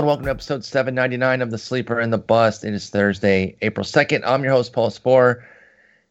Hello 0.00 0.12
and 0.12 0.18
welcome 0.18 0.24
to 0.24 0.30
episode 0.30 0.64
799 0.64 1.42
of 1.42 1.50
The 1.50 1.58
Sleeper 1.58 2.00
and 2.00 2.10
the 2.10 2.16
Bust. 2.16 2.64
It 2.64 2.72
is 2.72 2.88
Thursday, 2.88 3.54
April 3.60 3.84
2nd. 3.84 4.22
I'm 4.24 4.42
your 4.42 4.54
host, 4.54 4.72
Paul 4.72 4.88
Sporer, 4.88 5.44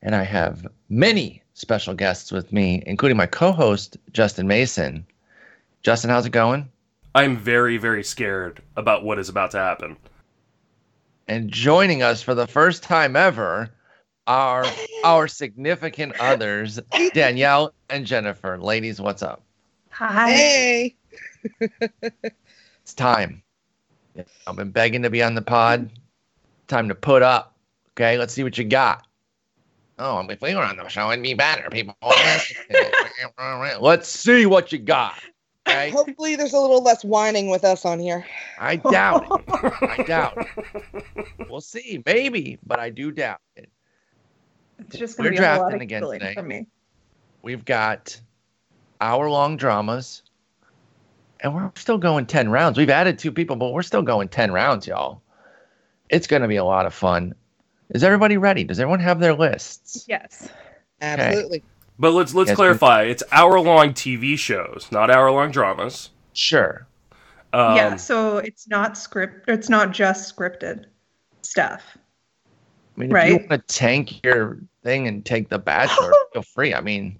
and 0.03 0.13
I 0.13 0.21
have 0.21 0.67
many 0.89 1.41
special 1.55 1.95
guests 1.95 2.31
with 2.31 2.53
me, 2.53 2.83
including 2.85 3.17
my 3.17 3.25
co 3.25 3.51
host, 3.51 3.97
Justin 4.13 4.47
Mason. 4.47 5.07
Justin, 5.81 6.11
how's 6.11 6.27
it 6.27 6.29
going? 6.29 6.69
I'm 7.15 7.35
very, 7.35 7.77
very 7.77 8.03
scared 8.03 8.61
about 8.77 9.03
what 9.03 9.17
is 9.17 9.27
about 9.27 9.49
to 9.51 9.57
happen. 9.57 9.97
And 11.27 11.49
joining 11.49 12.03
us 12.03 12.21
for 12.21 12.35
the 12.35 12.45
first 12.45 12.83
time 12.83 13.15
ever 13.15 13.71
are 14.27 14.67
our 15.03 15.27
significant 15.27 16.13
others, 16.19 16.79
Danielle 17.15 17.73
and 17.89 18.05
Jennifer. 18.05 18.59
Ladies, 18.59 19.01
what's 19.01 19.23
up? 19.23 19.41
Hi. 19.89 20.31
Hey. 20.31 20.95
It's 22.89 22.95
time. 22.95 23.43
I've 24.47 24.55
been 24.55 24.71
begging 24.71 25.01
to 25.03 25.09
be 25.09 25.23
on 25.23 25.35
the 25.35 25.41
pod. 25.41 25.89
Time 26.67 26.87
to 26.89 26.95
put 26.95 27.21
up. 27.21 27.55
Okay, 27.91 28.17
let's 28.17 28.33
see 28.33 28.43
what 28.43 28.57
you 28.57 28.63
got. 28.63 29.05
Oh, 29.97 30.25
if 30.29 30.41
we 30.41 30.55
were 30.55 30.63
on 30.63 30.77
the 30.77 30.87
show, 30.87 31.11
it'd 31.11 31.21
be 31.21 31.33
better. 31.33 31.69
People. 31.69 31.95
let's 33.81 34.07
see 34.07 34.45
what 34.45 34.71
you 34.71 34.79
got. 34.79 35.19
Okay? 35.67 35.89
Hopefully, 35.89 36.35
there's 36.35 36.53
a 36.53 36.59
little 36.59 36.81
less 36.81 37.03
whining 37.03 37.49
with 37.49 37.63
us 37.65 37.85
on 37.85 37.99
here. 37.99 38.25
I 38.59 38.77
doubt 38.77 39.25
it. 39.29 39.73
I 39.81 40.03
doubt 40.07 40.37
it. 40.37 41.49
We'll 41.49 41.61
see. 41.61 42.01
Maybe, 42.05 42.57
but 42.65 42.79
I 42.79 42.89
do 42.89 43.11
doubt 43.11 43.41
it. 43.55 43.69
It's 44.79 44.97
just 44.97 45.19
We're 45.19 45.25
going 45.25 45.35
to 45.35 45.41
be 45.41 45.45
a 45.45 45.49
lot 45.49 45.57
drafting 45.57 45.75
of 45.75 45.81
again 45.81 46.01
giggling 46.01 46.19
today. 46.21 46.33
from 46.33 46.47
me. 46.47 46.65
We've 47.41 47.65
got 47.65 48.19
hour 49.01 49.29
long 49.29 49.57
dramas, 49.57 50.23
and 51.41 51.53
we're 51.53 51.71
still 51.75 51.97
going 51.97 52.25
10 52.25 52.49
rounds. 52.49 52.77
We've 52.77 52.89
added 52.89 53.17
two 53.19 53.31
people, 53.31 53.55
but 53.55 53.71
we're 53.71 53.81
still 53.81 54.01
going 54.01 54.27
10 54.29 54.51
rounds, 54.51 54.87
y'all. 54.87 55.21
It's 56.09 56.27
going 56.27 56.41
to 56.41 56.47
be 56.47 56.57
a 56.57 56.63
lot 56.63 56.85
of 56.85 56.93
fun. 56.93 57.33
Is 57.91 58.03
everybody 58.03 58.37
ready? 58.37 58.63
Does 58.63 58.79
everyone 58.79 58.99
have 58.99 59.19
their 59.19 59.33
lists? 59.33 60.05
Yes. 60.07 60.49
Absolutely. 61.01 61.63
But 61.97 62.11
let's 62.11 62.33
let's 62.33 62.49
Yes, 62.49 62.55
clarify: 62.55 63.03
it's 63.03 63.23
hour-long 63.31 63.93
TV 63.93 64.37
shows, 64.37 64.87
not 64.91 65.09
hour-long 65.11 65.51
dramas. 65.51 66.11
Sure. 66.33 66.87
Um, 67.51 67.75
yeah, 67.75 67.95
so 67.97 68.37
it's 68.37 68.67
not 68.69 68.97
script 68.97 69.49
it's 69.49 69.69
not 69.69 69.91
just 69.91 70.33
scripted 70.33 70.85
stuff. 71.41 71.81
I 72.95 72.99
mean, 72.99 73.09
if 73.11 73.11
you 73.11 73.15
Right. 73.15 73.49
want 73.49 73.67
to 73.67 73.73
tank 73.75 74.23
your 74.23 74.59
thing 74.83 75.07
and 75.07 75.25
take 75.25 75.49
the 75.49 75.59
bachelor, 75.59 76.13
feel 76.33 76.43
free. 76.43 76.73
I 76.73 76.79
mean, 76.81 77.19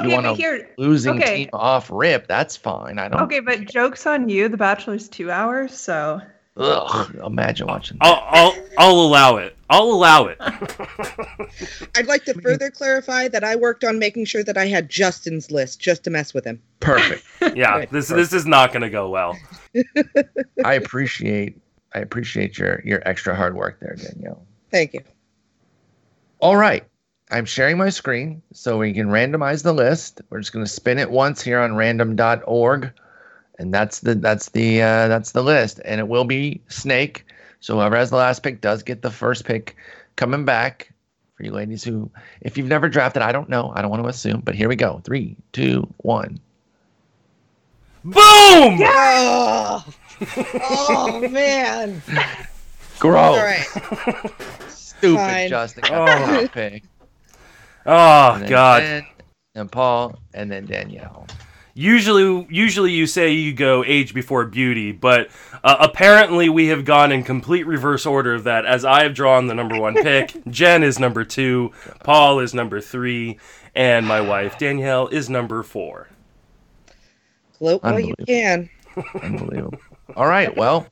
Okay, 0.00 0.14
wanna- 0.14 0.30
but 0.30 0.36
here 0.38 0.68
losing 0.78 1.16
Okay. 1.22 1.36
team 1.36 1.50
off 1.52 1.90
rip, 1.92 2.26
that's 2.26 2.56
fine. 2.56 2.98
I 2.98 3.08
don't. 3.08 3.20
Okay, 3.22 3.40
but 3.40 3.64
jokes 3.66 4.06
on 4.06 4.28
you, 4.28 4.48
The 4.48 4.56
Bachelor's 4.56 5.08
2 5.08 5.30
hours, 5.30 5.76
so 5.78 6.20
Ugh, 6.56 7.16
imagine 7.24 7.66
watching. 7.66 7.98
That. 7.98 8.06
I'll, 8.06 8.24
I'll 8.28 8.64
I'll 8.78 9.00
allow 9.00 9.36
it. 9.38 9.56
I'll 9.70 9.84
allow 9.90 10.26
it. 10.26 10.36
I'd 11.96 12.06
like 12.06 12.24
to 12.26 12.34
further 12.40 12.70
clarify 12.70 13.26
that 13.28 13.42
I 13.42 13.56
worked 13.56 13.82
on 13.82 13.98
making 13.98 14.26
sure 14.26 14.44
that 14.44 14.56
I 14.56 14.66
had 14.66 14.88
Justin's 14.88 15.50
list 15.50 15.80
just 15.80 16.04
to 16.04 16.10
mess 16.10 16.32
with 16.34 16.44
him. 16.44 16.60
Perfect. 16.80 17.24
yeah, 17.56 17.78
Right. 17.78 17.90
this 17.90 18.08
this 18.08 18.32
is 18.32 18.46
not 18.46 18.72
going 18.72 18.82
to 18.82 18.90
go 18.90 19.08
well. 19.08 19.36
I 20.64 20.74
appreciate. 20.74 21.58
I 21.92 22.00
appreciate 22.00 22.56
your 22.58 22.82
your 22.84 23.02
extra 23.08 23.34
hard 23.34 23.56
work 23.56 23.80
there, 23.80 23.96
Danielle. 23.96 24.44
Thank 24.70 24.94
you. 24.94 25.00
All 26.40 26.56
right. 26.56 26.84
I'm 27.30 27.44
sharing 27.46 27.78
my 27.78 27.88
screen 27.88 28.42
so 28.52 28.78
we 28.78 28.92
can 28.92 29.08
randomize 29.08 29.62
the 29.62 29.72
list. 29.72 30.20
We're 30.30 30.40
just 30.40 30.52
going 30.52 30.64
to 30.64 30.70
spin 30.70 30.98
it 30.98 31.10
once 31.10 31.42
here 31.42 31.58
on 31.60 31.74
random.org 31.74 32.92
and 33.58 33.72
that's 33.72 34.00
the 34.00 34.14
that's 34.16 34.50
the 34.50 34.82
uh, 34.82 35.08
that's 35.08 35.32
the 35.32 35.42
list 35.42 35.80
and 35.84 36.00
it 36.00 36.08
will 36.08 36.24
be 36.24 36.60
snake. 36.68 37.24
So 37.60 37.76
whoever 37.76 37.96
has 37.96 38.10
the 38.10 38.16
last 38.16 38.42
pick 38.42 38.60
does 38.60 38.82
get 38.82 39.00
the 39.02 39.10
first 39.10 39.44
pick 39.44 39.76
coming 40.16 40.44
back 40.44 40.92
for 41.36 41.44
you 41.44 41.50
ladies 41.50 41.82
who 41.82 42.10
if 42.42 42.58
you've 42.58 42.68
never 42.68 42.88
drafted, 42.88 43.22
I 43.22 43.32
don't 43.32 43.48
know. 43.48 43.72
I 43.74 43.80
don't 43.82 43.90
want 43.90 44.02
to 44.02 44.08
assume, 44.08 44.40
but 44.44 44.54
here 44.54 44.68
we 44.68 44.76
go. 44.76 45.00
Three, 45.04 45.36
two, 45.52 45.86
one. 45.98 46.38
Boom! 48.04 48.14
Oh, 48.82 49.84
oh 50.36 51.28
man. 51.30 52.02
Gross. 52.98 53.16
All 53.16 53.36
right. 53.42 54.30
Stupid 54.68 55.16
Fine. 55.16 55.48
Justin 55.48 55.84
got 55.88 56.08
Oh. 56.08 56.36
the 56.36 56.42
top 56.42 56.52
pick. 56.52 56.82
Oh 57.86 58.34
And 58.34 58.48
God! 58.48 58.80
Jen, 58.82 59.06
and 59.54 59.72
Paul 59.72 60.18
and 60.32 60.50
then 60.50 60.66
Danielle. 60.66 61.26
Usually, 61.76 62.46
usually 62.50 62.92
you 62.92 63.06
say 63.06 63.32
you 63.32 63.52
go 63.52 63.82
age 63.84 64.14
before 64.14 64.44
beauty, 64.46 64.92
but 64.92 65.28
uh, 65.64 65.76
apparently 65.80 66.48
we 66.48 66.68
have 66.68 66.84
gone 66.84 67.10
in 67.10 67.24
complete 67.24 67.66
reverse 67.66 68.06
order 68.06 68.32
of 68.32 68.44
that. 68.44 68.64
As 68.64 68.84
I 68.84 69.02
have 69.02 69.12
drawn 69.12 69.48
the 69.48 69.54
number 69.54 69.78
one 69.78 69.94
pick, 69.94 70.32
Jen 70.48 70.84
is 70.84 71.00
number 71.00 71.24
two, 71.24 71.72
Paul 72.04 72.38
is 72.38 72.54
number 72.54 72.80
three, 72.80 73.40
and 73.74 74.06
my 74.06 74.20
wife 74.20 74.56
Danielle 74.56 75.08
is 75.08 75.28
number 75.28 75.64
four. 75.64 76.08
Gloat 77.58 77.82
while 77.82 77.98
you 77.98 78.14
can. 78.24 78.70
Unbelievable. 79.20 79.78
All 80.14 80.26
right. 80.28 80.56
Well, 80.56 80.86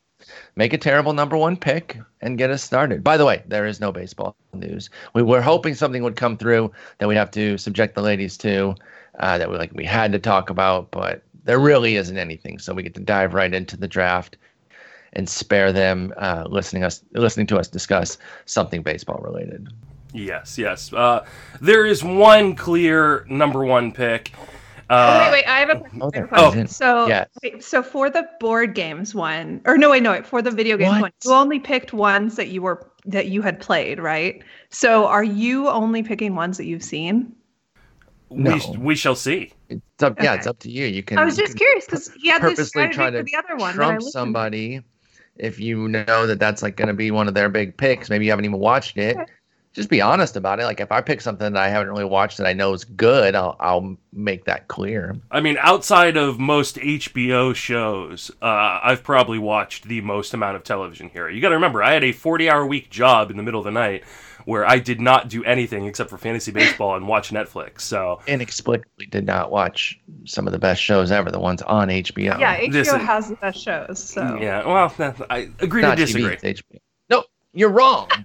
make 0.56 0.72
a 0.72 0.78
terrible 0.78 1.12
number 1.12 1.36
one 1.36 1.56
pick 1.56 1.98
and 2.22 2.38
get 2.38 2.50
us 2.50 2.62
started. 2.62 3.04
By 3.04 3.16
the 3.16 3.26
way, 3.26 3.42
there 3.46 3.66
is 3.66 3.80
no 3.80 3.92
baseball 3.92 4.34
news. 4.54 4.88
We 5.12 5.22
were 5.22 5.42
hoping 5.42 5.74
something 5.74 6.02
would 6.02 6.16
come 6.16 6.38
through 6.38 6.72
that 6.98 7.08
we'd 7.08 7.16
have 7.16 7.30
to 7.32 7.58
subject 7.58 7.94
the 7.94 8.02
ladies 8.02 8.38
to, 8.38 8.74
uh, 9.18 9.38
that 9.38 9.50
we 9.50 9.56
like 9.58 9.72
we 9.74 9.84
had 9.84 10.12
to 10.12 10.18
talk 10.18 10.48
about, 10.48 10.90
but 10.90 11.22
there 11.44 11.58
really 11.58 11.96
isn't 11.96 12.16
anything. 12.16 12.58
So 12.58 12.72
we 12.72 12.82
get 12.82 12.94
to 12.94 13.00
dive 13.00 13.34
right 13.34 13.52
into 13.52 13.76
the 13.76 13.88
draft 13.88 14.36
and 15.14 15.28
spare 15.28 15.72
them 15.72 16.14
uh, 16.16 16.46
listening 16.48 16.84
us 16.84 17.02
listening 17.12 17.46
to 17.48 17.58
us 17.58 17.68
discuss 17.68 18.16
something 18.46 18.82
baseball 18.82 19.20
related. 19.22 19.68
Yes, 20.14 20.58
yes. 20.58 20.92
Uh, 20.92 21.24
there 21.60 21.86
is 21.86 22.04
one 22.04 22.54
clear 22.54 23.26
number 23.28 23.64
one 23.64 23.92
pick. 23.92 24.32
Oh, 24.92 24.94
Uh, 24.94 25.18
wait, 25.24 25.32
wait, 25.32 25.48
I 25.48 25.58
have 25.60 25.70
a 25.70 25.76
question. 25.76 25.98
Oh, 26.02 26.10
there 26.10 26.26
question. 26.26 26.68
So, 26.68 27.06
Yes. 27.06 27.28
wait, 27.42 27.64
so 27.64 27.82
for 27.82 28.10
the 28.10 28.28
board 28.40 28.74
games 28.74 29.14
one, 29.14 29.62
or 29.64 29.78
no, 29.78 29.90
wait, 29.90 30.02
no, 30.02 30.10
wait, 30.12 30.26
for 30.26 30.42
the 30.42 30.50
video 30.50 30.76
games 30.76 30.90
What? 30.90 31.00
one, 31.00 31.12
you 31.24 31.32
only 31.32 31.58
picked 31.58 31.94
ones 31.94 32.36
that 32.36 32.48
you 32.48 32.60
were 32.60 32.90
that 33.06 33.28
you 33.28 33.40
had 33.40 33.58
played, 33.58 33.98
right? 33.98 34.44
So, 34.70 35.06
are 35.06 35.24
you 35.24 35.68
only 35.70 36.02
picking 36.02 36.34
ones 36.34 36.58
that 36.58 36.66
you've 36.66 36.84
seen? 36.84 37.32
No. 38.30 38.58
we, 38.70 38.78
we 38.78 38.94
shall 38.94 39.14
see. 39.14 39.52
It's 39.70 40.02
up, 40.02 40.22
yeah, 40.22 40.34
it's 40.34 40.46
up 40.46 40.58
to 40.60 40.70
you. 40.70 40.84
You 40.86 41.02
can. 41.02 41.18
I 41.18 41.24
was 41.24 41.36
just 41.36 41.56
curious 41.56 41.86
because 41.86 42.10
he 42.20 42.28
had 42.28 42.42
this 42.42 42.50
purposely 42.56 42.92
strategy 42.92 42.96
try 42.96 43.10
for 43.10 43.16
to 43.18 43.22
the 43.24 43.36
other 43.36 43.56
one. 43.56 43.76
that 43.76 43.82
I 43.82 43.86
trump 43.86 43.94
listened 43.96 44.12
to. 44.12 44.18
somebody 44.18 44.80
if 45.36 45.58
you 45.58 45.88
know 45.88 46.26
that 46.26 46.38
that's 46.38 46.62
like 46.62 46.76
going 46.76 46.88
to 46.88 46.94
be 46.94 47.10
one 47.10 47.28
of 47.28 47.34
their 47.34 47.48
big 47.48 47.76
picks. 47.76 48.10
Maybe 48.10 48.26
you 48.26 48.30
haven't 48.30 48.44
even 48.44 48.58
watched 48.58 48.98
it. 48.98 49.16
Okay. 49.16 49.32
Just 49.74 49.88
be 49.88 50.02
honest 50.02 50.36
about 50.36 50.60
it. 50.60 50.64
Like 50.64 50.80
if 50.80 50.92
I 50.92 51.00
pick 51.00 51.20
something 51.22 51.52
that 51.52 51.62
I 51.62 51.68
haven't 51.68 51.88
really 51.88 52.04
watched 52.04 52.36
that 52.38 52.46
I 52.46 52.52
know 52.52 52.74
is 52.74 52.84
good, 52.84 53.34
I'll 53.34 53.56
I'll 53.58 53.96
make 54.12 54.44
that 54.44 54.68
clear. 54.68 55.16
I 55.30 55.40
mean, 55.40 55.56
outside 55.60 56.16
of 56.18 56.38
most 56.38 56.76
HBO 56.76 57.54
shows, 57.54 58.30
uh, 58.42 58.80
I've 58.82 59.02
probably 59.02 59.38
watched 59.38 59.84
the 59.88 60.02
most 60.02 60.34
amount 60.34 60.56
of 60.56 60.64
television 60.64 61.08
here. 61.08 61.28
You 61.30 61.40
got 61.40 61.48
to 61.50 61.54
remember, 61.54 61.82
I 61.82 61.92
had 61.94 62.04
a 62.04 62.12
40 62.12 62.50
hour 62.50 62.66
week 62.66 62.90
job 62.90 63.30
in 63.30 63.36
the 63.38 63.42
middle 63.42 63.60
of 63.60 63.64
the 63.64 63.70
night 63.70 64.04
where 64.44 64.66
I 64.66 64.78
did 64.80 65.00
not 65.00 65.28
do 65.28 65.42
anything 65.44 65.86
except 65.86 66.10
for 66.10 66.18
fantasy 66.18 66.50
baseball 66.50 66.96
and 66.96 67.06
watch 67.08 67.30
Netflix. 67.30 67.82
So, 67.82 68.20
Inexplicably, 68.26 69.06
did 69.06 69.24
not 69.24 69.50
watch 69.52 69.98
some 70.26 70.46
of 70.48 70.52
the 70.52 70.58
best 70.58 70.82
shows 70.82 71.10
ever. 71.12 71.30
The 71.30 71.38
ones 71.40 71.62
on 71.62 71.88
HBO. 71.88 72.38
Yeah, 72.38 72.56
HBO 72.58 72.72
This 72.72 72.88
is- 72.88 72.94
has 72.94 73.28
the 73.30 73.36
best 73.36 73.62
shows. 73.62 74.02
So 74.02 74.36
yeah, 74.40 74.66
well, 74.66 74.92
I 75.30 75.48
agree 75.60 75.80
not 75.80 75.96
to 75.96 76.02
TV, 76.02 76.06
disagree. 76.06 76.34
it's 76.42 76.60
HBO. 76.60 76.78
No, 77.08 77.24
you're 77.54 77.70
wrong. 77.70 78.10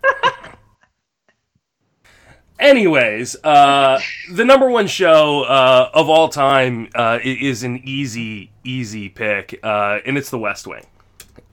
Anyways, 2.59 3.35
uh, 3.43 3.99
the 4.31 4.43
number 4.43 4.69
one 4.69 4.87
show 4.87 5.43
uh, 5.43 5.89
of 5.93 6.09
all 6.09 6.27
time 6.29 6.89
uh, 6.95 7.19
i- 7.23 7.37
is 7.41 7.63
an 7.63 7.81
easy, 7.83 8.51
easy 8.63 9.09
pick, 9.09 9.59
uh, 9.63 9.99
and 10.05 10.17
it's 10.17 10.29
The 10.31 10.39
West 10.39 10.65
Wing. 10.65 10.83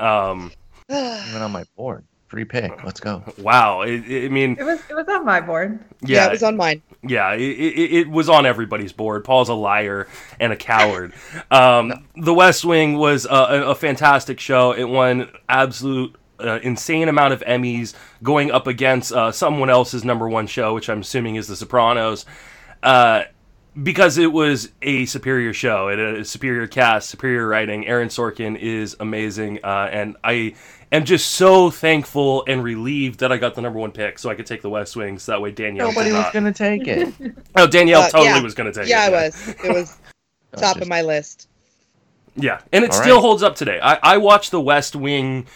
Um, 0.00 0.50
Even 0.90 1.42
on 1.42 1.52
my 1.52 1.64
board, 1.76 2.04
free 2.28 2.44
pick. 2.46 2.82
Let's 2.84 3.00
go. 3.00 3.22
wow, 3.38 3.82
it, 3.82 4.00
it- 4.10 4.24
I 4.24 4.28
mean, 4.28 4.56
it 4.58 4.64
was 4.64 4.80
it 4.88 4.94
was 4.94 5.06
on 5.08 5.26
my 5.26 5.40
board. 5.42 5.78
yeah. 6.00 6.22
yeah, 6.22 6.26
it 6.28 6.32
was 6.32 6.42
on 6.42 6.56
mine. 6.56 6.80
Yeah, 7.06 7.34
it, 7.34 7.40
it, 7.42 7.92
it 8.00 8.10
was 8.10 8.30
on 8.30 8.46
everybody's 8.46 8.92
board. 8.94 9.24
Paul's 9.24 9.50
a 9.50 9.54
liar 9.54 10.08
and 10.40 10.52
a 10.52 10.56
coward. 10.56 11.12
Um, 11.50 12.06
the 12.16 12.32
West 12.34 12.64
Wing 12.64 12.96
was 12.96 13.26
a, 13.26 13.28
a, 13.28 13.62
a 13.70 13.74
fantastic 13.74 14.40
show. 14.40 14.72
It 14.72 14.84
won 14.84 15.28
absolute 15.48 16.16
uh, 16.44 16.60
insane 16.62 17.08
amount 17.08 17.32
of 17.32 17.40
Emmys, 17.42 17.94
going 18.22 18.50
up 18.50 18.66
against 18.66 19.12
uh, 19.12 19.32
someone 19.32 19.70
else's 19.70 20.04
number 20.04 20.28
one 20.28 20.46
show, 20.46 20.74
which 20.74 20.88
I'm 20.88 21.00
assuming 21.00 21.36
is 21.36 21.48
The 21.48 21.56
Sopranos. 21.56 22.26
Uh, 22.82 23.22
because 23.82 24.18
it 24.18 24.32
was 24.32 24.70
a 24.82 25.04
superior 25.06 25.52
show, 25.52 25.88
it 25.88 25.98
had 25.98 26.14
a 26.16 26.24
superior 26.24 26.66
cast, 26.68 27.10
superior 27.10 27.48
writing. 27.48 27.86
Aaron 27.88 28.08
Sorkin 28.08 28.56
is 28.56 28.94
amazing, 29.00 29.58
uh, 29.64 29.88
and 29.90 30.16
I 30.22 30.54
am 30.92 31.04
just 31.04 31.32
so 31.32 31.70
thankful 31.70 32.44
and 32.46 32.62
relieved 32.62 33.18
that 33.18 33.32
I 33.32 33.36
got 33.36 33.56
the 33.56 33.62
number 33.62 33.80
one 33.80 33.90
pick, 33.90 34.20
so 34.20 34.30
I 34.30 34.36
could 34.36 34.46
take 34.46 34.62
the 34.62 34.70
West 34.70 34.94
Wing. 34.94 35.18
So 35.18 35.32
that 35.32 35.40
way 35.40 35.50
Danielle. 35.50 35.88
Nobody 35.88 36.12
was 36.12 36.26
gonna 36.32 36.52
take 36.52 36.86
it. 36.86 37.12
Oh, 37.56 37.66
Danielle 37.66 38.02
Uh, 38.02 38.08
totally 38.10 38.28
yeah. 38.28 38.42
was 38.42 38.54
going 38.54 38.72
to 38.72 38.78
take 38.80 38.88
it. 38.88 38.90
Yeah, 38.90 39.06
it. 39.08 39.12
it 39.12 39.12
was. 39.14 39.48
It 39.64 39.72
was 39.74 39.98
top 40.56 40.60
just- 40.74 40.82
of 40.82 40.88
my 40.88 41.02
list. 41.02 41.48
Yeah, 42.36 42.60
and 42.72 42.84
it 42.84 42.90
All 42.92 43.00
still 43.00 43.16
right. 43.16 43.22
holds 43.22 43.42
up 43.44 43.54
today. 43.56 43.78
I, 43.80 43.98
I 44.02 44.16
watch 44.18 44.50
The 44.50 44.60
West 44.60 44.94
Wing. 44.96 45.46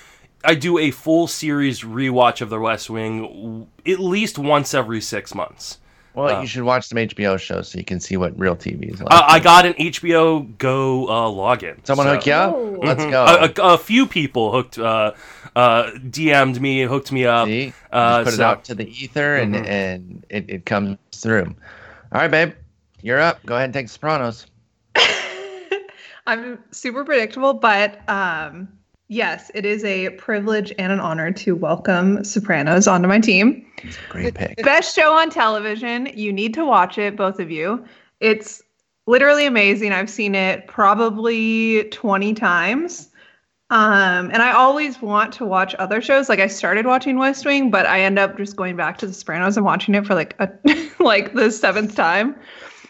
I 0.45 0.55
do 0.55 0.79
a 0.79 0.91
full 0.91 1.27
series 1.27 1.81
rewatch 1.83 2.41
of 2.41 2.49
The 2.51 2.61
West 2.61 2.89
Wing 2.91 3.67
at 3.87 3.99
least 3.99 4.39
once 4.39 4.73
every 4.75 5.01
six 5.01 5.35
months. 5.35 5.79
Well, 6.15 6.37
Uh, 6.37 6.41
you 6.41 6.47
should 6.47 6.63
watch 6.65 6.87
some 6.89 6.99
HBO 6.99 7.39
shows 7.39 7.69
so 7.69 7.79
you 7.79 7.85
can 7.85 8.01
see 8.01 8.17
what 8.17 8.37
real 8.39 8.57
TV 8.57 8.93
is 8.93 9.01
like. 9.01 9.13
Uh, 9.13 9.23
I 9.27 9.39
got 9.41 9.67
an 9.67 9.75
HBO 9.75 10.41
Go 10.59 11.07
uh, 11.07 11.27
login. 11.29 11.85
Someone 11.87 12.07
so- 12.07 12.15
hook 12.15 12.27
you 12.27 12.33
up? 12.33 12.55
Oh. 12.55 12.79
Let's 12.83 13.03
Mhm. 13.05 13.11
go. 13.11 13.25
A, 13.25 13.69
a, 13.71 13.75
a 13.75 13.79
few 13.79 14.07
people 14.07 14.51
hooked, 14.53 14.79
uh, 14.79 15.13
uh, 15.55 15.91
DM'd 16.11 16.61
me, 16.61 16.83
hooked 16.83 17.13
me 17.13 17.25
up. 17.27 17.47
See? 17.47 17.73
uh, 17.93 18.25
Just 18.25 18.37
put 18.37 18.41
it 18.41 18.45
out 18.45 18.65
to 18.65 18.75
the 18.75 18.89
ether 18.89 19.37
and, 19.37 19.55
Mhm. 19.55 19.67
and 19.67 20.27
it, 20.29 20.45
it 20.49 20.67
comes 20.67 20.99
through. 21.13 21.55
All 22.13 22.21
right, 22.21 22.31
babe. 22.31 22.53
You're 23.03 23.21
up. 23.21 23.45
Go 23.47 23.55
ahead 23.55 23.65
and 23.67 23.75
take 23.75 23.87
the 23.87 23.93
Sopranos. 23.93 24.47
I'm 26.27 26.59
super 26.73 27.05
predictable, 27.05 27.55
but 27.55 28.01
um, 28.09 28.69
yes, 29.09 29.51
it 29.55 29.65
is 29.65 29.85
a 29.85 30.11
privilege 30.11 30.73
and 30.79 30.93
an 30.93 31.01
honor 31.01 31.33
to 31.33 31.55
welcome 31.57 32.23
Sopranos 32.25 32.87
onto 32.87 33.09
my 33.09 33.19
team. 33.21 33.65
Great 34.09 34.35
pick. 34.35 34.57
Best 34.63 34.95
show 34.95 35.13
on 35.13 35.31
television. 35.31 36.11
You 36.15 36.33
need 36.33 36.55
to 36.55 36.65
watch 36.65 36.99
it, 36.99 37.17
both 37.17 37.41
of 37.41 37.51
you. 37.51 37.85
It's 38.21 38.63
literally 39.07 39.47
amazing. 39.47 39.93
I've 39.93 40.11
seen 40.11 40.35
it 40.35 40.67
probably 40.67 41.85
20 41.85 42.35
times. 42.35 43.09
Um, 43.71 44.31
and 44.33 44.43
I 44.43 44.53
always 44.53 45.03
want 45.03 45.33
to 45.35 45.45
watch 45.45 45.75
other 45.79 46.01
shows. 46.01 46.29
Like 46.31 46.41
I 46.41 46.47
started 46.47 46.87
watching 46.87 47.19
West 47.19 47.45
Wing, 47.45 47.71
but 47.71 47.85
I 47.87 48.01
end 48.01 48.19
up 48.19 48.37
just 48.39 48.57
going 48.57 48.77
back 48.77 48.97
to 48.99 49.07
The 49.07 49.13
Sopranos 49.13 49.57
and 49.59 49.67
watching 49.67 49.95
it 49.95 50.07
for 50.07 50.15
like 50.15 50.35
a 50.39 50.49
like 51.03 51.35
the 51.35 51.51
seventh 51.51 51.95
time. 51.95 52.35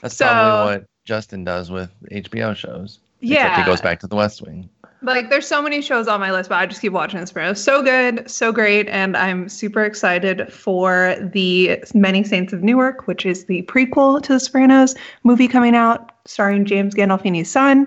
That's 0.03 0.17
So- 0.17 0.27
probably 0.27 0.75
what 0.77 0.87
Justin 1.05 1.43
does 1.45 1.71
with 1.71 1.91
HBO 2.13 2.55
shows. 2.55 3.01
Yeah. 3.21 3.59
he 3.59 3.65
goes 3.67 3.81
back 3.81 3.99
to 4.01 4.07
the 4.07 4.15
West 4.15 4.43
Wing. 4.43 4.69
Like 5.01 5.31
there's 5.31 5.47
so 5.47 5.63
many 5.63 5.81
shows 5.81 6.09
on 6.09 6.19
my 6.19 6.33
list, 6.33 6.49
but 6.49 6.57
I 6.57 6.67
just 6.67 6.81
keep 6.81 6.93
watching 6.93 7.21
The 7.21 7.27
Sopranos. 7.27 7.63
So 7.63 7.83
good, 7.83 8.29
so 8.29 8.51
great, 8.53 8.89
and 8.89 9.17
I'm 9.17 9.49
super 9.49 9.85
excited 9.85 10.53
for 10.53 11.15
the 11.21 11.79
Many 11.95 12.25
Saints 12.25 12.53
of 12.53 12.63
Newark, 12.65 13.07
which 13.07 13.25
is 13.25 13.45
the 13.45 13.63
prequel 13.63 14.21
to 14.23 14.33
The 14.33 14.41
Sopranos 14.41 14.97
movie 15.23 15.47
coming 15.47 15.77
out, 15.77 16.13
starring 16.25 16.65
James 16.65 16.95
Gandolfini's 16.95 17.51
son. 17.51 17.87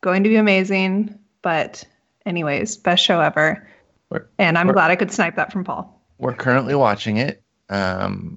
Going 0.00 0.24
to 0.24 0.28
be 0.28 0.36
amazing. 0.36 1.16
But 1.42 1.84
anyways, 2.26 2.76
best 2.76 3.04
show 3.04 3.20
ever, 3.20 3.66
We're- 4.10 4.24
and 4.38 4.58
I'm 4.58 4.66
glad 4.72 4.90
I 4.90 4.96
could 4.96 5.12
snipe 5.12 5.36
that 5.36 5.52
from 5.52 5.62
Paul. 5.62 5.94
We're 6.18 6.34
currently 6.34 6.74
watching 6.74 7.18
it. 7.18 7.40
Um, 7.70 8.36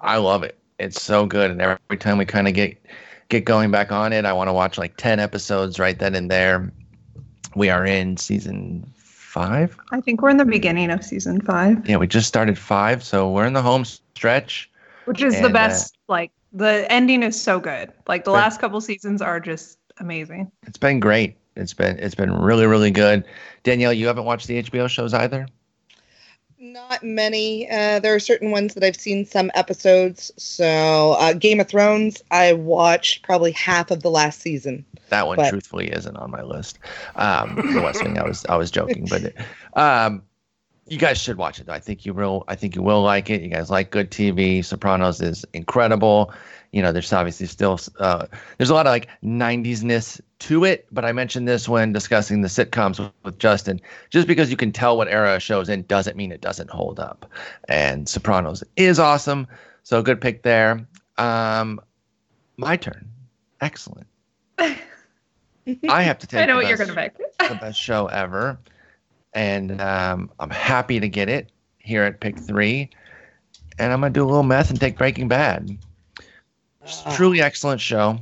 I 0.00 0.16
love 0.16 0.42
it. 0.42 0.58
It's 0.80 1.00
so 1.00 1.24
good, 1.24 1.52
and 1.52 1.62
every 1.62 1.96
time 1.98 2.18
we 2.18 2.24
kind 2.24 2.48
of 2.48 2.54
get 2.54 2.76
get 3.28 3.44
going 3.44 3.70
back 3.70 3.90
on 3.92 4.12
it, 4.12 4.24
I 4.24 4.32
want 4.32 4.48
to 4.48 4.52
watch 4.52 4.76
like 4.76 4.96
ten 4.96 5.20
episodes 5.20 5.78
right 5.78 5.98
then 5.98 6.14
and 6.16 6.28
there. 6.30 6.72
We 7.56 7.70
are 7.70 7.84
in 7.86 8.18
season 8.18 8.86
five. 8.96 9.76
I 9.90 10.00
think 10.02 10.20
we're 10.22 10.28
in 10.30 10.36
the 10.36 10.44
beginning 10.44 10.90
of 10.90 11.02
season 11.04 11.40
five, 11.40 11.88
Yeah, 11.88 11.96
we 11.96 12.06
just 12.06 12.28
started 12.28 12.58
five, 12.58 13.02
so 13.02 13.30
we're 13.30 13.46
in 13.46 13.54
the 13.54 13.62
home 13.62 13.84
stretch. 13.84 14.70
which 15.06 15.22
is 15.22 15.32
the 15.34 15.46
And, 15.46 15.56
uh, 15.56 15.68
best. 15.68 15.96
like 16.08 16.32
the 16.52 16.90
ending 16.92 17.22
is 17.22 17.40
so 17.40 17.58
good. 17.58 17.92
Like 18.08 18.24
the 18.24 18.30
last 18.30 18.60
couple 18.60 18.80
seasons 18.80 19.22
are 19.22 19.40
just 19.40 19.78
amazing. 19.98 20.50
It's 20.66 20.78
been 20.78 21.00
great. 21.00 21.36
It's 21.54 21.72
been 21.72 21.98
it's 21.98 22.14
been 22.14 22.32
really 22.32 22.66
really 22.66 22.90
good. 22.90 23.24
Danielle, 23.62 23.92
you 23.92 24.06
haven't 24.06 24.24
watched 24.24 24.46
the 24.48 24.62
HBO 24.62 24.88
shows 24.88 25.14
either. 25.14 25.46
Not 26.58 27.02
many. 27.02 27.70
Uh, 27.70 28.00
there 28.00 28.14
are 28.14 28.18
certain 28.20 28.50
ones 28.50 28.74
that 28.74 28.82
I've 28.84 28.96
seen 28.96 29.24
some 29.26 29.50
episodes. 29.54 30.30
So, 30.36 31.16
uh, 31.20 31.34
Game 31.34 31.60
of 31.60 31.68
Thrones, 31.68 32.22
I 32.30 32.54
watched 32.54 33.22
probably 33.22 33.52
half 33.52 33.90
of 33.90 34.02
the 34.02 34.10
last 34.10 34.40
season. 34.40 34.84
That 35.08 35.26
one, 35.26 35.36
But- 35.36 35.50
truthfully, 35.50 35.88
isn't 35.92 36.16
on 36.16 36.30
my 36.30 36.42
list. 36.42 36.78
Um, 37.14 37.54
the 37.74 37.80
West 37.80 38.02
Wing. 38.02 38.18
I 38.18 38.24
was 38.24 38.44
I 38.48 38.56
was 38.56 38.70
joking, 38.70 39.06
but 39.08 39.32
um, 39.74 40.22
you 40.88 40.98
guys 40.98 41.18
should 41.18 41.36
watch 41.36 41.60
it. 41.60 41.68
I 41.68 41.78
think 41.78 42.06
you 42.06 42.14
will. 42.14 42.44
I 42.48 42.54
think 42.54 42.74
you 42.76 42.82
will 42.82 43.02
like 43.02 43.30
it. 43.30 43.42
You 43.42 43.48
guys 43.48 43.70
like 43.70 43.90
good 43.90 44.10
TV. 44.10 44.64
Sopranos 44.64 45.20
is 45.20 45.44
incredible. 45.52 46.32
You 46.72 46.82
know, 46.82 46.92
there's 46.92 47.12
obviously 47.12 47.46
still 47.46 47.80
uh, 47.98 48.26
there's 48.58 48.70
a 48.70 48.74
lot 48.74 48.86
of 48.86 48.90
like 48.90 49.08
90s 49.24 49.82
ness 49.82 50.20
to 50.40 50.64
it. 50.64 50.86
But 50.92 51.04
I 51.04 51.12
mentioned 51.12 51.48
this 51.48 51.68
when 51.68 51.92
discussing 51.92 52.42
the 52.42 52.48
sitcoms 52.48 52.98
with, 52.98 53.12
with 53.24 53.38
Justin. 53.38 53.80
Just 54.10 54.28
because 54.28 54.50
you 54.50 54.56
can 54.56 54.72
tell 54.72 54.96
what 54.96 55.08
era 55.08 55.36
a 55.36 55.40
show's 55.40 55.68
in 55.68 55.82
doesn't 55.84 56.16
mean 56.16 56.32
it 56.32 56.40
doesn't 56.40 56.70
hold 56.70 57.00
up. 57.00 57.30
And 57.68 58.08
Sopranos 58.08 58.62
is 58.76 58.98
awesome. 58.98 59.46
So 59.84 60.02
good 60.02 60.20
pick 60.20 60.42
there. 60.42 60.86
Um, 61.16 61.80
my 62.56 62.76
turn. 62.76 63.08
Excellent. 63.60 64.06
I 65.88 66.02
have 66.02 66.18
to 66.20 66.26
take. 66.26 66.40
I 66.42 66.46
know 66.46 66.54
the 66.58 66.64
what 66.64 66.68
you're 66.68 66.78
gonna 66.78 66.94
pick. 66.94 67.16
the 67.38 67.54
best 67.60 67.80
show 67.80 68.06
ever, 68.06 68.58
and 69.34 69.80
um, 69.80 70.30
I'm 70.38 70.50
happy 70.50 71.00
to 71.00 71.08
get 71.08 71.28
it 71.28 71.50
here 71.78 72.02
at 72.02 72.20
pick 72.20 72.38
three. 72.38 72.90
And 73.78 73.92
I'm 73.92 74.00
gonna 74.00 74.12
do 74.12 74.24
a 74.24 74.26
little 74.26 74.42
meth 74.42 74.70
and 74.70 74.80
take 74.80 74.96
Breaking 74.96 75.28
Bad. 75.28 75.76
Just 76.84 77.04
a 77.04 77.08
Ah. 77.10 77.16
truly 77.16 77.40
excellent 77.42 77.80
show. 77.80 78.18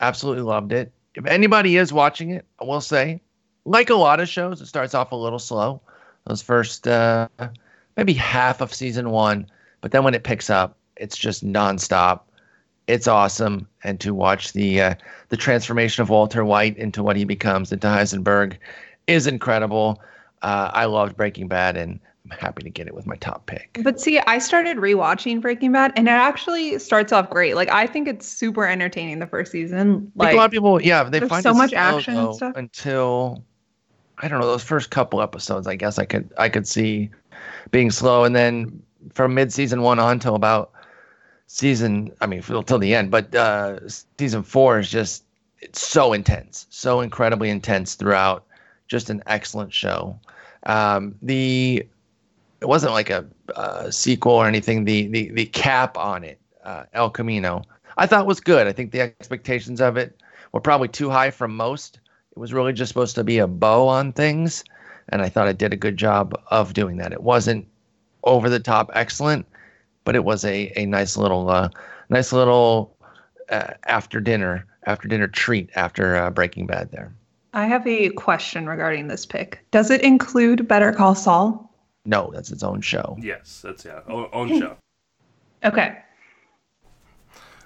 Absolutely 0.00 0.42
loved 0.42 0.72
it. 0.72 0.90
If 1.14 1.26
anybody 1.26 1.76
is 1.76 1.92
watching 1.92 2.30
it, 2.30 2.44
I 2.60 2.64
will 2.64 2.80
say, 2.80 3.20
like 3.64 3.90
a 3.90 3.94
lot 3.94 4.18
of 4.20 4.28
shows, 4.28 4.60
it 4.60 4.66
starts 4.66 4.94
off 4.94 5.12
a 5.12 5.16
little 5.16 5.38
slow. 5.38 5.80
Those 6.26 6.42
first 6.42 6.88
uh, 6.88 7.28
maybe 7.96 8.12
half 8.14 8.60
of 8.60 8.72
season 8.74 9.10
one, 9.10 9.46
but 9.80 9.90
then 9.92 10.02
when 10.02 10.14
it 10.14 10.24
picks 10.24 10.50
up, 10.50 10.76
it's 10.96 11.16
just 11.16 11.44
nonstop. 11.46 12.20
It's 12.92 13.08
awesome, 13.08 13.66
and 13.84 13.98
to 14.00 14.12
watch 14.12 14.52
the 14.52 14.82
uh, 14.82 14.94
the 15.30 15.36
transformation 15.38 16.02
of 16.02 16.10
Walter 16.10 16.44
White 16.44 16.76
into 16.76 17.02
what 17.02 17.16
he 17.16 17.24
becomes 17.24 17.72
into 17.72 17.86
Heisenberg 17.86 18.58
is 19.06 19.26
incredible. 19.26 20.02
Uh, 20.42 20.70
I 20.74 20.84
loved 20.84 21.16
Breaking 21.16 21.48
Bad, 21.48 21.78
and 21.78 21.98
I'm 22.30 22.36
happy 22.36 22.62
to 22.64 22.68
get 22.68 22.86
it 22.86 22.94
with 22.94 23.06
my 23.06 23.16
top 23.16 23.46
pick. 23.46 23.80
But 23.82 23.98
see, 23.98 24.18
I 24.18 24.36
started 24.36 24.76
rewatching 24.76 25.40
Breaking 25.40 25.72
Bad, 25.72 25.94
and 25.96 26.06
it 26.06 26.10
actually 26.10 26.78
starts 26.78 27.14
off 27.14 27.30
great. 27.30 27.56
Like 27.56 27.70
I 27.70 27.86
think 27.86 28.08
it's 28.08 28.28
super 28.28 28.66
entertaining 28.66 29.20
the 29.20 29.26
first 29.26 29.52
season. 29.52 30.12
Like 30.14 30.34
a 30.34 30.36
lot 30.36 30.44
of 30.44 30.50
people, 30.50 30.82
yeah, 30.82 31.04
they 31.04 31.20
find 31.20 31.42
so 31.42 31.54
much 31.54 31.72
action 31.72 32.18
and 32.18 32.34
stuff. 32.34 32.54
until 32.56 33.42
I 34.18 34.28
don't 34.28 34.38
know 34.38 34.46
those 34.46 34.64
first 34.64 34.90
couple 34.90 35.22
episodes. 35.22 35.66
I 35.66 35.76
guess 35.76 35.98
I 35.98 36.04
could 36.04 36.30
I 36.36 36.50
could 36.50 36.68
see 36.68 37.08
being 37.70 37.90
slow, 37.90 38.24
and 38.24 38.36
then 38.36 38.82
from 39.14 39.32
mid 39.32 39.50
season 39.50 39.80
one 39.80 39.98
on 39.98 40.18
till 40.18 40.34
about 40.34 40.72
season, 41.52 42.10
I 42.22 42.26
mean, 42.26 42.40
till 42.42 42.78
the 42.78 42.94
end. 42.94 43.10
But 43.10 43.34
uh, 43.34 43.86
season 44.18 44.42
four 44.42 44.78
is 44.78 44.90
just 44.90 45.24
it's 45.60 45.86
so 45.86 46.12
intense, 46.12 46.66
so 46.70 47.00
incredibly 47.00 47.50
intense 47.50 47.94
throughout. 47.94 48.44
Just 48.88 49.10
an 49.10 49.22
excellent 49.26 49.72
show. 49.72 50.18
Um, 50.64 51.14
the 51.22 51.86
it 52.60 52.66
wasn't 52.66 52.92
like 52.92 53.10
a, 53.10 53.26
uh 53.54 53.90
sequel 53.90 54.32
or 54.32 54.46
anything. 54.46 54.84
The 54.84 55.06
the 55.08 55.30
the 55.30 55.46
cap 55.46 55.96
on 55.98 56.24
it, 56.24 56.40
uh, 56.64 56.84
El 56.94 57.10
Camino, 57.10 57.62
I 57.96 58.06
thought 58.06 58.26
was 58.26 58.40
good. 58.40 58.66
I 58.66 58.72
think 58.72 58.90
the 58.90 59.02
expectations 59.02 59.80
of 59.80 59.96
it 59.96 60.20
were 60.52 60.60
probably 60.60 60.88
too 60.88 61.10
high 61.10 61.30
from 61.30 61.54
most. 61.54 62.00
It 62.30 62.38
was 62.38 62.52
really 62.52 62.72
just 62.72 62.88
supposed 62.88 63.14
to 63.16 63.24
be 63.24 63.38
a 63.38 63.46
bow 63.46 63.88
on 63.88 64.12
things, 64.12 64.64
and 65.10 65.20
I 65.20 65.28
thought 65.28 65.48
it 65.48 65.58
did 65.58 65.72
a 65.72 65.76
good 65.76 65.98
job 65.98 66.34
of 66.50 66.72
doing 66.72 66.96
that. 66.96 67.12
It 67.12 67.22
wasn't 67.22 67.66
over 68.24 68.48
the 68.48 68.60
top 68.60 68.90
excellent, 68.94 69.46
but 70.04 70.14
it 70.16 70.24
was 70.24 70.44
a 70.44 70.72
a 70.76 70.86
nice 70.86 71.16
little 71.16 71.48
uh, 71.50 71.68
nice 72.08 72.32
little 72.32 72.96
uh, 73.50 73.72
after 73.86 74.20
dinner 74.20 74.66
after 74.86 75.08
dinner 75.08 75.28
treat 75.28 75.70
after 75.76 76.16
uh, 76.16 76.30
Breaking 76.30 76.66
Bad. 76.66 76.90
There, 76.90 77.14
I 77.52 77.66
have 77.66 77.86
a 77.86 78.10
question 78.10 78.66
regarding 78.68 79.08
this 79.08 79.24
pick. 79.26 79.64
Does 79.70 79.90
it 79.90 80.02
include 80.02 80.66
Better 80.68 80.92
Call 80.92 81.14
Saul? 81.14 81.68
no, 82.04 82.30
that's 82.34 82.50
its 82.50 82.64
own 82.64 82.80
show. 82.80 83.16
Yes, 83.20 83.60
that's 83.62 83.84
yeah, 83.84 84.00
o- 84.08 84.28
own 84.32 84.48
show. 84.58 84.76
Okay. 85.64 85.96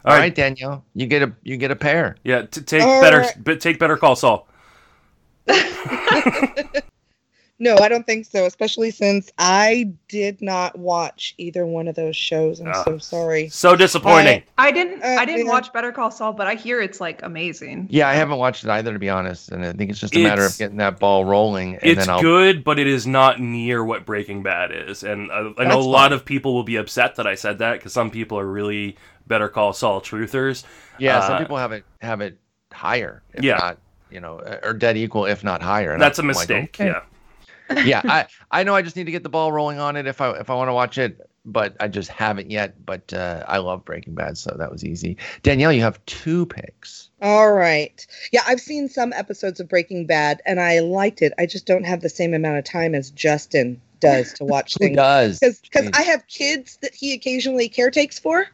All 0.04 0.14
right, 0.14 0.34
Danielle, 0.34 0.84
you 0.92 1.06
get 1.06 1.22
a 1.22 1.32
you 1.42 1.56
get 1.56 1.70
a 1.70 1.76
pair. 1.76 2.16
Yeah, 2.24 2.42
t- 2.42 2.60
take 2.60 2.82
All 2.82 3.00
better, 3.00 3.20
right. 3.20 3.42
but 3.42 3.58
take 3.58 3.78
better 3.78 3.96
call 3.96 4.14
Saul. 4.16 4.46
No, 7.58 7.76
I 7.78 7.88
don't 7.88 8.04
think 8.04 8.26
so, 8.26 8.44
especially 8.44 8.90
since 8.90 9.32
I 9.38 9.90
did 10.08 10.42
not 10.42 10.78
watch 10.78 11.34
either 11.38 11.64
one 11.64 11.88
of 11.88 11.94
those 11.94 12.14
shows. 12.14 12.60
I'm 12.60 12.68
Ah. 12.68 12.84
so 12.84 12.98
sorry. 12.98 13.48
So 13.48 13.74
disappointing. 13.74 14.42
I 14.58 14.70
didn't 14.72 15.02
Uh, 15.02 15.16
I 15.18 15.24
didn't 15.24 15.46
yeah. 15.46 15.52
watch 15.52 15.72
Better 15.72 15.90
Call 15.90 16.10
Saul, 16.10 16.34
but 16.34 16.46
I 16.46 16.54
hear 16.54 16.82
it's 16.82 17.00
like 17.00 17.22
amazing. 17.22 17.86
Yeah, 17.90 18.08
I 18.08 18.14
haven't 18.14 18.36
watched 18.36 18.64
it 18.64 18.68
either, 18.70 18.92
to 18.92 18.98
be 18.98 19.08
honest, 19.08 19.50
and 19.52 19.64
I 19.64 19.72
think 19.72 19.90
it's 19.90 19.98
just 20.00 20.14
a 20.14 20.22
matter 20.22 20.44
of 20.44 20.58
getting 20.58 20.76
that 20.78 20.98
ball 20.98 21.24
rolling, 21.24 21.76
and 21.76 21.84
it's 21.84 22.00
then 22.00 22.10
I'll 22.14 22.20
good, 22.20 22.62
but 22.62 22.78
it 22.78 22.86
is 22.86 23.06
not 23.06 23.40
near 23.40 23.82
what 23.82 24.04
Breaking 24.04 24.42
Bad 24.42 24.70
is, 24.70 25.02
and 25.02 25.32
I, 25.32 25.50
I 25.56 25.64
know 25.64 25.78
a 25.78 25.80
lot 25.80 26.10
fine. 26.10 26.12
of 26.12 26.26
people 26.26 26.52
will 26.52 26.62
be 26.64 26.76
upset 26.76 27.16
that 27.16 27.26
I 27.26 27.36
said 27.36 27.58
that 27.60 27.74
because 27.78 27.94
some 27.94 28.10
people 28.10 28.38
are 28.38 28.46
really 28.46 28.98
Better 29.26 29.48
Call 29.48 29.72
Saul 29.72 30.02
truthers. 30.02 30.64
Yeah, 30.98 31.20
some 31.22 31.36
Uh, 31.36 31.38
people 31.38 31.56
have 31.56 31.72
it 31.72 31.84
have 32.02 32.20
it 32.20 32.36
higher, 32.70 33.22
Yeah. 33.40 33.56
not, 33.56 33.78
you 34.10 34.20
know, 34.20 34.40
or 34.62 34.74
dead 34.74 34.98
equal, 34.98 35.24
if 35.24 35.42
not 35.42 35.62
higher. 35.62 35.92
and 35.92 36.02
That's 36.02 36.18
a 36.18 36.22
I'm 36.22 36.28
like, 36.28 36.36
mistake. 36.36 36.76
okay. 36.78 36.86
Yeah. 36.88 37.00
Yeah, 37.84 38.02
I 38.04 38.26
I 38.50 38.62
know 38.62 38.74
I 38.74 38.82
just 38.82 38.96
need 38.96 39.04
to 39.04 39.12
get 39.12 39.22
the 39.22 39.28
ball 39.28 39.52
rolling 39.52 39.78
on 39.78 39.96
it 39.96 40.06
if 40.06 40.20
I 40.20 40.30
if 40.32 40.50
I 40.50 40.54
want 40.54 40.68
to 40.68 40.74
watch 40.74 40.98
it 40.98 41.20
but 41.46 41.76
I 41.78 41.88
just 41.88 42.10
haven't 42.10 42.50
yet. 42.50 42.84
But 42.84 43.14
uh, 43.14 43.44
I 43.46 43.58
love 43.58 43.84
Breaking 43.84 44.14
Bad, 44.14 44.36
so 44.36 44.54
that 44.58 44.70
was 44.70 44.84
easy. 44.84 45.16
Danielle, 45.42 45.72
you 45.72 45.82
have 45.82 46.04
two 46.04 46.44
picks. 46.46 47.08
All 47.22 47.52
right. 47.52 48.04
Yeah, 48.32 48.42
I've 48.46 48.60
seen 48.60 48.88
some 48.88 49.12
episodes 49.12 49.60
of 49.60 49.68
Breaking 49.68 50.06
Bad 50.06 50.42
and 50.44 50.60
I 50.60 50.80
liked 50.80 51.22
it. 51.22 51.32
I 51.38 51.46
just 51.46 51.64
don't 51.64 51.84
have 51.84 52.02
the 52.02 52.08
same 52.08 52.34
amount 52.34 52.58
of 52.58 52.64
time 52.64 52.94
as 52.94 53.10
Justin 53.10 53.80
does 54.00 54.32
to 54.34 54.44
watch 54.44 54.74
Who 54.74 54.86
things. 54.86 54.96
does? 54.96 55.38
Because 55.40 55.86
Jeez. 55.86 55.96
I 55.96 56.02
have 56.02 56.26
kids 56.26 56.78
that 56.82 56.94
he 56.94 57.12
occasionally 57.14 57.68
caretakes 57.68 58.18
for. 58.18 58.46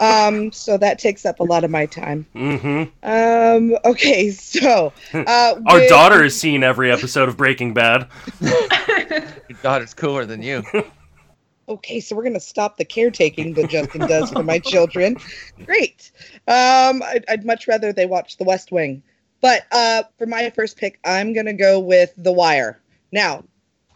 Um, 0.00 0.50
so 0.52 0.76
that 0.78 0.98
takes 0.98 1.26
up 1.26 1.40
a 1.40 1.44
lot 1.44 1.64
of 1.64 1.70
my 1.70 1.86
time. 1.86 2.26
hmm 2.32 2.84
Um, 3.02 3.76
okay, 3.84 4.30
so 4.30 4.92
uh, 5.12 5.54
Our 5.66 5.80
with- 5.80 5.88
daughter 5.88 6.22
has 6.22 6.36
seen 6.38 6.62
every 6.62 6.90
episode 6.90 7.28
of 7.28 7.36
Breaking 7.36 7.74
Bad. 7.74 8.08
Your 8.40 9.58
daughter's 9.62 9.94
cooler 9.94 10.24
than 10.24 10.42
you. 10.42 10.62
Okay, 11.68 12.00
so 12.00 12.16
we're 12.16 12.22
gonna 12.22 12.40
stop 12.40 12.78
the 12.78 12.84
caretaking 12.84 13.52
that 13.54 13.68
Justin 13.68 14.06
does 14.06 14.30
for 14.30 14.42
my 14.42 14.58
children. 14.58 15.16
Great. 15.66 16.12
Um, 16.46 17.02
I'd, 17.02 17.26
I'd 17.28 17.44
much 17.44 17.68
rather 17.68 17.92
they 17.92 18.06
watch 18.06 18.38
The 18.38 18.44
West 18.44 18.72
Wing. 18.72 19.02
But 19.42 19.66
uh, 19.70 20.04
for 20.16 20.24
my 20.26 20.48
first 20.50 20.78
pick, 20.78 20.98
I'm 21.04 21.34
gonna 21.34 21.52
go 21.52 21.78
with 21.78 22.14
The 22.16 22.32
Wire. 22.32 22.80
Now, 23.12 23.44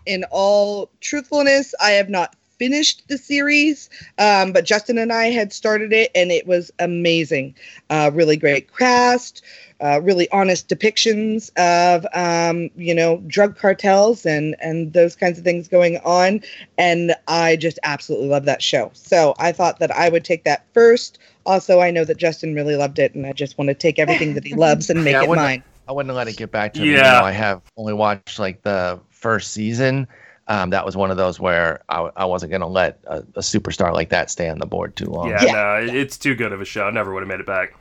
in 0.06 0.24
all 0.30 0.90
truthfulness, 1.00 1.74
I 1.80 1.90
have 1.92 2.08
not 2.08 2.34
finished 2.58 3.02
the 3.08 3.18
series, 3.18 3.90
um, 4.18 4.52
but 4.52 4.64
Justin 4.64 4.96
and 4.96 5.12
I 5.12 5.26
had 5.26 5.52
started 5.52 5.92
it, 5.92 6.10
and 6.14 6.30
it 6.30 6.46
was 6.46 6.70
amazing. 6.78 7.56
Uh, 7.90 8.10
really 8.14 8.36
great 8.36 8.72
cast, 8.76 9.42
uh, 9.80 10.00
really 10.00 10.30
honest 10.30 10.68
depictions 10.68 11.50
of 11.56 12.06
um, 12.14 12.70
you 12.76 12.94
know 12.94 13.16
drug 13.26 13.56
cartels 13.56 14.24
and 14.24 14.54
and 14.60 14.92
those 14.92 15.16
kinds 15.16 15.38
of 15.38 15.44
things 15.44 15.66
going 15.66 15.98
on, 16.04 16.40
and 16.78 17.14
I 17.26 17.56
just 17.56 17.80
absolutely 17.82 18.28
love 18.28 18.44
that 18.44 18.62
show. 18.62 18.90
So 18.94 19.34
I 19.38 19.50
thought 19.50 19.80
that 19.80 19.90
I 19.90 20.08
would 20.08 20.24
take 20.24 20.44
that 20.44 20.64
first. 20.72 21.18
Also, 21.44 21.80
I 21.80 21.90
know 21.90 22.04
that 22.04 22.16
Justin 22.16 22.54
really 22.54 22.76
loved 22.76 23.00
it, 23.00 23.14
and 23.14 23.26
I 23.26 23.32
just 23.32 23.58
want 23.58 23.68
to 23.68 23.74
take 23.74 23.98
everything 23.98 24.34
that 24.34 24.44
he 24.44 24.54
loves 24.54 24.88
and 24.88 25.02
make 25.04 25.14
Yeah, 25.14 25.24
it 25.24 25.30
mine. 25.34 25.64
I 25.88 25.92
wouldn't 25.92 26.14
let 26.14 26.28
it 26.28 26.36
get 26.36 26.52
back 26.52 26.74
to 26.74 26.80
me. 26.82 26.90
Yeah. 26.90 26.96
You 26.98 27.02
know, 27.02 27.24
I 27.24 27.32
have 27.32 27.62
only 27.76 27.92
watched 27.92 28.38
like 28.38 28.62
the 28.62 29.00
first 29.22 29.52
season. 29.52 30.06
Um, 30.48 30.70
that 30.70 30.84
was 30.84 30.96
one 30.96 31.10
of 31.12 31.16
those 31.16 31.38
where 31.38 31.82
I, 31.88 32.10
I 32.16 32.24
wasn't 32.24 32.50
going 32.50 32.60
to 32.62 32.66
let 32.66 32.98
a, 33.06 33.18
a 33.18 33.40
superstar 33.40 33.92
like 33.92 34.08
that 34.10 34.28
stay 34.28 34.48
on 34.48 34.58
the 34.58 34.66
board 34.66 34.96
too 34.96 35.06
long. 35.06 35.28
Yeah, 35.30 35.44
Yeah. 35.44 35.52
no, 35.52 35.76
it- 35.76 35.94
it's 35.94 36.18
too 36.18 36.34
good 36.34 36.52
of 36.52 36.60
a 36.60 36.64
show. 36.64 36.84
I 36.84 36.90
never 36.90 37.14
would 37.14 37.20
have 37.20 37.28
made 37.28 37.40
it 37.40 37.46
back. 37.46 37.74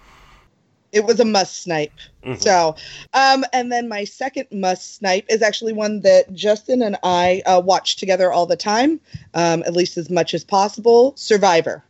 it 0.91 1.05
was 1.05 1.21
a 1.21 1.25
must 1.25 1.63
snipe. 1.63 1.93
Mhm. 2.25 2.39
So, 2.41 2.75
um, 3.13 3.45
and 3.53 3.71
then 3.71 3.87
my 3.87 4.03
second 4.03 4.47
must 4.51 4.97
snipe 4.97 5.25
is 5.29 5.41
actually 5.41 5.71
one 5.71 6.01
that 6.01 6.33
Justin 6.33 6.81
and 6.81 6.97
I 7.01 7.41
uh, 7.45 7.61
watch 7.63 7.95
together 7.95 8.29
all 8.31 8.45
the 8.45 8.57
time, 8.57 8.99
um, 9.33 9.63
at 9.65 9.71
least 9.73 9.97
as 9.97 10.09
much 10.09 10.33
as 10.33 10.43
possible. 10.43 11.13
Survivor. 11.15 11.81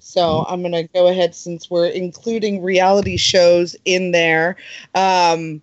So 0.00 0.44
I'm 0.48 0.60
gonna 0.62 0.82
go 0.88 1.06
ahead 1.06 1.34
since 1.36 1.70
we're 1.70 1.86
including 1.86 2.60
reality 2.62 3.16
shows 3.16 3.76
in 3.84 4.10
there. 4.10 4.56
Um, 4.94 5.62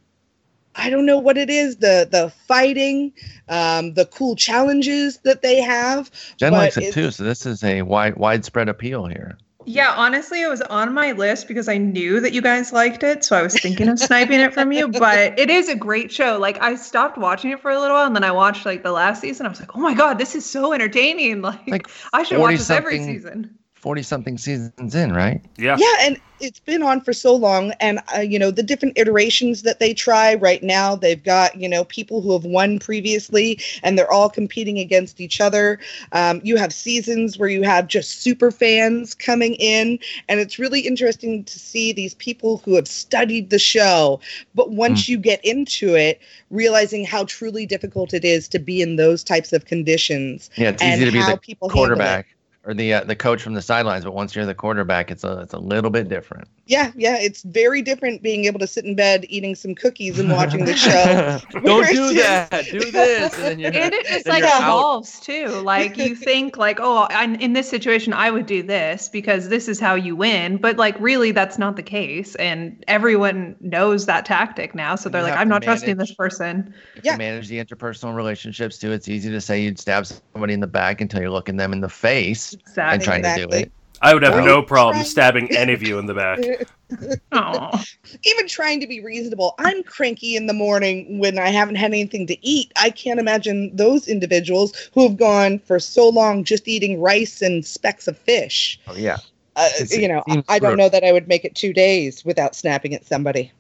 I 0.75 0.89
don't 0.89 1.05
know 1.05 1.17
what 1.17 1.38
it 1.38 1.50
is 1.50 1.77
the 1.77 2.08
the 2.10 2.32
fighting, 2.48 3.13
um, 3.48 3.94
the 3.94 4.05
cool 4.05 4.36
challenges 4.36 5.20
that 5.20 5.41
they 5.41 5.62
have. 5.62 6.12
Jen 6.38 6.51
but 6.51 6.58
likes 6.58 6.77
it 6.77 6.94
too, 6.94 7.12
so 7.12 7.24
this 7.24 7.46
is 7.46 7.63
a 7.63 7.82
wide 7.82 8.17
widespread 8.17 8.70
appeal 8.70 9.05
here. 9.05 9.38
Yeah, 9.67 9.94
honestly, 9.98 10.44
it 10.44 10.48
was 10.48 10.62
on 10.62 10.94
my 10.94 11.12
list 11.13 11.48
because 11.48 11.67
I 11.67 11.77
knew 11.77 12.20
that 12.20 12.34
you 12.34 12.41
guys 12.41 12.72
liked 12.72 13.01
it. 13.01 13.24
So 13.24 13.36
I 13.36 13.41
was 13.41 13.60
thinking 13.60 13.89
of 13.89 13.98
sniping 13.98 14.39
it 14.39 14.53
from 14.53 14.72
you. 14.72 14.88
But 15.05 15.39
it 15.39 15.50
is 15.50 15.70
a 15.70 15.75
great 15.75 16.12
show. 16.12 16.38
Like 16.38 16.62
I 16.62 16.75
stopped 16.75 17.17
watching 17.17 17.50
it 17.51 17.60
for 17.60 17.72
a 17.72 17.79
little 17.79 17.96
while 17.96 18.05
and 18.05 18.15
then 18.15 18.24
I 18.24 18.32
watched 18.32 18.65
like 18.65 18.84
the 18.84 18.91
last 18.91 19.22
season. 19.22 19.46
I 19.46 19.50
was 19.50 19.60
like, 19.60 19.75
oh 19.75 19.79
my 19.79 19.96
God, 19.96 20.20
this 20.20 20.36
is 20.36 20.46
so 20.46 20.74
entertaining. 20.74 21.41
Like, 21.46 21.67
Like 21.67 21.88
I 22.13 22.24
should 22.24 22.39
watch 22.39 22.58
this 22.58 22.70
every 22.70 23.00
season. 23.00 23.58
Forty 23.86 24.01
something 24.01 24.39
seasons 24.39 24.96
in, 24.96 25.13
right? 25.13 25.46
Yeah. 25.60 25.77
Yeah, 25.77 25.94
and 26.01 26.20
it's 26.39 26.60
been 26.60 26.82
on 26.82 27.01
for 27.01 27.13
so 27.13 27.36
long, 27.36 27.72
and 27.80 28.00
uh, 28.15 28.20
you 28.22 28.39
know 28.39 28.50
the 28.50 28.63
different 28.63 28.98
iterations 28.98 29.62
that 29.62 29.80
they 29.80 29.94
try 29.94 30.34
right 30.34 30.63
now. 30.63 30.96
They've 30.96 31.24
got 31.24 31.56
you 31.56 31.70
know 31.70 31.84
people 31.84 32.20
who 32.22 32.34
have 32.34 32.46
won 32.46 32.80
previously, 32.80 33.60
and 33.84 33.96
they're 33.96 34.12
all 34.12 34.27
competing 34.27 34.80
against 34.80 35.22
each 35.22 35.39
other. 35.39 35.77
Um, 36.13 36.42
you 36.44 36.58
have 36.58 36.74
seasons 36.74 37.38
where 37.38 37.48
you 37.48 37.62
have 37.62 37.88
just 37.88 38.24
super 38.24 38.50
fans 38.50 39.13
coming 39.13 39.54
in, 39.60 40.00
and 40.30 40.39
it's 40.39 40.58
really 40.58 40.80
interesting 40.80 41.44
to 41.44 41.60
see 41.60 41.94
these 41.94 42.15
people 42.15 42.63
who 42.65 42.74
have 42.74 42.88
studied 42.88 43.51
the 43.51 43.60
show, 43.60 44.20
but 44.56 44.72
once 44.72 45.08
you 45.08 45.20
get 45.20 45.46
into 45.46 45.94
it, 45.94 46.20
realizing 46.50 47.06
how 47.06 47.25
truly 47.25 47.68
difficult 47.68 48.15
it 48.15 48.25
is 48.25 48.48
to 48.48 48.58
be 48.58 48.82
in 48.82 48.96
those 48.96 49.24
types 49.24 49.54
of 49.54 49.65
conditions 49.65 50.50
Yeah, 50.56 50.70
it's 50.70 50.82
and 50.82 50.96
easy 50.96 51.06
to 51.06 51.12
be 51.12 51.20
how 51.20 51.34
the 51.34 51.38
people 51.38 51.70
quarterback 51.70 52.35
or 52.65 52.74
the 52.74 52.93
uh, 52.93 53.03
the 53.03 53.15
coach 53.15 53.41
from 53.41 53.53
the 53.53 53.62
sidelines, 53.62 54.03
but 54.03 54.13
once 54.13 54.36
you're 54.36 54.45
the 54.45 54.55
quarterback, 54.55 55.12
it's 55.12 55.24
a 55.24 55.39
it's 55.41 55.53
a 55.53 55.60
little 55.60 55.91
bit 55.91 56.10
different. 56.10 56.48
Yeah, 56.65 56.91
yeah, 56.95 57.17
it's 57.19 57.43
very 57.43 57.84
different 57.84 58.24
being 58.24 58.45
able 58.45 58.60
to 58.60 58.65
sit 58.65 58.86
in 58.86 58.95
bed 58.95 59.25
eating 59.29 59.53
some 59.53 59.75
cookies 59.75 60.17
and 60.17 60.31
watching 60.31 60.65
the 60.65 60.75
show. 60.75 61.39
Don't 61.63 61.88
do 61.88 62.13
that. 62.15 62.65
Do 62.72 62.79
this, 62.91 63.36
and 63.36 63.43
then 63.43 63.60
you're 63.60 63.72
And 63.72 63.93
it 63.93 64.05
just 64.07 64.25
then 64.25 64.34
like 64.34 64.41
you're 64.41 64.51
out. 64.51 64.63
evolves 64.63 65.19
too. 65.19 65.48
Like 65.62 65.98
you 65.98 66.15
think 66.15 66.57
like, 66.57 66.79
oh, 66.81 67.05
I, 67.12 67.25
in 67.25 67.53
this 67.53 67.69
situation, 67.69 68.13
I 68.13 68.31
would 68.31 68.48
do 68.48 68.63
this 68.63 69.10
because 69.10 69.50
this 69.50 69.67
is 69.67 69.79
how 69.79 69.93
you 69.93 70.15
win. 70.15 70.57
But 70.57 70.77
like, 70.77 71.00
really, 71.00 71.31
that's 71.31 71.60
not 71.60 71.75
the 71.75 71.84
case, 71.84 72.34
and 72.36 72.84
everyone 72.88 73.55
knows 73.62 74.07
that 74.07 74.25
tactic 74.25 74.74
now. 74.74 74.95
So 74.95 75.07
they're 75.07 75.22
you 75.22 75.27
like, 75.27 75.38
I'm 75.38 75.48
to 75.48 75.53
not 75.53 75.62
trusting 75.62 75.98
this 75.98 76.13
person. 76.15 76.74
You 76.95 77.01
Yeah. 77.03 77.12
to 77.12 77.17
manage 77.19 77.48
the 77.48 77.63
interpersonal 77.63 78.15
relationships 78.15 78.79
too. 78.79 78.91
It's 78.91 79.07
easy 79.07 79.29
to 79.29 79.39
say 79.39 79.62
you'd 79.62 79.77
stab 79.77 80.07
somebody 80.07 80.53
in 80.53 80.62
the 80.62 80.67
back 80.67 81.00
until 81.00 81.22
you're 81.22 81.29
looking 81.29 81.57
them 81.57 81.72
in 81.72 81.81
the 81.81 81.89
face 81.89 82.55
and 82.56 83.02
Exactly. 83.02 83.06
trying 83.06 83.24
to 83.24 83.48
do 83.48 83.56
it. 83.56 83.72
I 84.02 84.14
would 84.14 84.24
have 84.24 84.36
Or 84.36 84.42
no 84.42 84.62
problem 84.62 84.96
trying- 84.98 85.06
stabbing 85.06 85.56
any 85.56 85.74
of 85.74 85.82
you 85.82 85.98
in 86.00 86.06
the 86.06 86.14
back. 86.14 86.40
Even 88.24 88.48
trying 88.48 88.80
to 88.82 88.88
be 88.88 89.00
reasonable. 89.00 89.56
I'm 89.58 89.84
cranky 89.84 90.36
in 90.36 90.48
the 90.48 90.54
morning 90.54 91.18
when 91.20 91.40
I 91.40 91.50
haven't 91.50 91.76
had 91.76 91.92
anything 91.92 92.28
to 92.28 92.46
eat. 92.48 92.72
I 92.76 92.90
can't 92.90 93.20
imagine 93.20 93.76
those 93.76 94.08
individuals 94.08 94.74
who 94.94 95.04
have 95.08 95.18
gone 95.18 95.60
for 95.60 95.80
so 95.80 96.10
long 96.10 96.44
just 96.44 96.68
eating 96.68 97.00
rice 97.02 97.42
and 97.42 97.66
specks 97.66 98.08
of 98.08 98.18
fish. 98.18 98.80
Oh 98.88 98.96
yeah, 98.96 99.18
Uh, 99.56 99.70
you 99.90 100.08
know, 100.08 100.24
it 100.28 100.32
seems 100.34 100.46
I 100.50 100.60
don't 100.60 100.78
know 100.78 100.90
that 100.90 101.04
I 101.04 101.12
would 101.12 101.28
make 101.28 101.46
it 101.46 101.56
two 101.56 101.74
days 101.74 102.24
without 102.26 102.56
snapping 102.56 102.94
at 102.94 103.06
somebody. 103.06 103.52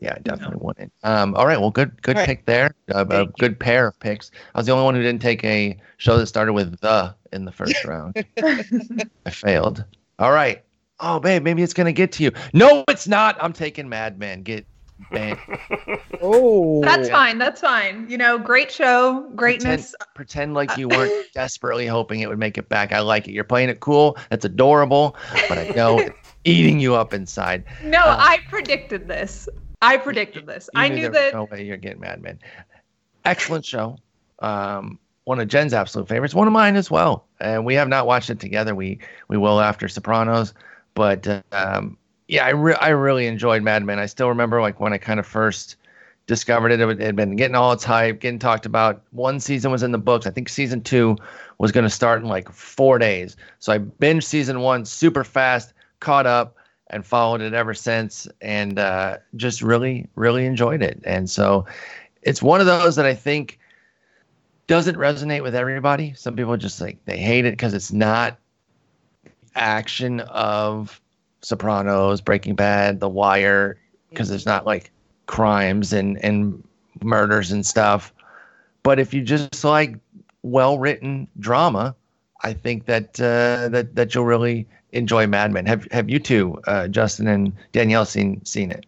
yeah, 0.00 0.14
I 0.16 0.18
definitely 0.18 0.58
wouldn't. 0.60 0.92
Um, 1.04 1.34
all 1.36 1.46
right, 1.46 1.58
well, 1.60 1.70
good 1.70 2.02
good 2.02 2.16
All 2.16 2.22
right. 2.22 2.26
pick 2.26 2.44
there. 2.46 2.74
Uh, 2.94 3.04
a 3.04 3.06
Thank 3.06 3.28
you. 3.28 3.34
good 3.38 3.58
pair 3.58 3.86
of 3.86 3.98
picks. 4.00 4.30
I 4.54 4.58
was 4.58 4.66
the 4.66 4.72
only 4.72 4.84
one 4.84 4.94
who 4.94 5.02
didn't 5.02 5.22
take 5.22 5.42
a 5.44 5.76
show 5.96 6.18
that 6.18 6.26
started 6.26 6.52
with 6.52 6.78
the 6.80 7.14
in 7.32 7.44
the 7.44 7.52
first 7.52 7.84
round. 7.84 8.24
I 8.36 9.30
failed. 9.30 9.84
All 10.18 10.32
right. 10.32 10.62
Oh, 11.00 11.20
babe, 11.20 11.42
maybe 11.42 11.62
it's 11.62 11.74
gonna 11.74 11.92
get 11.92 12.12
to 12.12 12.22
you. 12.24 12.32
No, 12.54 12.84
it's 12.88 13.06
not. 13.06 13.36
I'm 13.42 13.52
taking 13.52 13.88
Mad 13.88 14.18
Men. 14.18 14.42
Get 14.42 14.66
banned. 15.10 15.38
Oh, 16.22 16.80
That's 16.82 17.10
fine. 17.10 17.36
That's 17.38 17.60
fine. 17.60 18.08
You 18.08 18.16
know, 18.16 18.38
great 18.38 18.72
show, 18.72 19.30
greatness. 19.36 19.94
Pretend 20.14 20.54
like 20.54 20.76
you 20.78 20.88
weren't 20.88 21.12
desperately 21.34 21.86
hoping 21.86 22.20
it 22.20 22.28
would 22.28 22.38
make 22.38 22.56
it 22.56 22.68
back. 22.70 22.92
I 22.92 23.00
like 23.00 23.28
it. 23.28 23.32
You're 23.32 23.44
playing 23.44 23.68
it 23.68 23.80
cool. 23.80 24.16
That's 24.30 24.46
adorable, 24.46 25.14
but 25.48 25.58
I 25.58 25.68
know 25.76 25.98
it's 25.98 26.16
eating 26.44 26.80
you 26.80 26.94
up 26.94 27.12
inside. 27.12 27.64
No, 27.84 27.98
Uh, 28.00 28.16
I 28.18 28.38
predicted 28.48 29.06
this. 29.06 29.46
I 29.82 29.98
predicted 29.98 30.46
this. 30.46 30.70
You 30.74 30.80
I 30.80 30.88
knew 30.88 31.02
there 31.02 31.10
was 31.10 31.18
that. 31.20 31.34
No 31.34 31.44
way 31.44 31.64
you're 31.64 31.76
getting 31.76 32.00
Mad 32.00 32.22
Men. 32.22 32.38
Excellent 33.26 33.66
show. 33.66 33.98
Um, 34.38 34.98
one 35.26 35.40
of 35.40 35.48
Jen's 35.48 35.74
absolute 35.74 36.08
favorites. 36.08 36.34
One 36.34 36.46
of 36.46 36.52
mine 36.52 36.76
as 36.76 36.88
well. 36.88 37.26
And 37.40 37.66
we 37.66 37.74
have 37.74 37.88
not 37.88 38.06
watched 38.06 38.30
it 38.30 38.38
together. 38.40 38.74
We 38.74 38.98
we 39.28 39.36
will 39.36 39.60
after 39.60 39.88
Sopranos, 39.88 40.54
but 40.94 41.26
um, 41.52 41.98
yeah, 42.28 42.46
I 42.46 42.50
re- 42.50 42.76
I 42.80 42.88
really 42.90 43.26
enjoyed 43.26 43.62
Mad 43.62 43.84
Men. 43.84 43.98
I 43.98 44.06
still 44.06 44.28
remember 44.28 44.60
like 44.60 44.80
when 44.80 44.92
I 44.92 44.98
kind 44.98 45.20
of 45.20 45.26
first 45.26 45.76
discovered 46.28 46.70
it. 46.70 46.80
It 46.80 47.00
had 47.00 47.16
been 47.16 47.34
getting 47.34 47.56
all 47.56 47.72
its 47.72 47.82
hype, 47.82 48.20
getting 48.20 48.38
talked 48.38 48.66
about. 48.66 49.02
One 49.10 49.40
season 49.40 49.72
was 49.72 49.82
in 49.82 49.90
the 49.90 49.98
books. 49.98 50.26
I 50.26 50.30
think 50.30 50.48
season 50.48 50.80
two 50.80 51.16
was 51.58 51.72
going 51.72 51.84
to 51.84 51.90
start 51.90 52.22
in 52.22 52.28
like 52.28 52.50
four 52.50 52.98
days. 52.98 53.36
So 53.58 53.72
I 53.72 53.78
binged 53.78 54.24
season 54.24 54.60
one 54.60 54.84
super 54.84 55.24
fast, 55.24 55.72
caught 55.98 56.26
up, 56.26 56.56
and 56.88 57.04
followed 57.04 57.40
it 57.40 57.52
ever 57.52 57.74
since, 57.74 58.28
and 58.40 58.78
uh, 58.78 59.18
just 59.34 59.60
really, 59.60 60.06
really 60.14 60.46
enjoyed 60.46 60.82
it. 60.82 61.00
And 61.04 61.28
so 61.28 61.66
it's 62.22 62.42
one 62.42 62.60
of 62.60 62.66
those 62.66 62.94
that 62.94 63.06
I 63.06 63.14
think 63.14 63.58
doesn't 64.66 64.96
resonate 64.96 65.42
with 65.42 65.54
everybody. 65.54 66.14
Some 66.14 66.36
people 66.36 66.56
just 66.56 66.80
like 66.80 66.98
they 67.04 67.18
hate 67.18 67.44
it 67.44 67.52
because 67.52 67.74
it's 67.74 67.92
not 67.92 68.38
action 69.54 70.20
of 70.20 71.00
Sopranos, 71.40 72.20
Breaking 72.20 72.54
Bad, 72.54 73.00
The 73.00 73.08
Wire, 73.08 73.78
because 74.10 74.28
there's 74.28 74.46
not 74.46 74.66
like 74.66 74.90
crimes 75.26 75.92
and 75.92 76.22
and 76.24 76.62
murders 77.02 77.52
and 77.52 77.64
stuff. 77.64 78.12
But 78.82 78.98
if 78.98 79.14
you 79.14 79.22
just 79.22 79.64
like 79.64 79.96
well 80.42 80.78
written 80.78 81.28
drama, 81.38 81.94
I 82.42 82.52
think 82.52 82.86
that 82.86 83.20
uh, 83.20 83.68
that 83.68 83.94
that 83.94 84.14
you'll 84.14 84.24
really 84.24 84.66
enjoy 84.92 85.26
Mad 85.26 85.52
Men. 85.52 85.66
Have 85.66 85.86
Have 85.92 86.10
you 86.10 86.18
two, 86.18 86.60
uh, 86.66 86.88
Justin 86.88 87.28
and 87.28 87.52
Danielle, 87.72 88.04
seen 88.04 88.44
seen 88.44 88.70
it? 88.70 88.86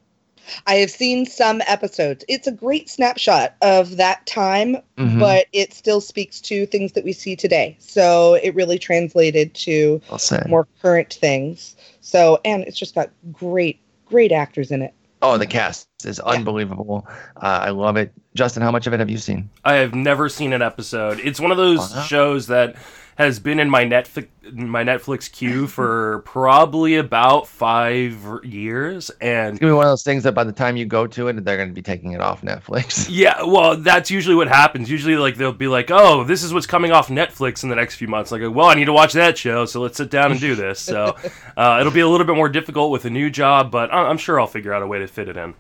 I 0.67 0.75
have 0.77 0.91
seen 0.91 1.27
some 1.27 1.63
episodes. 1.67 2.25
It's 2.29 2.47
a 2.47 2.53
great 2.53 2.89
snapshot 2.89 3.55
of 3.63 3.97
that 3.97 4.27
time, 4.27 4.79
Mhm. 4.99 5.19
but 5.19 5.47
it 5.53 5.73
still 5.73 6.01
speaks 6.01 6.41
to 6.43 6.67
things 6.67 6.93
that 6.93 7.05
we 7.05 7.13
see 7.13 7.37
today. 7.37 7.77
So 7.81 8.35
it 8.35 8.55
really 8.55 8.79
translated 8.79 9.55
to 9.55 10.01
more 10.49 10.67
current 10.83 11.13
things. 11.15 11.77
So, 12.01 12.41
and 12.45 12.63
it's 12.65 12.79
just 12.79 12.95
got 12.95 13.11
great, 13.33 13.81
great 14.07 14.33
actors 14.33 14.71
in 14.71 14.83
it. 14.83 14.95
Oh, 15.21 15.37
the 15.37 15.47
cast 15.47 15.89
is 16.05 16.21
unbelievable. 16.21 17.05
Uh, 17.37 17.61
I 17.65 17.71
love 17.71 17.97
it. 17.97 18.13
Justin, 18.35 18.63
how 18.63 18.71
much 18.71 18.87
of 18.87 18.93
it 18.93 19.01
have 19.01 19.11
you 19.11 19.19
seen? 19.19 19.51
I 19.65 19.75
have 19.75 19.93
never 19.93 20.29
seen 20.29 20.53
an 20.53 20.63
episode. 20.63 21.19
It's 21.19 21.41
one 21.41 21.51
of 21.51 21.57
those 21.57 21.93
Wow. 21.93 22.03
shows 22.03 22.47
that 22.47 22.77
has 23.19 23.41
been 23.41 23.59
in 23.59 23.69
my 23.69 23.85
Netflix 23.85 24.29
my 24.53 24.85
Netflix 24.85 25.31
queue 25.31 25.67
for 25.77 26.21
probably 26.21 26.97
about 26.97 27.49
five 27.49 28.17
years, 28.45 29.11
and 29.21 29.51
It's 29.51 29.59
gonna 29.61 29.73
be 29.73 29.77
one 29.77 29.87
of 29.87 29.91
those 29.91 30.05
things 30.05 30.23
that 30.23 30.33
by 30.33 30.45
the 30.45 30.53
time 30.53 30.77
you 30.77 30.87
go 30.87 31.07
to 31.09 31.27
it, 31.27 31.45
they're 31.45 31.57
gonna 31.59 31.73
be 31.73 31.83
taking 31.83 32.13
it 32.13 32.21
off 32.21 32.43
Netflix. 32.43 33.09
yeah, 33.11 33.43
well, 33.43 33.77
that's 33.77 34.09
usually 34.11 34.37
what 34.37 34.47
happens. 34.47 34.89
Usually, 34.89 35.17
like 35.17 35.37
they'll 35.37 35.53
be 35.53 35.67
like, 35.67 35.91
"Oh, 35.91 36.23
this 36.23 36.45
is 36.45 36.55
what's 36.55 36.67
coming 36.67 36.93
off 36.93 37.09
Netflix 37.09 37.65
in 37.65 37.69
the 37.71 37.75
next 37.77 37.97
few 37.97 38.07
months." 38.09 38.31
Like, 38.31 38.41
well, 38.43 38.67
I 38.69 38.75
need 38.75 38.85
to 38.87 38.93
watch 38.93 39.13
that 39.15 39.37
show, 39.37 39.67
so 39.67 39.81
let's 39.81 39.97
sit 39.97 40.11
down 40.11 40.31
and 40.31 40.41
do 40.41 40.55
this. 40.55 40.79
So 40.81 41.17
uh, 41.57 41.79
it'll 41.81 41.93
be 41.93 42.01
a 42.01 42.09
little 42.09 42.27
bit 42.27 42.37
more 42.37 42.49
difficult 42.49 42.93
with 42.93 43.05
a 43.05 43.11
new 43.11 43.31
job, 43.31 43.71
but 43.73 43.93
I- 43.93 44.09
I'm 44.09 44.19
sure 44.19 44.41
I'll 44.41 44.47
figure 44.47 44.73
out 44.73 44.83
a 44.83 44.87
way 44.87 45.01
to 45.01 45.09
fit 45.09 45.29
it 45.29 45.37
in. 45.37 45.55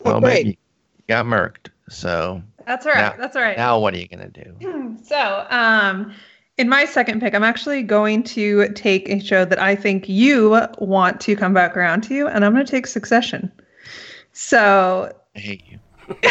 Well, 0.00 0.20
great. 0.20 0.34
maybe 0.34 0.48
you 0.50 0.56
got 1.08 1.24
murked. 1.24 1.68
So 1.88 2.42
That's 2.66 2.84
all 2.86 2.92
right. 2.92 3.16
Now- 3.16 3.16
That's 3.18 3.34
all 3.34 3.42
right. 3.42 3.56
now 3.56 3.78
what 3.78 3.94
are 3.94 3.98
you 3.98 4.08
gonna 4.08 4.28
do? 4.28 4.54
So, 5.04 5.46
um, 5.50 6.14
in 6.56 6.68
my 6.68 6.84
second 6.84 7.20
pick, 7.20 7.34
I'm 7.34 7.42
actually 7.42 7.82
going 7.82 8.22
to 8.24 8.68
take 8.74 9.08
a 9.08 9.18
show 9.18 9.44
that 9.44 9.58
I 9.58 9.74
think 9.74 10.08
you 10.08 10.60
want 10.78 11.20
to 11.22 11.34
come 11.34 11.52
back 11.52 11.76
around 11.76 12.02
to, 12.04 12.28
and 12.28 12.44
I'm 12.44 12.52
going 12.52 12.64
to 12.64 12.70
take 12.70 12.86
Succession. 12.86 13.50
So, 14.32 15.12
I 15.34 15.38
hate 15.38 15.64
you. 15.68 15.78
see, 16.22 16.24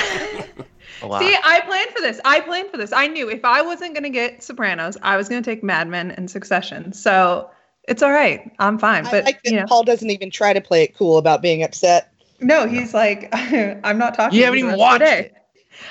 I 1.01 1.61
planned 1.65 1.89
for 1.91 2.01
this. 2.01 2.21
I 2.23 2.39
planned 2.39 2.69
for 2.69 2.77
this. 2.77 2.93
I 2.93 3.07
knew 3.07 3.29
if 3.29 3.43
I 3.43 3.61
wasn't 3.61 3.93
going 3.93 4.03
to 4.03 4.09
get 4.09 4.41
Sopranos, 4.41 4.97
I 5.01 5.17
was 5.17 5.27
going 5.27 5.43
to 5.43 5.49
take 5.49 5.61
Mad 5.63 5.89
Men 5.89 6.11
and 6.11 6.31
Succession. 6.31 6.93
So, 6.93 7.49
it's 7.89 8.01
all 8.01 8.11
right. 8.11 8.49
I'm 8.59 8.79
fine. 8.79 9.05
I 9.05 9.11
But, 9.11 9.25
like 9.25 9.43
that 9.43 9.51
you 9.51 9.59
know, 9.59 9.65
Paul 9.67 9.83
doesn't 9.83 10.09
even 10.09 10.29
try 10.29 10.53
to 10.53 10.61
play 10.61 10.83
it 10.83 10.95
cool 10.95 11.17
about 11.17 11.41
being 11.41 11.63
upset. 11.63 12.13
no, 12.39 12.65
he's 12.65 12.93
like, 12.93 13.27
I'm 13.33 13.97
not 13.97 14.15
talking. 14.15 14.37
you 14.37 14.45
haven't 14.45 14.59
even 14.59 14.71
rest 14.71 14.81
of 14.81 14.99
the 14.99 15.03
watched 15.03 15.03
day. 15.03 15.31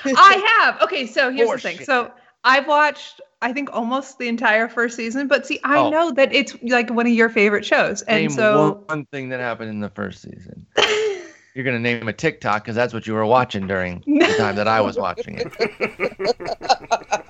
it. 0.05 0.15
I 0.17 0.59
have. 0.59 0.81
Okay, 0.81 1.05
so 1.05 1.29
here's 1.31 1.49
the 1.49 1.57
thing. 1.59 1.77
Bullshit. 1.77 1.85
So 1.85 2.11
I've 2.43 2.67
watched, 2.67 3.21
I 3.41 3.53
think, 3.53 3.69
almost 3.73 4.17
the 4.19 4.27
entire 4.27 4.67
first 4.67 4.95
season. 4.97 5.27
But 5.27 5.45
see, 5.47 5.59
I 5.63 5.77
Oh. 5.77 5.89
know 5.89 6.11
that 6.11 6.33
it's 6.33 6.55
like 6.63 6.89
one 6.89 7.07
of 7.07 7.13
your 7.13 7.29
favorite 7.29 7.65
shows, 7.65 8.01
and 8.03 8.21
Name 8.23 8.29
so 8.29 8.83
one 8.87 9.05
thing 9.07 9.29
that 9.29 9.39
happened 9.39 9.69
in 9.69 9.79
the 9.79 9.89
first 9.89 10.21
season. 10.21 10.65
You're 11.55 11.63
gonna 11.65 11.79
name 11.79 12.07
a 12.07 12.13
TikTok 12.13 12.63
because 12.63 12.75
that's 12.75 12.93
what 12.95 13.05
you 13.05 13.13
were 13.13 13.25
watching 13.27 13.67
during 13.67 14.03
the 14.07 14.33
time 14.37 14.55
that 14.55 14.67
I 14.67 14.81
was 14.81 14.97
watching 14.97 15.37
it. 15.37 15.53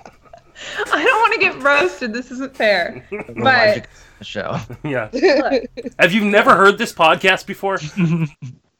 I 0.92 1.04
don't 1.04 1.20
want 1.20 1.34
to 1.34 1.40
get 1.40 1.62
roasted. 1.62 2.12
This 2.14 2.30
isn't 2.30 2.56
fair. 2.56 3.04
We're 3.10 3.22
But 3.34 3.86
the 4.18 4.24
show. 4.24 4.56
Yeah. 4.84 5.10
look, 5.12 5.64
Have 5.98 6.12
you 6.12 6.24
never 6.24 6.56
heard 6.56 6.78
this 6.78 6.92
podcast 6.92 7.44
before? 7.46 7.78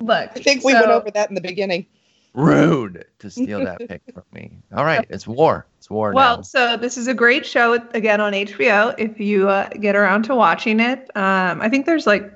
look. 0.01 0.31
I 0.35 0.41
think 0.41 0.65
we 0.65 0.73
went 0.73 0.87
over 0.87 1.11
that 1.11 1.29
in 1.29 1.35
the 1.35 1.41
beginning. 1.43 1.87
Rude 2.35 3.07
to 3.21 3.31
steal 3.31 3.65
that 3.65 3.79
pick 3.89 4.03
from 4.13 4.25
me. 4.33 4.59
All 4.75 4.85
right, 4.85 5.07
it's 5.09 5.27
war. 5.27 5.67
It's 5.79 5.89
war 5.89 6.13
Well, 6.13 6.39
now. 6.39 6.43
so 6.43 6.77
this 6.77 6.99
is 6.99 7.07
a 7.09 7.15
great 7.15 7.47
show 7.47 7.75
again 7.95 8.21
on 8.21 8.33
HBO. 8.33 8.95
If 8.99 9.19
you 9.21 9.49
uh, 9.49 9.69
get 9.69 9.97
around 9.97 10.25
to 10.25 10.35
watching 10.35 10.81
it, 10.81 11.11
um, 11.17 11.61
I 11.63 11.69
think 11.69 11.87
there's 11.87 12.07
like 12.07 12.33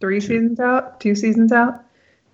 three 0.00 0.20
seasons 0.20 0.60
out, 0.60 1.00
two 1.00 1.14
seasons 1.14 1.50
out, 1.52 1.82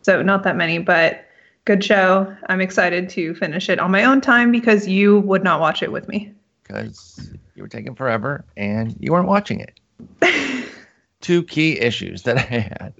so 0.02 0.23
not 0.23 0.43
that 0.43 0.57
many, 0.57 0.78
but 0.78 1.25
good 1.64 1.85
show. 1.85 2.35
I'm 2.49 2.61
excited 2.61 3.09
to 3.11 3.35
finish 3.35 3.69
it 3.69 3.78
on 3.78 3.90
my 3.90 4.04
own 4.04 4.21
time 4.21 4.50
because 4.50 4.89
you 4.89 5.21
would 5.21 5.45
not 5.45 5.61
watch 5.61 5.82
it 5.82 5.93
with 5.93 6.08
me. 6.08 6.32
Because 6.63 7.30
you 7.54 7.63
were 7.63 7.69
taking 7.69 7.95
forever 7.95 8.45
and 8.56 8.97
you 9.00 9.13
weren't 9.13 9.28
watching 9.28 9.61
it. 9.61 9.78
Two 11.21 11.43
key 11.43 11.78
issues 11.78 12.23
that 12.23 12.39
I 12.39 12.41
had. 12.41 12.95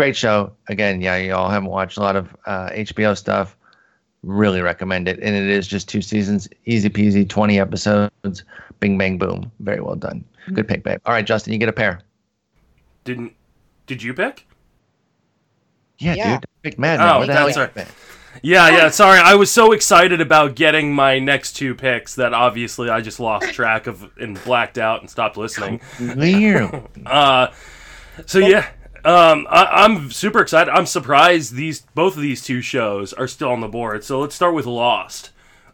Great 0.00 0.16
show. 0.16 0.50
Again, 0.68 1.02
yeah, 1.02 1.18
you 1.18 1.34
all 1.34 1.50
haven't 1.50 1.68
watched 1.68 1.98
a 1.98 2.00
lot 2.00 2.16
of 2.16 2.34
uh, 2.46 2.70
HBO 2.70 3.14
stuff. 3.14 3.54
Really 4.22 4.62
recommend 4.62 5.08
it. 5.08 5.18
And 5.20 5.36
it 5.36 5.44
is 5.50 5.66
just 5.68 5.90
two 5.90 6.00
seasons, 6.00 6.48
easy 6.64 6.88
peasy, 6.88 7.28
20 7.28 7.60
episodes. 7.60 8.44
Bing, 8.80 8.96
bang, 8.96 9.18
boom. 9.18 9.52
Very 9.60 9.82
well 9.82 9.96
done. 9.96 10.24
Good 10.54 10.66
pick, 10.66 10.84
babe. 10.84 11.00
All 11.04 11.12
right, 11.12 11.26
Justin, 11.26 11.52
you 11.52 11.58
get 11.58 11.68
a 11.68 11.72
pair. 11.74 12.00
Didn't? 13.04 13.34
Did 13.86 14.02
you 14.02 14.14
pick? 14.14 14.46
Yeah, 15.98 16.14
Yeah. 16.14 16.36
dude. 16.38 16.46
Pick 16.62 16.78
Mad 16.78 16.98
Oh, 17.00 17.18
What 17.18 17.26
that's 17.26 17.58
right. 17.58 17.86
Yeah, 18.42 18.70
yeah. 18.70 18.88
Sorry, 18.88 19.18
I 19.18 19.34
was 19.34 19.50
so 19.50 19.72
excited 19.72 20.22
about 20.22 20.54
getting 20.54 20.94
my 20.94 21.18
next 21.18 21.52
two 21.56 21.74
picks 21.74 22.14
that 22.14 22.32
obviously 22.32 22.88
I 22.88 23.02
just 23.02 23.20
lost 23.20 23.52
track 23.52 23.86
of 23.86 24.10
and 24.18 24.42
blacked 24.44 24.78
out 24.78 25.02
and 25.02 25.10
stopped 25.10 25.36
listening. 25.36 25.82
Weird. 26.00 26.88
Uh, 27.04 27.48
so 28.24 28.38
yeah, 28.38 28.66
um, 29.04 29.46
I, 29.50 29.84
I'm 29.84 30.10
super 30.10 30.40
excited. 30.40 30.70
I'm 30.70 30.86
surprised 30.86 31.54
these 31.54 31.80
both 31.94 32.16
of 32.16 32.22
these 32.22 32.42
two 32.42 32.60
shows 32.60 33.12
are 33.12 33.28
still 33.28 33.50
on 33.50 33.60
the 33.60 33.68
board. 33.68 34.04
So 34.04 34.20
let's 34.20 34.34
start 34.34 34.54
with 34.54 34.66
Lost. 34.66 35.30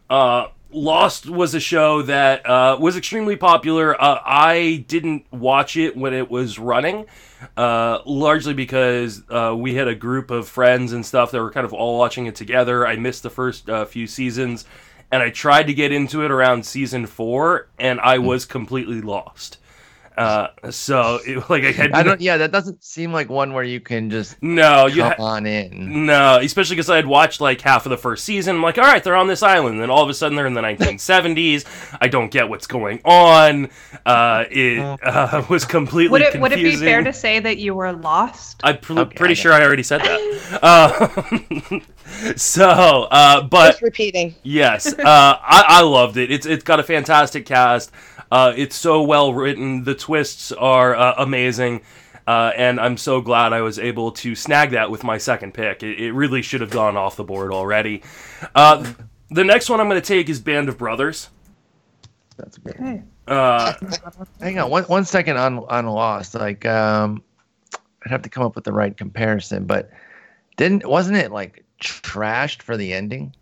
Uh, 0.09 0.47
Lost 0.69 1.29
was 1.29 1.55
a 1.55 1.59
show 1.59 2.01
that 2.03 2.45
uh, 2.45 2.77
was 2.79 2.97
extremely 2.97 3.37
popular. 3.37 3.99
Uh, 4.01 4.19
I 4.25 4.85
didn't 4.87 5.31
watch 5.31 5.77
it 5.77 5.95
when 5.95 6.13
it 6.13 6.29
was 6.29 6.59
running, 6.59 7.05
uh, 7.55 7.99
largely 8.05 8.53
because 8.53 9.23
uh, 9.29 9.55
we 9.57 9.75
had 9.75 9.87
a 9.87 9.95
group 9.95 10.29
of 10.29 10.47
friends 10.47 10.91
and 10.91 11.05
stuff 11.05 11.31
that 11.31 11.41
were 11.41 11.51
kind 11.51 11.65
of 11.65 11.73
all 11.73 11.97
watching 11.97 12.25
it 12.25 12.35
together. 12.35 12.85
I 12.85 12.97
missed 12.97 13.23
the 13.23 13.29
first 13.29 13.69
uh, 13.69 13.85
few 13.85 14.07
seasons, 14.07 14.65
and 15.09 15.23
I 15.23 15.29
tried 15.29 15.67
to 15.67 15.73
get 15.73 15.93
into 15.93 16.25
it 16.25 16.31
around 16.31 16.65
season 16.65 17.05
four, 17.05 17.69
and 17.79 18.01
I 18.01 18.17
was 18.17 18.45
completely 18.45 18.99
lost. 19.01 19.59
Uh, 20.17 20.47
so 20.71 21.19
it, 21.25 21.49
like 21.49 21.63
I 21.63 21.71
had 21.71 21.91
I 21.93 22.01
don't. 22.03 22.19
Yeah, 22.19 22.37
that 22.37 22.51
doesn't 22.51 22.83
seem 22.83 23.13
like 23.13 23.29
one 23.29 23.53
where 23.53 23.63
you 23.63 23.79
can 23.79 24.09
just 24.09 24.41
no, 24.41 24.87
you 24.87 25.03
come 25.03 25.13
ha- 25.17 25.23
on 25.23 25.45
in. 25.45 26.05
no, 26.07 26.39
especially 26.41 26.75
because 26.75 26.89
I 26.89 26.95
had 26.95 27.05
watched 27.05 27.39
like 27.39 27.61
half 27.61 27.85
of 27.85 27.91
the 27.91 27.97
first 27.97 28.23
season. 28.25 28.55
I'm 28.57 28.61
like, 28.63 28.77
all 28.77 28.83
right, 28.83 29.03
they're 29.03 29.15
on 29.15 29.27
this 29.27 29.43
island. 29.43 29.75
And 29.75 29.81
then 29.81 29.89
all 29.91 30.03
of 30.03 30.09
a 30.09 30.13
sudden, 30.13 30.35
they're 30.35 30.47
in 30.47 30.55
the 30.55 30.61
1970s. 30.61 31.97
I 32.01 32.07
don't 32.07 32.31
get 32.31 32.49
what's 32.49 32.65
going 32.67 32.99
on. 33.05 33.69
Uh, 34.05 34.45
it 34.49 34.79
uh, 35.03 35.45
was 35.49 35.65
completely 35.65 36.11
Would 36.11 36.21
it 36.23 36.41
would 36.41 36.51
it 36.51 36.57
be 36.63 36.75
fair 36.75 37.03
to 37.03 37.13
say 37.13 37.39
that 37.39 37.57
you 37.57 37.75
were 37.75 37.93
lost? 37.93 38.59
I'm 38.63 38.79
pr- 38.79 38.97
Okay, 38.97 39.15
pretty 39.15 39.33
I 39.33 39.35
sure 39.35 39.53
I 39.53 39.61
already 39.63 39.83
said 39.83 40.01
that. 40.01 40.17
Uh, 40.61 41.79
so, 42.35 43.07
uh, 43.11 43.41
but 43.43 43.71
Just 43.71 43.81
repeating. 43.81 44.33
Yes, 44.43 44.87
uh, 44.87 45.01
I, 45.05 45.63
I 45.67 45.81
loved 45.81 46.17
it. 46.17 46.31
It's 46.31 46.45
it's 46.45 46.63
got 46.63 46.79
a 46.79 46.83
fantastic 46.83 47.45
cast. 47.45 47.91
Uh, 48.31 48.53
it's 48.55 48.75
so 48.75 49.01
well 49.01 49.33
written. 49.33 49.83
The 49.83 49.95
twists 49.95 50.51
are 50.51 50.95
uh, 50.95 51.15
amazing, 51.17 51.81
uh, 52.25 52.51
and 52.55 52.79
I'm 52.79 52.97
so 52.97 53.21
glad 53.21 53.53
I 53.53 53.61
was 53.61 53.79
able 53.79 54.11
to 54.13 54.35
snag 54.35 54.71
that 54.71 54.91
with 54.91 55.03
my 55.03 55.17
second 55.17 55.53
pick. 55.53 55.83
It, 55.83 55.99
it 55.99 56.11
really 56.11 56.41
should 56.41 56.61
have 56.61 56.71
gone 56.71 56.97
off 56.97 57.15
the 57.15 57.23
board 57.23 57.51
already. 57.51 58.03
Uh, 58.53 58.91
the 59.29 59.43
next 59.43 59.69
one 59.69 59.79
I'm 59.79 59.89
going 59.89 60.01
to 60.01 60.05
take 60.05 60.29
is 60.29 60.39
Band 60.39 60.69
of 60.69 60.77
Brothers. 60.77 61.29
That's. 62.37 62.59
Okay. 62.67 63.03
Uh, 63.27 63.73
Hang 64.39 64.59
on 64.59 64.69
one 64.69 64.83
one 64.83 65.05
second 65.05 65.37
on 65.37 65.59
on 65.59 65.85
Lost. 65.87 66.35
Like, 66.35 66.65
um, 66.65 67.23
I'd 68.05 68.11
have 68.11 68.21
to 68.21 68.29
come 68.29 68.43
up 68.43 68.55
with 68.55 68.63
the 68.63 68.73
right 68.73 68.95
comparison, 68.95 69.65
but 69.65 69.89
didn't 70.55 70.85
wasn't 70.85 71.17
it 71.17 71.31
like 71.31 71.63
trashed 71.81 72.61
for 72.61 72.77
the 72.77 72.93
ending? 72.93 73.33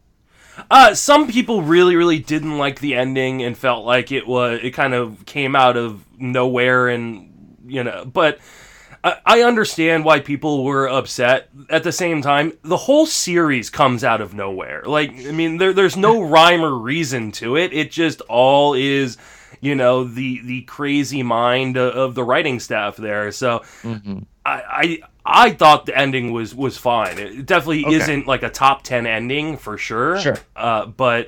Uh, 0.70 0.94
some 0.94 1.28
people 1.28 1.62
really, 1.62 1.96
really 1.96 2.20
didn't 2.20 2.58
like 2.58 2.80
the 2.80 2.96
ending 2.96 3.44
and 3.44 3.58
felt 3.58 3.86
like 3.86 4.12
it 4.12 4.28
was 4.28 4.60
it 4.63 4.72
kind 4.72 4.94
of 4.94 5.26
came 5.26 5.56
out 5.56 5.78
of 5.78 6.04
nowhere, 6.18 6.88
and 6.88 7.60
you 7.65 7.84
know. 7.84 8.06
But 8.06 8.39
I, 9.06 9.18
I 9.26 9.41
understand 9.44 10.04
why 10.04 10.20
people 10.20 10.63
were 10.63 10.89
upset. 10.89 11.50
At 11.70 11.84
the 11.84 11.91
same 11.91 12.22
time, 12.22 12.58
the 12.63 12.76
whole 12.76 13.06
series 13.06 13.70
comes 13.70 14.04
out 14.04 14.20
of 14.20 14.34
nowhere. 14.34 14.84
Like, 14.86 15.12
I 15.12 15.32
mean, 15.32 15.58
there, 15.58 15.74
there's 15.74 15.96
no 15.96 16.22
rhyme 16.28 16.63
or 16.63 16.74
reason 16.74 17.32
to 17.34 17.56
it. 17.56 17.72
It 17.72 17.91
just 17.91 18.22
all 18.22 18.74
is, 18.74 19.18
you 19.62 19.76
know, 19.76 20.04
the 20.04 20.41
the 20.44 20.62
crazy 20.63 21.24
mind 21.24 21.78
of, 21.78 21.94
of 21.96 22.15
the 22.15 22.24
writing 22.24 22.60
staff 22.60 22.96
there. 22.98 23.32
So 23.32 23.63
hmm 23.82 24.20
I, 24.46 25.00
I 25.26 25.46
I 25.48 25.50
thought 25.52 25.86
the 25.88 25.98
ending 25.98 26.32
was 26.32 26.54
was 26.54 26.78
fine. 26.78 27.18
It 27.18 27.46
definitely 27.46 27.86
Okay. 27.86 27.96
isn't 27.96 28.28
like 28.28 28.44
a 28.44 28.50
top 28.50 28.84
ten 28.84 29.08
ending 29.08 29.58
for 29.58 29.78
sure. 29.78 30.18
Sure. 30.20 30.38
Uh, 30.56 30.86
but 30.86 31.28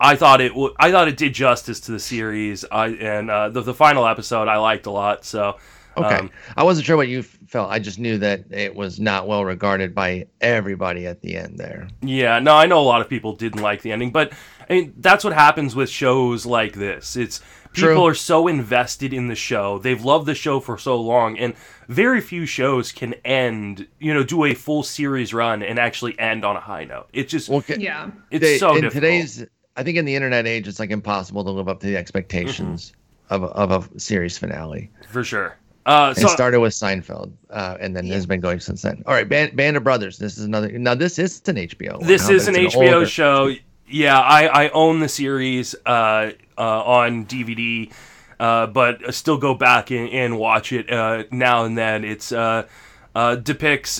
I 0.00 0.16
thought 0.16 0.40
it 0.40 0.50
w- 0.50 0.74
I 0.78 0.90
thought 0.90 1.08
it 1.08 1.16
did 1.16 1.32
justice 1.34 1.80
to 1.80 1.92
the 1.92 1.98
series. 2.00 2.64
I 2.70 2.88
and 2.88 3.30
uh, 3.30 3.48
the 3.48 3.62
the 3.62 3.74
final 3.74 4.06
episode 4.06 4.48
I 4.48 4.58
liked 4.58 4.86
a 4.86 4.90
lot. 4.90 5.24
So 5.24 5.56
Okay, 5.96 6.14
um, 6.16 6.30
I 6.56 6.62
wasn't 6.62 6.86
sure 6.86 6.96
what 6.96 7.08
you 7.08 7.22
felt. 7.22 7.70
I 7.70 7.80
just 7.80 7.98
knew 7.98 8.18
that 8.18 8.44
it 8.52 8.72
was 8.76 9.00
not 9.00 9.26
well 9.26 9.44
regarded 9.44 9.94
by 9.96 10.26
everybody 10.40 11.06
at 11.06 11.20
the 11.22 11.36
end 11.36 11.58
there. 11.58 11.88
yeah, 12.02 12.38
no, 12.38 12.54
I 12.54 12.66
know 12.66 12.78
a 12.80 12.84
lot 12.84 13.00
of 13.00 13.08
people 13.08 13.34
didn't 13.34 13.62
like 13.62 13.82
the 13.82 13.90
ending, 13.90 14.12
but 14.12 14.32
I 14.70 14.74
mean 14.74 14.94
that's 14.98 15.24
what 15.24 15.32
happens 15.32 15.74
with 15.74 15.90
shows 15.90 16.46
like 16.46 16.74
this. 16.74 17.16
It's 17.16 17.40
People 17.72 18.06
are 18.06 18.14
so 18.14 18.48
invested 18.48 19.12
in 19.12 19.28
the 19.28 19.34
show. 19.34 19.78
They've 19.78 20.02
loved 20.04 20.26
the 20.26 20.34
show 20.34 20.58
for 20.60 20.78
so 20.78 21.00
long, 21.00 21.38
and 21.38 21.54
very 21.88 22.20
few 22.20 22.44
shows 22.46 22.90
can 22.92 23.14
end, 23.24 23.86
you 24.00 24.12
know, 24.12 24.22
do 24.24 24.44
a 24.44 24.54
full 24.54 24.82
series 24.82 25.32
run 25.32 25.62
and 25.62 25.78
actually 25.78 26.18
end 26.18 26.44
on 26.44 26.56
a 26.56 26.60
high 26.60 26.84
note. 26.84 27.08
It's 27.12 27.30
just, 27.30 27.48
Well, 27.48 27.62
Yeah. 27.68 28.10
it's 28.30 28.42
they- 28.42 28.58
so 28.58 28.70
in 28.74 28.82
difficult. 28.82 28.92
today's 28.94 29.44
I 29.76 29.84
think 29.84 29.96
in 29.96 30.04
the 30.04 30.16
internet 30.16 30.44
age 30.44 30.66
it's 30.66 30.80
like 30.80 30.90
impossible 30.90 31.44
to 31.44 31.50
live 31.52 31.68
up 31.68 31.78
to 31.80 31.86
the 31.86 31.96
expectations 31.96 32.92
Mm-hmm. 33.30 33.44
of, 33.44 33.70
of 33.72 33.92
a 33.94 34.00
series 34.00 34.36
finale. 34.36 34.90
for 35.10 35.22
sure. 35.22 35.56
Uh, 35.86 36.12
it 36.16 36.28
started 36.28 36.60
with 36.60 36.72
Seinfeld, 36.74 37.30
uh, 37.50 37.76
and 37.80 37.96
then 37.96 38.06
has 38.08 38.26
been 38.26 38.40
going 38.40 38.60
since 38.60 38.82
then. 38.82 39.02
All 39.06 39.14
right, 39.14 39.26
Band, 39.26 39.56
Band 39.56 39.76
of 39.76 39.84
Brothers. 39.84 40.18
This 40.18 40.36
is 40.36 40.44
another. 40.44 40.68
Now 40.78 40.94
this 40.94 41.18
is 41.18 41.40
an 41.46 41.56
HBO. 41.56 41.98
this 42.06 42.26
huh? 42.26 42.34
is 42.34 42.44
But 42.46 42.56
an 42.56 42.64
HBO 42.66 42.94
older- 42.94 43.06
show. 43.06 43.54
Yeah, 43.90 44.18
I, 44.20 44.66
I 44.66 44.68
own 44.70 45.00
the 45.00 45.08
series 45.08 45.74
uh, 45.86 46.32
uh, 46.58 46.82
on 46.82 47.24
DVD, 47.24 47.90
uh, 48.38 48.66
but 48.66 49.06
I 49.06 49.12
still 49.12 49.38
go 49.38 49.54
back 49.54 49.90
and, 49.90 50.10
and 50.10 50.38
watch 50.38 50.72
it 50.72 50.92
uh, 50.92 51.24
now 51.30 51.64
and 51.64 51.78
then. 51.78 52.04
It's 52.04 52.30
uh, 52.30 52.66
uh, 53.14 53.36
depicts 53.36 53.98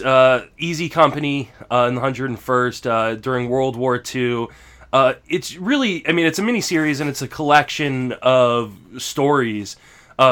Easy 0.59 0.91
Company 0.91 1.51
in 1.71 1.95
the 1.95 2.01
101st 2.03 2.91
uh, 2.91 3.15
during 3.15 3.49
World 3.49 3.77
War 3.77 4.03
II. 4.15 4.49
It's 4.93 5.57
really, 5.57 6.07
I 6.07 6.13
mean, 6.13 6.27
it's 6.27 6.39
a 6.39 6.43
miniseries 6.43 7.01
and 7.01 7.09
it's 7.09 7.23
a 7.23 7.29
collection 7.29 8.13
of 8.21 8.77
stories 8.99 9.77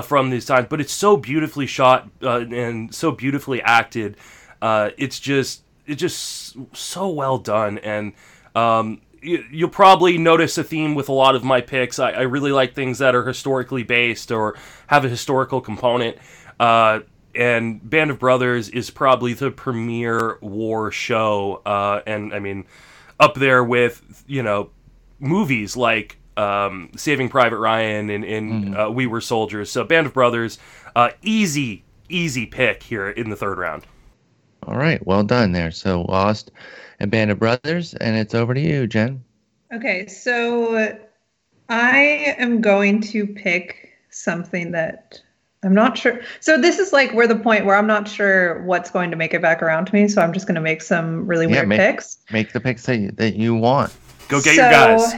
from 0.03 0.29
these 0.29 0.45
times, 0.45 0.67
but 0.69 0.83
it's 0.83 0.93
so 0.93 1.17
beautifully 1.17 1.67
shot 1.67 2.11
and 2.21 2.95
so 2.95 3.11
beautifully 3.11 3.63
acted. 3.63 4.19
It's 4.63 5.19
just, 5.19 5.63
it's 5.87 6.01
just 6.01 6.57
so 6.77 7.09
well 7.09 7.39
done, 7.39 7.79
and 7.79 8.13
um, 8.55 9.01
you'll 9.27 9.69
probably 9.69 10.19
notice 10.19 10.57
a 10.59 10.65
theme 10.65 10.95
with 10.95 11.09
a 11.09 11.13
lot 11.13 11.35
of 11.35 11.45
my 11.45 11.61
picks. 11.61 11.99
I, 11.99 12.11
I 12.11 12.23
really 12.23 12.53
like 12.53 12.75
things 12.75 12.99
that 12.99 13.15
are 13.15 13.27
historically 13.27 13.83
based 13.83 14.31
or 14.31 14.57
have 14.87 15.05
a 15.05 15.09
historical 15.09 15.61
component. 15.61 16.17
Uh, 16.59 17.01
and 17.35 17.89
Band 17.89 18.11
of 18.11 18.19
Brothers 18.19 18.69
is 18.69 18.91
probably 18.91 19.35
the 19.35 19.51
premier 19.51 20.39
war 20.41 20.91
show, 20.91 21.61
uh, 21.67 22.01
and 22.07 22.33
I 22.33 22.39
mean, 22.39 22.65
up 23.21 23.35
there 23.35 23.63
with 23.63 24.25
you 24.27 24.43
know 24.43 24.71
movies 25.21 25.77
like 25.77 26.19
um, 26.37 26.91
Saving 26.97 27.29
Private 27.29 27.59
Ryan 27.59 28.11
and, 28.11 28.25
and 28.25 28.77
uh, 28.77 28.91
We 28.93 29.07
Were 29.07 29.21
Soldiers. 29.21 29.71
So 29.71 29.85
Band 29.85 30.07
of 30.07 30.15
Brothers, 30.15 30.59
uh, 30.95 31.11
easy, 31.23 31.85
easy 32.09 32.47
pick 32.47 32.83
here 32.83 33.09
in 33.11 33.31
the 33.31 33.37
third 33.37 33.59
round. 33.59 33.85
All 34.63 34.77
right, 34.77 35.05
well 35.07 35.23
done 35.23 35.53
there. 35.53 35.71
So 35.71 36.03
Lost 36.03 36.51
and 37.01 37.11
Band 37.11 37.31
of 37.31 37.39
Brothers, 37.39 37.95
and 37.95 38.17
it's 38.17 38.35
over 38.35 38.55
to 38.55 38.61
you, 38.61 38.87
Jen. 38.87 39.23
Okay, 39.73 40.07
so 40.07 40.97
I 41.69 42.35
am 42.39 42.61
going 42.61 43.01
to 43.03 43.27
pick 43.27 43.91
something 44.11 44.71
that 44.73 45.21
I'm 45.65 45.75
not 45.75 45.99
sure. 45.99 46.21
So 46.41 46.61
this 46.61 46.79
is 46.79 46.93
like 46.93 47.13
we're 47.13 47.27
the 47.27 47.35
point 47.39 47.65
where 47.65 47.77
I'm 47.77 47.87
not 47.87 48.07
sure 48.07 48.63
what's 48.63 48.91
going 48.91 49.11
to 49.11 49.17
make 49.17 49.35
it 49.35 49.43
back 49.43 49.63
around 49.63 49.87
to 49.87 49.95
me. 49.95 50.07
So 50.09 50.23
I'm 50.23 50.33
just 50.33 50.47
going 50.47 50.55
to 50.55 50.61
make 50.61 50.81
some 50.83 51.27
really 51.27 51.47
Yeah, 51.47 51.53
weird 51.57 51.69
make- 51.69 51.81
picks. 51.81 52.19
Make 52.31 52.53
the 52.53 52.61
picks 52.61 52.87
that 52.87 52.99
you, 52.99 53.11
that 53.13 53.35
you 53.35 53.55
want. 53.55 53.93
Go 54.29 54.41
get 54.41 54.55
your 54.55 54.71
guys. 54.71 55.15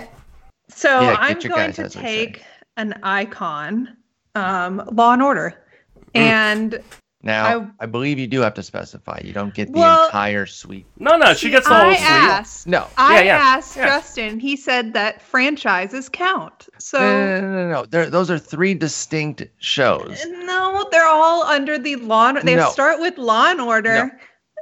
So 0.70 1.00
Yeah, 1.00 1.10
get 1.12 1.20
I'm 1.20 1.38
going 1.38 1.66
guys, 1.66 1.76
to 1.76 1.82
as 1.84 1.96
we 1.96 2.02
say. 2.02 2.26
take 2.26 2.44
an 2.76 2.94
icon, 3.02 3.96
um, 4.34 4.82
Law 4.92 5.12
and 5.12 5.22
Order, 5.22 5.62
and 6.14 6.78
Now, 7.22 7.72
I- 7.80 7.84
I, 7.84 7.86
believe 7.86 8.18
you 8.20 8.28
do 8.28 8.40
have 8.42 8.54
to 8.54 8.62
specify. 8.62 9.20
You 9.24 9.32
don't 9.32 9.52
get 9.52 9.72
the 9.72 9.78
Well- 9.80 10.04
entire 10.06 10.46
suite. 10.46 10.86
No, 10.98 11.16
no, 11.16 11.34
she 11.34 11.50
gets 11.50 11.66
the 11.68 11.74
whole 11.74 11.90
I 11.90 11.94
suite. 11.96 12.06
asked. 12.08 12.66
No. 12.68 12.86
I 12.96 13.24
yeah, 13.24 13.36
asked 13.38 13.76
yeah. 13.76 13.86
Justin. 13.86 14.38
He 14.38 14.56
said 14.56 14.92
that 14.94 15.20
franchises 15.20 16.08
count. 16.08 16.68
So 16.78 17.00
No, 17.00 17.40
no, 17.40 17.40
no, 17.40 17.50
no. 17.50 17.68
no. 17.72 17.84
They're, 17.86 18.08
those 18.08 18.30
are 18.30 18.38
three 18.38 18.72
distinct 18.74 19.42
shows. 19.58 20.24
no, 20.28 20.86
they're 20.92 21.08
all 21.08 21.42
under 21.42 21.76
the 21.76 21.96
Law. 21.96 22.32
They 22.32 22.54
No. 22.54 22.70
start 22.70 23.00
with 23.00 23.18
Law 23.18 23.50
and 23.50 23.60
Order. 23.60 24.12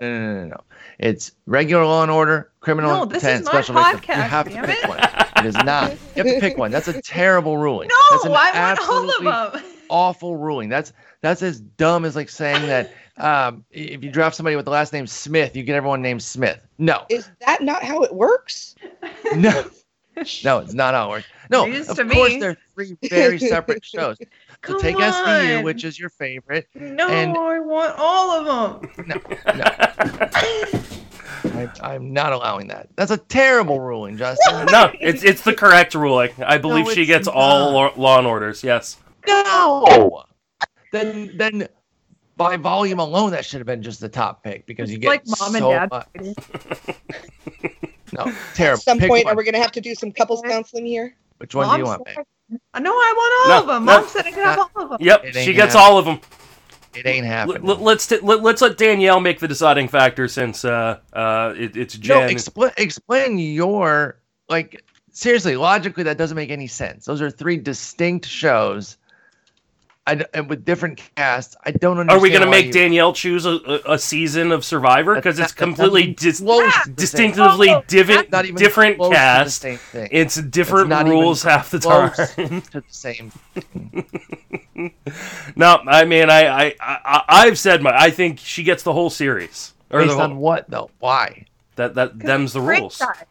No, 0.00 0.08
no, 0.08 0.18
no, 0.18 0.34
no, 0.42 0.44
no. 0.48 0.60
It's 0.98 1.32
regular 1.44 1.84
Law 1.84 2.02
and 2.04 2.10
Order, 2.10 2.52
Criminal 2.60 2.90
No, 3.00 3.04
this 3.04 3.22
Intent, 3.22 3.40
is 3.42 3.46
my 3.46 3.52
Special 3.52 3.74
Victims. 3.74 3.92
You 4.08 4.14
podcast, 4.14 4.28
have 4.28 4.46
to 4.48 4.54
damn 4.54 4.64
pick 4.64 4.82
it. 4.82 4.88
one. 4.88 4.98
It 4.98 5.44
is 5.46 5.54
not. 5.56 5.90
You 6.16 6.24
have 6.24 6.26
to 6.34 6.40
pick 6.40 6.56
one. 6.56 6.70
That's 6.70 6.88
a 6.88 7.02
terrible 7.02 7.58
ruling. 7.58 7.88
No, 7.90 7.96
That's 8.12 8.24
an 8.24 8.32
I 8.34 8.74
want 8.74 8.88
all 8.88 9.28
of 9.28 9.52
them. 9.52 9.62
Awful 9.88 10.36
ruling. 10.36 10.68
That's 10.68 10.92
that's 11.20 11.42
as 11.42 11.60
dumb 11.60 12.04
as 12.04 12.14
like 12.16 12.28
saying 12.28 12.66
that 12.66 12.92
um, 13.16 13.64
if 13.70 14.02
you 14.04 14.10
draft 14.10 14.36
somebody 14.36 14.56
with 14.56 14.64
the 14.64 14.70
last 14.70 14.92
name 14.92 15.06
Smith, 15.06 15.56
you 15.56 15.62
get 15.62 15.74
everyone 15.76 16.02
named 16.02 16.22
Smith. 16.22 16.60
No, 16.78 17.04
Is 17.08 17.28
that 17.46 17.62
not 17.62 17.82
how 17.82 18.02
it 18.02 18.14
works? 18.14 18.74
no, 19.34 19.64
no. 20.44 20.58
It's 20.58 20.74
not 20.74 20.94
how 20.94 21.06
it 21.08 21.10
works. 21.10 21.26
No, 21.50 21.66
It 21.66 21.74
is 21.74 21.88
of 21.88 21.96
course 22.10 22.32
me. 22.32 22.40
they're 22.40 22.56
three 22.74 22.96
very 23.08 23.38
separate 23.38 23.84
shows. 23.84 24.16
So 24.18 24.26
Come 24.62 24.80
take 24.80 24.96
SVU, 24.96 25.58
on. 25.58 25.64
which 25.64 25.84
is 25.84 25.98
your 25.98 26.08
favorite. 26.10 26.68
No, 26.74 27.08
and- 27.08 27.36
I 27.36 27.58
want 27.60 27.94
all 27.98 28.30
of 28.32 28.82
them. 28.82 28.90
I, 31.44 31.70
I'm 31.82 32.12
not 32.12 32.32
allowing 32.32 32.68
that. 32.68 32.88
That's 32.96 33.10
a 33.10 33.16
terrible 33.18 33.80
ruling, 33.80 34.16
Justin. 34.16 34.66
No, 34.70 34.90
it's 35.00 35.22
it's 35.22 35.42
the 35.42 35.54
correct 35.54 35.94
ruling. 35.94 36.30
I 36.44 36.58
believe 36.58 36.86
No, 36.86 36.92
she 36.92 37.02
it's 37.02 37.08
gets 37.08 37.28
all 37.28 37.72
law, 37.72 37.92
law 37.96 38.18
and 38.18 38.26
orders. 38.26 38.64
Yes. 38.64 38.96
No. 39.26 40.24
Then 40.92 41.32
then 41.36 41.68
by 42.36 42.56
volume 42.56 42.98
alone, 43.00 43.30
that 43.32 43.44
should 43.44 43.58
have 43.60 43.66
been 43.66 43.82
just 43.82 44.00
the 44.00 44.08
top 44.08 44.42
pick 44.42 44.66
because 44.66 44.90
you 44.90 44.96
It's 44.96 45.02
get 45.02 45.08
like 45.08 45.22
mom 45.40 45.54
and 45.54 45.64
dad. 45.64 45.90
much- 45.90 46.36
No, 48.12 48.32
terrible. 48.54 48.78
At 48.78 48.82
some 48.82 48.98
Pick 48.98 49.08
point, 49.10 49.24
one. 49.24 49.34
are 49.34 49.36
we 49.36 49.44
going 49.44 49.54
to 49.54 49.60
have 49.60 49.72
to 49.72 49.80
do 49.80 49.94
some 49.94 50.12
couples 50.12 50.40
counseling 50.42 50.86
here? 50.86 51.16
Which 51.38 51.54
one 51.54 51.68
do 51.74 51.78
you 51.78 51.84
want? 51.86 52.02
said- 52.06 52.16
Babe? 52.50 52.58
I 52.72 52.78
know 52.80 52.92
I 52.92 53.14
want 53.16 53.34
all 53.42 53.48
No, 53.48 53.60
of 53.62 53.66
them. 53.74 53.84
no. 53.84 54.00
Mom 54.00 54.08
said 54.08 54.26
I 54.26 54.30
could 54.30 54.44
have 54.44 54.58
all 54.60 54.82
of 54.84 54.88
them. 54.90 54.98
Yep, 55.00 55.24
she 55.34 55.52
gets 55.52 55.74
happening. 55.74 55.76
all 55.82 55.98
of 55.98 56.04
them. 56.04 56.20
It 56.94 57.04
ain't 57.06 57.26
happening. 57.26 57.62
Let, 57.64 57.80
let's 57.82 58.06
t- 58.06 58.20
let, 58.22 58.42
let's 58.42 58.62
let 58.62 58.78
Danielle 58.78 59.18
make 59.20 59.40
the 59.40 59.48
deciding 59.48 59.88
factor 59.88 60.28
since 60.28 60.64
uh 60.64 60.98
uh 61.12 61.52
it, 61.56 61.76
it's 61.76 61.98
no, 61.98 62.02
Jen. 62.20 62.30
explain 62.30 62.70
explain 62.78 63.38
your 63.38 64.20
like 64.48 64.82
seriously 65.10 65.56
logically 65.56 66.04
that 66.04 66.16
doesn't 66.16 66.36
make 66.36 66.50
any 66.50 66.68
sense. 66.68 67.04
Those 67.04 67.20
are 67.20 67.30
three 67.30 67.56
distinct 67.58 68.26
shows. 68.26 68.96
I 70.08 70.14
d 70.14 70.24
and 70.34 70.48
with 70.48 70.64
different 70.64 71.00
casts. 71.16 71.56
I 71.64 71.72
don't 71.72 71.98
understand. 71.98 72.20
Are 72.20 72.22
we 72.22 72.30
gonna 72.30 72.46
make 72.48 72.66
you- 72.66 72.72
Danielle 72.72 73.12
choose 73.12 73.44
a, 73.44 73.54
a, 73.86 73.94
a 73.94 73.98
season 73.98 74.52
of 74.52 74.64
Survivor 74.64 75.16
because 75.16 75.38
it's 75.40 75.50
completely 75.52 76.12
dis- 76.12 76.38
close 76.40 76.62
to 76.62 76.78
the 76.78 76.84
same- 76.84 76.94
distinctively 76.94 77.70
Oh, 77.70 77.82
divi- 77.88 78.28
not 78.30 78.44
even 78.44 78.54
different 78.56 78.98
close 78.98 79.08
to 79.08 79.14
the 79.14 79.16
cast? 79.16 79.60
same 79.62 79.78
thing. 79.78 80.08
It's 80.12 80.36
different 80.40 80.88
not 80.90 81.06
even 81.06 81.18
rules 81.18 81.42
half 81.42 81.70
the 81.72 81.80
time. 81.80 82.12
to 82.12 82.80
the 82.80 82.84
same. 82.88 83.32
no, 85.56 85.78
I 85.86 86.04
mean 86.04 86.30
I, 86.30 86.46
I 86.68 86.74
I 86.80 87.22
I've 87.28 87.58
said 87.58 87.82
my 87.82 87.96
I 87.96 88.10
think 88.10 88.38
she 88.38 88.62
gets 88.62 88.82
the 88.82 88.92
whole 88.92 89.10
series 89.10 89.74
or 89.90 90.00
Based 90.02 90.12
whole, 90.12 90.22
on 90.22 90.36
what 90.36 90.68
though? 90.70 90.90
Why? 91.00 91.46
that 91.76 91.94
that 91.94 92.18
them's 92.18 92.52
the 92.52 92.60
rules. 92.60 92.96
Franchise. 92.96 93.24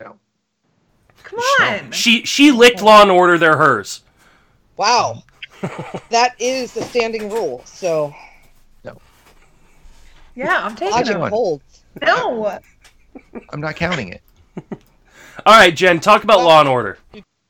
No. 0.00 0.16
Come 1.24 1.38
on. 1.62 1.90
She 1.92 2.24
she 2.24 2.50
licked 2.52 2.82
Law 2.82 3.02
and 3.02 3.10
Order. 3.10 3.38
They're 3.38 3.56
hers. 3.56 4.02
Wow. 4.76 5.22
that 6.10 6.34
is 6.38 6.72
the 6.72 6.82
standing 6.82 7.30
rule. 7.30 7.62
So 7.64 8.14
No. 8.84 8.98
Yeah, 10.34 10.64
I'm 10.64 10.76
taking 10.76 10.92
logic 10.92 11.14
one. 11.14 11.22
them. 11.22 11.30
holds. 11.30 11.84
No. 12.02 12.58
I'm 13.50 13.60
not 13.60 13.76
counting 13.76 14.08
it. 14.08 14.22
All 15.46 15.54
right, 15.58 15.74
Jen, 15.74 16.00
talk 16.00 16.24
about 16.24 16.38
Law 16.38 16.60
and 16.60 16.68
Order. 16.68 16.98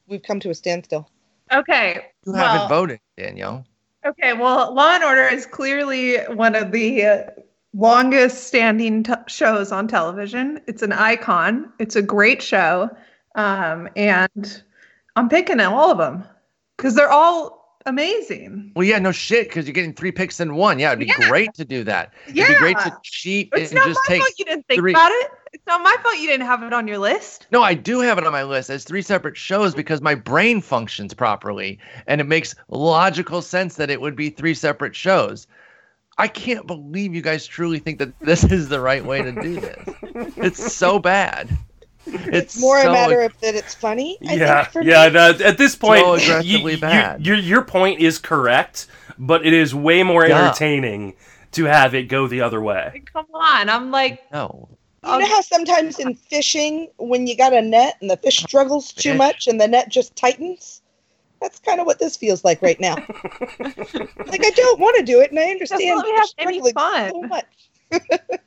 We've 0.09 0.23
come 0.23 0.41
to 0.41 0.51
a 0.51 0.55
standstill. 0.55 1.09
Okay. 1.53 2.07
You 2.25 2.33
well, 2.33 2.53
haven't 2.53 2.69
voted, 2.69 3.01
Danielle. 3.17 3.65
Okay, 4.05 4.33
well, 4.33 4.73
Law 4.75 4.95
and 4.95 5.05
Order 5.05 5.29
is 5.29 5.47
clearly 5.47 6.17
one 6.35 6.55
of 6.55 6.73
the 6.73 7.05
uh, 7.05 7.23
longest 7.75 8.45
standing 8.45 9.03
t- 9.03 9.12
shows 9.27 9.73
on 9.73 9.89
television. 9.89 10.61
It's 10.67 10.83
an 10.83 10.93
icon. 10.93 11.73
It's 11.79 11.97
a 11.97 12.03
great 12.03 12.43
show. 12.43 12.91
Um, 13.35 13.89
and 13.97 14.62
I'm 15.15 15.29
picking 15.29 15.61
all 15.61 15.91
of 15.91 15.99
them 15.99 16.25
because 16.77 16.95
they're 16.95 17.11
all 17.11 17.79
amazing. 17.87 18.73
Well, 18.75 18.85
yeah, 18.87 18.99
no 18.99 19.12
shit, 19.12 19.49
because 19.49 19.67
you're 19.67 19.73
getting 19.75 19.95
three 19.95 20.11
picks 20.12 20.41
in 20.41 20.57
one. 20.57 20.79
Yeah, 20.79 20.89
it'd 20.93 21.01
be 21.01 21.07
Yeah. 21.07 21.29
great 21.29 21.55
to 21.55 21.65
do 21.65 21.85
that. 21.85 22.12
Yeah. 22.33 22.45
It'd 22.45 22.57
be 22.57 22.61
great 22.61 22.79
to 22.79 22.97
cheat 23.03 23.49
it's 23.55 23.71
and 23.71 23.77
not 23.79 23.87
just 23.87 24.01
my 24.09 24.15
take. 24.15 24.21
fault 24.23 24.33
you 24.39 24.45
didn't 24.45 24.67
think 24.67 24.81
three. 24.81 24.93
about 24.93 25.11
it. 25.12 25.31
It's 25.53 25.67
not 25.67 25.83
my 25.83 25.97
fault 26.03 26.17
you 26.19 26.27
didn't 26.27 26.47
have 26.47 26.62
it 26.62 26.73
on 26.73 26.87
your 26.89 26.99
list. 26.99 27.47
No, 27.53 27.62
I 27.62 27.75
do 27.75 28.01
have 28.01 28.19
it 28.19 28.27
on 28.27 28.33
my 28.33 28.43
list 28.43 28.69
as 28.71 28.85
three 28.85 29.03
separate 29.03 29.37
shows 29.37 29.75
because 29.75 30.01
my 30.03 30.15
brain 30.15 30.61
functions 30.61 31.15
properly, 31.15 31.79
and 32.09 32.21
it 32.21 32.25
makes 32.25 32.55
logical 32.69 33.41
sense 33.41 33.77
that 33.77 33.89
it 33.89 34.01
would 34.01 34.17
be 34.17 34.29
three 34.31 34.53
separate 34.55 34.95
shows. 34.97 35.47
I 36.19 36.29
can't 36.29 36.67
believe 36.67 37.15
you 37.15 37.23
guys 37.23 37.47
truly 37.47 37.79
think 37.79 37.99
that 38.01 38.19
this 38.21 38.43
is 38.45 38.69
the 38.69 38.81
right 38.81 39.05
way 39.05 39.23
to 39.23 39.33
do 39.33 39.61
this. 39.61 39.89
It's 40.37 40.73
so 40.75 40.99
bad. 40.99 41.49
It's 42.07 42.61
More 42.61 42.81
so 42.83 42.90
a 42.90 42.92
matter 42.92 43.21
of 43.23 43.38
that 43.40 43.55
it's 43.55 43.75
funny. 43.75 44.16
I 44.29 44.35
yeah, 44.35 44.62
think, 44.62 44.73
for 44.73 44.83
yeah. 44.83 45.07
me. 45.09 45.14
no, 45.14 45.31
at 45.45 45.59
this 45.59 45.75
point, 45.77 46.03
So 46.05 46.14
aggressively 46.14 46.75
y- 46.75 46.81
bad. 46.81 47.27
Your, 47.27 47.37
your 47.37 47.62
point 47.62 48.01
is 48.01 48.19
correct, 48.19 48.87
but 49.19 49.45
it 49.47 49.53
is 49.53 49.75
way 49.75 50.03
more 50.03 50.27
Yeah. 50.27 50.45
entertaining 50.45 51.14
to 51.53 51.64
have 51.64 51.95
it 51.95 52.05
go 52.05 52.27
the 52.29 52.40
other 52.42 52.61
way. 52.61 53.03
Come 53.12 53.27
on. 53.35 53.69
I'm 53.69 53.90
like, 53.90 54.23
no. 54.33 54.69
You 55.05 55.19
know 55.21 55.27
how 55.27 55.40
sometimes 55.40 56.01
in 56.01 56.14
fishing, 56.14 56.88
when 56.97 57.27
you 57.29 57.37
got 57.37 57.53
a 57.53 57.62
net 57.62 57.97
and 58.01 58.11
the 58.11 58.16
fish 58.16 58.38
struggles 58.38 58.92
too 58.92 59.11
Fish. 59.11 59.19
much 59.19 59.47
and 59.47 59.61
the 59.61 59.69
net 59.69 59.88
just 59.88 60.16
tightens? 60.16 60.83
That's 61.40 61.59
kind 61.61 61.81
of 61.81 61.87
what 61.87 61.99
this 62.01 62.16
feels 62.16 62.45
like 62.45 62.61
right 62.61 62.79
now. 62.81 62.95
like 63.61 64.45
I 64.45 64.51
don't 64.57 64.81
want 64.81 64.97
to 64.99 65.05
do 65.05 65.21
it, 65.21 65.31
and 65.31 65.38
I 65.38 65.51
understand. 65.51 65.97
let 65.97 66.05
me 66.05 66.12
have 66.16 66.29
any 66.38 66.73
fun. 66.73 67.11
So 67.11 67.23
much. 67.23 67.47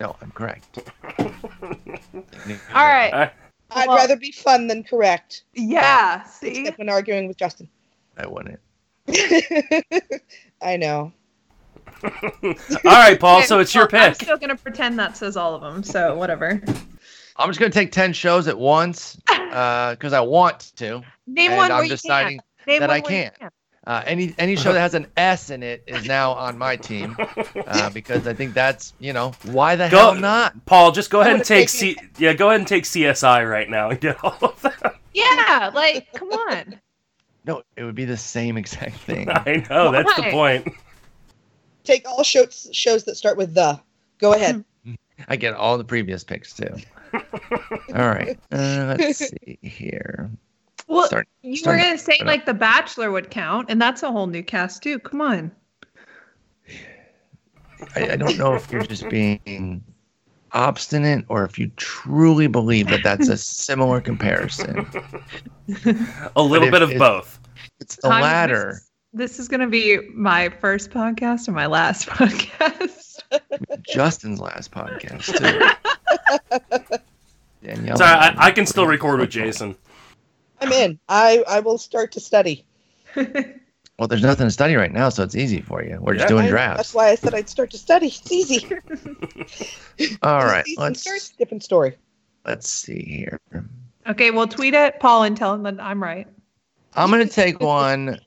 No, 0.00 0.16
I'm 0.22 0.30
correct. 0.30 0.78
All 1.18 2.86
right. 2.86 3.10
Uh, 3.12 3.28
I'd 3.70 3.88
Well- 3.88 3.96
rather 3.96 4.16
be 4.16 4.30
fun 4.32 4.66
than 4.66 4.84
correct. 4.84 5.42
Yeah. 5.54 6.22
See. 6.24 6.60
Except 6.60 6.78
when 6.78 6.88
arguing 6.88 7.26
with 7.28 7.36
Justin. 7.36 7.68
I 8.16 8.26
wouldn't. 8.26 8.60
I 10.62 10.76
know. 10.76 11.12
all 12.04 12.54
right, 12.84 13.18
Paul. 13.18 13.42
So 13.42 13.58
it's 13.58 13.74
your 13.74 13.88
pick. 13.88 14.00
I'm 14.00 14.14
still 14.14 14.36
gonna 14.38 14.56
pretend 14.56 14.98
that 14.98 15.16
says 15.16 15.36
all 15.36 15.54
of 15.54 15.62
them. 15.62 15.82
So 15.82 16.14
whatever. 16.16 16.60
I'm 17.36 17.48
just 17.48 17.58
gonna 17.58 17.70
take 17.72 17.90
ten 17.92 18.12
shows 18.12 18.46
at 18.48 18.58
once 18.58 19.16
because 19.26 20.12
I 20.12 20.20
want 20.20 20.72
to. 20.76 21.02
Name 21.26 21.52
and 21.52 21.56
one 21.58 21.72
I'm 21.72 21.78
where 21.78 21.88
deciding 21.88 22.34
you 22.34 22.38
can. 22.38 22.66
Name 22.66 22.80
that 22.80 22.88
one 22.88 22.96
I 22.98 23.00
where 23.00 23.12
you 23.24 23.30
can't. 23.40 23.52
Uh, 23.88 24.02
any 24.04 24.34
any 24.36 24.54
show 24.54 24.74
that 24.74 24.80
has 24.80 24.92
an 24.92 25.06
S 25.16 25.48
in 25.48 25.62
it 25.62 25.82
is 25.86 26.04
now 26.04 26.32
on 26.32 26.58
my 26.58 26.76
team 26.76 27.16
uh, 27.66 27.88
because 27.94 28.26
I 28.26 28.34
think 28.34 28.52
that's 28.52 28.92
you 28.98 29.14
know 29.14 29.32
why 29.44 29.76
the 29.76 29.88
Go- 29.88 30.12
hell 30.12 30.14
not? 30.14 30.66
Paul, 30.66 30.92
just 30.92 31.08
go 31.08 31.22
ahead 31.22 31.36
and 31.36 31.42
take 31.42 31.70
taken 31.70 32.04
C. 32.04 32.10
Yeah, 32.18 32.34
go 32.34 32.48
ahead 32.50 32.60
and 32.60 32.68
take 32.68 32.84
CSI 32.84 33.50
right 33.50 33.68
now 33.70 33.88
and 33.88 33.98
get 33.98 34.22
all 34.22 34.36
of 34.42 34.60
them. 34.60 34.92
Yeah. 35.14 35.70
Like, 35.74 36.12
come 36.12 36.28
on. 36.28 36.80
No, 37.46 37.62
it 37.76 37.84
would 37.84 37.94
be 37.94 38.04
the 38.04 38.16
same 38.16 38.58
exact 38.58 38.96
thing. 39.06 39.30
I 39.30 39.64
know 39.70 39.90
that's 39.90 40.14
the 40.16 40.30
point. 40.30 40.68
Take 41.84 42.06
all 42.06 42.22
shows 42.22 42.68
shows 42.72 43.04
that 43.04 43.16
start 43.16 43.38
with 43.38 43.54
the. 43.54 43.80
Go 44.18 44.34
ahead. 44.34 44.64
I 45.28 45.36
get 45.36 45.54
all 45.54 45.78
the 45.78 45.84
previous 45.84 46.24
picks 46.24 46.52
too. 46.52 46.74
all 47.14 48.08
right, 48.08 48.38
uh, 48.52 48.96
let's 48.98 49.18
see 49.18 49.58
here. 49.62 50.30
Well, 50.88 51.06
Start- 51.06 51.28
you 51.42 51.56
start 51.56 51.76
were 51.76 51.82
gonna 51.82 51.98
say 51.98 52.14
it 52.14 52.22
up. 52.22 52.26
like 52.26 52.46
The 52.46 52.54
Bachelor 52.54 53.10
would 53.10 53.30
count, 53.30 53.66
and 53.70 53.80
that's 53.80 54.02
a 54.02 54.10
whole 54.10 54.26
new 54.26 54.42
cast 54.42 54.82
too. 54.82 54.98
Come 54.98 55.20
on. 55.20 55.52
I, 57.94 58.12
I 58.12 58.16
don't 58.16 58.36
know 58.38 58.54
if 58.54 58.70
you're 58.72 58.82
just 58.82 59.08
being 59.08 59.84
obstinate 60.52 61.24
or 61.28 61.44
if 61.44 61.58
you 61.58 61.70
truly 61.76 62.46
believe 62.46 62.88
that 62.88 63.02
that's 63.04 63.28
a 63.28 63.36
similar 63.36 64.00
comparison. 64.00 64.86
A 66.34 66.42
little 66.42 66.70
bit 66.70 66.82
of 66.82 66.90
it- 66.92 66.98
both. 66.98 67.38
It's 67.80 67.96
the 67.96 68.08
I'm- 68.08 68.22
latter. 68.22 68.80
This 69.14 69.38
is 69.38 69.48
gonna 69.48 69.66
be 69.68 69.98
my 70.14 70.48
first 70.48 70.90
podcast 70.90 71.48
or 71.48 71.52
my 71.52 71.66
last 71.66 72.06
podcast. 72.08 73.20
Justin's 73.88 74.38
last 74.40 74.70
podcast 74.70 75.24
too. 76.90 76.98
Danielle. 77.66 77.96
Sorry, 77.96 78.10
I, 78.10 78.34
I 78.46 78.50
can 78.50 78.66
still 78.66 78.86
record 78.86 79.20
with 79.20 79.30
Jason. 79.30 79.74
I'm 80.60 80.72
in. 80.72 80.98
I 81.08 81.44
I 81.48 81.60
will 81.60 81.78
start 81.78 82.12
to 82.12 82.20
study. 82.20 82.64
Well, 83.98 84.06
there's 84.06 84.22
nothing 84.22 84.46
to 84.46 84.50
study 84.52 84.76
right 84.76 84.92
now, 84.92 85.08
so 85.08 85.24
it's 85.24 85.34
easy 85.34 85.60
for 85.60 85.82
you. 85.82 85.98
We're 86.00 86.12
just 86.14 86.26
Yeah. 86.26 86.28
doing 86.28 86.46
I- 86.46 86.50
drafts. 86.50 86.76
That's 86.76 86.94
why 86.94 87.08
I 87.08 87.16
said 87.16 87.34
I'd 87.34 87.48
start 87.48 87.72
to 87.72 87.78
study. 87.78 88.06
It's 88.06 88.30
easy. 88.30 88.64
All 90.22 90.44
right, 90.44 90.64
let's 90.76 91.00
starts, 91.00 91.30
different 91.30 91.64
story. 91.64 91.96
let's 92.46 92.68
see 92.70 93.02
here. 93.02 93.40
okay, 94.06 94.30
well, 94.30 94.46
tweet 94.46 94.74
at 94.74 95.00
Paul 95.00 95.24
and 95.24 95.36
tell 95.36 95.52
him 95.52 95.64
that 95.64 95.80
I'm 95.80 96.00
right. 96.00 96.28
I'm 96.94 97.10
gonna 97.10 97.26
take 97.26 97.58
one 97.58 98.20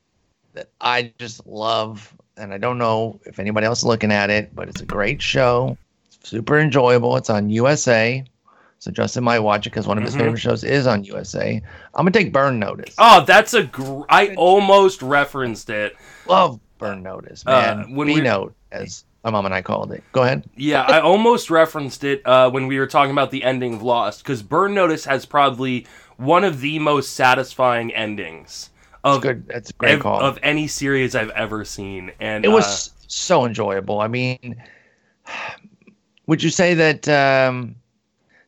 that 0.55 0.69
I 0.81 1.13
just 1.19 1.47
love, 1.47 2.13
and 2.35 2.53
I 2.53 2.57
don't 2.57 2.77
know 2.77 3.21
if 3.25 3.39
anybody 3.39 3.65
else 3.65 3.79
is 3.79 3.85
looking 3.85 4.11
at 4.11 4.29
it, 4.29 4.53
but 4.53 4.67
it's 4.67 4.81
a 4.81 4.85
great 4.85 5.21
show. 5.21 5.77
Super 6.21 6.59
enjoyable. 6.59 7.15
It's 7.15 7.29
on 7.29 7.49
USA, 7.49 8.25
so 8.81 8.89
Justin 8.89 9.23
might 9.23 9.39
watch 9.39 9.67
it 9.67 9.69
because 9.69 9.85
one 9.87 9.99
of 9.99 10.03
his 10.03 10.15
Mhm. 10.15 10.19
favorite 10.21 10.39
shows 10.39 10.63
is 10.63 10.87
on 10.87 11.03
USA. 11.03 11.61
I'm 11.93 12.03
gonna 12.03 12.09
take 12.11 12.33
Burn 12.33 12.57
Notice. 12.57 12.95
Oh, 12.97 13.23
that's 13.23 13.53
a. 13.53 13.61
Gr- 13.63 14.01
I 14.09 14.33
almost 14.35 15.03
referenced 15.03 15.69
it. 15.69 15.95
Love 16.25 16.59
Burn 16.79 17.03
Notice, 17.03 17.43
Uh, 17.45 17.51
man. 17.51 17.95
when 17.95 18.07
B 18.07 18.15
we- 18.15 18.21
note, 18.21 18.55
as 18.71 19.05
my 19.23 19.29
mom 19.29 19.45
and 19.45 19.53
I 19.53 19.61
called 19.61 19.91
it. 19.91 20.03
Go 20.13 20.23
ahead. 20.23 20.45
Yeah, 20.55 20.81
I 20.81 20.99
almost 20.99 21.51
referenced 21.51 22.03
it 22.03 22.25
uh, 22.25 22.49
when 22.49 22.65
we 22.65 22.79
were 22.79 22.87
talking 22.87 23.11
about 23.11 23.29
the 23.29 23.43
ending 23.43 23.75
of 23.75 23.83
Lost, 23.83 24.23
because 24.23 24.41
Burn 24.41 24.73
Notice 24.73 25.05
has 25.05 25.27
probably 25.27 25.85
one 26.17 26.43
of 26.43 26.59
the 26.61 26.79
most 26.79 27.13
satisfying 27.13 27.93
endings 27.93 28.71
of 29.03 29.21
good. 29.21 29.47
That's 29.47 29.69
a 29.69 29.73
great 29.73 29.91
ev- 29.93 29.99
call. 29.99 30.21
of 30.21 30.39
any 30.41 30.65
series 30.65 31.13
I've 31.15 31.29
ever 31.31 31.63
seen, 31.65 32.13
and 32.19 32.43
it 32.43 32.47
uh, 32.47 32.51
was 32.53 32.89
so 33.05 33.45
enjoyable. 33.45 34.01
I 34.01 34.07
mean, 34.07 34.55
would 36.25 36.41
you 36.41 36.49
say 36.49 36.73
that 36.73 37.07
um, 37.07 37.75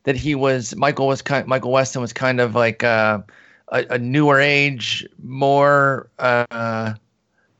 that 0.04 0.16
he 0.16 0.34
was 0.34 0.74
Michael 0.76 1.06
was 1.06 1.22
kind 1.22 1.46
Michael 1.46 1.72
Weston 1.72 2.00
was 2.00 2.12
kind 2.12 2.40
of 2.40 2.54
like 2.54 2.84
uh, 2.84 3.20
a, 3.68 3.84
a 3.90 3.98
newer 3.98 4.40
age, 4.40 5.06
more 5.22 6.08
uh, 6.18 6.94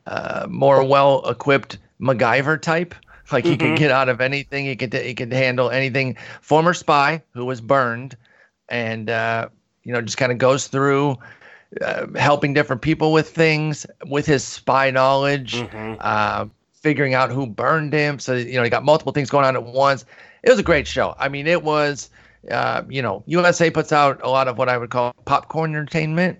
uh, 0.07 0.47
more 0.49 0.85
well 0.85 1.29
equipped 1.29 1.79
MacGyver 2.01 2.61
type. 2.61 2.95
Like 3.33 3.45
he 3.47 3.57
Mhm. 3.57 3.61
could 3.61 3.77
get 3.79 3.91
out 3.91 4.09
of 4.09 4.21
anything. 4.21 4.67
He 4.67 4.77
could 4.77 4.93
he 4.93 5.15
could 5.15 5.33
handle 5.33 5.71
anything. 5.71 6.17
Former 6.43 6.75
spy 6.75 7.23
who 7.33 7.45
was 7.47 7.61
burned, 7.61 8.17
and 8.69 9.09
uh, 9.09 9.49
you 9.83 9.93
know 9.93 10.03
just 10.03 10.19
kind 10.19 10.33
of 10.33 10.39
goes 10.39 10.67
through. 10.67 11.17
Uh, 11.81 12.07
helping 12.17 12.55
different 12.55 12.83
people 12.83 13.13
with 13.13 13.29
things 13.31 13.85
with 14.07 14.27
his 14.27 14.45
spy 14.45 14.93
knowledge 14.93 15.55
mhm. 15.55 15.97
uh, 15.99 16.47
figuring 16.73 17.15
out 17.15 17.33
who 17.33 17.47
burned 17.49 17.93
him. 17.93 18.21
So 18.21 18.35
you 18.35 18.55
know, 18.55 18.63
he 18.63 18.71
got 18.71 18.85
multiple 18.85 19.13
things 19.13 19.29
going 19.29 19.45
on 19.45 19.57
at 19.57 19.65
once. 19.65 20.05
It 20.45 20.51
was 20.51 20.59
a 20.61 20.63
great 20.63 20.87
show. 20.87 21.17
I 21.19 21.29
mean, 21.29 21.49
it 21.49 21.65
was. 21.65 22.11
Uh, 22.51 22.83
you 22.89 23.03
know, 23.03 23.23
USA 23.27 23.71
puts 23.71 23.93
out 23.93 24.21
a 24.23 24.29
lot 24.29 24.49
of 24.49 24.59
what 24.59 24.69
I 24.69 24.77
would 24.77 24.91
call 24.91 25.15
popcorn 25.25 25.71
entertainment. 25.71 26.39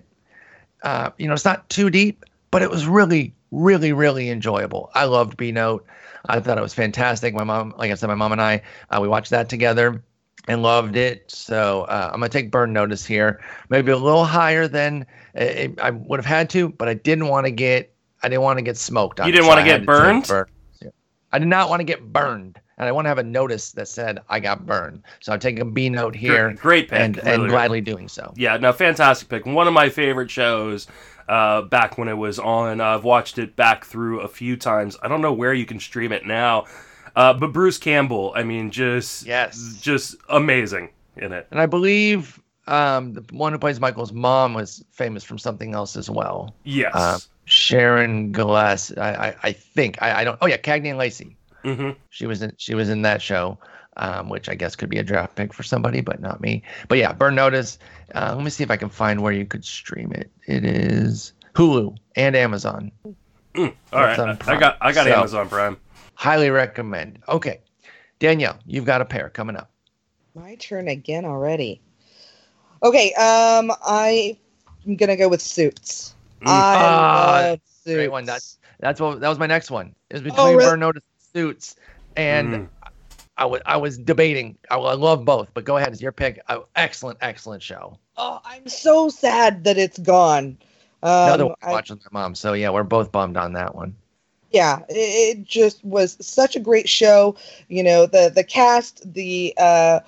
Uh, 0.83 1.11
you 1.17 1.27
know, 1.27 1.33
it's 1.33 1.45
not 1.45 1.67
too 1.69 1.89
deep, 1.89 2.25
but 2.51 2.61
it 2.61 2.69
was 2.69 2.87
really, 2.87 3.33
really, 3.51 3.93
really 3.93 4.29
enjoyable. 4.29 4.91
I 4.93 5.05
loved 5.05 5.37
B 5.37 5.51
Note. 5.51 5.85
I 6.27 6.39
thought 6.39 6.57
it 6.57 6.61
was 6.61 6.73
fantastic. 6.73 7.33
My 7.33 7.43
mom, 7.43 7.73
like 7.77 7.91
I 7.91 7.95
said, 7.95 8.07
my 8.07 8.15
mom 8.15 8.31
and 8.31 8.41
I, 8.41 8.61
uh, 8.89 8.99
we 9.01 9.07
watched 9.07 9.31
that 9.31 9.49
together 9.49 10.03
and 10.47 10.61
loved 10.61 10.95
it. 10.95 11.29
So 11.31 11.83
uh, 11.83 12.09
I'm 12.13 12.19
gonna 12.19 12.29
take 12.29 12.51
Burn 12.51 12.73
Notice 12.73 13.05
here, 13.05 13.41
maybe 13.69 13.91
a 13.91 13.97
little 13.97 14.25
higher 14.25 14.67
than 14.67 15.05
uh, 15.37 15.67
I 15.81 15.91
would 15.91 16.19
have 16.19 16.25
had 16.25 16.49
to, 16.51 16.69
but 16.69 16.87
I 16.87 16.93
didn't 16.93 17.27
want 17.27 17.45
to 17.45 17.51
get, 17.51 17.93
I 18.21 18.29
didn't 18.29 18.43
want 18.43 18.57
to 18.57 18.63
get 18.63 18.77
smoked. 18.77 19.19
You 19.19 19.31
didn't 19.31 19.47
wanna 19.47 19.63
get 19.63 19.85
burned? 19.85 20.27
Burn. 20.27 20.47
I 21.35 21.39
did 21.39 21.49
not 21.49 21.69
want 21.69 21.81
to 21.81 21.83
get 21.83 22.13
burned, 22.13 22.61
and 22.77 22.87
I 22.87 22.91
want 22.91 23.05
to 23.05 23.09
have 23.09 23.17
a 23.17 23.23
notice 23.23 23.71
that 23.73 23.87
said 23.87 24.19
I 24.29 24.39
got 24.39 24.65
burned. 24.65 25.03
So 25.21 25.31
I'm 25.33 25.39
taking 25.39 25.61
a 25.61 25.65
B 25.65 25.89
note 25.89 26.15
here, 26.15 26.47
Great, 26.49 26.59
great 26.59 26.89
pick, 26.89 26.99
and 26.99 27.17
and 27.19 27.49
gladly 27.49 27.81
doing 27.81 28.07
so. 28.07 28.33
Yeah, 28.35 28.57
no, 28.57 28.73
fantastic 28.73 29.29
pick. 29.29 29.45
One 29.45 29.67
of 29.67 29.73
my 29.73 29.89
favorite 29.89 30.29
shows 30.31 30.87
uh, 31.29 31.63
back 31.63 31.97
when 31.97 32.07
it 32.07 32.17
was 32.17 32.37
on. 32.39 32.81
I've 32.81 33.03
watched 33.03 33.37
it 33.37 33.55
back 33.55 33.85
through 33.85 34.21
a 34.21 34.27
few 34.27 34.57
times. 34.57 34.97
I 35.01 35.07
don't 35.07 35.21
know 35.21 35.33
where 35.33 35.53
you 35.53 35.65
can 35.65 35.79
stream 35.79 36.11
it 36.11 36.25
now, 36.25 36.65
uh, 37.15 37.33
but 37.33 37.51
Bruce 37.53 37.77
Campbell. 37.77 38.33
I 38.35 38.43
mean, 38.43 38.69
just 38.71 39.25
Yes. 39.25 39.79
just 39.81 40.15
amazing 40.29 40.89
in 41.17 41.31
it. 41.31 41.47
And 41.51 41.59
I 41.61 41.65
believe 41.65 42.39
um, 42.67 43.13
the 43.13 43.23
one 43.31 43.53
who 43.53 43.59
plays 43.59 43.79
Michael's 43.79 44.11
mom 44.11 44.53
was 44.53 44.83
famous 44.91 45.23
from 45.23 45.37
something 45.39 45.73
else 45.73 45.95
as 45.95 46.09
well. 46.09 46.53
Yes. 46.63 46.91
Uh, 46.93 47.19
Sharon 47.45 48.31
Gless, 48.31 48.91
I, 48.97 49.27
I, 49.29 49.35
I 49.43 49.51
think. 49.51 50.01
I, 50.01 50.21
I 50.21 50.23
don't. 50.23 50.37
Oh 50.41 50.47
yeah, 50.47 50.57
Cagney 50.57 50.87
and 50.89 50.97
Lacey. 50.97 51.37
Hmm 51.65 51.89
She 52.09 52.25
was 52.27 52.41
in. 52.41 52.53
She 52.57 52.75
was 52.75 52.89
in 52.89 53.01
that 53.01 53.21
show, 53.21 53.57
um, 53.97 54.29
which 54.29 54.47
I 54.49 54.55
guess 54.55 54.75
could 54.75 54.89
be 54.89 54.97
a 54.99 55.03
draft 55.03 55.35
pick 55.35 55.53
for 55.53 55.63
somebody, 55.63 56.01
but 56.01 56.21
not 56.21 56.39
me. 56.41 56.61
But 56.87 56.97
yeah, 56.99 57.11
Burn 57.11 57.35
Notice. 57.35 57.79
Uh, 58.13 58.33
let 58.35 58.43
me 58.43 58.49
see 58.51 58.63
if 58.63 58.69
I 58.71 58.77
can 58.77 58.89
find 58.89 59.21
where 59.21 59.33
you 59.33 59.45
could 59.45 59.65
stream 59.65 60.11
it. 60.11 60.29
It 60.45 60.63
is 60.63 61.33
Hulu 61.55 61.97
and 62.15 62.35
Amazon. 62.35 62.91
All 63.05 63.13
right, 63.93 64.11
It's 64.11 64.19
on 64.19 64.37
I 64.47 64.59
got 64.59 64.77
I 64.81 64.91
got 64.91 65.05
So- 65.07 65.13
Amazon 65.13 65.49
Prime. 65.49 65.77
Highly 66.17 66.49
recommend. 66.49 67.19
Okay, 67.27 67.59
Danielle, 68.19 68.57
you've 68.65 68.85
got 68.85 69.01
a 69.01 69.05
pair 69.05 69.29
coming 69.29 69.55
up. 69.57 69.69
My 70.33 70.55
turn 70.55 70.87
again 70.87 71.25
already. 71.25 71.81
Okay, 72.83 73.07
um, 73.13 73.71
I 73.85 74.37
am 74.87 74.95
gonna 74.97 75.17
go 75.17 75.27
with 75.27 75.41
Suits. 75.41 76.13
Mm. 76.41 76.47
I 76.47 76.75
Ah, 76.77 77.39
love 77.49 77.59
Suits. 77.83 77.95
Great 77.95 78.11
one. 78.11 78.25
That's 78.25 78.59
that's 78.79 78.99
what 79.01 79.19
that 79.21 79.29
was 79.29 79.39
my 79.39 79.47
next 79.47 79.71
one. 79.71 79.95
It 80.09 80.13
was 80.15 80.21
between 80.21 80.39
Oh, 80.39 80.51
really? 80.53 80.65
Burn 80.65 80.79
Notice 80.81 81.03
and 81.03 81.14
Suits, 81.35 81.75
and 82.15 82.53
Mm. 82.53 82.69
I 83.37 83.45
was 83.45 83.61
I 83.65 83.77
was 83.77 83.97
debating. 83.97 84.57
I, 84.69 84.77
I 84.77 84.93
love 84.93 85.25
both, 85.25 85.53
but 85.53 85.65
go 85.65 85.77
ahead. 85.77 85.91
It's 85.91 86.01
your 86.01 86.11
pick. 86.13 86.41
Uh, 86.47 86.59
excellent, 86.75 87.17
excellent 87.21 87.61
show. 87.61 87.99
Oh, 88.17 88.39
I'm 88.45 88.67
so 88.67 89.09
sad 89.09 89.63
that 89.65 89.77
it's 89.77 89.97
gone. 89.99 90.57
Um, 91.03 91.11
Another 91.27 91.45
one 91.47 91.55
I- 91.61 91.71
watching 91.73 91.99
my 92.11 92.21
mom. 92.21 92.35
So 92.35 92.53
yeah, 92.53 92.69
we're 92.69 92.83
both 92.83 93.11
bummed 93.11 93.37
on 93.37 93.53
that 93.53 93.75
one. 93.75 93.95
yeah 94.51 94.79
it, 94.89 95.37
it 95.37 95.43
just 95.43 95.83
was 95.83 96.17
such 96.25 96.55
a 96.55 96.59
great 96.59 96.87
show 96.87 97.35
you 97.67 97.83
know 97.83 98.05
the 98.05 98.31
the 98.33 98.43
cast 98.43 99.13
the 99.13 99.53
uh 99.57 99.99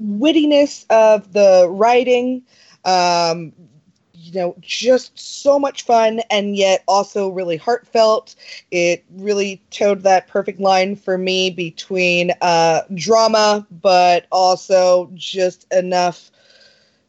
wittiness 0.00 0.84
of 0.90 1.32
the 1.32 1.66
writing 1.70 2.42
um 2.84 3.52
you 4.22 4.32
know 4.32 4.54
just 4.60 5.18
so 5.18 5.58
much 5.58 5.82
fun 5.84 6.20
and 6.30 6.56
yet 6.56 6.84
also 6.88 7.28
really 7.28 7.56
heartfelt 7.56 8.34
it 8.70 9.04
really 9.16 9.60
towed 9.70 10.02
that 10.02 10.26
perfect 10.28 10.60
line 10.60 10.96
for 10.96 11.18
me 11.18 11.50
between 11.50 12.32
uh 12.40 12.82
drama 12.94 13.66
but 13.70 14.26
also 14.32 15.10
just 15.14 15.66
enough 15.72 16.30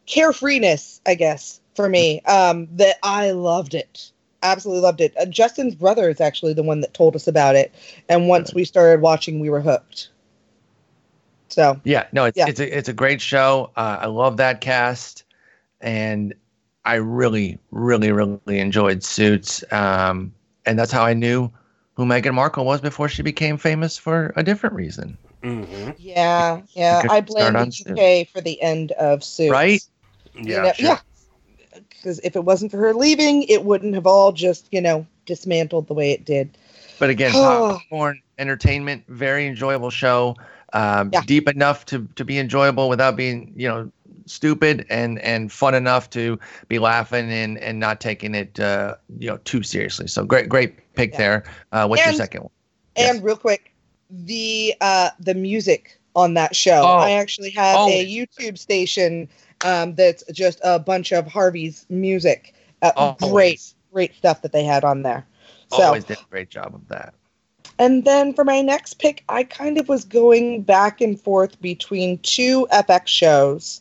carefreeness 0.06 1.00
i 1.06 1.14
guess 1.14 1.60
for 1.74 1.88
me. 1.88 2.20
Um, 2.22 2.68
that 2.72 2.96
I 3.02 3.32
loved 3.32 3.74
it, 3.74 4.10
absolutely 4.42 4.82
loved 4.82 5.00
it. 5.00 5.14
Uh, 5.18 5.26
Justin's 5.26 5.74
brother 5.74 6.08
is 6.08 6.20
actually 6.20 6.54
the 6.54 6.62
one 6.62 6.80
that 6.80 6.94
told 6.94 7.16
us 7.16 7.26
about 7.26 7.56
it, 7.56 7.74
and 8.08 8.28
once 8.28 8.54
we 8.54 8.64
started 8.64 9.00
watching, 9.00 9.40
we 9.40 9.50
were 9.50 9.60
hooked. 9.60 10.10
So 11.48 11.80
Yeah, 11.84 12.06
no, 12.12 12.24
it's 12.24 12.38
Yeah. 12.38 12.46
it's 12.48 12.60
a 12.60 12.78
it's 12.78 12.88
a 12.88 12.92
great 12.92 13.20
show. 13.20 13.70
Uh, 13.76 13.98
I 14.02 14.06
love 14.06 14.38
that 14.38 14.60
cast, 14.60 15.24
and 15.80 16.34
I 16.84 16.94
really, 16.96 17.58
really, 17.70 18.12
really 18.12 18.40
enjoyed 18.44 18.86
Suits. 18.86 19.48
Um, 19.72 20.32
and 20.66 20.78
that's 20.78 20.92
how 20.92 21.04
I 21.04 21.14
knew 21.14 21.50
who 21.94 22.04
Meghan 22.04 22.34
Markle 22.34 22.64
was 22.64 22.80
before 22.80 23.08
she 23.08 23.22
became 23.22 23.56
famous 23.56 23.96
for 23.96 24.32
a 24.36 24.42
different 24.42 24.74
reason, 24.74 25.16
hmm 25.42 25.90
yeah, 25.98 26.60
yeah, 26.74 27.02
I 27.08 27.20
blame 27.20 27.56
on 27.56 27.70
the 27.70 27.76
UK 27.88 28.24
for 28.24 28.40
the 28.40 28.60
end 28.60 28.92
of 28.92 29.22
Suits. 29.24 29.50
right? 29.50 29.80
You 30.34 30.44
Yeah, 30.46 30.62
know- 30.62 30.72
sure. 30.72 30.88
yeah. 30.88 30.98
Because 31.88 32.20
if 32.22 32.36
it 32.36 32.44
wasn't 32.44 32.70
for 32.70 32.78
her 32.78 32.94
leaving, 32.94 33.42
it 33.44 33.64
wouldn't 33.64 33.94
have 33.94 34.06
all 34.06 34.32
just 34.32 34.68
you 34.70 34.80
know 34.80 35.06
dismantled 35.26 35.86
the 35.88 35.94
way 35.94 36.12
it 36.12 36.24
did. 36.24 36.56
But 36.98 37.10
again, 37.10 37.32
popcorn 37.32 38.20
entertainment, 38.38 39.04
very 39.08 39.46
enjoyable 39.46 39.90
show. 39.90 40.36
Um, 40.72 41.10
Yeah. 41.10 41.22
Deep 41.22 41.48
enough 41.48 41.84
to 41.86 42.08
to 42.16 42.24
be 42.24 42.38
enjoyable 42.38 42.88
without 42.88 43.16
being 43.16 43.52
you 43.56 43.68
know 43.68 43.90
stupid, 44.26 44.86
and 44.90 45.18
and 45.20 45.50
fun 45.52 45.74
enough 45.74 46.10
to 46.10 46.38
be 46.68 46.78
laughing 46.78 47.30
and 47.30 47.58
and 47.58 47.78
not 47.80 48.00
taking 48.00 48.34
it 48.34 48.58
uh, 48.60 48.94
you 49.18 49.28
know 49.28 49.38
too 49.38 49.62
seriously. 49.62 50.06
So 50.08 50.24
great 50.24 50.48
great 50.48 50.92
pick 50.94 51.12
Yeah. 51.12 51.18
there. 51.18 51.44
Uh, 51.72 51.86
what's 51.86 52.02
And- 52.02 52.12
your 52.12 52.16
second 52.18 52.42
one? 52.42 52.50
And 52.96 53.16
Yes. 53.16 53.22
real 53.24 53.36
quick, 53.36 53.72
the 54.10 54.74
uh 54.80 55.10
the 55.20 55.34
music 55.34 55.98
on 56.16 56.34
that 56.34 56.54
show. 56.54 56.82
Oh, 56.82 56.98
I 56.98 57.10
actually 57.12 57.50
have 57.50 57.76
a. 57.88 58.06
YouTube 58.06 58.56
station 58.58 59.28
um 59.64 59.94
that's 59.94 60.22
just 60.32 60.60
a 60.62 60.78
bunch 60.78 61.12
of 61.12 61.26
Harvey's 61.26 61.86
music. 61.88 62.54
Uh, 62.82 63.14
great, 63.14 63.62
great 63.92 64.14
stuff 64.14 64.42
that 64.42 64.52
they 64.52 64.62
had 64.62 64.84
on 64.84 65.02
there. 65.02 65.24
So 65.72 65.82
Always 65.82 66.04
did 66.04 66.18
a 66.18 66.24
great 66.30 66.50
job 66.50 66.74
of 66.74 66.86
that. 66.88 67.14
and 67.78 68.04
then 68.04 68.32
for 68.34 68.44
my 68.44 68.60
next 68.60 68.98
pick, 69.00 69.24
I 69.28 69.42
kind 69.42 69.78
of 69.78 69.88
was 69.88 70.04
going 70.04 70.62
back 70.62 71.00
and 71.00 71.18
forth 71.20 71.60
between 71.60 72.18
two 72.18 72.68
FX 72.70 73.06
shows. 73.08 73.80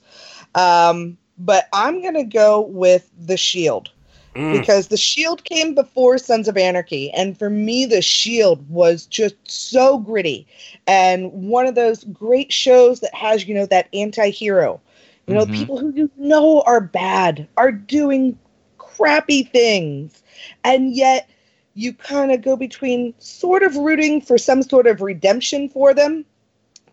Um, 0.56 1.18
but 1.38 1.68
I'm 1.74 2.02
gonna 2.02 2.24
go 2.24 2.62
with 2.62 3.10
The 3.18 3.38
Shield 3.38 3.92
Mm. 4.36 4.52
because 4.52 4.88
the 4.88 4.98
shield 4.98 5.44
came 5.44 5.74
before 5.74 6.18
sons 6.18 6.48
of 6.48 6.58
anarchy 6.58 7.12
and 7.12 7.38
for 7.38 7.50
me 7.50 7.86
the 7.86 8.02
shield 8.02 8.68
was 8.70 9.06
just 9.06 9.36
so 9.46 9.98
gritty 9.98 10.48
and 10.88 11.32
one 11.32 11.66
of 11.66 11.76
those 11.76 12.04
great 12.06 12.52
shows 12.52 13.00
that 13.00 13.13
has 13.13 13.48
you 13.48 13.54
know 13.54 13.66
that 13.66 13.88
anti-hero 13.94 14.80
you 15.28 15.34
know 15.34 15.46
Mhm. 15.46 15.48
people 15.48 15.78
who 15.78 15.92
you 15.94 16.10
know 16.18 16.62
are 16.66 16.82
bad 16.82 17.48
are 17.58 17.72
doing 17.72 18.38
crappy 18.78 19.44
things 19.44 20.24
and 20.63 20.94
yet 20.96 21.30
you 21.74 21.94
kind 21.94 22.32
of 22.32 22.42
go 22.42 22.56
between 22.56 23.13
sort 23.20 23.63
of 23.63 23.76
rooting 23.76 24.22
for 24.22 24.38
some 24.38 24.62
sort 24.62 24.88
of 24.88 25.02
redemption 25.02 25.68
for 25.70 25.94
them 25.94 26.26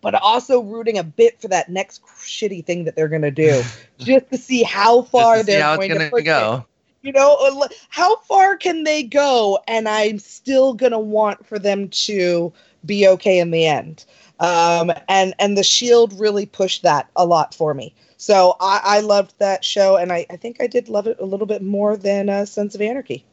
but 0.01 0.15
also 0.15 0.61
rooting 0.61 0.99
a 0.99 1.03
bit 1.05 1.41
for 1.41 1.49
that 1.49 1.69
next 1.69 2.05
shitty 2.19 2.65
thing 2.65 2.85
that 2.85 2.97
they're 2.97 3.09
going 3.09 3.23
to 3.23 3.31
do 3.31 3.63
just 3.99 4.29
to 4.31 4.39
see 4.39 4.63
how 4.63 5.03
far 5.03 5.37
Just 5.37 5.47
to 5.47 5.53
they're 5.53 5.63
how 5.63 5.75
it's 5.75 5.89
going 5.89 5.91
to 5.91 5.99
gonna 5.99 6.11
push 6.11 6.21
it 6.23 6.25
go. 6.25 6.67
you 7.03 7.13
know 7.13 7.37
uh, 7.41 7.69
how 7.89 8.17
far 8.17 8.57
can 8.57 8.85
they 8.85 9.03
go 9.03 9.59
and 9.69 9.89
i'm 9.89 10.19
still 10.19 10.75
gonna 10.75 10.99
want 10.99 11.47
for 11.47 11.59
them 11.59 11.89
to 11.89 12.53
be 12.85 13.07
okay 13.07 13.39
in 13.39 13.51
the 13.51 13.67
end 13.67 14.05
um, 14.41 14.91
and 15.09 15.35
and 15.39 15.57
the 15.59 15.63
shield 15.63 16.19
really 16.19 16.47
pushed 16.47 16.83
that 16.83 17.09
a 17.17 17.27
lot 17.27 17.55
for 17.55 17.75
me 17.75 17.95
so 18.17 18.57
i, 18.61 18.81
I 18.83 19.01
loved 19.01 19.35
that 19.39 19.65
show 19.65 19.97
and 19.97 20.13
I, 20.13 20.27
I 20.31 20.37
think 20.37 20.59
i 20.61 20.67
did 20.67 20.89
love 20.89 21.07
it 21.07 21.19
a 21.21 21.25
little 21.25 21.47
bit 21.47 21.63
more 21.63 21.97
than 21.97 22.29
uh, 22.29 22.45
sons 22.47 22.75
of 22.75 22.81
anarchy 22.81 23.25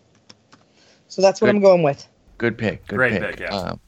so 1.08 1.22
that's 1.22 1.40
what 1.42 1.48
Good. 1.48 1.56
i'm 1.56 1.62
going 1.62 1.84
with 1.84 2.08
Good 2.38 2.58
pick. 2.58 2.86
Good 2.88 2.98
Great 2.98 3.14
pick. 3.14 3.22
pick, 3.32 3.40
yeah. 3.40 3.56
Um, 3.58 3.80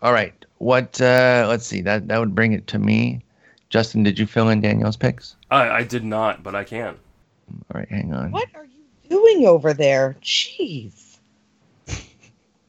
all 0.00 0.12
right. 0.12 0.32
What? 0.58 1.00
Uh, 1.00 1.46
let's 1.48 1.66
see. 1.66 1.80
That 1.80 2.08
that 2.08 2.18
would 2.18 2.34
bring 2.34 2.52
it 2.52 2.66
to 2.68 2.78
me. 2.78 3.22
Justin, 3.70 4.02
did 4.02 4.18
you 4.18 4.26
fill 4.26 4.48
in 4.50 4.60
Danielle's 4.60 4.96
picks? 4.96 5.36
I, 5.50 5.68
I 5.68 5.82
did 5.82 6.04
not, 6.04 6.42
but 6.42 6.54
I 6.54 6.62
can. 6.64 6.96
All 7.72 7.80
right, 7.80 7.88
hang 7.88 8.12
on. 8.14 8.30
what 8.30 8.48
are 8.54 8.64
you 8.64 9.08
doing 9.10 9.46
over 9.46 9.72
there 9.74 10.16
jeez 10.22 11.18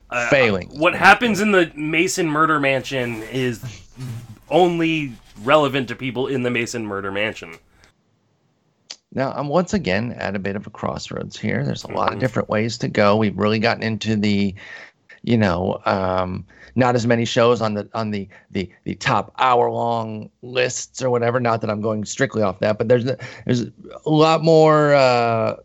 Uh, 0.10 0.28
Failing. 0.30 0.68
What 0.80 0.96
happens 0.96 1.42
in 1.42 1.52
the 1.52 1.72
Mason 1.76 2.28
murder 2.30 2.60
mansion 2.60 3.22
is 3.24 3.62
only 4.50 5.14
relevant 5.44 5.88
to 5.90 5.96
people 5.96 6.28
in 6.28 6.44
the 6.44 6.50
Mason 6.52 6.86
murder 6.86 7.12
mansion. 7.12 7.56
Now, 9.14 9.32
I'm 9.32 9.48
once 9.48 9.74
again 9.74 10.12
at 10.14 10.36
a 10.36 10.40
bit 10.40 10.56
of 10.56 10.68
a 10.68 10.70
crossroads 10.70 11.40
here. 11.40 11.64
There's 11.64 11.84
a 11.86 11.92
lot 11.92 12.12
of 12.12 12.18
Mhm. 12.18 12.22
different 12.22 12.50
ways 12.50 12.78
to 12.80 12.88
go. 12.90 13.16
We've 13.16 13.38
really 13.38 13.60
gotten 13.60 13.82
into 13.84 14.16
the, 14.16 14.54
you 15.24 15.38
know, 15.38 15.82
um, 15.86 16.46
not 16.76 16.96
as 16.96 17.08
many 17.08 17.26
shows 17.26 17.62
on 17.62 17.74
the 17.74 17.90
on 17.94 18.12
the 18.12 18.28
the 18.52 18.70
the 18.84 18.96
top 18.96 19.34
hour 19.40 19.70
long 19.72 20.30
lists 20.42 21.02
or 21.02 21.10
whatever. 21.10 21.40
Not 21.40 21.62
that 21.62 21.70
I'm 21.70 21.82
going 21.82 22.06
strictly 22.06 22.42
off 22.42 22.60
that, 22.60 22.78
but 22.78 22.88
there's 22.88 23.06
there's 23.06 23.62
a 24.06 24.10
lot 24.10 24.44
more 24.44 24.94
uh, 24.94 25.58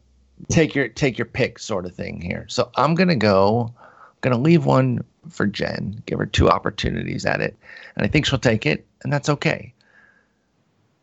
take 0.49 0.75
your 0.75 0.88
take 0.88 1.18
your 1.18 1.27
pick 1.27 1.59
sort 1.59 1.87
of 1.87 1.94
thing 1.94 2.20
here. 2.20 2.46
So 2.49 2.70
I'm 2.77 2.94
gonna 2.94 3.16
go, 3.16 3.73
I'm 3.79 4.16
gonna 4.20 4.38
leave 4.38 4.64
one 4.64 5.05
for 5.29 5.46
Jen, 5.46 6.03
give 6.07 6.18
her 6.18 6.27
two 6.27 6.49
opportunities 6.49 7.27
at 7.27 7.40
it, 7.40 7.57
and 7.96 8.05
I 8.05 8.09
think 8.09 8.27
she'll 8.27 8.38
take 8.38 8.66
it, 8.66 8.87
and 9.03 9.12
that's 9.12 9.29
okay 9.29 9.75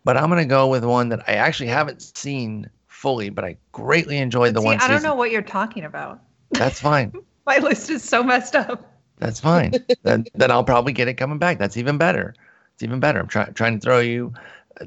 but 0.07 0.15
I'm 0.15 0.29
gonna 0.29 0.45
go 0.45 0.67
with 0.69 0.85
one 0.85 1.09
that 1.09 1.27
I 1.27 1.33
actually 1.33 1.67
haven't 1.67 2.01
seen 2.01 2.69
fully, 2.87 3.29
but 3.29 3.43
I 3.43 3.57
greatly 3.73 4.19
enjoyed 4.19 4.53
the 4.53 4.61
See, 4.61 4.65
one 4.65 4.75
I 4.77 4.87
don't 4.87 4.97
season. 4.99 5.09
know 5.09 5.15
what 5.15 5.31
you're 5.31 5.41
talking 5.41 5.83
about. 5.83 6.21
That's 6.51 6.79
fine. 6.79 7.11
My 7.45 7.57
list 7.57 7.89
is 7.89 8.03
so 8.05 8.23
messed 8.23 8.55
up. 8.55 8.96
That's 9.17 9.39
fine. 9.39 9.77
then 10.03 10.27
then 10.35 10.51
I'll 10.51 10.63
probably 10.63 10.93
get 10.93 11.07
it 11.07 11.13
coming 11.15 11.37
back. 11.39 11.57
That's 11.59 11.77
even 11.77 11.97
better. 11.97 12.35
It's 12.73 12.83
even 12.83 12.99
better. 12.99 13.19
I'm 13.19 13.27
trying 13.27 13.53
trying 13.53 13.79
to 13.79 13.83
throw 13.83 13.99
you 13.99 14.33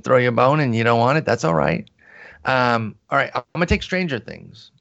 throw 0.02 0.18
you 0.18 0.28
a 0.28 0.32
bone 0.32 0.60
and 0.60 0.74
you 0.74 0.84
don't 0.84 1.00
want 1.00 1.18
it. 1.18 1.24
That's 1.24 1.44
all 1.44 1.54
right. 1.54 1.88
Um, 2.44 2.96
all 3.10 3.18
right, 3.18 3.30
I'm 3.34 3.42
gonna 3.54 3.66
take 3.66 3.82
Stranger 3.82 4.18
Things. 4.18 4.72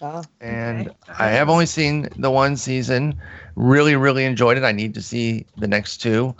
Ah, 0.00 0.22
and 0.40 0.88
Okay. 0.88 0.92
I 1.18 1.28
have 1.28 1.48
only 1.48 1.66
seen 1.66 2.08
the 2.16 2.30
one 2.30 2.56
season. 2.56 3.18
Really, 3.56 3.96
really 3.96 4.24
enjoyed 4.24 4.56
it. 4.56 4.64
I 4.64 4.72
need 4.72 4.94
to 4.94 5.02
see 5.02 5.46
the 5.56 5.68
next 5.68 5.98
two. 5.98 6.34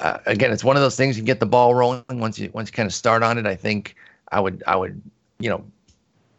Uh, 0.00 0.18
again, 0.26 0.52
it's 0.52 0.64
one 0.64 0.76
of 0.76 0.82
those 0.82 0.96
things 0.96 1.16
you 1.18 1.24
get 1.24 1.40
the 1.40 1.46
ball 1.46 1.74
rolling 1.74 2.04
once 2.08 2.26
you 2.26 2.38
once 2.40 2.58
you 2.58 2.62
kind 2.62 2.76
of 2.76 2.82
start 2.82 3.10
on 3.10 3.26
it. 3.26 3.34
I 3.34 3.42
think 3.42 3.84
I 4.22 4.30
would 4.30 4.52
I 4.58 4.66
would 4.76 5.00
you 5.38 5.48
know 5.48 5.64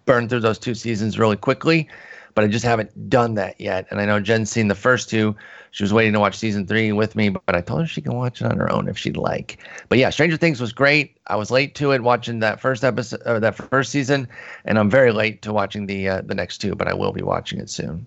burn 0.06 0.28
through 0.28 0.40
those 0.42 0.58
two 0.60 0.74
seasons 0.76 1.18
really 1.18 1.38
quickly, 1.38 1.88
but 2.36 2.44
I 2.44 2.48
just 2.48 2.66
haven't 2.66 3.10
done 3.10 3.34
that 3.36 3.60
yet. 3.60 3.88
And 3.90 4.00
I 4.00 4.06
know 4.06 4.20
Jen's 4.20 4.52
seen 4.52 4.68
the 4.68 4.76
first 4.76 5.10
two. 5.10 5.36
She 5.72 5.84
was 5.84 5.92
waiting 5.92 6.14
to 6.14 6.20
watch 6.20 6.38
season 6.38 6.68
three 6.68 6.92
with 6.92 7.16
me, 7.16 7.30
but 7.30 7.56
I 7.56 7.62
told 7.62 7.82
her 7.82 7.88
she 7.88 8.02
can 8.02 8.14
watch 8.14 8.42
it 8.42 8.46
on 8.46 8.58
her 8.58 8.72
own 8.72 8.88
if 8.88 8.98
she'd 8.98 9.18
like. 9.18 9.58
But 9.90 9.98
yeah, 9.98 10.10
Stranger 10.10 10.38
Things 10.38 10.62
was 10.62 10.72
great. 10.72 11.18
I 11.28 11.36
was 11.36 11.52
late 11.52 11.76
to 11.76 11.92
it 11.92 12.04
watching 12.04 12.40
that 12.40 12.62
first 12.62 12.84
episode, 12.84 13.22
or 13.26 13.40
that 13.40 13.56
first 13.56 13.92
season, 13.92 14.28
and 14.66 14.78
I'm 14.78 14.90
very 14.90 15.12
late 15.12 15.42
to 15.42 15.52
watching 15.52 15.86
the 15.86 16.08
uh, 16.08 16.22
the 16.22 16.36
next 16.36 16.60
two, 16.60 16.76
but 16.76 16.88
I 16.88 16.94
will 16.94 17.12
be 17.12 17.24
watching 17.24 17.60
it 17.60 17.70
soon. 17.70 18.06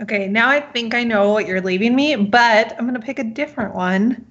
Okay, 0.00 0.28
now 0.28 0.48
I 0.48 0.60
think 0.60 0.94
I 0.94 1.04
know 1.04 1.30
what 1.30 1.46
you're 1.46 1.60
leaving 1.60 1.94
me, 1.94 2.16
but 2.16 2.72
I'm 2.72 2.86
going 2.86 2.94
to 2.94 3.04
pick 3.04 3.18
a 3.18 3.24
different 3.24 3.74
one. 3.74 4.26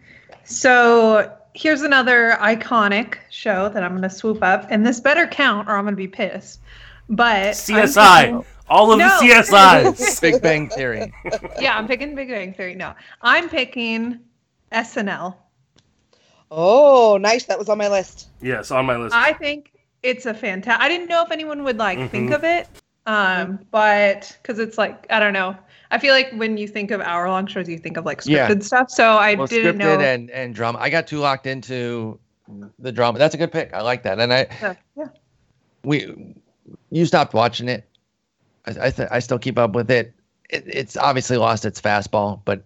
So 0.45 1.31
here's 1.53 1.83
another 1.83 2.37
iconic 2.39 3.17
show 3.29 3.69
that 3.69 3.83
I'm 3.83 3.91
going 3.91 4.01
to 4.01 4.09
swoop 4.09 4.41
up, 4.41 4.65
and 4.71 4.85
this 4.85 4.99
better 4.99 5.27
count 5.27 5.67
or 5.67 5.75
I'm 5.75 5.83
going 5.83 5.93
to 5.93 5.97
be 5.97 6.07
pissed. 6.07 6.59
But 7.07 7.47
I'm 7.47 7.53
CSI. 7.53 8.45
Picking- 8.69 8.77
All 8.77 8.91
of 8.91 8.99
No. 8.99 9.07
the 9.19 9.25
CSIs. 9.27 10.21
Big 10.21 10.41
Bang 10.41 10.69
Theory. 10.69 11.11
yeah, 11.59 11.77
I'm 11.77 11.87
picking 11.87 12.15
Big 12.15 12.29
Bang 12.29 12.53
Theory. 12.53 12.75
No, 12.75 12.93
I'm 13.21 13.49
picking 13.49 14.19
SNL. 14.71 15.35
oh 16.51 17.17
nice 17.21 17.45
that 17.45 17.57
was 17.59 17.69
on 17.69 17.77
my 17.77 17.87
list 17.87 18.29
yes, 18.41 18.71
on 18.71 18.85
my 18.85 18.95
list. 18.95 19.15
I 19.15 19.33
think 19.33 19.71
it's 20.03 20.25
a 20.25 20.33
fantastic. 20.33 20.81
I 20.81 20.87
didn't 20.89 21.07
know 21.09 21.23
if 21.23 21.31
anyone 21.31 21.63
would 21.63 21.77
like 21.77 22.09
think 22.11 22.29
Mhm. 22.31 22.35
of 22.35 22.43
it, 22.43 22.67
um, 23.05 23.59
but 23.71 24.37
because 24.41 24.59
it's 24.59 24.77
like 24.77 25.05
I 25.09 25.19
don't 25.19 25.33
know. 25.33 25.55
I 25.91 25.97
feel 25.97 26.13
like 26.13 26.31
when 26.33 26.55
you 26.57 26.67
think 26.67 26.91
of 26.91 27.01
hour 27.01 27.27
long 27.27 27.47
shows, 27.47 27.67
you 27.67 27.77
think 27.79 27.97
of 27.97 28.05
like 28.05 28.21
Yeah. 28.25 28.47
scripted 28.47 28.63
stuff. 28.63 28.91
So 28.91 29.03
I 29.17 29.33
well, 29.35 29.47
didn't 29.47 29.75
scripted 29.77 29.79
know. 29.79 29.99
and 29.99 30.29
and 30.31 30.53
drama. 30.55 30.77
I 30.79 30.89
got 30.89 31.07
too 31.07 31.17
locked 31.19 31.47
into 31.47 32.19
the 32.77 32.91
drama. 32.91 33.17
That's 33.19 33.33
a 33.35 33.37
good 33.37 33.51
pick. 33.51 33.73
I 33.73 33.81
like 33.81 34.03
that. 34.03 34.19
And 34.19 34.31
I 34.33 34.47
so, 34.61 34.75
yeah. 34.95 35.05
we 35.83 36.35
you 36.91 37.05
stopped 37.05 37.33
watching 37.33 37.67
it. 37.69 37.88
I 38.77 38.87
I, 38.87 38.91
th- 38.91 39.09
I 39.11 39.19
still 39.19 39.39
keep 39.39 39.57
up 39.57 39.73
with 39.73 39.89
it. 39.91 40.13
it. 40.49 40.63
It's 40.67 40.97
obviously 40.97 41.37
lost 41.37 41.65
its 41.65 41.79
fastball, 41.81 42.41
but 42.45 42.63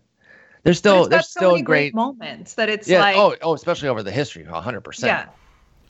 there's 0.63 0.77
still 0.77 1.01
it's 1.01 1.09
there's 1.09 1.29
so 1.29 1.39
still 1.39 1.51
many 1.51 1.63
great. 1.63 1.93
moments 1.93 2.53
that 2.55 2.69
it's 2.69 2.87
yeah. 2.87 3.01
like 3.01 3.17
oh 3.17 3.35
oh, 3.41 3.53
especially 3.53 3.89
over 3.89 4.03
the 4.03 4.11
history, 4.11 4.43
hundred 4.43 4.81
percent. 4.81 5.07
yeah. 5.09 5.25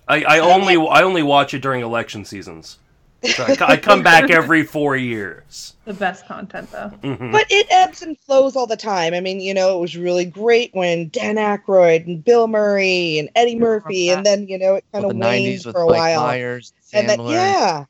I, 0.08 0.24
I 0.24 0.40
only 0.40 0.76
I 0.76 1.04
only 1.04 1.24
watch 1.24 1.54
it 1.54 1.62
during 1.62 1.82
election 1.82 2.26
seasons. 2.26 2.78
So 3.24 3.44
I, 3.46 3.56
I 3.74 3.78
come 3.78 4.04
back 4.12 4.30
every 4.30 4.64
four 4.64 4.98
years. 4.98 5.76
The 5.86 5.94
best 5.94 6.26
content, 6.28 6.70
though. 6.72 6.92
Mhm. 7.02 7.32
But 7.32 7.46
it 7.50 7.68
ebbs 7.70 8.02
and 8.02 8.20
flows 8.20 8.58
all 8.58 8.68
the 8.68 8.76
time. 8.76 9.14
I 9.14 9.22
mean, 9.22 9.40
you 9.40 9.54
know, 9.54 9.78
it 9.78 9.80
was 9.80 9.96
really 9.96 10.26
great 10.26 10.72
when 10.76 11.08
Dan 11.08 11.38
Aykroyd 11.38 12.06
and 12.06 12.22
Bill 12.22 12.50
Murray 12.50 13.18
and 13.20 13.30
Eddie 13.36 13.58
Murphy, 13.58 14.10
and 14.10 14.26
then 14.26 14.46
you 14.48 14.58
know 14.58 14.76
it 14.76 14.84
kind 14.92 15.06
Well, 15.06 15.12
of 15.12 15.18
the 15.18 15.26
waned 15.26 15.46
'90s 15.46 15.66
with 15.66 15.74
for 15.76 15.84
a 15.84 15.86
Mike 15.86 15.98
while. 15.98 16.22
Myers, 16.24 16.74
and 16.92 17.08
then 17.08 17.22
yeah, 17.28 17.86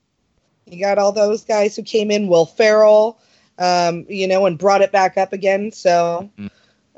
you 0.65 0.79
got 0.79 0.97
all 0.97 1.11
those 1.11 1.43
guys 1.43 1.75
who 1.75 1.83
came 1.83 2.11
in, 2.11 2.27
Will 2.27 2.45
Ferrell, 2.45 3.19
um, 3.59 4.05
you 4.09 4.27
know, 4.27 4.45
and 4.45 4.57
brought 4.57 4.81
it 4.81 4.91
back 4.91 5.17
up 5.17 5.33
again. 5.33 5.71
So 5.71 6.29
Mhm. 6.37 6.49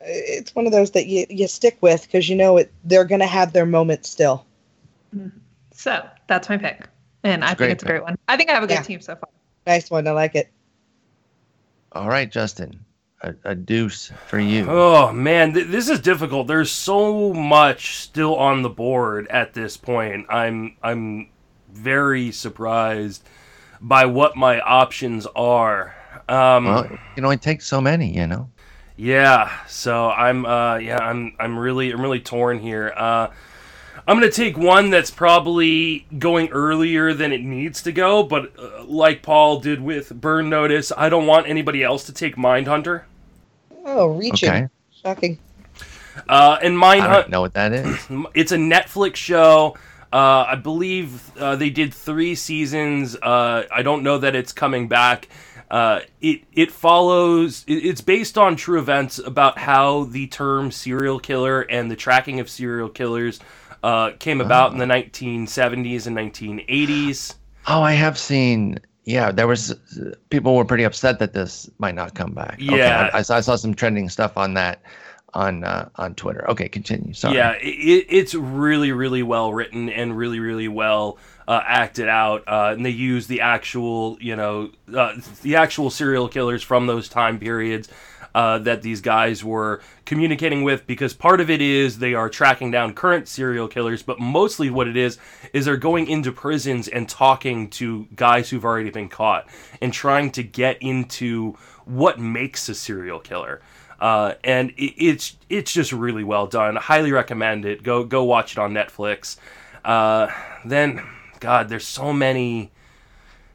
it's 0.01 0.53
one 0.55 0.65
of 0.65 0.71
those 0.71 0.91
that 0.91 1.07
you 1.07 1.25
you 1.29 1.47
stick 1.47 1.77
with 1.81 2.03
because 2.03 2.29
you 2.29 2.35
know 2.35 2.57
it 2.57 2.71
they're 2.83 3.05
gonna 3.05 3.25
have 3.27 3.53
their 3.53 3.65
moment 3.65 4.05
still. 4.05 4.45
So 5.71 6.07
that's 6.27 6.49
my 6.49 6.57
pick. 6.57 6.87
And 7.23 7.43
I 7.43 7.51
It's 7.51 7.53
a 7.53 7.57
great 7.57 7.67
think 7.67 7.73
it's 7.73 7.83
a 7.83 7.87
great 7.87 8.03
one. 8.03 8.15
I 8.27 8.37
think 8.37 8.49
I 8.49 8.53
have 8.53 8.63
a 8.63 8.67
good 8.67 8.73
Yeah. 8.75 8.81
team 8.83 9.01
so 9.01 9.15
far. 9.15 9.29
Nice 9.65 9.89
one, 9.89 10.07
I 10.07 10.11
like 10.11 10.35
it. 10.35 10.49
All 11.93 12.07
right, 12.07 12.29
Justin, 12.31 12.85
a, 13.21 13.33
a 13.43 13.55
deuce 13.55 14.11
for 14.27 14.39
you. 14.39 14.67
Oh 14.69 15.11
man, 15.11 15.53
th- 15.53 15.67
this 15.67 15.89
is 15.89 15.99
difficult. 15.99 16.47
There's 16.47 16.71
so 16.71 17.33
much 17.33 17.97
still 17.97 18.35
on 18.35 18.61
the 18.61 18.69
board 18.69 19.27
at 19.29 19.53
this 19.53 19.75
point. 19.77 20.25
I'm 20.29 20.75
I'm 20.83 21.29
very 21.71 22.31
surprised 22.31 23.23
by 23.81 24.05
what 24.05 24.35
my 24.35 24.59
options 24.61 25.25
are. 25.35 25.95
Um, 26.27 26.65
Well, 26.65 26.87
you 26.89 26.97
can 27.15 27.25
only 27.25 27.37
take 27.37 27.61
so 27.61 27.79
many, 27.81 28.15
you 28.15 28.27
know. 28.27 28.49
Yeah, 28.97 29.51
so 29.67 30.09
I'm 30.09 30.45
uh 30.45 30.77
yeah, 30.77 30.99
I'm 30.99 31.35
I'm 31.37 31.59
really 31.59 31.91
I'm 31.91 32.01
really 32.01 32.21
torn 32.21 32.59
here. 32.59 32.93
Uh 32.95 33.27
I'm 34.07 34.19
going 34.19 34.29
to 34.29 34.35
take 34.35 34.55
one 34.55 34.91
that's 34.91 35.09
probably 35.09 36.05
going 36.19 36.49
earlier 36.49 37.13
than 37.15 37.31
it 37.31 37.41
needs 37.41 37.81
to 37.83 37.91
go, 37.91 38.21
but 38.21 38.51
uh, 38.59 38.83
like 38.85 39.23
Paul 39.23 39.59
did 39.59 39.81
with 39.81 40.13
Burn 40.21 40.47
Notice, 40.47 40.91
I 40.95 41.09
don't 41.09 41.25
want 41.25 41.47
anybody 41.47 41.81
else 41.81 42.03
to 42.03 42.13
take 42.13 42.35
Mindhunter. 42.35 43.03
Oh, 43.83 44.07
reaching, 44.07 44.49
Okay, 44.49 44.67
shocking. 44.91 45.39
Uh 46.29 46.57
and 46.61 46.77
I 46.77 46.97
Mindhunter 46.97 47.13
don't 47.21 47.29
know 47.29 47.41
what 47.41 47.53
that 47.55 47.73
is. 47.73 48.07
it's 48.33 48.51
a 48.51 48.57
Netflix 48.57 49.15
show. 49.17 49.75
Uh, 50.13 50.45
I 50.49 50.55
believe 50.55 51.35
uh, 51.37 51.55
they 51.55 51.69
did 51.69 51.93
three 51.93 52.35
seasons. 52.35 53.15
Uh, 53.15 53.63
I 53.71 53.81
don't 53.81 54.03
know 54.03 54.17
that 54.17 54.35
it's 54.35 54.53
coming 54.53 54.87
back. 54.87 55.27
Uh, 55.69 56.01
it 56.21 56.43
it 56.53 56.71
follows. 56.71 57.65
It, 57.67 57.85
it's 57.85 58.01
based 58.01 58.37
on 58.37 58.55
true 58.55 58.79
events 58.79 59.17
about 59.17 59.57
how 59.57 60.05
the 60.05 60.27
term 60.27 60.71
serial 60.71 61.19
killer 61.19 61.61
and 61.61 61.89
the 61.89 61.95
tracking 61.95 62.39
of 62.39 62.49
serial 62.49 62.89
killers 62.89 63.39
uh, 63.83 64.11
came 64.19 64.41
about 64.41 64.71
in 64.71 64.77
the 64.77 64.85
1970s 64.85 66.07
and 66.07 66.17
1980s. 66.17 67.35
Oh, 67.67 67.81
I 67.81 67.93
have 67.93 68.17
seen. 68.17 68.79
Yeah, 69.05 69.31
there 69.31 69.47
was 69.47 69.75
people 70.29 70.55
were 70.55 70.65
pretty 70.65 70.83
upset 70.83 71.19
that 71.19 71.33
this 71.33 71.69
might 71.77 71.93
not 71.93 72.15
come 72.15 72.33
back. 72.33 72.55
Okay, 72.55 72.77
Yeah. 72.77 73.09
I, 73.13 73.19
I 73.19 73.21
saw, 73.21 73.37
I 73.37 73.41
saw 73.41 73.55
some 73.55 73.75
trending 73.75 74.09
stuff 74.09 74.37
on 74.37 74.55
that 74.55 74.81
on 75.35 75.63
uh, 75.63 75.89
on 75.95 76.15
Twitter. 76.15 76.49
Okay, 76.49 76.69
continue. 76.69 77.13
Sorry. 77.13 77.35
Yeah, 77.35 77.51
it, 77.61 78.07
it's 78.09 78.33
really, 78.33 78.91
really 78.91 79.21
well 79.21 79.53
written 79.53 79.89
and 79.89 80.17
really, 80.17 80.39
really 80.39 80.67
well 80.67 81.17
uh, 81.47 81.61
acted 81.63 82.07
out. 82.07 82.43
Uh, 82.47 82.73
and 82.75 82.85
they 82.85 82.89
use 82.89 83.27
the 83.27 83.41
actual, 83.41 84.17
you 84.19 84.35
know, 84.35 84.71
uh, 84.93 85.13
the 85.43 85.57
actual 85.57 85.89
serial 85.89 86.27
killers 86.27 86.63
from 86.63 86.87
those 86.87 87.09
time 87.09 87.37
periods 87.37 87.89
uh, 88.33 88.57
that 88.59 88.81
these 88.81 89.01
guys 89.01 89.43
were 89.43 89.81
communicating 90.05 90.63
with. 90.63 90.87
Because 90.87 91.13
part 91.13 91.41
of 91.41 91.49
it 91.49 91.61
is 91.61 91.99
they 91.99 92.13
are 92.13 92.29
tracking 92.29 92.71
down 92.71 92.93
current 92.93 93.27
serial 93.27 93.67
killers, 93.67 94.01
but 94.01 94.19
mostly 94.19 94.69
what 94.69 94.87
it 94.87 94.97
is 94.97 95.17
is 95.53 95.65
they're 95.65 95.77
going 95.77 96.07
into 96.07 96.31
prisons 96.31 96.87
and 96.87 97.09
talking 97.09 97.69
to 97.71 98.07
guys 98.15 98.49
who've 98.49 98.65
already 98.65 98.89
been 98.89 99.09
caught 99.09 99.47
and 99.81 99.91
trying 99.91 100.31
to 100.31 100.43
get 100.43 100.77
into 100.81 101.55
what 101.83 102.19
makes 102.19 102.67
a 102.67 102.73
serial 102.73 103.19
killer 103.19 103.61
uh, 103.99 104.33
and 104.43 104.71
it, 104.71 104.93
it's 104.97 105.37
it's 105.49 105.71
just 105.71 105.91
really 105.91 106.23
well 106.23 106.47
done. 106.47 106.75
Highly 106.75 107.11
recommend 107.11 107.65
it. 107.65 107.83
Go 107.83 108.03
go 108.03 108.23
watch 108.23 108.53
it 108.53 108.57
on 108.57 108.73
Netflix. 108.73 109.37
Uh, 109.83 110.27
then, 110.65 111.01
God, 111.39 111.69
there's 111.69 111.85
so 111.85 112.11
many, 112.11 112.71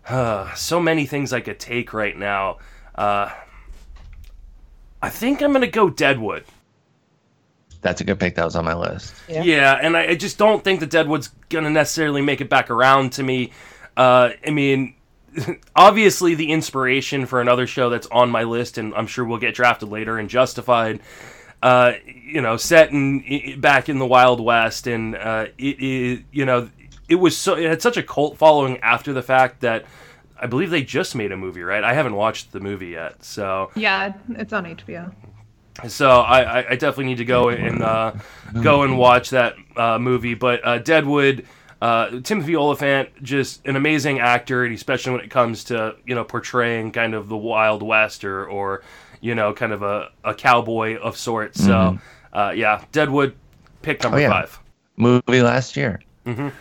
uh, 0.09 0.55
so 0.55 0.78
many 0.80 1.07
things 1.07 1.32
I 1.32 1.41
could 1.41 1.59
take 1.59 1.93
right 1.93 2.16
now. 2.16 2.59
Uh, 2.95 3.30
I 5.03 5.09
think 5.09 5.43
I'm 5.43 5.53
gonna 5.53 5.66
go 5.66 5.91
Deadwood. 5.91 6.45
That's 7.82 8.01
a 8.01 8.05
good 8.05 8.20
pick. 8.20 8.34
That 8.34 8.45
was 8.45 8.57
on 8.57 8.64
my 8.64 8.74
list. 8.74 9.14
Yeah. 9.28 9.43
Yeah, 9.43 9.78
and 9.80 9.97
I, 9.97 10.09
I 10.09 10.14
just 10.14 10.36
don't 10.38 10.62
think 10.62 10.80
that 10.80 10.91
Deadwood's 10.91 11.30
gonna 11.49 11.70
necessarily 11.70 12.22
make 12.22 12.41
it 12.41 12.49
back 12.49 12.70
around 12.70 13.12
to 13.14 13.22
me. 13.22 13.53
Uh, 13.97 14.30
I 14.47 14.51
mean, 14.51 14.95
obviously 15.76 16.35
the 16.35 16.51
inspiration 16.53 17.26
for 17.26 17.41
another 17.41 17.66
show 17.66 17.91
that's 17.91 18.07
on 18.09 18.31
my 18.31 18.45
list, 18.45 18.78
and 18.78 18.95
I'm 18.95 19.07
sure 19.07 19.24
we'll 19.24 19.39
get 19.39 19.55
drafted 19.55 19.89
later 19.89 20.18
and 20.18 20.28
justified. 20.28 21.01
Uh, 21.62 21.93
you 22.07 22.41
know, 22.41 22.57
set 22.57 22.91
in 22.91 23.61
back 23.61 23.89
in 23.89 23.99
the 23.99 24.07
Wild 24.07 24.41
West, 24.41 24.87
and 24.87 25.14
uh, 25.14 25.47
it, 25.59 26.24
you 26.33 26.45
know 26.47 26.70
it 27.09 27.16
was 27.16 27.37
so 27.37 27.55
it 27.55 27.68
had 27.68 27.83
such 27.83 27.97
a 27.97 28.03
cult 28.03 28.39
following 28.39 28.78
after 28.78 29.12
the 29.12 29.22
fact 29.22 29.61
that 29.61 29.85
I 30.41 30.47
believe 30.47 30.70
they 30.70 30.83
just 30.83 31.14
made 31.14 31.33
a 31.33 31.37
movie, 31.37 31.62
right? 31.62 31.85
I 31.85 31.93
haven't 31.93 32.14
watched 32.14 32.53
the 32.53 32.61
movie 32.61 32.89
yet, 32.89 33.22
so 33.24 33.70
Yeah, 33.74 34.14
it's 34.31 34.53
on 34.55 34.64
HBO. 34.64 35.12
so 35.89 36.09
I, 36.09 36.61
I, 36.61 36.70
I 36.70 36.76
definitely 36.76 37.07
need 37.07 37.18
to 37.18 37.24
go 37.26 37.51
and 37.51 37.83
uh, 37.83 38.12
go 38.62 38.83
and 38.85 38.97
watch 38.97 39.31
that 39.31 39.55
uh, 39.76 39.99
movie. 39.99 40.35
But 40.35 40.66
uh, 40.66 40.78
Deadwood, 40.78 41.47
uh, 41.81 42.20
Timothy 42.22 42.57
Olyphant, 42.57 43.09
just 43.22 43.66
an 43.66 43.76
amazing 43.76 44.20
actor, 44.20 44.64
and 44.64 44.74
especially 44.74 45.12
when 45.12 45.20
it 45.22 45.31
comes 45.31 45.64
to 45.64 45.97
you 46.07 46.14
know 46.14 46.24
portraying 46.24 46.93
kind 46.93 47.14
of 47.14 47.28
the 47.28 47.37
Wild 47.37 47.83
West 47.83 48.24
or 48.24 48.47
or 48.47 48.83
you 49.20 49.35
know 49.35 49.53
kind 49.53 49.72
of 49.72 49.83
a, 49.83 50.11
a 50.24 50.35
cowboy 50.35 50.97
of 50.99 51.16
sorts. 51.16 51.62
So 51.64 51.99
uh, 52.33 52.53
yeah, 52.55 52.85
Deadwood, 52.93 53.35
pick 53.83 54.03
number 54.03 54.18
Oh, 54.18 54.20
yeah. 54.20 54.31
five. 54.31 54.59
Movie 54.97 55.43
last 55.43 55.76
year. 55.76 56.01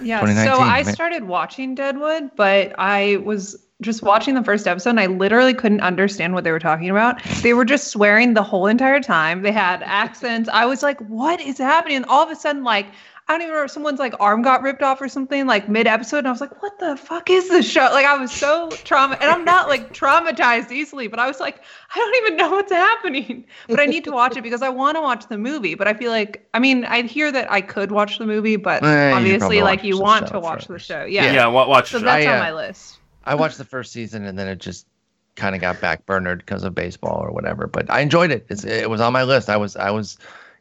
Yeah, 0.02 0.26
so 0.46 0.60
I 0.62 0.82
started 0.84 1.26
watching 1.26 1.76
Deadwood, 1.76 2.32
but 2.36 2.74
I 2.80 3.18
was 3.18 3.56
just 3.82 4.02
watching 4.02 4.34
the 4.34 4.44
first 4.44 4.68
episode 4.68 4.92
and 4.92 5.00
I 5.00 5.06
literally 5.06 5.54
couldn't 5.54 5.82
understand 5.82 6.34
what 6.34 6.44
they 6.44 6.52
were 6.52 6.60
talking 6.60 6.90
about. 6.90 7.22
They 7.44 7.54
were 7.54 7.66
just 7.66 7.90
swearing 7.90 8.34
the 8.34 8.42
whole 8.42 8.66
entire 8.66 9.00
time. 9.00 9.42
They 9.44 9.52
had 9.52 9.84
accents. 9.84 10.50
I 10.52 10.66
was 10.66 10.82
like, 10.82 11.00
what 11.02 11.40
is 11.40 11.58
happening? 11.60 11.98
And 11.98 12.06
all 12.06 12.24
of 12.24 12.32
a 12.32 12.36
sudden, 12.36 12.64
like, 12.64 12.88
I 13.30 13.34
don't 13.34 13.42
even 13.44 13.52
remember 13.52 13.68
someone's 13.68 14.00
like 14.00 14.16
arm 14.20 14.42
got 14.42 14.64
ripped 14.64 14.82
off 14.82 15.00
or 15.00 15.08
something 15.08 15.46
like 15.46 15.70
mid 15.70 15.86
episode. 15.86 16.18
And 16.18 16.28
I 16.28 16.32
was 16.32 16.42
like, 16.42 16.64
what 16.64 16.80
the 16.80 16.98
fuck 16.98 17.30
is 17.30 17.48
this 17.48 17.70
show? 17.70 17.82
Like, 17.92 18.08
I 18.08 18.18
was 18.18 18.32
so 18.32 18.70
trauma 18.70 19.20
and 19.22 19.30
I'm 19.30 19.46
not 19.46 19.70
like 19.70 19.94
traumatized 19.94 20.72
easily, 20.72 21.08
but 21.08 21.20
I 21.20 21.28
was 21.28 21.40
like, 21.40 21.62
I 21.94 22.00
don't 22.00 22.16
even 22.26 22.38
know 22.38 22.50
what's 22.50 22.72
happening. 22.72 23.46
But 23.68 23.80
I 23.80 23.86
need 23.86 24.04
to 24.06 24.12
watch 24.12 24.36
it 24.36 24.42
because 24.42 24.64
I 24.64 24.70
want 24.70 24.98
to 24.98 25.02
watch 25.02 25.28
the 25.28 25.38
movie. 25.38 25.76
But 25.76 25.88
I 25.88 25.94
feel 25.94 26.10
like, 26.10 26.50
I 26.56 26.60
mean, 26.60 26.86
I 26.86 27.04
hear 27.04 27.32
that 27.32 27.52
I 27.52 27.62
could 27.62 27.92
watch 27.92 28.18
the 28.18 28.26
movie, 28.26 28.56
but 28.56 28.82
Eh, 28.84 29.10
you 29.12 29.16
obviously, 29.16 29.62
like, 29.62 29.84
you 29.84 30.00
want 30.00 30.26
to 30.28 30.40
watch 30.40 30.66
the 30.66 30.80
show. 30.80 31.06
Yeah, 31.06 31.26
Yeah. 31.26 31.34
yeah, 31.34 31.48
wa- 31.48 31.68
watch. 31.68 31.92
So 31.92 32.00
that's 32.00 32.26
I, 32.26 32.30
on 32.32 32.38
uh, 32.38 32.40
my 32.40 32.52
list. 32.52 32.98
I 33.26 33.36
watched 33.36 33.60
the 33.60 33.66
first 33.66 33.92
season 33.92 34.26
and 34.26 34.40
then 34.40 34.48
it 34.48 34.58
just 34.58 34.88
kind 35.36 35.54
of 35.54 35.62
got 35.62 35.76
backburnered 35.76 36.40
because 36.40 36.64
of 36.64 36.74
baseball 36.74 37.20
or 37.24 37.30
whatever. 37.32 37.68
But 37.68 37.92
I 37.92 38.00
enjoyed 38.00 38.32
it. 38.32 38.48
It's, 38.50 38.66
it 38.66 38.90
was 38.90 39.02
on 39.02 39.14
my 39.14 39.22
list. 39.22 39.50
I 39.52 39.58
was 39.58 39.76
I 39.76 39.92
was 39.92 40.18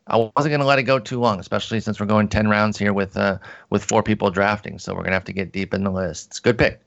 I 0.09 0.31
wasn't 0.37 0.53
gonna 0.53 0.65
let 0.65 0.79
it 0.79 0.85
go 0.85 0.99
too 0.99 1.21
long, 1.21 1.39
especially 1.39 1.81
since 1.81 2.01
we're 2.01 2.07
going 2.07 2.29
ten 2.29 2.49
rounds 2.49 2.77
here 2.79 2.93
with 2.93 3.17
uh 3.17 3.39
with 3.71 3.85
four 3.85 4.03
people 4.03 4.31
drafting. 4.31 4.79
So 4.79 4.95
we're 4.95 5.03
gonna 5.03 5.15
have 5.15 5.25
to 5.25 5.33
get 5.33 5.53
deep 5.53 5.73
in 5.75 5.85
the 5.85 5.91
list. 5.91 6.29
It's 6.29 6.39
a 6.39 6.43
good 6.43 6.59
pick. 6.59 6.81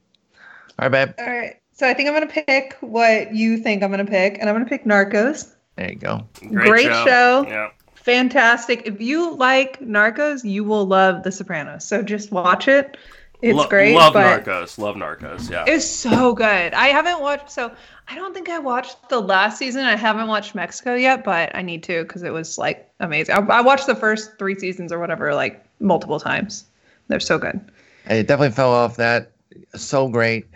All 0.78 0.88
right, 0.88 1.06
babe. 1.06 1.14
All 1.18 1.26
right. 1.26 1.56
So 1.74 1.88
I 1.88 1.94
think 1.94 2.08
I'm 2.08 2.14
going 2.14 2.28
to 2.28 2.44
pick 2.46 2.76
what 2.80 3.34
you 3.34 3.56
think 3.56 3.82
I'm 3.82 3.90
going 3.90 4.04
to 4.04 4.10
pick, 4.10 4.38
and 4.38 4.48
I'm 4.48 4.54
going 4.54 4.64
to 4.64 4.68
pick 4.68 4.84
Narcos. 4.84 5.52
There 5.76 5.90
you 5.90 5.96
go. 5.96 6.26
Great 6.48 6.84
show. 6.84 7.44
Yeah. 7.48 7.70
Fantastic. 7.94 8.82
If 8.84 9.00
you 9.00 9.34
like 9.34 9.80
Narcos, 9.80 10.44
you 10.44 10.64
will 10.64 10.86
love 10.86 11.22
The 11.22 11.32
Sopranos. 11.32 11.84
So 11.86 12.02
just 12.02 12.30
watch 12.30 12.68
it. 12.68 12.96
It's 13.40 13.56
Lo- 13.56 13.68
great. 13.68 13.94
Love 13.94 14.12
but 14.12 14.44
Narcos. 14.44 14.78
Love 14.78 14.96
Narcos. 14.96 15.50
Yeah. 15.50 15.64
It's 15.66 15.86
so 15.86 16.34
good. 16.34 16.74
I 16.74 16.88
haven't 16.88 17.20
watched, 17.20 17.50
so 17.50 17.72
I 18.08 18.14
don't 18.14 18.34
think 18.34 18.48
I 18.48 18.58
watched 18.58 19.08
the 19.08 19.20
last 19.20 19.58
season. 19.58 19.84
I 19.84 19.96
haven't 19.96 20.26
watched 20.28 20.54
Mexico 20.54 20.94
yet, 20.94 21.24
but 21.24 21.54
I 21.54 21.62
need 21.62 21.82
to 21.84 22.02
because 22.02 22.22
it 22.22 22.32
was 22.32 22.58
like 22.58 22.90
amazing. 23.00 23.34
I, 23.34 23.38
I 23.38 23.60
watched 23.60 23.86
the 23.86 23.94
first 23.94 24.38
three 24.38 24.58
seasons 24.58 24.92
or 24.92 24.98
whatever 24.98 25.34
like 25.34 25.64
multiple 25.80 26.20
times. 26.20 26.64
They're 27.08 27.20
so 27.20 27.38
good. 27.38 27.60
It 28.06 28.26
definitely 28.26 28.54
fell 28.54 28.72
off 28.72 28.96
that. 28.96 29.32
So 29.74 30.08
great, 30.08 30.46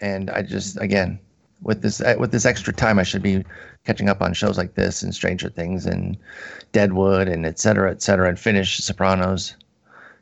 and 0.00 0.30
I 0.30 0.42
just 0.42 0.80
again 0.80 1.18
with 1.62 1.82
this 1.82 2.00
uh, 2.00 2.16
with 2.18 2.32
this 2.32 2.44
extra 2.44 2.72
time, 2.72 2.98
I 2.98 3.02
should 3.02 3.22
be 3.22 3.44
catching 3.84 4.08
up 4.08 4.20
on 4.20 4.32
shows 4.32 4.58
like 4.58 4.74
this 4.74 5.02
and 5.02 5.14
Stranger 5.14 5.48
Things 5.48 5.86
and 5.86 6.16
Deadwood 6.72 7.28
and 7.28 7.46
et 7.46 7.58
cetera, 7.58 7.90
et 7.90 8.02
cetera, 8.02 8.28
and 8.28 8.38
finish 8.38 8.78
Sopranos 8.78 9.56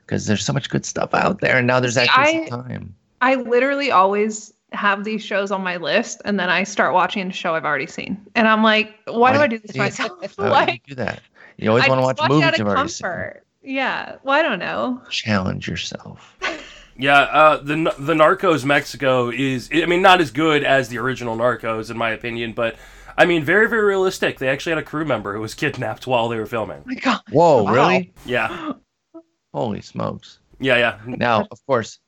because 0.05 0.27
there's 0.27 0.45
so 0.45 0.53
much 0.53 0.71
good 0.71 0.85
stuff 0.85 1.15
out 1.15 1.41
there, 1.41 1.59
and 1.59 1.67
now 1.67 1.81
there's 1.81 1.97
actually 1.97 2.41
I- 2.43 2.49
some 2.49 2.63
time. 2.63 2.95
I 3.21 3.35
literally 3.35 3.91
always 3.91 4.53
have 4.73 5.05
these 5.05 5.23
shows 5.25 5.51
on 5.51 5.63
my 5.63 5.77
list 5.79 6.21
and 6.25 6.39
then 6.39 6.51
I 6.51 6.63
start 6.65 6.93
watching 6.95 7.27
a 7.29 7.33
show 7.33 7.55
I've 7.55 7.65
already 7.65 7.87
seen. 7.87 8.21
And 8.35 8.47
I'm 8.47 8.63
like, 8.63 8.95
why, 9.07 9.33
do 9.33 9.39
I 9.39 9.47
do 9.47 9.59
this 9.59 9.73
to 9.73 9.79
myself? 9.79 10.19
Like 10.39 10.83
you 10.87 10.95
do 10.95 10.95
that? 10.97 11.21
You 11.57 11.71
always 11.71 11.85
I 11.85 11.89
want 11.89 11.99
to 12.01 12.05
watch 12.05 12.19
watch 12.21 12.29
movies 12.31 12.45
out 12.47 12.59
you've 12.59 12.67
of 12.67 12.75
already 12.75 12.89
seen. 12.91 13.07
comfort. 13.07 13.45
Yeah. 13.63 14.17
Well, 14.23 14.39
I 14.39 14.43
don't 14.43 14.59
know. 14.59 15.03
Challenge 15.11 15.67
yourself. 15.69 16.37
Yeah, 17.01 17.17
uh, 17.21 17.59
the 17.59 17.77
the 17.97 18.13
Narcos 18.15 18.65
Mexico 18.65 19.31
is, 19.31 19.71
I 19.73 19.87
mean, 19.87 20.03
not 20.03 20.21
as 20.21 20.33
good 20.33 20.65
as 20.65 20.89
the 20.89 20.99
original 20.99 21.37
Narcos 21.37 21.93
in 21.93 21.97
my 21.97 22.11
opinion, 22.11 22.55
but 22.55 22.75
I 23.17 23.25
mean, 23.25 23.45
very 23.45 23.69
very 23.69 23.85
realistic. 23.85 24.41
They 24.41 24.49
actually 24.49 24.71
had 24.71 24.79
a 24.79 24.83
crew 24.83 25.05
member 25.05 25.33
who 25.33 25.41
was 25.41 25.55
kidnapped 25.55 26.09
while 26.09 26.29
they 26.29 26.37
were 26.37 26.45
filming. 26.47 26.83
my 26.87 26.95
God. 26.95 27.21
Whoa, 27.31 27.63
Wow. 27.63 27.73
really? 27.73 28.13
Yeah, 28.27 28.73
Holy 29.55 29.81
smokes! 29.81 30.41
yeah, 30.59 30.77
yeah. 30.77 30.99
Now, 31.07 31.47
of 31.53 31.65
course, 31.67 32.01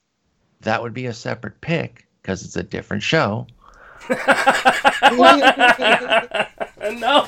that 0.62 0.82
would 0.82 0.92
be 0.92 1.06
a 1.06 1.12
separate 1.14 1.60
pick 1.60 2.08
because 2.22 2.44
it's 2.44 2.56
a 2.56 2.62
different 2.62 3.02
show. 3.02 3.46
no, 4.10 4.16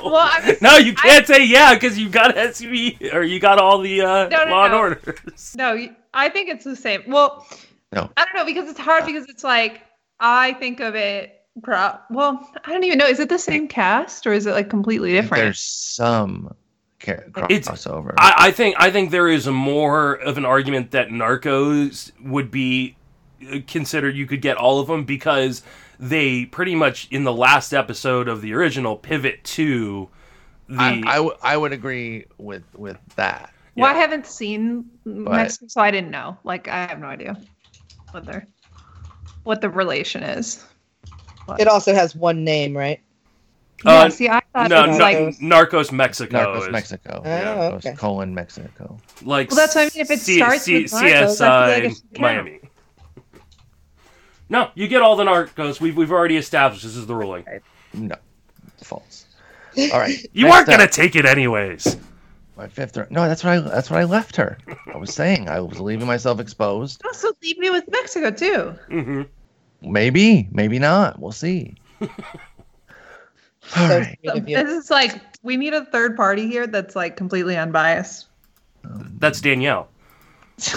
Well, 0.02 0.16
I 0.16 0.42
was- 0.46 0.62
no, 0.62 0.76
you 0.76 0.94
can't 0.94 1.26
say 1.26 1.44
yeah 1.44 1.74
because 1.74 1.98
you 1.98 2.08
got 2.08 2.34
SUV 2.34 3.12
or 3.14 3.22
you 3.22 3.38
got 3.40 3.58
all 3.58 3.78
the 3.78 4.00
uh, 4.00 4.28
No, 4.28 4.44
no, 4.44 4.50
Law 4.50 4.64
and. 4.66 4.74
Orders. 4.74 5.54
No, 5.56 5.86
I 6.14 6.28
think 6.28 6.48
it's 6.48 6.64
the 6.64 6.76
same. 6.76 7.02
Well, 7.06 7.46
No. 7.92 8.10
I 8.16 8.24
don't 8.24 8.34
know 8.34 8.44
because 8.44 8.68
it's 8.68 8.80
hard 8.80 9.06
because 9.06 9.26
it's 9.28 9.44
like 9.44 9.82
I 10.20 10.54
think 10.54 10.80
of 10.80 10.94
it. 10.94 11.38
Pro- 11.62 11.98
well, 12.10 12.50
I 12.64 12.72
don't 12.72 12.82
even 12.84 12.96
know. 12.98 13.06
Is 13.06 13.20
it 13.20 13.28
the 13.28 13.38
same 13.38 13.68
cast 13.68 14.26
or 14.26 14.32
is 14.32 14.46
it 14.46 14.52
like 14.52 14.70
completely 14.70 15.12
different? 15.12 15.42
There's 15.44 15.60
some 15.60 16.54
ca- 17.00 17.20
It's- 17.50 17.68
crossover. 17.68 18.14
I, 18.16 18.34
I 18.46 18.50
think 18.52 18.74
I 18.78 18.90
think 18.90 19.10
there 19.10 19.28
is 19.28 19.46
a 19.46 19.52
more 19.52 20.14
of 20.14 20.38
an 20.38 20.46
argument 20.46 20.92
that 20.92 21.08
Narcos 21.08 22.10
would 22.22 22.50
be 22.50 22.96
uh, 23.50 23.58
considered. 23.66 24.16
You 24.16 24.26
could 24.26 24.42
get 24.42 24.56
all 24.56 24.80
of 24.80 24.86
them 24.86 25.04
because 25.04 25.62
they 25.98 26.46
pretty 26.46 26.74
much 26.74 27.08
in 27.10 27.24
the 27.24 27.32
last 27.32 27.72
episode 27.72 28.28
of 28.28 28.42
the 28.42 28.52
original 28.54 28.96
pivot 28.96 29.42
to 29.44 30.08
the. 30.68 30.76
I, 30.78 31.02
I, 31.06 31.16
w- 31.16 31.36
I 31.42 31.56
would 31.56 31.72
agree 31.72 32.26
with 32.38 32.64
with 32.76 32.98
that. 33.16 33.52
well, 33.76 33.90
I 33.90 33.94
haven't 33.98 34.26
seen 34.26 34.84
Mexico, 35.04 35.66
so 35.68 35.80
I 35.80 35.90
didn't 35.90 36.10
know. 36.10 36.36
Like, 36.44 36.68
I 36.68 36.86
have 36.86 36.98
no 36.98 37.06
idea 37.06 37.40
what 38.10 38.24
their 38.26 38.46
what 39.44 39.60
the 39.60 39.70
relation 39.70 40.22
is. 40.22 40.64
It 41.58 41.66
also 41.68 41.92
has 41.94 42.14
one 42.14 42.44
name, 42.44 42.76
right? 42.76 43.00
Uh, 43.84 43.90
yeah, 44.04 44.08
see, 44.10 44.28
I 44.28 44.40
thought 44.54 44.70
no, 44.70 44.84
it 44.84 44.88
was 44.90 44.98
no, 44.98 45.04
like 45.04 45.16
Narcos 45.40 45.90
Mexico. 45.90 46.38
Narcos 46.38 46.66
is- 46.66 46.70
Mexico. 46.70 47.20
Oh, 47.24 47.28
Narcos 47.28 47.72
okay. 47.74 47.94
colon 47.96 48.32
Mexico. 48.32 48.96
Like 49.22 49.50
Well, 49.50 49.56
that's 49.56 49.74
what 49.74 49.80
I 49.80 49.84
mean. 49.86 50.02
If 50.02 50.10
it 50.12 50.20
C- 50.20 50.36
starts 50.36 50.62
C- 50.62 50.82
with 50.82 50.92
Narcos, 50.92 51.40
I 51.40 51.74
feel 51.74 51.82
like 51.84 51.84
it 51.92 51.96
should 51.96 52.02
count. 52.14 52.20
Miami. 52.20 52.60
No, 54.52 54.70
you 54.74 54.86
get 54.86 55.00
all 55.00 55.16
the 55.16 55.24
Narcos. 55.24 55.80
We've 55.80 55.96
we've 55.96 56.12
already 56.12 56.36
established 56.36 56.82
this 56.82 56.94
is 56.94 57.06
the 57.06 57.14
ruling. 57.14 57.46
No, 57.94 58.16
false. 58.82 59.24
All 59.90 59.98
right. 59.98 60.14
You 60.34 60.44
next 60.44 60.54
weren't 60.54 60.66
gonna 60.68 60.84
up, 60.84 60.90
take 60.90 61.16
it 61.16 61.24
anyways. 61.24 61.96
my 62.54 62.68
fifth. 62.68 62.98
No, 63.10 63.26
that's 63.26 63.42
what 63.42 63.54
I. 63.54 63.60
That's 63.60 63.90
what 63.90 63.98
I 63.98 64.04
left 64.04 64.36
her. 64.36 64.58
I 64.92 64.98
was 64.98 65.14
saying 65.14 65.48
I 65.48 65.58
was 65.60 65.80
leaving 65.80 66.06
myself 66.06 66.38
exposed. 66.38 67.00
also 67.06 67.28
leave 67.42 67.56
me 67.56 67.70
with 67.70 67.84
Mexico 67.90 68.30
too. 68.30 68.74
hmm 68.88 69.22
Maybe, 69.80 70.46
maybe 70.52 70.78
not. 70.78 71.18
We'll 71.18 71.32
see. 71.32 71.74
All 72.02 72.08
So 73.72 74.00
right. 74.00 74.18
sweet 74.20 74.36
of 74.36 74.46
you. 74.46 74.56
This 74.62 74.84
is 74.84 74.90
like 74.90 75.18
we 75.42 75.56
need 75.56 75.72
a 75.72 75.86
third 75.86 76.14
party 76.14 76.46
here 76.46 76.66
that's 76.66 76.94
like 76.94 77.16
completely 77.16 77.56
unbiased. 77.56 78.26
That's 79.18 79.40
Danielle. 79.40 79.88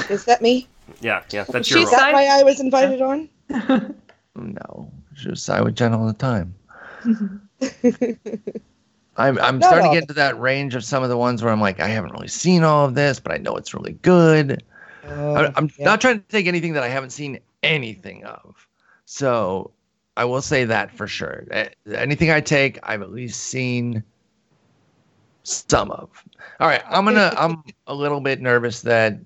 Is 0.09 0.23
that 0.23 0.41
me? 0.41 0.69
Yeah, 1.01 1.23
yeah, 1.31 1.43
that's 1.43 1.67
She's 1.67 1.75
your 1.75 1.83
Is 1.83 1.91
that 1.91 2.13
why 2.13 2.25
I 2.27 2.43
was 2.43 2.61
invited 2.61 3.01
on? 3.01 3.27
No, 4.35 4.91
she 5.15 5.29
was 5.29 5.41
side 5.41 5.63
with 5.63 5.75
Jen 5.75 5.93
all 5.93 6.05
the 6.05 6.13
time. 6.13 6.53
I'm 9.17 9.39
I'm 9.39 9.59
Not 9.59 9.67
starting 9.67 9.89
to 9.89 9.95
get 9.95 10.03
into 10.03 10.13
that 10.15 10.37
range 10.39 10.75
of 10.75 10.83
some 10.83 11.03
of 11.03 11.09
the 11.09 11.17
ones 11.17 11.41
where 11.41 11.53
I'm 11.53 11.61
like, 11.61 11.79
I 11.79 11.87
haven't 11.87 12.11
really 12.11 12.27
seen 12.27 12.63
all 12.63 12.85
of 12.85 12.95
this, 12.95 13.19
but 13.19 13.31
I 13.31 13.37
know 13.37 13.55
it's 13.55 13.73
really 13.73 13.93
good. 14.01 14.61
Oh, 15.07 15.35
I, 15.35 15.53
I'm 15.55 15.69
yeah. 15.77 15.85
not 15.85 16.01
trying 16.01 16.19
to 16.19 16.27
take 16.27 16.47
anything 16.47 16.73
that 16.73 16.83
I 16.83 16.89
haven't 16.89 17.11
seen 17.11 17.39
anything 17.63 18.25
of. 18.25 18.67
So 19.05 19.71
I 20.17 20.25
will 20.25 20.41
say 20.41 20.65
that 20.65 20.91
for 20.91 21.07
sure. 21.07 21.45
Anything 21.93 22.31
I 22.31 22.41
take, 22.41 22.79
I've 22.83 23.01
at 23.01 23.11
least 23.11 23.41
seen 23.43 24.03
some 25.43 25.91
of. 25.91 26.09
All 26.59 26.67
right, 26.67 26.83
I'm 26.89 27.05
gonna. 27.05 27.33
I'm 27.37 27.63
a 27.87 27.95
little 27.95 28.19
bit 28.19 28.41
nervous 28.41 28.81
that 28.81 29.17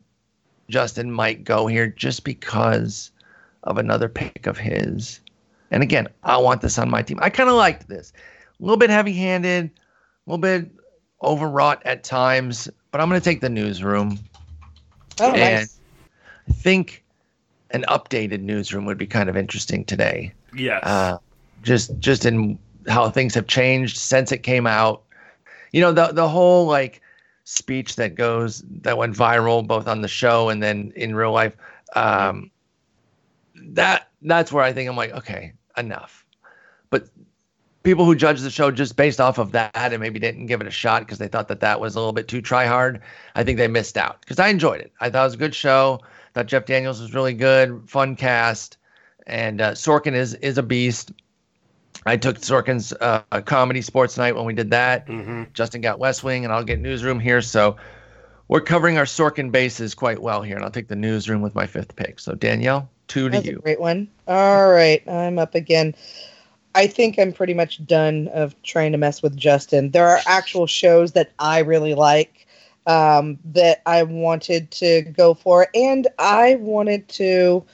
Justin 0.69 1.11
might 1.11 1.43
go 1.43 1.65
here 1.65 1.87
just 1.87 2.23
because 2.23 3.09
of 3.63 3.77
another 3.77 4.09
pick 4.09 4.47
of 4.47 4.57
his. 4.57 5.19
And 5.71 5.83
again, 5.83 6.07
I 6.23 6.37
want 6.37 6.61
this 6.61 6.77
on 6.77 6.89
my 6.89 7.01
team. 7.01 7.19
I 7.21 7.29
kind 7.29 7.49
of 7.49 7.55
liked 7.55 7.87
this. 7.87 8.13
A 8.59 8.63
little 8.63 8.77
bit 8.77 8.89
heavy-handed, 8.89 9.65
a 9.65 10.29
little 10.29 10.41
bit 10.41 10.69
overwrought 11.23 11.81
at 11.85 12.03
times, 12.03 12.69
but 12.91 13.01
I'm 13.01 13.07
gonna 13.07 13.21
take 13.21 13.41
the 13.41 13.49
newsroom. 13.49 14.19
Oh, 15.19 15.31
and 15.31 15.39
nice. 15.39 15.79
I 16.49 16.53
think 16.53 17.03
an 17.71 17.85
updated 17.87 18.41
newsroom 18.41 18.85
would 18.85 18.97
be 18.97 19.07
kind 19.07 19.29
of 19.29 19.37
interesting 19.37 19.85
today. 19.85 20.33
Yes. 20.55 20.83
Uh, 20.83 21.17
just 21.61 21.97
just 21.99 22.25
in 22.25 22.57
how 22.87 23.09
things 23.09 23.35
have 23.35 23.47
changed 23.47 23.97
since 23.97 24.31
it 24.31 24.39
came 24.39 24.65
out. 24.65 25.03
You 25.71 25.81
know, 25.81 25.91
the 25.91 26.07
the 26.07 26.27
whole 26.27 26.65
like 26.65 27.01
speech 27.43 27.95
that 27.97 28.15
goes 28.15 28.63
that 28.81 28.97
went 28.97 29.15
viral 29.15 29.65
both 29.65 29.87
on 29.87 30.01
the 30.01 30.07
show 30.07 30.49
and 30.49 30.63
then 30.63 30.93
in 30.95 31.15
real 31.15 31.31
life. 31.31 31.53
Um, 31.95 32.49
that 33.63 34.09
that's 34.21 34.51
where 34.51 34.63
I 34.63 34.73
think 34.73 34.89
I'm 34.89 34.95
like, 34.95 35.11
okay, 35.11 35.53
enough. 35.77 36.25
But 36.89 37.09
people 37.83 38.05
who 38.05 38.15
judge 38.15 38.41
the 38.41 38.49
show 38.49 38.71
just 38.71 38.95
based 38.95 39.19
off 39.21 39.37
of 39.37 39.51
that 39.53 39.71
and 39.75 39.99
maybe 39.99 40.19
didn't 40.19 40.47
give 40.47 40.61
it 40.61 40.67
a 40.67 40.71
shot 40.71 41.01
because 41.01 41.17
they 41.17 41.27
thought 41.27 41.47
that 41.47 41.61
that 41.61 41.79
was 41.79 41.95
a 41.95 41.99
little 41.99 42.13
bit 42.13 42.27
too 42.27 42.41
try 42.41 42.65
hard, 42.65 43.01
I 43.35 43.43
think 43.43 43.57
they 43.57 43.67
missed 43.67 43.97
out 43.97 44.21
because 44.21 44.39
I 44.39 44.49
enjoyed 44.49 44.81
it. 44.81 44.91
I 44.99 45.09
thought 45.09 45.21
it 45.21 45.25
was 45.25 45.33
a 45.35 45.37
good 45.37 45.55
show. 45.55 45.99
Thought 46.33 46.47
Jeff 46.47 46.65
Daniels 46.65 47.01
was 47.01 47.13
really 47.13 47.33
good, 47.33 47.89
fun 47.89 48.15
cast, 48.15 48.77
and 49.27 49.61
uh, 49.61 49.71
Sorkin 49.71 50.13
is 50.13 50.35
is 50.35 50.57
a 50.57 50.63
beast. 50.63 51.11
I 52.05 52.17
took 52.17 52.37
Sorkin's 52.37 52.93
uh, 52.93 53.21
comedy 53.45 53.81
sports 53.81 54.17
night 54.17 54.35
when 54.35 54.45
we 54.45 54.53
did 54.53 54.71
that. 54.71 55.07
hmm 55.07 55.43
Justin 55.53 55.81
got 55.81 55.99
West 55.99 56.23
Wing, 56.23 56.45
and 56.45 56.53
I'll 56.53 56.63
get 56.63 56.79
Newsroom 56.79 57.19
here. 57.19 57.41
So 57.41 57.75
we're 58.47 58.61
covering 58.61 58.97
our 58.97 59.05
Sorkin 59.05 59.51
bases 59.51 59.93
quite 59.95 60.21
well 60.21 60.41
here, 60.41 60.55
and 60.55 60.63
I'll 60.63 60.71
take 60.71 60.87
the 60.87 60.95
Newsroom 60.95 61.41
with 61.41 61.55
my 61.55 61.65
fifth 61.65 61.95
pick. 61.95 62.19
So 62.19 62.35
Danielle, 62.35 62.89
two 63.09 63.29
to 63.29 63.35
That's 63.35 63.47
a 63.47 63.51
you. 63.51 63.61
great 63.61 63.81
one. 63.81 64.07
All 64.27 64.69
right, 64.69 65.05
I'm 65.07 65.37
up 65.37 65.55
again. 65.55 65.93
I 66.75 66.87
think 66.87 67.19
I'm 67.19 67.33
pretty 67.33 67.53
much 67.53 67.85
done 67.85 68.29
of 68.29 68.55
trying 68.63 68.93
to 68.93 68.97
mess 68.97 69.21
with 69.21 69.35
Justin. 69.35 69.89
There 69.89 70.07
are 70.07 70.19
actual 70.25 70.67
shows 70.67 71.11
that 71.13 71.31
I 71.39 71.59
really 71.59 71.95
like 71.95 72.47
um, 72.87 73.37
that 73.45 73.81
I 73.85 74.03
wanted 74.03 74.71
to 74.71 75.01
go 75.01 75.33
for, 75.33 75.67
and 75.75 76.07
I 76.19 76.55
wanted 76.55 77.09
to 77.09 77.65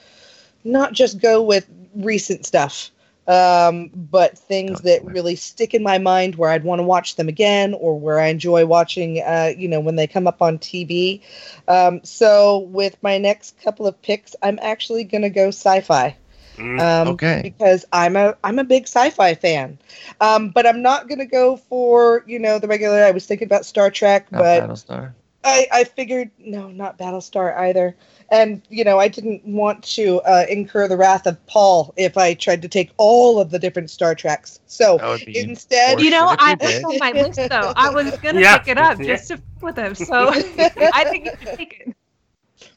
not 0.64 0.94
just 0.94 1.20
go 1.20 1.44
with 1.44 1.70
recent 1.96 2.46
stuff, 2.46 2.90
um, 3.28 3.90
but 3.94 4.38
things 4.38 4.82
that 4.82 5.04
really 5.04 5.36
stick 5.36 5.74
in 5.74 5.84
my 5.84 5.98
mind 5.98 6.36
where 6.36 6.50
I'd 6.50 6.64
want 6.64 6.80
to 6.80 6.84
watch 6.84 7.16
them 7.16 7.28
again 7.28 7.74
or 7.74 8.00
where 8.00 8.20
I 8.20 8.28
enjoy 8.28 8.66
watching, 8.66 9.20
uh, 9.20 9.52
you 9.58 9.68
know, 9.68 9.80
when 9.80 9.96
they 9.96 10.08
come 10.08 10.28
up 10.28 10.42
on 10.42 10.60
TV. 10.60 11.22
Um, 11.68 12.02
so 12.04 12.60
with 12.60 13.02
my 13.02 13.18
next 13.18 13.60
couple 13.62 13.88
of 13.88 14.00
picks, 14.02 14.36
I'm 14.44 14.60
actually 14.62 15.04
going 15.04 15.24
to 15.24 15.30
go 15.30 15.48
sci-fi. 15.48 16.16
Mm. 16.58 16.80
Um, 16.80 17.08
Okay. 17.10 17.42
Because 17.44 17.86
I'm 17.92 18.16
a 18.16 18.36
I'm 18.44 18.60
a 18.60 18.64
big 18.64 18.84
sci-fi 18.84 19.36
fan, 19.36 19.78
um, 20.22 20.50
but 20.50 20.66
I'm 20.66 20.82
not 20.82 21.10
going 21.10 21.20
to 21.20 21.26
go 21.26 21.58
for 21.58 22.24
you 22.26 22.40
know 22.40 22.60
the 22.60 22.68
regular. 22.68 23.04
I 23.04 23.12
was 23.12 23.26
thinking 23.26 23.46
about 23.46 23.66
Star 23.66 23.92
Trek, 23.92 24.32
Not 24.32 24.40
but 24.40 24.64
Battlestar. 24.64 25.14
I, 25.46 25.68
I 25.72 25.84
figured 25.86 26.32
no, 26.40 26.70
not 26.70 26.98
Battlestar 26.98 27.56
either. 27.58 27.96
And 28.32 28.62
you 28.70 28.84
know, 28.84 29.00
I 29.00 29.08
didn't 29.08 29.46
want 29.46 29.84
to 29.96 30.22
uh, 30.22 30.46
incur 30.50 30.88
the 30.88 30.98
wrath 30.98 31.28
of 31.28 31.46
Paul 31.48 31.94
if 31.98 32.18
I 32.18 32.34
tried 32.34 32.62
to 32.64 32.68
take 32.70 32.92
all 32.98 33.40
of 33.40 33.52
the 33.52 33.60
different 33.60 33.90
Star 33.92 34.16
Treks. 34.16 34.60
So 34.68 34.98
That 34.98 35.08
would 35.08 35.26
be 35.26 35.40
instead, 35.40 36.00
You 36.02 36.10
know, 36.12 36.36
I 36.40 36.56
did. 36.56 36.84
on 36.84 36.98
my 36.98 37.12
list 37.12 37.48
though. 37.50 37.74
I 37.76 37.90
was 37.90 38.18
gonna 38.18 38.42
Yeah. 38.42 38.58
pick 38.58 38.68
it 38.68 38.78
up 38.78 39.00
Yeah. 39.00 39.06
just 39.06 39.28
to 39.30 39.34
f- 39.36 39.42
with 39.62 39.78
him. 39.78 39.96
So 39.96 40.30
I 40.94 41.06
think 41.06 41.26
you 41.26 41.32
should 41.40 41.54
take 41.58 41.74
it. 41.80 41.96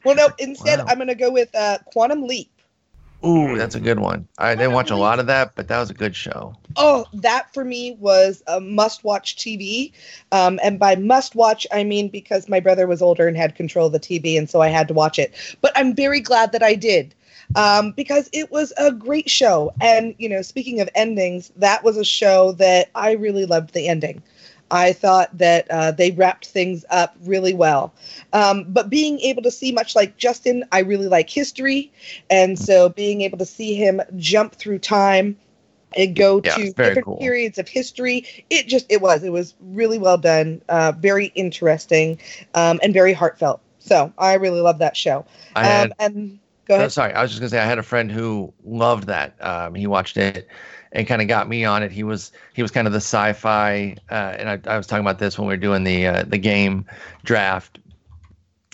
well, 0.03 0.15
no, 0.15 0.29
instead 0.39 0.79
Wow. 0.79 0.85
I'm 0.87 0.97
going 0.97 1.07
to 1.07 1.15
go 1.15 1.31
with 1.31 1.53
uh, 1.55 1.79
Quantum 1.91 2.23
Leap. 2.23 2.51
Ooh, 3.25 3.57
that's 3.57 3.75
a 3.75 3.79
good 3.81 3.99
one. 3.99 4.27
I 4.37 4.55
didn't 4.55 4.71
watch 4.71 4.91
a 4.91 4.95
lot 4.95 5.19
of 5.19 5.27
that, 5.27 5.55
but 5.55 5.67
that 5.67 5.79
was 5.79 5.89
a 5.89 5.93
good 5.93 6.15
show. 6.15 6.55
Oh, 6.77 7.05
that 7.13 7.53
for 7.53 7.65
me 7.65 7.97
was 7.99 8.41
a 8.47 8.61
must 8.61 9.03
watch 9.03 9.35
TV. 9.35 9.91
Um, 10.31 10.59
and 10.63 10.79
by 10.79 10.95
must 10.95 11.35
watch, 11.35 11.67
I 11.71 11.83
mean 11.83 12.07
because 12.07 12.47
my 12.47 12.61
brother 12.61 12.87
was 12.87 13.01
older 13.01 13.27
and 13.27 13.35
had 13.35 13.55
control 13.55 13.87
of 13.87 13.91
the 13.91 13.99
TV, 13.99 14.37
and 14.37 14.49
so 14.49 14.61
I 14.61 14.69
had 14.69 14.87
to 14.87 14.93
watch 14.93 15.19
it. 15.19 15.33
But 15.59 15.73
I'm 15.75 15.93
very 15.93 16.21
glad 16.21 16.53
that 16.53 16.63
I 16.63 16.75
did 16.75 17.13
um, 17.55 17.91
because 17.91 18.29
it 18.33 18.51
was 18.51 18.73
a 18.77 18.91
great 18.91 19.29
show. 19.29 19.73
And, 19.81 20.15
you 20.17 20.29
know, 20.29 20.41
speaking 20.41 20.79
of 20.79 20.89
endings, 20.95 21.51
that 21.55 21.83
was 21.83 21.97
a 21.97 22.05
show 22.05 22.53
that 22.53 22.89
I 22.95 23.13
really 23.13 23.45
loved 23.45 23.73
the 23.73 23.87
ending. 23.87 24.21
I 24.71 24.93
thought 24.93 25.37
that 25.37 25.69
uh, 25.69 25.91
they 25.91 26.11
wrapped 26.11 26.47
things 26.47 26.85
up 26.89 27.15
really 27.23 27.53
well. 27.53 27.93
Um, 28.33 28.65
but 28.67 28.89
being 28.89 29.19
able 29.19 29.41
to 29.43 29.51
see, 29.51 29.71
much 29.71 29.95
like 29.95 30.17
Justin, 30.17 30.63
I 30.71 30.79
really 30.79 31.07
like 31.07 31.29
history. 31.29 31.91
And 32.29 32.57
so 32.57 32.89
being 32.89 33.21
able 33.21 33.37
to 33.39 33.45
see 33.45 33.75
him 33.75 34.01
jump 34.17 34.55
through 34.55 34.79
time 34.79 35.37
and 35.95 36.15
go 36.15 36.39
Yeah, 36.43 36.55
to 36.55 36.73
different 36.81 37.05
cool. 37.05 37.19
periods 37.19 37.57
of 37.57 37.67
history, 37.67 38.25
it 38.49 38.67
just, 38.67 38.85
it 38.89 39.01
was, 39.01 39.23
it 39.23 39.31
was 39.31 39.55
really 39.59 39.97
well 39.97 40.17
done, 40.17 40.61
uh, 40.69 40.93
very 40.97 41.27
interesting, 41.35 42.19
um, 42.53 42.79
and 42.83 42.93
very 42.93 43.13
heartfelt. 43.13 43.61
So 43.79 44.11
I 44.17 44.33
really 44.35 44.61
love 44.61 44.79
that 44.79 44.95
show. 44.95 45.25
I 45.55 45.65
had 45.65 45.89
um, 45.89 45.93
and 45.99 46.39
Go 46.67 46.75
Oh, 46.75 46.87
ahead. 46.87 46.89
sorry, 46.89 47.13
I 47.13 47.21
was 47.21 47.31
just 47.31 47.41
gonna 47.41 47.49
say 47.49 47.59
I 47.59 47.65
had 47.65 47.79
a 47.79 47.83
friend 47.83 48.11
who 48.11 48.53
loved 48.63 49.07
that. 49.07 49.35
Um, 49.43 49.75
he 49.75 49.87
watched 49.87 50.17
it 50.17 50.47
and 50.91 51.07
kind 51.07 51.21
of 51.21 51.27
got 51.27 51.47
me 51.47 51.65
on 51.65 51.83
it. 51.83 51.91
He 51.91 52.03
was 52.03 52.31
he 52.53 52.61
was 52.61 52.71
kind 52.71 52.87
of 52.87 52.93
the 52.93 52.97
sci-fi, 52.97 53.95
uh, 54.09 54.13
and 54.13 54.49
I, 54.49 54.73
I 54.73 54.77
was 54.77 54.87
talking 54.87 55.05
about 55.05 55.19
this 55.19 55.37
when 55.37 55.47
we 55.47 55.53
were 55.53 55.57
doing 55.57 55.83
the 55.83 56.07
uh, 56.07 56.23
the 56.23 56.37
game 56.37 56.85
draft. 57.23 57.79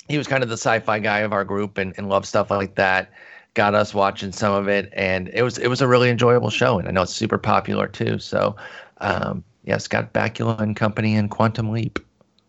He 0.08 0.18
was 0.18 0.28
kind 0.28 0.44
of 0.44 0.50
the 0.50 0.58
sci-fi 0.58 1.00
guy 1.00 1.20
of 1.20 1.34
our 1.34 1.44
group 1.44 1.78
and, 1.78 1.94
and 1.98 2.10
loved 2.10 2.28
stuff 2.28 2.52
like 2.52 2.76
that. 2.76 3.12
Got 3.56 3.74
us 3.74 3.94
watching 3.94 4.32
some 4.32 4.54
of 4.54 4.68
it, 4.68 4.92
and 4.94 5.30
it 5.30 5.42
was 5.42 5.58
it 5.58 5.68
was 5.68 5.82
a 5.82 5.88
really 5.88 6.10
enjoyable 6.10 6.50
show. 6.50 6.78
And 6.80 6.88
I 6.88 6.92
know 6.92 7.04
it's 7.04 7.14
super 7.14 7.38
popular 7.38 7.88
too. 7.88 8.20
So, 8.20 8.56
um, 9.00 9.44
yeah, 9.64 9.78
Scott 9.78 10.14
Bakula 10.14 10.60
and 10.60 10.76
Company 10.76 11.16
and 11.16 11.30
Quantum 11.30 11.72
Leap. 11.72 12.00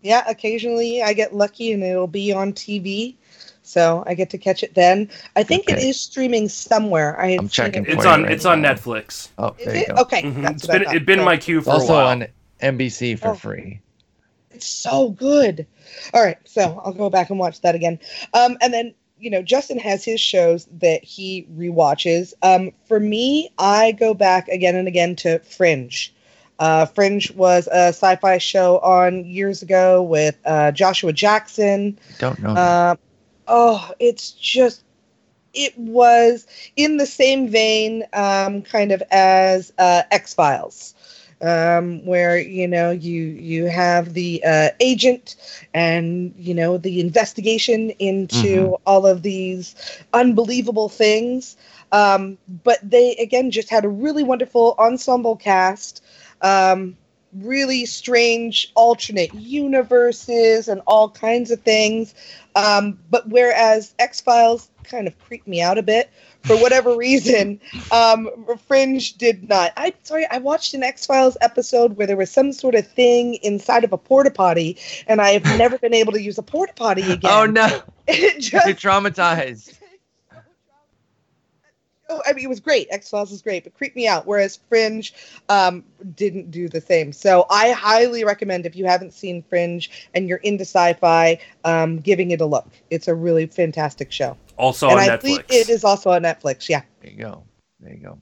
Yeah, 0.02 0.24
occasionally 0.28 1.02
I 1.02 1.14
get 1.14 1.34
lucky 1.34 1.72
and 1.72 1.82
it'll 1.82 2.06
be 2.06 2.32
on 2.32 2.52
TV. 2.52 3.16
So 3.66 4.04
I 4.06 4.14
get 4.14 4.30
to 4.30 4.38
catch 4.38 4.62
it 4.62 4.74
then. 4.74 5.10
I 5.34 5.42
think 5.42 5.68
it 5.68 5.74
Okay. 5.74 5.88
is 5.88 6.00
streaming 6.00 6.48
somewhere. 6.48 7.20
I 7.20 7.30
I'm 7.30 7.48
checking 7.48 7.84
it. 7.84 7.90
It's 7.90 8.06
on 8.06 8.22
right 8.22 8.30
it's 8.32 8.44
on. 8.44 8.62
Netflix. 8.62 9.28
Oh, 9.38 9.54
Is 9.58 9.64
there 9.66 9.76
you 9.76 9.82
it? 9.82 9.88
go. 9.88 10.02
Okay. 10.02 10.22
Mhm. 10.22 10.42
That's 10.42 10.54
It's 10.62 10.68
what 10.68 10.74
I 10.74 10.78
been 10.78 10.86
thought. 10.86 10.96
it's 10.96 11.04
been 11.06 11.18
in 11.18 11.24
my 11.24 11.36
queue 11.36 11.58
It's 11.58 11.64
for 11.66 11.70
a 11.72 11.74
also 11.74 11.94
while. 11.94 12.06
on 12.06 12.26
NBC 12.62 13.16
for 13.18 13.30
Oh. 13.30 13.34
free. 13.34 13.80
It's 14.52 14.66
so 14.68 15.10
good. 15.10 15.66
All 16.14 16.22
right, 16.24 16.38
so 16.44 16.80
I'll 16.84 16.92
go 16.92 17.10
back 17.10 17.28
and 17.30 17.38
watch 17.38 17.60
that 17.62 17.74
again. 17.74 17.98
Um, 18.32 18.56
and 18.62 18.72
then 18.72 18.94
you 19.18 19.30
know, 19.30 19.40
Justin 19.42 19.78
has 19.78 20.04
his 20.04 20.20
shows 20.20 20.66
that 20.78 21.02
he 21.02 21.46
rewatches. 21.56 22.34
Um, 22.42 22.70
for 22.86 23.00
me, 23.00 23.50
I 23.58 23.92
go 23.92 24.12
back 24.12 24.46
again 24.48 24.76
and 24.76 24.86
again 24.86 25.16
to 25.16 25.38
Fringe. 25.38 26.12
Uh, 26.58 26.84
Fringe 26.84 27.30
was 27.32 27.66
a 27.68 27.88
sci-fi 27.88 28.36
show 28.38 28.78
on 28.80 29.24
years 29.24 29.62
ago 29.62 30.02
with 30.02 30.36
uh, 30.44 30.70
Joshua 30.72 31.12
Jackson. 31.14 31.98
Don't 32.18 32.38
know. 32.42 32.52
that. 32.54 32.98
Oh, 33.46 33.90
it's 33.98 34.30
just 34.32 34.82
it 35.54 35.76
was 35.78 36.46
in 36.76 36.96
the 36.96 37.06
same 37.06 37.48
vein, 37.48 38.04
um, 38.12 38.62
kind 38.62 38.92
of 38.92 39.02
as 39.10 39.72
uh, 39.78 40.02
X 40.10 40.34
Files, 40.34 40.94
um, 41.40 42.04
where 42.06 42.38
you 42.38 42.66
know 42.68 42.90
you 42.90 43.22
you 43.22 43.66
have 43.66 44.14
the 44.14 44.42
uh, 44.44 44.68
agent 44.80 45.36
and 45.74 46.34
you 46.36 46.54
know 46.54 46.76
the 46.78 47.00
investigation 47.00 47.90
into 47.98 48.76
all 48.86 49.06
of 49.06 49.22
these 49.22 49.74
unbelievable 50.12 50.88
things. 50.88 51.56
Um, 51.92 52.38
but 52.64 52.78
they 52.82 53.14
again 53.16 53.50
just 53.50 53.70
had 53.70 53.84
a 53.84 53.88
really 53.88 54.22
wonderful 54.22 54.74
ensemble 54.78 55.36
cast. 55.36 56.02
Um, 56.42 56.96
really 57.32 57.84
strange 57.84 58.70
alternate 58.74 59.34
universes 59.34 60.68
and 60.68 60.80
all 60.86 61.10
kinds 61.10 61.50
of 61.50 61.60
things. 61.62 62.14
Um, 62.56 62.98
but 63.10 63.28
whereas 63.28 63.94
X 63.98 64.20
Files 64.20 64.70
kind 64.84 65.06
of 65.06 65.18
creeped 65.18 65.46
me 65.46 65.60
out 65.60 65.76
a 65.78 65.82
bit 65.82 66.10
for 66.42 66.56
whatever 66.56 66.96
reason, 66.96 67.60
um, 67.92 68.30
Fringe 68.66 69.12
did 69.18 69.48
not. 69.48 69.72
I 69.76 69.92
sorry, 70.04 70.26
I 70.30 70.38
watched 70.38 70.72
an 70.72 70.82
X 70.82 71.04
Files 71.04 71.36
episode 71.42 71.96
where 71.96 72.06
there 72.06 72.16
was 72.16 72.30
some 72.30 72.52
sort 72.52 72.74
of 72.74 72.86
thing 72.86 73.34
inside 73.42 73.84
of 73.84 73.92
a 73.92 73.98
porta 73.98 74.30
potty, 74.30 74.78
and 75.06 75.20
I 75.20 75.30
have 75.32 75.44
never 75.58 75.76
been 75.78 75.94
able 75.94 76.12
to 76.14 76.22
use 76.22 76.38
a 76.38 76.42
porta 76.42 76.72
potty 76.74 77.02
again. 77.12 77.30
oh 77.30 77.44
no, 77.44 77.82
It 78.08 78.50
you're 78.50 78.62
just 78.62 78.82
traumatized. 78.82 79.74
Oh, 82.08 82.22
I 82.24 82.32
mean, 82.32 82.44
it 82.44 82.48
was 82.48 82.60
great. 82.60 82.86
X 82.90 83.10
Files 83.10 83.30
was 83.30 83.42
great, 83.42 83.64
but 83.64 83.74
creeped 83.74 83.96
me 83.96 84.06
out. 84.06 84.26
Whereas 84.26 84.60
Fringe 84.68 85.12
um, 85.48 85.84
didn't 86.14 86.50
do 86.52 86.68
the 86.68 86.80
same. 86.80 87.12
So 87.12 87.46
I 87.50 87.72
highly 87.72 88.24
recommend 88.24 88.64
if 88.64 88.76
you 88.76 88.84
haven't 88.84 89.12
seen 89.12 89.42
Fringe 89.42 89.90
and 90.14 90.28
you're 90.28 90.38
into 90.38 90.62
sci-fi, 90.62 91.38
um, 91.64 91.98
giving 91.98 92.30
it 92.30 92.40
a 92.40 92.46
look. 92.46 92.68
It's 92.90 93.08
a 93.08 93.14
really 93.14 93.46
fantastic 93.46 94.12
show. 94.12 94.36
Also 94.56 94.88
and 94.88 95.00
on 95.00 95.10
I 95.10 95.16
Netflix. 95.16 95.20
think 95.20 95.44
it 95.50 95.68
is 95.68 95.82
also 95.82 96.10
on 96.10 96.22
Netflix. 96.22 96.68
Yeah. 96.68 96.82
There 97.02 97.10
you 97.10 97.18
go. 97.18 97.42
There 97.80 97.92
you 97.92 98.00
go. 98.00 98.18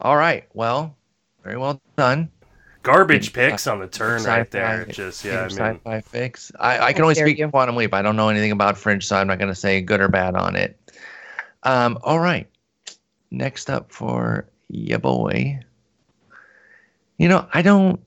All 0.00 0.16
right. 0.16 0.44
Well, 0.52 0.96
very 1.44 1.56
well 1.56 1.80
done. 1.96 2.30
Garbage 2.82 3.32
picks 3.32 3.66
on 3.66 3.80
the 3.80 3.86
turn 3.86 4.22
right 4.24 4.46
Sci-fi- 4.46 4.48
there. 4.50 4.84
Just 4.86 5.24
yeah, 5.24 5.40
I 5.40 5.48
mean, 5.48 5.50
sci-fi 5.50 6.00
fix. 6.00 6.52
I, 6.58 6.78
I 6.78 6.92
can 6.92 7.02
only 7.02 7.14
speak 7.14 7.38
you. 7.38 7.48
Quantum 7.48 7.76
Leap. 7.76 7.92
I 7.92 8.02
don't 8.02 8.16
know 8.16 8.28
anything 8.28 8.52
about 8.52 8.78
Fringe, 8.78 9.06
so 9.06 9.16
I'm 9.16 9.26
not 9.26 9.38
going 9.38 9.50
to 9.50 9.54
say 9.54 9.80
good 9.80 10.00
or 10.00 10.08
bad 10.08 10.34
on 10.34 10.56
it. 10.56 10.78
Um. 11.64 11.98
All 12.02 12.18
right. 12.18 12.48
Next 13.30 13.68
up 13.70 13.92
for 13.92 14.48
ya 14.68 14.98
boy. 14.98 15.60
You 17.18 17.28
know, 17.28 17.48
I 17.52 17.62
don't. 17.62 18.00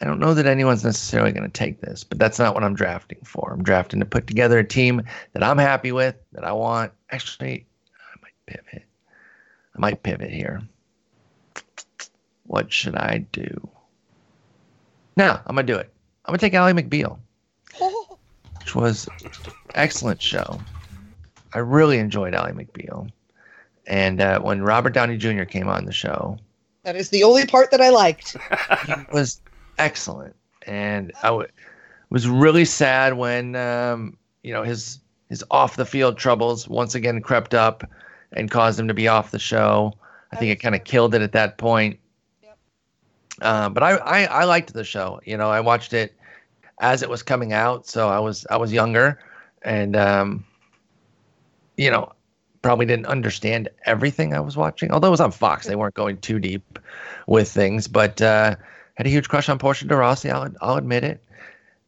I 0.00 0.04
don't 0.04 0.18
know 0.18 0.34
that 0.34 0.46
anyone's 0.46 0.82
necessarily 0.82 1.30
going 1.30 1.48
to 1.48 1.48
take 1.48 1.80
this, 1.80 2.02
but 2.02 2.18
that's 2.18 2.40
not 2.40 2.54
what 2.54 2.64
I'm 2.64 2.74
drafting 2.74 3.20
for. 3.22 3.52
I'm 3.52 3.62
drafting 3.62 4.00
to 4.00 4.06
put 4.06 4.26
together 4.26 4.58
a 4.58 4.64
team 4.64 5.02
that 5.32 5.44
I'm 5.44 5.58
happy 5.58 5.92
with, 5.92 6.16
that 6.32 6.42
I 6.42 6.50
want. 6.50 6.90
Actually, 7.10 7.66
I 8.00 8.18
might 8.20 8.34
pivot. 8.46 8.84
I 9.76 9.78
might 9.78 10.02
pivot 10.02 10.32
here. 10.32 10.60
What 12.48 12.72
should 12.72 12.96
I 12.96 13.18
do? 13.30 13.68
No, 15.16 15.38
I'm 15.46 15.54
gonna 15.54 15.62
do 15.66 15.76
it. 15.76 15.92
I'm 16.24 16.32
gonna 16.32 16.38
take 16.38 16.54
Ally 16.54 16.72
McBeal, 16.72 17.18
which 18.58 18.74
was 18.74 19.08
excellent 19.74 20.20
show. 20.20 20.58
I 21.54 21.58
really 21.58 21.98
enjoyed 21.98 22.34
Ally 22.34 22.52
McBeal, 22.52 23.10
and 23.86 24.20
uh, 24.20 24.40
when 24.40 24.62
Robert 24.62 24.90
Downey 24.90 25.16
Jr. 25.16 25.44
came 25.44 25.68
on 25.68 25.84
the 25.84 25.92
show, 25.92 26.38
That 26.84 26.96
is 26.96 27.10
the 27.10 27.22
only 27.24 27.46
part 27.46 27.70
that 27.70 27.80
I 27.80 27.90
liked. 27.90 28.36
he 28.86 28.94
was 29.12 29.40
excellent, 29.78 30.36
and 30.66 31.12
I 31.22 31.28
w- 31.28 31.48
was 32.10 32.28
really 32.28 32.64
sad 32.64 33.14
when 33.16 33.56
um, 33.56 34.16
you 34.42 34.52
know 34.52 34.62
his 34.62 34.98
his 35.28 35.44
off 35.50 35.76
the 35.76 35.86
field 35.86 36.18
troubles 36.18 36.68
once 36.68 36.94
again 36.94 37.20
crept 37.20 37.54
up 37.54 37.84
and 38.32 38.50
caused 38.50 38.78
him 38.78 38.88
to 38.88 38.94
be 38.94 39.08
off 39.08 39.30
the 39.30 39.38
show. 39.38 39.92
I 40.32 40.36
think 40.36 40.50
it 40.50 40.56
kind 40.56 40.74
of 40.74 40.84
killed 40.84 41.14
it 41.14 41.22
at 41.22 41.32
that 41.32 41.58
point. 41.58 41.98
Yep. 42.42 42.58
Uh, 43.42 43.68
but 43.68 43.82
I, 43.82 43.96
I 43.96 44.24
I 44.24 44.44
liked 44.44 44.72
the 44.72 44.84
show. 44.84 45.20
You 45.24 45.36
know, 45.36 45.50
I 45.50 45.60
watched 45.60 45.92
it 45.92 46.14
as 46.80 47.02
it 47.02 47.10
was 47.10 47.22
coming 47.22 47.52
out, 47.52 47.86
so 47.86 48.08
I 48.08 48.18
was 48.18 48.46
I 48.50 48.56
was 48.56 48.72
younger, 48.72 49.18
and 49.62 49.96
um, 49.96 50.44
you 51.76 51.90
know, 51.90 52.12
probably 52.62 52.86
didn't 52.86 53.06
understand 53.06 53.68
everything 53.84 54.34
I 54.34 54.40
was 54.40 54.56
watching. 54.56 54.90
Although 54.92 55.08
it 55.08 55.12
was 55.12 55.20
on 55.20 55.32
Fox, 55.32 55.66
they 55.66 55.76
weren't 55.76 55.94
going 55.94 56.16
too 56.18 56.38
deep 56.38 56.78
with 57.26 57.50
things, 57.50 57.88
but 57.88 58.22
uh, 58.22 58.54
had 58.94 59.06
a 59.06 59.10
huge 59.10 59.28
crush 59.28 59.48
on 59.48 59.58
Portia 59.58 59.86
de 59.86 59.96
Rossi. 59.96 60.30
I'll 60.30 60.50
I'll 60.60 60.76
admit 60.76 61.04
it. 61.04 61.22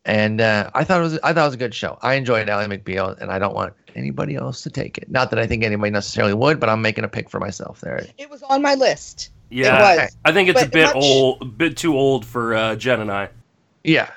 And 0.06 0.40
uh, 0.40 0.70
I 0.74 0.84
thought 0.84 1.00
it 1.00 1.04
was 1.04 1.18
I 1.22 1.32
thought 1.32 1.44
it 1.44 1.48
was 1.48 1.54
a 1.54 1.58
good 1.58 1.74
show. 1.74 1.98
I 2.02 2.14
enjoyed 2.14 2.48
Ally 2.48 2.66
McBeal, 2.66 3.18
and 3.20 3.30
I 3.30 3.38
don't 3.38 3.54
want 3.54 3.72
anybody 3.96 4.34
else 4.34 4.62
to 4.62 4.70
take 4.70 4.98
it. 4.98 5.10
Not 5.10 5.30
that 5.30 5.38
I 5.38 5.46
think 5.46 5.62
anybody 5.64 5.90
necessarily 5.90 6.34
would, 6.34 6.60
but 6.60 6.68
I'm 6.68 6.82
making 6.82 7.04
a 7.04 7.08
pick 7.08 7.30
for 7.30 7.40
myself 7.40 7.80
there. 7.80 8.04
It 8.18 8.28
was 8.28 8.42
on 8.42 8.60
my 8.60 8.74
list. 8.74 9.30
yeah. 9.50 9.92
It 9.94 9.98
was. 10.02 10.16
I 10.26 10.32
think 10.32 10.48
it's 10.50 10.62
a 10.62 10.68
bit 10.68 10.86
much- 10.86 10.96
old, 10.96 11.40
a 11.40 11.44
bit 11.46 11.76
too 11.76 11.96
old 11.96 12.26
for 12.26 12.54
uh, 12.54 12.76
Jen 12.76 13.00
and 13.00 13.10
I. 13.10 13.30
Yeah. 13.82 14.10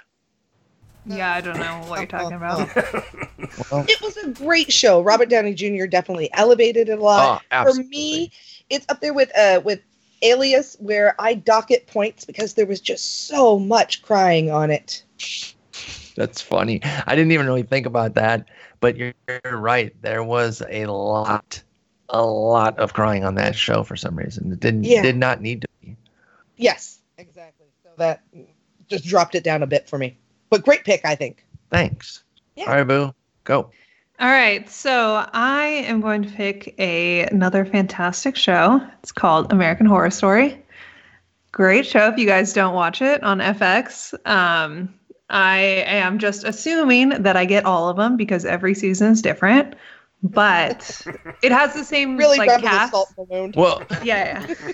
Yeah, 1.08 1.34
I 1.34 1.42
don't 1.42 1.58
know 1.58 1.84
what 1.88 2.00
you're 2.00 2.08
talking 2.08 2.38
about. 2.38 2.70
Well, 3.72 3.86
It 3.88 4.02
was 4.02 4.18
a 4.18 4.30
great 4.30 4.72
show. 4.72 5.02
Robert 5.02 5.30
Downey 5.30 5.54
Jr. 5.54 5.86
definitely 5.86 6.30
elevated 6.34 6.90
it 6.90 7.00
a 7.00 7.02
lot. 7.02 7.44
oh, 7.52 7.64
For 7.74 7.82
me, 7.84 8.32
it's 8.70 8.86
up 8.90 9.00
there 9.02 9.14
with 9.14 9.36
uh 9.38 9.62
with 9.64 9.80
Alias, 10.22 10.76
where 10.80 11.16
I 11.20 11.36
dock 11.36 11.70
it 11.72 11.88
points 11.88 12.26
because 12.26 12.56
there 12.56 12.66
was 12.66 12.82
just 12.82 13.28
so 13.28 13.60
much 13.60 14.02
crying 14.02 14.50
on 14.52 14.72
it. 14.72 15.04
That's 16.16 16.42
funny. 16.42 16.82
I 17.06 17.16
didn't 17.16 17.32
even 17.32 17.46
really 17.46 17.62
think 17.64 17.86
about 17.86 18.16
that, 18.16 18.48
but 18.80 18.98
you're, 18.98 19.14
you're 19.46 19.58
right. 19.58 19.96
There 20.02 20.24
was 20.24 20.64
a 20.68 20.88
lot, 20.88 21.62
a 22.10 22.26
lot 22.26 22.80
of 22.80 22.94
crying 22.94 23.24
on 23.24 23.36
that 23.36 23.56
show 23.56 23.84
for 23.84 23.96
some 23.96 24.16
reason. 24.16 24.52
It 24.52 24.60
didn't 24.60 24.84
Yeah. 24.86 25.04
did 25.04 25.16
not 25.18 25.42
need 25.42 25.62
to 25.62 25.68
be. 25.82 25.96
Yes, 26.56 26.98
exactly. 27.20 27.68
So 27.84 27.90
that 27.98 28.24
just 28.90 29.06
dropped 29.06 29.36
it 29.36 29.44
down 29.44 29.62
a 29.62 29.68
bit 29.68 29.88
for 29.88 30.00
me. 30.00 30.18
But 30.50 30.64
great 30.64 30.84
pick, 30.84 31.02
I 31.06 31.16
think. 31.16 31.44
Thanks. 31.70 32.24
Yeah. 32.56 32.66
All 32.70 32.76
right, 32.76 32.84
boo, 32.88 33.14
go. 33.44 33.70
All 34.20 34.30
right, 34.30 34.68
so 34.70 35.28
I 35.34 35.66
am 35.68 36.02
going 36.02 36.24
to 36.24 36.30
pick 36.30 36.74
a 36.80 37.22
another 37.28 37.66
fantastic 37.66 38.36
show. 38.36 38.82
It's 39.04 39.12
called 39.12 39.52
American 39.54 39.86
Horror 39.86 40.10
Story. 40.10 40.60
Great 41.52 41.86
show 41.86 42.08
if 42.10 42.18
you 42.18 42.26
guys 42.26 42.52
don't 42.54 42.74
watch 42.74 43.02
it 43.02 43.22
on 43.24 43.40
FX. 43.40 44.14
Um, 44.28 44.94
I 45.30 45.58
am 45.86 46.18
just 46.20 46.44
assuming 46.46 47.10
that 47.10 47.36
I 47.36 47.46
get 47.46 47.66
all 47.66 47.90
of 47.90 47.98
them 47.98 48.18
because 48.18 48.44
every 48.46 48.74
season 48.74 49.12
is 49.12 49.22
different, 49.22 49.76
but 50.24 51.00
it 51.44 51.52
has 51.52 51.74
the 51.76 51.84
same 51.84 52.18
Really 52.18 52.38
like 52.40 52.48
grabbing 52.48 52.64
the 52.66 52.70
cast. 52.72 52.92
salt. 52.92 53.14
Well, 53.56 53.84
Yeah, 54.04 54.46
yeah. 54.48 54.72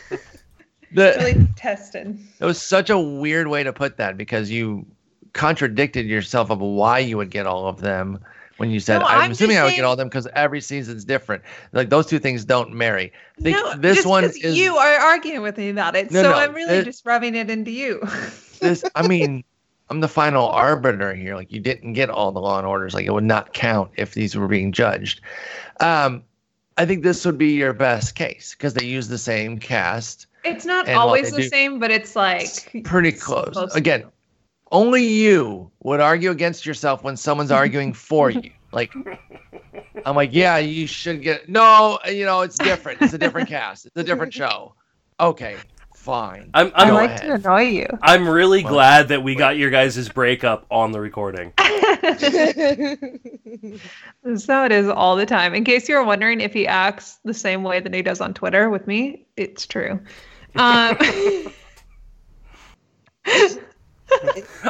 the 0.94 1.16
really 1.18 1.48
tested. 1.58 2.18
it 2.40 2.46
was 2.46 2.62
such 2.62 2.90
a 2.90 2.98
weird 3.00 3.48
way 3.48 3.64
to 3.64 3.74
put 3.74 3.98
that 3.98 4.16
because 4.18 4.50
you 4.52 4.86
contradicted 5.34 6.06
yourself 6.06 6.50
of 6.50 6.60
why 6.60 7.00
you 7.00 7.18
would 7.18 7.30
get 7.30 7.46
all 7.48 7.68
of 7.68 7.82
them 7.82 8.20
when 8.58 8.70
you 8.70 8.80
said 8.80 9.00
No, 9.00 9.06
I'm, 9.08 9.22
I'm 9.22 9.32
assuming 9.32 9.58
I 9.58 9.64
would 9.64 9.70
saying- 9.70 9.78
get 9.80 9.86
all 9.86 9.94
of 9.94 9.98
them 9.98 10.08
because 10.08 10.28
every 10.36 10.62
season's 10.62 11.04
different. 11.04 11.44
Like 11.72 11.90
those 11.90 12.06
two 12.06 12.20
things 12.20 12.46
don't 12.46 12.72
marry. 12.74 13.12
I 13.40 13.42
think 13.42 13.58
no, 13.58 13.76
this 13.76 13.98
just 13.98 14.08
one 14.08 14.24
is 14.26 14.38
you 14.44 14.76
are 14.78 14.96
arguing 15.00 15.42
with 15.42 15.58
me 15.58 15.70
about 15.70 15.96
it, 15.96 16.12
No, 16.12 16.22
so 16.22 16.32
no, 16.32 16.38
I'm 16.38 16.54
really 16.54 16.76
it- 16.76 16.86
just 16.86 17.06
rubbing 17.06 17.36
it 17.36 17.50
into 17.50 17.72
you. 17.72 18.00
this. 18.62 18.84
I 18.96 19.08
mean, 19.08 19.44
I'm 19.90 20.00
the 20.02 20.08
final 20.08 20.48
arbiter 20.50 21.14
here. 21.16 21.36
Like 21.36 21.52
you 21.52 21.60
didn't 21.60 21.94
get 21.94 22.10
all 22.10 22.32
the 22.32 22.40
Law 22.40 22.58
and 22.60 22.68
Orders. 22.68 22.94
Like 22.94 23.06
it 23.06 23.12
would 23.12 23.24
not 23.24 23.54
count 23.54 23.92
if 23.98 24.14
these 24.14 24.36
were 24.36 24.48
being 24.48 24.72
judged. 24.72 25.20
Um, 25.80 26.24
I 26.78 26.86
think 26.86 27.04
this 27.04 27.26
would 27.26 27.38
be 27.38 27.54
your 27.54 27.74
best 27.74 28.16
case 28.16 28.56
because 28.58 28.74
they 28.76 28.86
use 28.86 29.08
the 29.08 29.18
same 29.18 29.60
cast. 29.60 30.28
It's 30.44 30.66
not 30.66 30.88
always 30.90 31.32
the 31.32 31.42
do- 31.44 31.48
same, 31.50 31.80
but 31.80 31.90
it's 31.92 32.16
like 32.16 32.72
Pretty 32.84 33.12
close. 33.12 33.56
Again, 33.76 34.06
only 34.74 35.06
you 35.06 35.72
would 35.84 36.02
argue 36.02 36.32
against 36.32 36.66
yourself 36.66 37.04
when 37.04 37.16
someone's 37.16 37.52
arguing 37.52 37.94
for 37.94 38.30
you. 38.30 38.52
Like, 38.74 38.92
I'm 40.06 40.16
like, 40.16 40.32
yeah, 40.34 40.58
you 40.58 40.88
should 40.88 41.22
get. 41.22 41.48
No, 41.48 42.00
you 42.10 42.26
know, 42.26 42.42
it's 42.42 42.58
different. 42.58 43.02
It's 43.02 43.14
a 43.14 43.18
different 43.18 43.48
cast. 43.48 43.86
It's 43.86 43.96
a 43.96 44.04
different 44.04 44.34
show. 44.34 44.74
Okay, 45.20 45.58
fine. 45.96 46.50
I'm 46.56 46.72
I 46.76 46.84
I'm, 46.84 46.88
Go 46.90 46.96
like 46.96 47.12
ahead. 47.12 47.22
to 47.22 47.34
annoy 47.36 47.62
you. 47.62 47.88
I'm 48.02 48.28
really 48.28 48.64
Well, 48.64 48.74
glad 48.74 49.08
that 49.10 49.24
we 49.24 49.36
got 49.36 49.58
your 49.58 49.70
guys' 49.70 50.10
breakup 50.10 50.66
on 50.72 50.92
the 50.92 51.00
recording. 51.00 51.54
So 54.38 54.64
it 54.66 54.72
is 54.72 54.88
all 54.88 55.16
the 55.16 55.26
time. 55.26 55.54
In 55.54 55.64
case 55.64 55.88
you 55.90 55.96
were 55.96 56.04
wondering 56.04 56.42
if 56.42 56.54
he 56.54 56.66
acts 56.68 57.20
the 57.24 57.34
same 57.34 57.64
way 57.64 57.80
that 57.80 57.94
he 57.94 58.02
does 58.02 58.22
on 58.22 58.34
Twitter 58.34 58.70
with 58.70 58.88
me, 58.88 59.26
it's 59.38 59.66
true. 59.66 60.00
Um, 60.56 60.98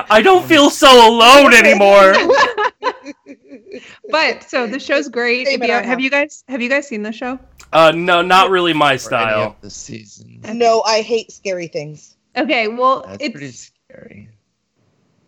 I 0.10 0.22
don't 0.22 0.46
feel 0.46 0.70
so 0.70 1.10
alone 1.10 1.54
anymore. 1.54 2.14
but 4.10 4.44
so 4.44 4.68
the 4.68 4.80
show's 4.80 5.10
great. 5.10 5.48
Same 5.48 5.64
you, 5.64 5.72
have 5.72 6.00
you 6.00 6.10
guys 6.10 6.44
have 6.48 6.62
you 6.62 6.70
guys 6.70 6.88
seen 6.88 7.04
the 7.04 7.12
show? 7.12 7.40
Uh, 7.72 7.92
no, 7.92 8.22
not 8.22 8.50
really 8.50 8.74
my 8.74 8.96
style. 8.96 9.56
the 9.62 9.70
seasons. 9.70 10.46
no, 10.54 10.82
I 10.84 11.02
hate 11.02 11.32
scary 11.32 11.68
things. 11.68 12.16
Okay, 12.36 12.68
well 12.68 13.04
That's 13.08 13.24
it's 13.24 13.32
pretty 13.32 13.52
scary. 13.52 14.30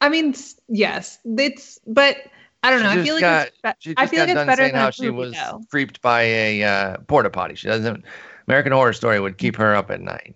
I 0.02 0.10
mean 0.10 0.36
yes, 0.68 1.20
it's 1.26 1.80
but 1.88 2.18
I 2.64 2.72
don't 2.72 2.82
know. 2.84 2.94
She 2.94 2.94
I 2.94 2.96
just 2.96 3.06
feel 3.06 3.16
like 3.16 3.22
got- 3.22 3.48
it's 3.48 3.62
be- 3.62 3.72
She 3.80 3.94
I 3.98 4.08
feel 4.08 4.20
like 4.22 4.30
it's 4.30 4.36
better 4.36 4.56
saying 4.56 4.74
than 4.74 4.82
how 4.82 4.90
she 4.90 5.10
was 5.10 5.34
though. 5.34 5.62
creeped 5.70 6.02
by 6.02 6.22
a 6.24 6.64
uh, 6.64 6.98
porta 7.08 7.30
potty. 7.30 7.56
She 7.56 7.68
doesn't. 7.68 8.04
American 8.48 8.72
Horror 8.72 8.94
Story 8.94 9.20
would 9.20 9.38
keep 9.38 9.56
her 9.58 9.76
up 9.76 9.92
at 9.92 10.02
night. 10.02 10.36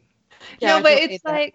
Yeah, 0.60 0.78
no, 0.78 0.84
but 0.84 0.90
don't 0.90 0.98
hate 1.00 1.12
it's 1.12 1.24
that. 1.24 1.54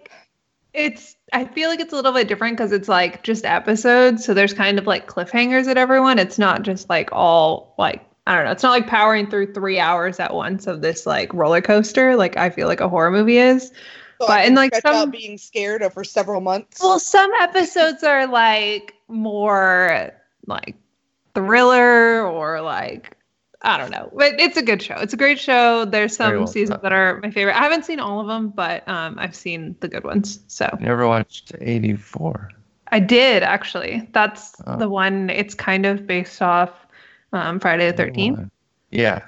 It's. 0.75 1.17
I 1.33 1.45
feel 1.45 1.69
like 1.69 1.81
it's 1.81 1.93
a 1.93 1.97
little 1.97 2.13
bit 2.13 2.29
different 2.29 2.57
because 2.57 2.73
it's 2.73 2.89
like 2.89 3.23
just 3.23 3.45
episodes, 3.45 4.25
so 4.25 4.35
there's 4.35 4.53
kind 4.53 4.79
of 4.79 4.87
like 4.87 5.09
cliffhangers 5.09 5.67
at 5.69 5.79
everyone. 5.79 6.19
It's 6.19 6.39
not 6.39 6.63
just 6.63 6.89
like 6.89 7.11
all 7.13 7.75
like 7.79 8.05
I 8.27 8.35
don't 8.35 8.45
know. 8.45 8.53
It's 8.53 8.63
not 8.63 8.71
like 8.71 8.87
powering 8.87 9.29
through 9.29 9.53
three 9.53 9.79
hours 9.79 10.21
at 10.21 10.35
once 10.35 10.67
of 10.67 10.81
this 10.83 11.07
like 11.07 11.33
roller 11.33 11.61
coaster. 11.61 12.17
Like 12.17 12.37
I 12.37 12.51
feel 12.51 12.69
like 12.69 12.81
a 12.81 12.89
horror 12.89 13.11
movie 13.11 13.39
is. 13.39 13.69
So 14.21 14.29
but 14.29 14.45
and 14.45 14.55
like, 14.55 14.75
some- 14.77 15.11
being 15.11 15.39
scared 15.39 15.83
over 15.83 16.05
several 16.05 16.41
months. 16.41 16.81
Well, 16.83 16.99
some 16.99 17.31
episodes 17.41 18.03
are 18.03 18.27
like 18.27 18.95
more 19.09 20.13
like 20.47 20.77
thriller 21.35 22.27
or 22.27 22.61
like 22.63 23.17
I 23.65 23.79
don't 23.79 23.91
know, 23.91 24.11
but 24.15 24.39
it's 24.39 24.57
a 24.57 24.63
good 24.63 24.83
show. 24.83 24.95
It's 24.97 25.15
a 25.15 25.17
great 25.17 25.41
show. 25.41 25.85
There's 25.87 26.15
some 26.17 26.37
well 26.37 26.47
seasons 26.47 26.81
that 26.83 26.93
are 26.93 27.19
my 27.23 27.31
favorite. 27.31 27.57
I 27.57 27.63
haven't 27.63 27.85
seen 27.85 27.99
all 27.99 28.21
of 28.21 28.27
them, 28.27 28.51
but 28.51 28.87
um, 28.89 29.19
I've 29.19 29.35
seen 29.35 29.75
the 29.81 29.89
good 29.89 30.05
ones. 30.05 30.41
So 30.49 30.69
You 30.81 30.87
ever 30.87 31.09
watched 31.09 31.53
84? 31.61 32.51
I 32.89 33.01
did 33.01 33.43
actually. 33.43 34.09
That's 34.13 34.55
Oh. 34.67 34.77
the 34.77 34.89
one. 34.89 35.31
It's 35.31 35.55
kind 35.55 35.87
of 35.87 36.07
based 36.07 36.41
off 36.43 36.71
um, 37.33 37.59
Friday 37.59 37.91
the 37.91 37.97
Thirteenth. 37.97 38.51
Yeah. 38.91 39.23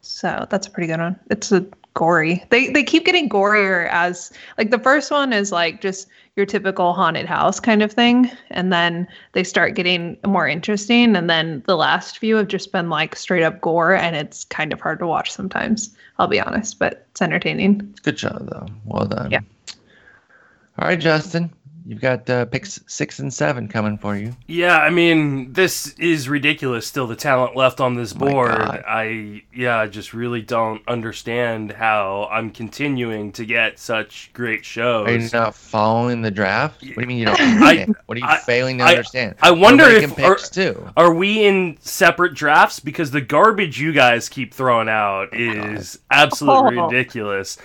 So 0.00 0.46
that's 0.50 0.66
a 0.66 0.70
pretty 0.70 0.86
good 0.88 0.98
one. 1.00 1.18
It's 1.30 1.52
a 1.52 1.66
gory. 1.94 2.44
They 2.50 2.70
they 2.70 2.82
keep 2.82 3.04
getting 3.04 3.28
gorier 3.28 3.88
as 3.90 4.32
like 4.58 4.70
the 4.70 4.78
first 4.78 5.10
one 5.10 5.32
is 5.32 5.52
like 5.52 5.80
just 5.80 6.08
your 6.36 6.46
typical 6.46 6.92
haunted 6.92 7.26
house 7.26 7.58
kind 7.58 7.82
of 7.82 7.90
thing, 7.90 8.30
and 8.50 8.72
then 8.72 9.08
they 9.32 9.42
start 9.42 9.74
getting 9.74 10.18
more 10.24 10.46
interesting, 10.46 11.16
and 11.16 11.28
then 11.30 11.62
the 11.66 11.76
last 11.76 12.18
few 12.18 12.36
have 12.36 12.48
just 12.48 12.72
been 12.72 12.90
like 12.90 13.16
straight 13.16 13.42
up 13.42 13.60
gore, 13.62 13.94
and 13.94 14.14
it's 14.14 14.44
kind 14.44 14.72
of 14.72 14.80
hard 14.80 14.98
to 14.98 15.06
watch 15.06 15.32
sometimes. 15.32 15.90
I'll 16.18 16.28
be 16.28 16.40
honest, 16.40 16.78
but 16.78 17.06
it's 17.10 17.22
entertaining. 17.22 17.94
Good 18.02 18.18
job, 18.18 18.48
though. 18.50 18.66
Well 18.84 19.06
done. 19.06 19.30
Yeah. 19.30 19.40
All 20.78 20.88
right, 20.88 21.00
Justin. 21.00 21.50
You've 21.88 22.00
got 22.00 22.28
uh, 22.28 22.46
picks 22.46 22.80
six 22.88 23.20
and 23.20 23.32
seven 23.32 23.68
coming 23.68 23.96
for 23.96 24.16
you. 24.16 24.34
Yeah, 24.48 24.78
I 24.78 24.90
mean, 24.90 25.52
this 25.52 25.94
is 25.98 26.28
ridiculous. 26.28 26.84
Still, 26.84 27.06
the 27.06 27.14
talent 27.14 27.54
left 27.54 27.80
on 27.80 27.94
this 27.94 28.12
board. 28.12 28.50
God. 28.50 28.82
I 28.88 29.42
yeah, 29.54 29.78
I 29.78 29.86
just 29.86 30.12
really 30.12 30.42
don't 30.42 30.82
understand 30.88 31.70
how 31.70 32.28
I'm 32.32 32.50
continuing 32.50 33.30
to 33.32 33.46
get 33.46 33.78
such 33.78 34.30
great 34.32 34.64
shows. 34.64 35.06
Are 35.06 35.16
you 35.16 35.28
not 35.32 35.54
following 35.54 36.22
the 36.22 36.30
draft? 36.32 36.82
What 36.82 36.94
do 36.96 37.00
you 37.02 37.06
mean 37.06 37.18
you 37.18 37.26
don't 37.26 37.38
I- 37.40 37.86
what 38.06 38.16
are 38.16 38.20
you 38.20 38.26
I- 38.26 38.38
failing 38.38 38.78
to 38.78 38.84
I- 38.84 38.90
understand? 38.90 39.36
I 39.40 39.52
wonder 39.52 39.84
We're 39.84 39.96
if 39.98 40.08
making 40.10 40.24
are, 40.24 40.34
picks 40.34 40.48
too. 40.50 40.90
are 40.96 41.14
we 41.14 41.44
in 41.46 41.76
separate 41.80 42.34
drafts 42.34 42.80
because 42.80 43.12
the 43.12 43.20
garbage 43.20 43.78
you 43.80 43.92
guys 43.92 44.28
keep 44.28 44.52
throwing 44.52 44.88
out 44.88 45.32
is 45.32 46.00
absolutely 46.10 46.78
Oh. 46.80 46.86
ridiculous. 46.88 47.58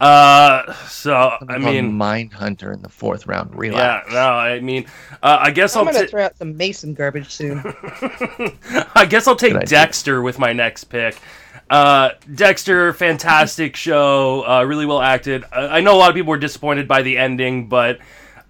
Uh, 0.00 0.72
so 0.86 1.36
I 1.48 1.58
mean, 1.58 1.92
Mind 1.92 2.32
Hunter 2.32 2.72
in 2.72 2.82
the 2.82 2.88
fourth 2.88 3.26
round. 3.26 3.54
Relax. 3.58 4.06
yeah, 4.08 4.14
no, 4.14 4.28
I 4.28 4.60
mean, 4.60 4.86
uh, 5.22 5.38
I 5.40 5.50
guess 5.50 5.74
I'm 5.74 5.88
I'll 5.88 5.92
gonna 5.92 6.04
ta- 6.06 6.10
throw 6.10 6.22
out 6.24 6.36
some 6.36 6.56
Mason 6.56 6.94
garbage 6.94 7.30
soon. 7.30 7.58
I 8.94 9.06
guess 9.08 9.26
I'll 9.26 9.34
take 9.36 9.58
Dexter 9.66 10.22
with 10.22 10.38
my 10.38 10.52
next 10.52 10.84
pick. 10.84 11.18
Uh, 11.68 12.10
Dexter, 12.34 12.92
fantastic 12.92 13.74
show, 13.86 14.44
uh, 14.46 14.62
really 14.64 14.86
well 14.86 15.00
acted. 15.00 15.44
I, 15.52 15.78
I 15.78 15.80
know 15.80 15.94
a 15.94 15.98
lot 15.98 16.10
of 16.10 16.14
people 16.14 16.30
were 16.30 16.38
disappointed 16.38 16.86
by 16.86 17.02
the 17.02 17.18
ending, 17.18 17.68
but 17.68 17.98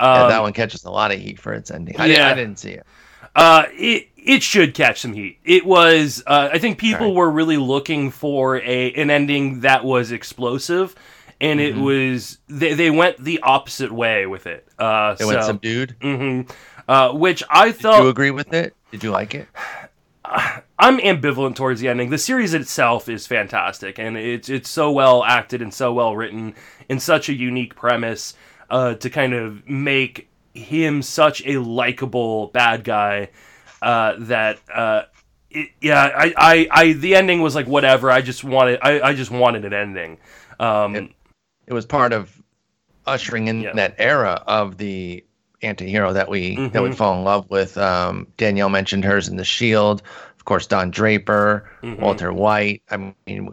Yeah, 0.01 0.25
um, 0.25 0.29
that 0.29 0.43
one 0.43 0.53
catches 0.53 0.85
a 0.85 0.91
lot 0.91 1.13
of 1.13 1.19
heat 1.19 1.41
for 1.41 1.55
its 1.55 1.71
ending. 1.71 1.99
I, 1.99 2.07
yeah. 2.07 2.29
I 2.29 2.35
didn't 2.35 2.59
see 2.59 2.73
it. 2.73 2.87
uh, 3.35 3.65
it 3.73 4.09
it 4.17 4.43
should 4.43 4.75
catch 4.75 5.01
some 5.01 5.15
heat. 5.15 5.39
It 5.45 5.65
was. 5.65 6.23
Uh, 6.27 6.51
I 6.53 6.59
think 6.59 6.79
people 6.79 7.07
Alright. 7.07 7.17
were 7.17 7.31
really 7.31 7.57
looking 7.57 8.11
for 8.11 8.59
a 8.59 8.93
an 8.93 9.09
ending 9.11 9.61
that 9.61 9.83
was 9.85 10.13
explosive, 10.13 10.95
and 11.41 11.61
Mm-hmm. 11.61 11.79
it 11.79 11.83
was 11.83 12.39
they 12.49 12.75
they 12.75 12.91
went 12.91 13.23
the 13.23 13.41
opposite 13.43 13.93
way 13.93 14.27
with 14.27 14.47
it. 14.47 14.67
Uh, 14.79 15.17
It 15.19 15.25
went 15.27 15.41
so, 15.43 15.47
subdued. 15.49 15.97
mhm. 16.01 16.51
uh, 16.89 17.13
which 17.13 17.43
I 17.51 17.73
thought. 17.73 17.99
Did 17.99 18.05
you 18.05 18.09
agree 18.11 18.31
with 18.31 18.53
it? 18.53 18.75
Did 18.91 19.03
you 19.05 19.11
like 19.11 19.35
it? 19.35 19.49
I'm 20.81 20.99
ambivalent 20.99 21.57
towards 21.57 21.81
the 21.81 21.89
ending. 21.89 22.11
The 22.11 22.19
series 22.19 22.55
itself 22.55 23.09
is 23.09 23.27
fantastic, 23.27 23.99
and 23.99 24.17
it's 24.17 24.49
it's 24.49 24.69
so 24.69 24.91
well 24.93 25.25
acted 25.25 25.63
and 25.63 25.73
so 25.73 25.93
well 25.93 26.15
written, 26.17 26.55
and 26.89 27.03
such 27.03 27.29
a 27.29 27.35
unique 27.35 27.75
premise 27.75 28.35
uh, 28.71 28.95
to 28.95 29.11
kind 29.11 29.33
of 29.35 29.69
make 29.69 30.29
him 30.55 31.03
such 31.03 31.43
a 31.47 31.59
likable 31.59 32.49
bad 32.49 32.85
guy 32.85 33.31
uh, 33.83 34.15
that 34.19 34.59
uh, 34.73 35.03
it, 35.51 35.71
yeah, 35.81 36.03
I, 36.15 36.35
I, 36.37 36.69
I 36.71 36.93
the 36.93 37.15
ending 37.15 37.41
was 37.41 37.55
like 37.55 37.67
whatever. 37.67 38.11
I 38.11 38.21
just 38.21 38.45
wanted 38.45 38.79
I, 38.83 39.01
I 39.01 39.15
just 39.15 39.31
wanted 39.31 39.65
an 39.65 39.73
ending. 39.73 40.19
Um, 40.61 41.15
It- 41.69 41.73
It 41.73 41.75
was 41.75 41.87
part 41.87 42.13
of 42.13 42.43
ushering 43.07 43.49
in 43.49 43.61
Yeah. 43.63 43.73
that 43.75 43.95
era 43.99 44.43
of 44.47 44.79
the 44.79 45.25
anti-hero 45.63 46.13
that 46.13 46.29
we 46.29 46.57
that 46.69 46.83
we 46.83 46.91
Mhm. 46.91 46.95
fall 46.95 47.19
in 47.19 47.25
love 47.25 47.49
with. 47.51 47.77
Um, 47.77 48.27
Danielle 48.37 48.69
mentioned 48.69 49.05
hers 49.05 49.29
in 49.29 49.37
The 49.37 49.45
Shield. 49.45 50.03
Of 50.37 50.45
course, 50.45 50.67
Don 50.67 50.91
Draper, 50.91 51.69
mhm. 51.83 51.99
Walter 52.01 52.33
White. 52.33 52.83
I 52.91 52.97
mean, 53.27 53.51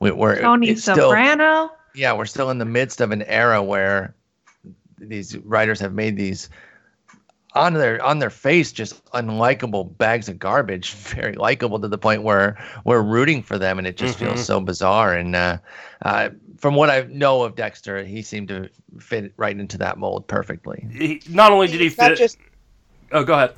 we, 0.00 0.10
we're 0.10 0.40
Tony 0.40 0.68
it's 0.70 0.82
still 0.82 0.96
Soprano. 0.96 1.70
yeah, 1.94 2.12
we're 2.12 2.26
still 2.26 2.50
in 2.50 2.58
the 2.58 2.64
midst 2.64 3.00
of 3.00 3.12
an 3.12 3.22
era 3.22 3.62
where 3.62 4.14
these 4.98 5.36
writers 5.38 5.80
have 5.80 5.92
made 5.94 6.16
these 6.16 6.50
on 7.54 7.74
their 7.74 8.02
on 8.04 8.18
their 8.18 8.30
face 8.30 8.72
just 8.72 9.04
unlikable 9.12 9.96
bags 9.96 10.28
of 10.28 10.38
garbage 10.40 10.92
very 11.14 11.34
likable 11.34 11.78
to 11.78 11.86
the 11.88 11.98
point 11.98 12.22
where 12.24 12.56
we're 12.84 13.00
rooting 13.02 13.42
for 13.44 13.58
them 13.58 13.78
and 13.78 13.86
it 13.86 13.96
just 13.96 14.16
Mhm. 14.18 14.26
feels 14.26 14.44
so 14.44 14.60
bizarre 14.60 15.14
and 15.14 15.36
uh, 15.36 15.58
uh, 16.04 16.30
from 16.64 16.76
what 16.76 16.88
I 16.88 17.02
know 17.10 17.42
of 17.42 17.56
Dexter 17.56 18.04
he 18.04 18.22
seemed 18.22 18.48
to 18.48 18.70
fit 18.98 19.34
right 19.36 19.54
into 19.54 19.76
that 19.76 19.98
mold 19.98 20.26
perfectly 20.26 20.88
He, 20.90 21.20
not 21.28 21.52
only 21.52 21.66
did 21.66 21.78
he 21.78 21.88
It's 21.88 21.98
not 21.98 22.12
fit. 22.12 22.16
just. 22.16 22.38
oh, 23.12 23.22
go 23.22 23.34
ahead. 23.34 23.52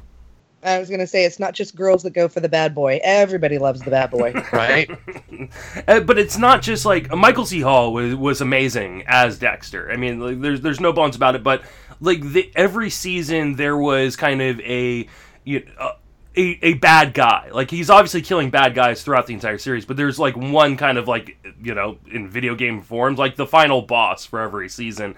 I 0.64 0.80
was 0.80 0.90
gonna 0.90 1.06
say 1.06 1.24
it's 1.24 1.38
not 1.38 1.54
just 1.54 1.76
girls 1.76 2.02
that 2.02 2.14
go 2.14 2.26
for 2.26 2.40
the 2.40 2.48
bad 2.48 2.74
boy. 2.74 2.98
Everybody 3.04 3.58
loves 3.58 3.80
the 3.80 3.92
bad 3.92 4.10
boy. 4.10 4.32
right 4.52 4.90
Uh, 5.86 6.00
but 6.00 6.18
it's 6.18 6.36
not 6.36 6.62
just 6.62 6.84
like 6.84 7.08
Michael 7.14 7.46
C. 7.46 7.60
Hall 7.60 7.92
was 7.92 8.16
was 8.16 8.40
amazing 8.40 9.04
as 9.06 9.38
Dexter. 9.38 9.88
I 9.92 9.96
mean, 9.96 10.18
like, 10.18 10.40
there's 10.40 10.60
there's 10.60 10.80
no 10.80 10.92
bones 10.92 11.14
about 11.14 11.36
it. 11.36 11.44
But 11.44 11.62
like 12.00 12.22
the, 12.32 12.50
every 12.56 12.90
season, 12.90 13.54
there 13.54 13.76
was 13.76 14.16
kind 14.16 14.42
of 14.42 14.58
a 14.62 15.06
you 15.44 15.64
uh, 15.78 15.92
a, 16.36 16.58
a 16.62 16.74
bad 16.74 17.14
guy. 17.14 17.48
Like 17.52 17.70
he's 17.70 17.90
obviously 17.90 18.22
killing 18.22 18.50
bad 18.50 18.74
guys 18.74 19.02
throughout 19.02 19.26
the 19.26 19.34
entire 19.34 19.58
series, 19.58 19.84
but 19.84 19.96
there's 19.96 20.18
like 20.18 20.36
one 20.36 20.76
kind 20.76 20.98
of 20.98 21.08
like 21.08 21.36
you 21.62 21.74
know 21.74 21.98
in 22.10 22.28
video 22.28 22.54
game 22.54 22.82
forms, 22.82 23.18
like 23.18 23.36
the 23.36 23.46
final 23.46 23.82
boss 23.82 24.24
for 24.26 24.40
every 24.40 24.68
season. 24.68 25.14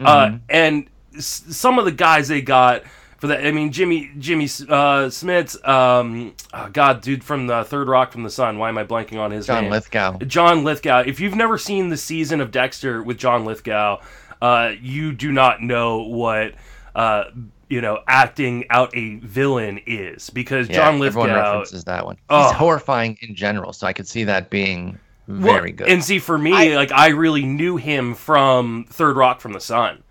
Uh, 0.00 0.38
and 0.48 0.88
s- 1.16 1.44
some 1.50 1.78
of 1.78 1.84
the 1.84 1.92
guys 1.92 2.28
they 2.28 2.40
got 2.40 2.82
for 3.18 3.28
that, 3.28 3.46
I 3.46 3.52
mean, 3.52 3.70
Jimmy 3.70 4.10
Jimmy 4.18 4.46
uh, 4.46 5.06
Smits, 5.06 5.68
um, 5.68 6.34
oh 6.52 6.68
God, 6.72 7.02
dude 7.02 7.22
from 7.22 7.46
the 7.46 7.62
Third 7.62 7.86
Rock 7.88 8.10
from 8.10 8.24
the 8.24 8.30
Sun. 8.30 8.58
Why 8.58 8.68
am 8.68 8.78
I 8.78 8.84
blanking 8.84 9.18
on 9.20 9.30
his 9.30 9.46
John 9.46 9.64
name? 9.64 9.70
Lithgow 9.70 10.18
John 10.18 10.64
Lithgow. 10.64 11.04
If 11.06 11.20
you've 11.20 11.36
never 11.36 11.56
seen 11.58 11.88
the 11.88 11.96
season 11.96 12.40
of 12.40 12.50
Dexter 12.50 13.00
with 13.00 13.18
John 13.18 13.44
Lithgow, 13.44 14.00
uh, 14.40 14.72
you 14.80 15.12
do 15.12 15.30
not 15.30 15.62
know 15.62 16.02
what 16.02 16.54
uh, 16.96 17.24
you 17.72 17.80
know, 17.80 18.00
acting 18.06 18.66
out 18.68 18.94
a 18.94 19.14
villain 19.16 19.80
is 19.86 20.28
because 20.28 20.68
Yeah, 20.68 20.76
John 20.76 21.02
everyone 21.02 21.30
Lithgow. 21.30 21.52
references 21.52 21.84
that 21.84 22.04
one. 22.04 22.16
He's 22.16 22.24
Oh. 22.28 22.52
horrifying 22.52 23.16
in 23.22 23.34
general, 23.34 23.72
so 23.72 23.86
I 23.86 23.94
could 23.94 24.06
see 24.06 24.24
that 24.24 24.50
being 24.50 24.98
Well, 25.26 25.38
very 25.54 25.72
good. 25.72 25.88
And 25.88 26.04
see, 26.04 26.18
for 26.18 26.36
me, 26.36 26.52
I- 26.52 26.76
like 26.76 26.92
I 26.92 27.08
really 27.08 27.44
knew 27.46 27.78
him 27.78 28.14
from 28.14 28.84
Third 28.90 29.16
Rock 29.16 29.40
from 29.40 29.54
the 29.54 29.60
Sun. 29.60 30.02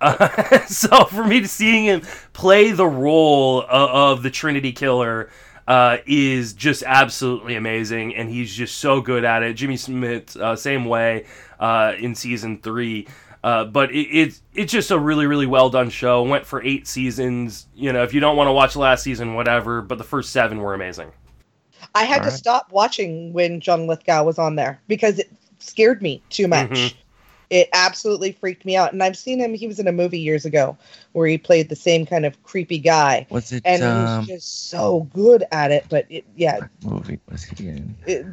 Uh, 0.00 0.58
so 0.66 1.04
for 1.06 1.24
me 1.24 1.40
to 1.40 1.48
seeing 1.48 1.86
him 1.86 2.02
play 2.34 2.70
the 2.70 2.86
role 2.86 3.62
of, 3.62 3.90
of 4.18 4.22
the 4.22 4.30
Trinity 4.30 4.70
Killer 4.70 5.28
uh, 5.66 5.96
is 6.06 6.52
just 6.52 6.84
absolutely 6.86 7.56
amazing, 7.56 8.14
and 8.14 8.28
he's 8.30 8.54
just 8.54 8.78
so 8.78 9.00
good 9.00 9.24
at 9.24 9.42
it. 9.42 9.54
Jimmy 9.54 9.76
Smits, 9.76 10.36
uh, 10.36 10.54
same 10.54 10.84
way 10.84 11.24
uh, 11.58 11.94
in 11.98 12.14
season 12.14 12.58
three. 12.58 13.06
Uh, 13.44 13.64
but 13.64 13.90
it, 13.90 14.06
it's 14.06 14.42
it's 14.54 14.70
just 14.72 14.90
a 14.90 14.98
really 14.98 15.26
really 15.26 15.46
well 15.46 15.68
done 15.68 15.90
show. 15.90 16.22
Went 16.22 16.46
for 16.46 16.62
eight 16.62 16.86
seasons. 16.86 17.66
You 17.74 17.92
know, 17.92 18.02
if 18.02 18.14
you 18.14 18.20
don't 18.20 18.36
want 18.36 18.48
to 18.48 18.52
watch 18.52 18.76
last 18.76 19.02
season, 19.02 19.34
whatever. 19.34 19.82
But 19.82 19.98
the 19.98 20.04
first 20.04 20.30
seven 20.30 20.58
were 20.58 20.74
amazing. 20.74 21.10
I 21.94 22.04
had 22.04 22.18
All 22.18 22.24
to 22.24 22.30
right. 22.30 22.38
stop 22.38 22.70
watching 22.70 23.32
when 23.32 23.60
John 23.60 23.86
Lithgow 23.86 24.24
was 24.24 24.38
on 24.38 24.54
there 24.54 24.80
because 24.86 25.18
it 25.18 25.30
scared 25.58 26.02
me 26.02 26.22
too 26.30 26.46
much. 26.48 26.70
Mhm. 26.70 26.94
It 27.50 27.68
absolutely 27.74 28.32
freaked 28.32 28.64
me 28.64 28.76
out. 28.76 28.94
And 28.94 29.02
I've 29.02 29.16
seen 29.16 29.38
him. 29.38 29.52
He 29.52 29.66
was 29.66 29.78
in 29.78 29.86
a 29.86 29.92
movie 29.92 30.18
years 30.20 30.46
ago 30.46 30.74
where 31.12 31.26
he 31.26 31.36
played 31.36 31.68
the 31.68 31.76
same 31.76 32.06
kind 32.06 32.24
of 32.24 32.42
creepy 32.44 32.78
guy, 32.78 33.26
was 33.28 33.52
it 33.52 33.62
and 33.66 33.82
he 33.82 33.88
um, 33.88 34.18
was 34.20 34.26
just 34.28 34.70
so 34.70 35.06
good 35.12 35.44
at 35.52 35.70
it. 35.70 35.84
But 35.90 36.06
it, 36.08 36.24
yeah, 36.34 36.60
what 36.80 36.92
movie 36.92 37.20
was 37.30 37.44
he 37.44 37.68
in? 37.68 37.94
it, 38.06 38.24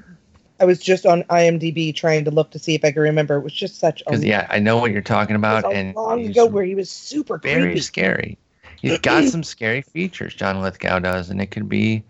I 0.59 0.65
was 0.65 0.79
just 0.79 1.05
on 1.05 1.23
IMDb 1.23 1.95
trying 1.95 2.25
to 2.25 2.31
look 2.31 2.51
to 2.51 2.59
see 2.59 2.75
if 2.75 2.83
I 2.83 2.91
could 2.91 3.01
remember. 3.01 3.35
It 3.37 3.41
was 3.43 3.53
just 3.53 3.79
such 3.79 4.01
a, 4.01 4.05
Because 4.11 4.23
yeah, 4.25 4.47
I 4.49 4.59
know 4.59 4.77
what 4.77 4.91
you're 4.91 5.01
talking 5.01 5.35
it 5.35 5.39
was 5.39 5.59
about, 5.59 5.73
and 5.73 5.95
long 5.95 6.25
ago 6.25 6.45
where 6.45 6.63
he 6.65 6.75
was 6.75 6.89
super 6.89 7.37
very 7.37 7.61
creepy. 7.63 7.79
scary. 7.81 8.37
He's 8.81 8.99
got 8.99 9.23
some 9.29 9.43
scary 9.43 9.81
features, 9.81 10.33
John 10.33 10.61
Lithgow 10.61 10.99
does, 10.99 11.29
and 11.29 11.41
it 11.41 11.47
could 11.51 11.69
be 11.69 12.03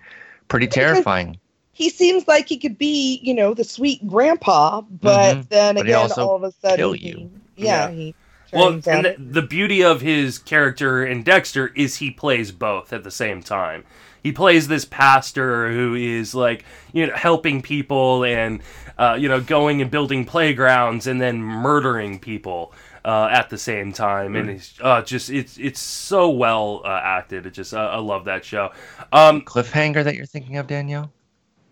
pretty 0.47 0.66
Because- 0.68 0.76
terrifying. 0.93 1.38
He 1.72 1.89
seems 1.89 2.28
like 2.28 2.50
he 2.50 2.58
could 2.58 2.78
be, 2.78 3.22
you 3.24 3.34
know, 3.34 3.54
the 3.54 3.64
sweet 3.64 4.06
grandpa, 4.06 4.82
but 4.82 5.38
Mhm. 5.38 5.47
then 5.50 5.76
But 5.76 5.86
he 5.86 5.91
again, 5.93 6.02
also 6.02 6.28
all 6.28 6.36
of 6.36 6.43
a 6.43 6.52
sudden, 6.52 6.76
kill 6.78 6.91
he- 6.91 7.30
yeah, 7.56 7.88
Yeah. 7.88 7.91
he 7.91 8.16
Well, 8.52 8.70
and 8.86 9.06
the, 9.06 9.16
the 9.18 9.41
beauty 9.43 9.82
of 9.82 10.02
his 10.02 10.39
character 10.39 11.06
in 11.06 11.24
Dexter 11.24 11.72
is 11.76 11.97
he 11.97 12.12
plays 12.12 12.52
both 12.52 12.91
at 12.91 13.06
the 13.06 13.12
same 13.12 13.41
time. 13.41 13.86
He 14.24 14.32
plays 14.32 14.67
this 14.67 14.86
pastor 14.86 15.72
who 15.72 15.95
is 15.95 16.36
like, 16.36 16.65
you 16.93 17.07
know, 17.07 17.15
helping 17.15 17.61
people 17.61 18.24
and, 18.26 18.61
uh, 18.97 19.17
you 19.20 19.30
know, 19.30 19.39
going 19.39 19.82
and 19.82 19.89
building 19.89 20.26
playgrounds 20.26 21.07
and 21.07 21.22
then 21.22 21.41
murdering 21.41 22.20
people 22.20 22.74
uh, 23.05 23.30
at 23.32 23.49
the 23.49 23.57
same 23.57 23.93
time. 23.93 24.36
And 24.36 24.49
it's 24.49 24.74
uh, 24.82 25.01
just, 25.01 25.30
it's 25.30 25.57
it's 25.57 25.80
so 25.80 26.30
well 26.30 26.82
uh, 26.84 26.99
acted. 27.01 27.45
It 27.45 27.51
just, 27.51 27.74
uh, 27.74 27.78
I 27.80 27.97
love 27.97 28.26
that 28.26 28.43
show. 28.43 28.72
Um, 29.13 29.41
Cliffhanger 29.41 30.03
that 30.03 30.15
you're 30.15 30.26
thinking 30.26 30.57
of, 30.57 30.67
Danielle? 30.67 31.11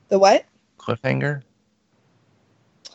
the 0.09 0.17
what? 0.17 0.45
Cliffhanger. 0.79 1.41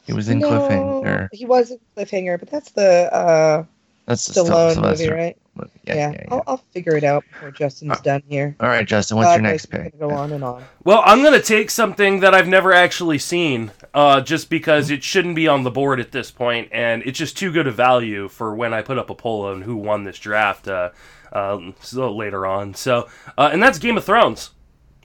He 0.05 0.13
was 0.15 0.29
in 0.29 0.39
No, 0.39 0.49
Cliffhanger. 0.49 1.29
He 1.33 1.45
was 1.45 1.71
in 1.71 1.79
Cliffhanger, 1.97 2.39
but 2.39 2.51
that's 2.51 2.71
the 2.73 3.15
uh, 3.15 3.65
That's 4.07 4.27
the 4.27 4.43
Stallone 4.43 4.81
movie, 4.81 5.11
right? 5.11 5.37
Movie. 5.55 5.71
Yeah, 5.85 5.95
Yeah, 5.95 6.11
yeah, 6.11 6.17
yeah. 6.21 6.29
I'll, 6.31 6.43
I'll 6.47 6.65
figure 6.73 6.97
it 6.97 7.05
out 7.05 7.25
before 7.31 7.51
Justin's 7.51 7.93
Uh, 7.93 8.01
done 8.03 8.23
here. 8.29 8.57
All 8.61 8.69
right, 8.69 8.87
Justin, 8.87 9.17
what's 9.17 9.29
God, 9.29 9.35
your 9.35 9.43
next 9.43 9.67
pick? 9.67 9.99
Go 9.99 10.11
on 10.11 10.33
and 10.33 10.43
on. 10.45 10.65
Well, 10.85 11.03
I'm 11.05 11.23
going 11.23 11.35
to 11.35 11.43
take 11.47 11.71
something 11.71 12.21
that 12.21 12.35
I've 12.35 12.49
never 12.49 12.73
actually 12.73 13.19
seen, 13.19 13.73
uh, 13.95 14.21
just 14.21 14.49
because 14.51 14.91
it 14.91 15.03
shouldn't 15.05 15.37
be 15.37 15.47
on 15.49 15.63
the 15.63 15.71
board 15.71 16.01
at 16.01 16.13
this 16.13 16.31
point, 16.31 16.69
and 16.73 17.03
it's 17.05 17.19
just 17.19 17.37
too 17.37 17.53
good 17.53 17.67
a 17.67 17.73
value 17.73 18.29
for 18.29 18.55
when 18.55 18.73
I 18.73 18.83
put 18.83 18.99
up 18.99 19.11
a 19.11 19.15
poll 19.15 19.45
on 19.47 19.63
who 19.63 19.77
won 19.77 20.05
this 20.05 20.19
draft 20.19 20.69
uh, 20.69 20.91
um, 21.33 21.75
so 21.81 22.15
later 22.15 22.47
on. 22.47 22.75
So, 22.75 23.09
uh, 23.39 23.51
and 23.53 23.63
that's 23.63 23.79
Game 23.79 23.97
of 23.97 24.05
Thrones, 24.05 24.51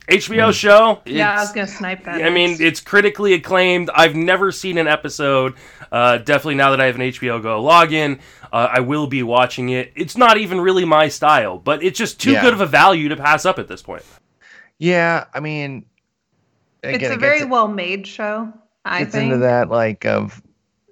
HBO 0.08 0.54
show. 0.54 1.02
Yeah, 1.06 1.32
I 1.34 1.42
was 1.42 1.52
gonna 1.52 1.68
snipe 1.68 2.04
that. 2.06 2.24
I 2.24 2.30
mean, 2.30 2.58
it's 2.62 2.80
critically 2.80 3.34
acclaimed. 3.34 3.90
I've 3.94 4.16
never 4.16 4.52
seen 4.52 4.78
an 4.78 4.88
episode. 4.88 5.56
Uh, 5.92 6.18
definitely 6.18 6.56
now 6.56 6.72
that 6.72 6.82
I 6.82 6.86
have 6.86 6.96
an 6.96 7.02
HBO 7.02 7.42
Go 7.42 7.62
login, 7.64 8.20
uh, 8.54 8.70
I 8.72 8.80
will 8.80 9.08
be 9.08 9.24
watching 9.24 9.70
it. 9.70 9.92
It's 9.96 10.16
not 10.18 10.38
even 10.38 10.62
really 10.62 10.86
my 10.86 11.08
style, 11.10 11.58
but 11.58 11.84
it's 11.84 11.98
just 11.98 12.20
too 12.22 12.32
Yeah. 12.32 12.42
good 12.42 12.54
of 12.54 12.62
a 12.62 12.66
value 12.66 13.10
to 13.10 13.18
pass 13.18 13.46
up 13.46 13.60
at 13.60 13.68
this 13.68 13.82
point. 13.82 14.04
Yeah, 14.80 15.26
I 15.34 15.40
mean, 15.40 15.86
it's 16.84 17.04
a 17.04 17.14
it 17.14 17.20
very 17.20 17.40
gets, 17.40 17.50
well 17.52 17.68
made 17.68 18.06
show. 18.08 18.52
I 18.86 19.00
gets 19.00 19.12
think. 19.14 19.26
into 19.34 19.38
that 19.46 19.70
like 19.70 20.06
of 20.06 20.42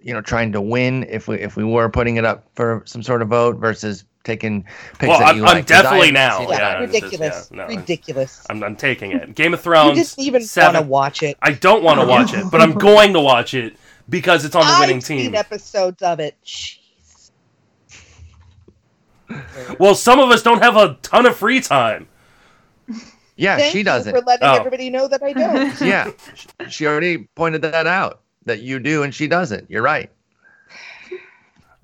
you 0.01 0.13
know 0.13 0.21
trying 0.21 0.51
to 0.53 0.61
win 0.61 1.03
if 1.09 1.27
we 1.27 1.39
if 1.39 1.55
we 1.55 1.63
were 1.63 1.89
putting 1.89 2.17
it 2.17 2.25
up 2.25 2.45
for 2.55 2.83
some 2.85 3.01
sort 3.03 3.21
of 3.21 3.29
vote 3.29 3.57
versus 3.57 4.03
taking 4.25 4.63
picks 4.99 5.07
Well, 5.07 5.19
that 5.19 5.27
I'm- 5.27 5.37
you 5.37 5.45
I'm 5.45 5.55
like. 5.55 5.67
'cause 5.67 5.77
I 5.79 5.81
definitely 5.83 6.11
now. 6.11 6.39
seen 6.39 6.49
Yeah, 6.49 6.57
that. 6.57 6.81
it's 6.81 6.91
just- 6.91 7.03
ridiculous, 7.03 7.49
yeah, 7.51 7.57
no, 7.57 7.67
ridiculous. 7.67 8.45
I'm, 8.49 8.63
I'm 8.63 8.75
taking 8.75 9.11
it. 9.13 9.35
Game 9.35 9.53
of 9.53 9.59
You 9.59 9.63
Thrones. 9.63 10.15
didn't 10.15 10.27
even 10.27 10.41
want 10.57 10.75
to 10.75 10.81
watch 10.81 11.23
it. 11.23 11.37
I 11.41 11.51
don't 11.53 11.83
want 11.83 12.01
to 12.01 12.05
watch 12.07 12.33
it, 12.33 12.43
but 12.51 12.59
I'm 12.59 12.73
going 12.73 13.13
to 13.13 13.21
watch 13.21 13.53
it 13.53 13.77
because 14.09 14.43
it's 14.43 14.55
on 14.55 14.65
the 14.67 14.77
winning 14.81 14.97
I've 14.97 15.05
team. 15.05 15.19
seen 15.19 15.35
episodes 15.35 16.01
of 16.03 16.19
it. 16.19 16.35
Jeez. 16.43 17.31
Well, 19.79 19.95
some 19.95 20.19
of 20.19 20.29
us 20.29 20.43
don't 20.43 20.61
have 20.61 20.75
a 20.75 20.97
ton 21.01 21.25
of 21.25 21.35
free 21.35 21.59
time. 21.61 22.07
Yeah, 23.37 23.57
Thank 23.57 23.73
she 23.73 23.83
doesn't. 23.83 24.13
for 24.15 24.21
letting 24.21 24.47
Oh. 24.47 24.53
everybody 24.53 24.89
know 24.89 25.07
that 25.07 25.21
I 25.21 25.33
don't. 25.33 25.81
yeah, 25.81 26.11
she 26.69 26.85
already 26.87 27.27
pointed 27.35 27.61
that 27.63 27.85
out 27.87 28.21
that 28.45 28.61
you 28.61 28.79
do 28.79 29.03
and 29.03 29.13
she 29.13 29.27
doesn't. 29.27 29.69
You're 29.69 29.81
right. 29.81 30.09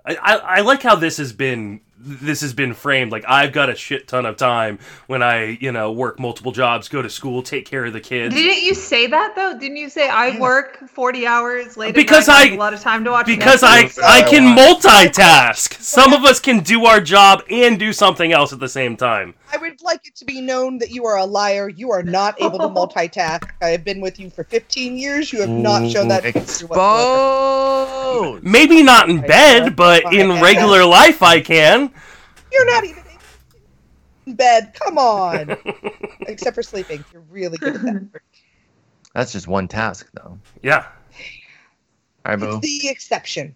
I, 0.05 0.15
I, 0.15 0.35
I 0.35 0.61
like 0.61 0.81
how 0.81 0.95
this 0.95 1.17
has 1.17 1.33
been 1.33 1.81
this 2.03 2.41
has 2.41 2.53
been 2.53 2.73
framed 2.73 3.11
like 3.11 3.23
I've 3.27 3.53
got 3.53 3.69
a 3.69 3.75
shit 3.75 4.07
ton 4.07 4.25
of 4.25 4.37
time 4.37 4.79
when 5.07 5.21
I 5.21 5.57
you 5.61 5.71
know 5.71 5.91
work 5.91 6.19
multiple 6.19 6.51
jobs, 6.51 6.89
go 6.89 7.01
to 7.01 7.09
school, 7.09 7.43
take 7.43 7.65
care 7.65 7.85
of 7.85 7.93
the 7.93 8.01
kids. 8.01 8.33
Didn't 8.33 8.63
you 8.63 8.73
say 8.73 9.07
that 9.07 9.35
though? 9.35 9.57
Didn't 9.57 9.77
you 9.77 9.89
say 9.89 10.09
I 10.09 10.37
work 10.39 10.79
forty 10.89 11.27
hours 11.27 11.77
late? 11.77 11.89
at 11.89 11.95
Because 11.95 12.27
night, 12.27 12.33
I- 12.35 12.43
have 12.45 12.53
a 12.53 12.57
lot 12.57 12.73
of 12.73 12.79
time 12.81 13.03
to 13.03 13.11
watch. 13.11 13.25
because 13.25 13.63
I 13.63 13.83
Netflix? 13.83 14.03
I 14.03 14.21
can 14.23 14.57
I 14.57 14.73
multitask. 14.73 15.79
Some 15.79 16.13
of 16.13 16.23
us 16.25 16.39
can 16.39 16.59
do 16.61 16.85
our 16.85 17.01
job 17.01 17.43
and 17.49 17.77
do 17.79 17.93
something 17.93 18.31
else 18.31 18.51
at 18.53 18.59
the 18.59 18.69
same 18.69 18.95
time. 18.97 19.35
I 19.53 19.57
would 19.57 19.81
like 19.81 20.07
it 20.07 20.15
to 20.15 20.25
be 20.25 20.39
known 20.39 20.77
that 20.77 20.91
you 20.91 21.05
are 21.05 21.17
a 21.17 21.25
liar. 21.25 21.67
You 21.67 21.91
are 21.91 22.03
not 22.03 22.41
able 22.41 22.57
to 22.59 22.67
multitask. 22.69 23.49
I 23.61 23.67
have 23.67 23.83
been 23.83 23.99
with 23.99 24.17
you 24.19 24.29
for 24.29 24.45
15 24.45 24.97
years. 24.97 25.33
You 25.33 25.41
have 25.41 25.49
not 25.49 25.89
shown 25.91 26.07
that. 26.07 26.23
behavior. 26.23 26.41
Exposed. 26.41 28.43
Maybe 28.43 28.81
not 28.83 29.09
in 29.09 29.21
bed, 29.21 29.75
but 29.75 30.13
in 30.13 30.41
regular 30.41 30.85
life 30.85 31.21
I 31.21 31.41
can. 31.41 31.90
You're 32.51 32.65
not 32.65 32.83
even 32.85 33.03
in 34.25 34.35
bed. 34.35 34.73
Come 34.73 34.97
on. 34.97 35.55
Except 36.27 36.55
for 36.55 36.63
sleeping. 36.63 37.03
You're 37.11 37.23
really 37.29 37.57
good 37.57 37.75
at 37.75 37.81
that. 37.81 38.09
That's 39.15 39.31
just 39.33 39.47
one 39.47 39.67
task, 39.67 40.09
though. 40.13 40.37
Yeah. 40.61 40.85
All 42.25 42.35
right, 42.35 42.39
boo. 42.39 42.57
It's 42.57 42.59
the 42.59 42.89
exception. 42.89 43.55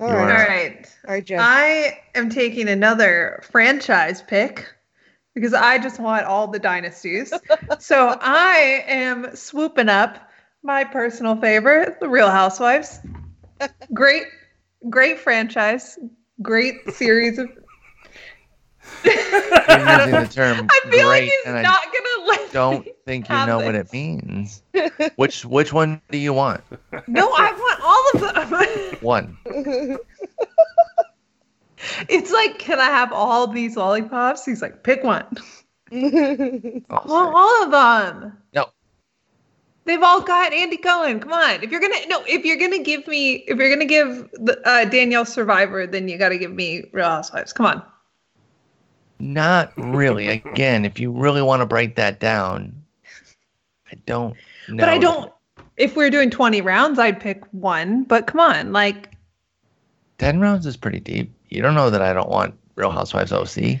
All 0.00 0.08
You 0.08 0.14
right. 0.14 0.22
All 0.22 0.30
are- 0.30 0.48
right. 0.48 0.94
All 1.06 1.14
right, 1.14 1.24
Jen. 1.24 1.38
I 1.40 1.98
am 2.14 2.28
taking 2.28 2.68
another 2.68 3.40
franchise 3.50 4.22
pick 4.22 4.66
because 5.34 5.54
I 5.54 5.78
just 5.78 6.00
want 6.00 6.24
all 6.26 6.48
the 6.48 6.58
dynasties. 6.58 7.32
so 7.78 8.16
I 8.20 8.84
am 8.88 9.34
swooping 9.36 9.88
up 9.88 10.28
my 10.62 10.82
personal 10.82 11.36
favorite, 11.36 12.00
The 12.00 12.08
Real 12.08 12.30
Housewives. 12.30 12.98
Great, 13.92 14.24
great 14.90 15.18
franchise, 15.20 15.98
great 16.42 16.90
series 16.92 17.38
of. 17.38 17.48
You're 19.06 19.14
using 19.98 20.20
the 20.20 20.28
term 20.30 20.66
I 20.70 20.80
feel 20.90 21.06
like 21.06 21.20
great, 21.20 21.24
he's 21.24 21.32
and 21.46 21.56
I 21.58 21.62
not 21.62 21.82
gonna 21.84 22.28
let. 22.28 22.52
don't 22.52 22.86
think 23.04 23.28
you 23.28 23.46
know 23.46 23.58
what 23.58 23.74
it 23.74 23.92
means. 23.92 24.62
Which 25.16 25.44
which 25.44 25.72
one 25.72 26.00
do 26.10 26.18
you 26.18 26.32
want? 26.32 26.62
No, 27.06 27.28
I 27.36 27.52
want 27.52 27.80
all 27.82 28.10
of 28.14 28.50
them. 28.50 28.96
One. 29.00 29.36
it's 32.08 32.32
like, 32.32 32.58
can 32.58 32.78
I 32.80 32.86
have 32.86 33.12
all 33.12 33.46
these 33.46 33.76
lollipops? 33.76 34.44
He's 34.44 34.62
like, 34.62 34.82
pick 34.82 35.04
one. 35.04 35.26
I 35.92 36.80
want 36.88 37.34
all 37.34 37.64
of 37.64 37.70
them. 37.70 38.38
No. 38.54 38.66
They've 39.84 40.02
all 40.02 40.20
got 40.22 40.52
Andy 40.52 40.78
Cohen. 40.78 41.20
Come 41.20 41.32
on. 41.32 41.62
If 41.62 41.70
you're 41.70 41.80
gonna 41.80 42.06
no, 42.08 42.24
if 42.26 42.44
you're 42.44 42.56
gonna 42.56 42.82
give 42.82 43.06
me, 43.06 43.34
if 43.46 43.56
you're 43.56 43.70
gonna 43.70 43.84
give 43.84 44.28
the, 44.32 44.60
uh, 44.68 44.84
Danielle 44.86 45.24
Survivor, 45.26 45.86
then 45.86 46.08
you 46.08 46.18
got 46.18 46.30
to 46.30 46.38
give 46.38 46.52
me 46.52 46.88
Real 46.92 47.06
Housewives. 47.06 47.52
Come 47.52 47.66
on. 47.66 47.82
Not 49.18 49.72
really. 49.76 50.28
Again, 50.28 50.84
if 50.84 51.00
you 51.00 51.10
really 51.10 51.42
want 51.42 51.60
to 51.60 51.66
break 51.66 51.96
that 51.96 52.20
down, 52.20 52.74
I 53.90 53.94
don't 54.06 54.36
know. 54.68 54.76
But 54.76 54.88
I 54.88 54.98
don't. 54.98 55.32
If 55.76 55.96
we're 55.96 56.10
doing 56.10 56.30
20 56.30 56.60
rounds, 56.60 56.98
I'd 56.98 57.20
pick 57.20 57.44
one. 57.52 58.04
But 58.04 58.26
come 58.26 58.40
on, 58.40 58.72
like 58.72 59.14
Ten 60.18 60.40
rounds 60.40 60.66
is 60.66 60.76
pretty 60.76 61.00
deep. 61.00 61.30
You 61.48 61.62
don't 61.62 61.74
know 61.74 61.90
that 61.90 62.02
I 62.02 62.12
don't 62.12 62.30
want 62.30 62.54
Real 62.74 62.90
Housewives 62.90 63.32
OC. 63.32 63.80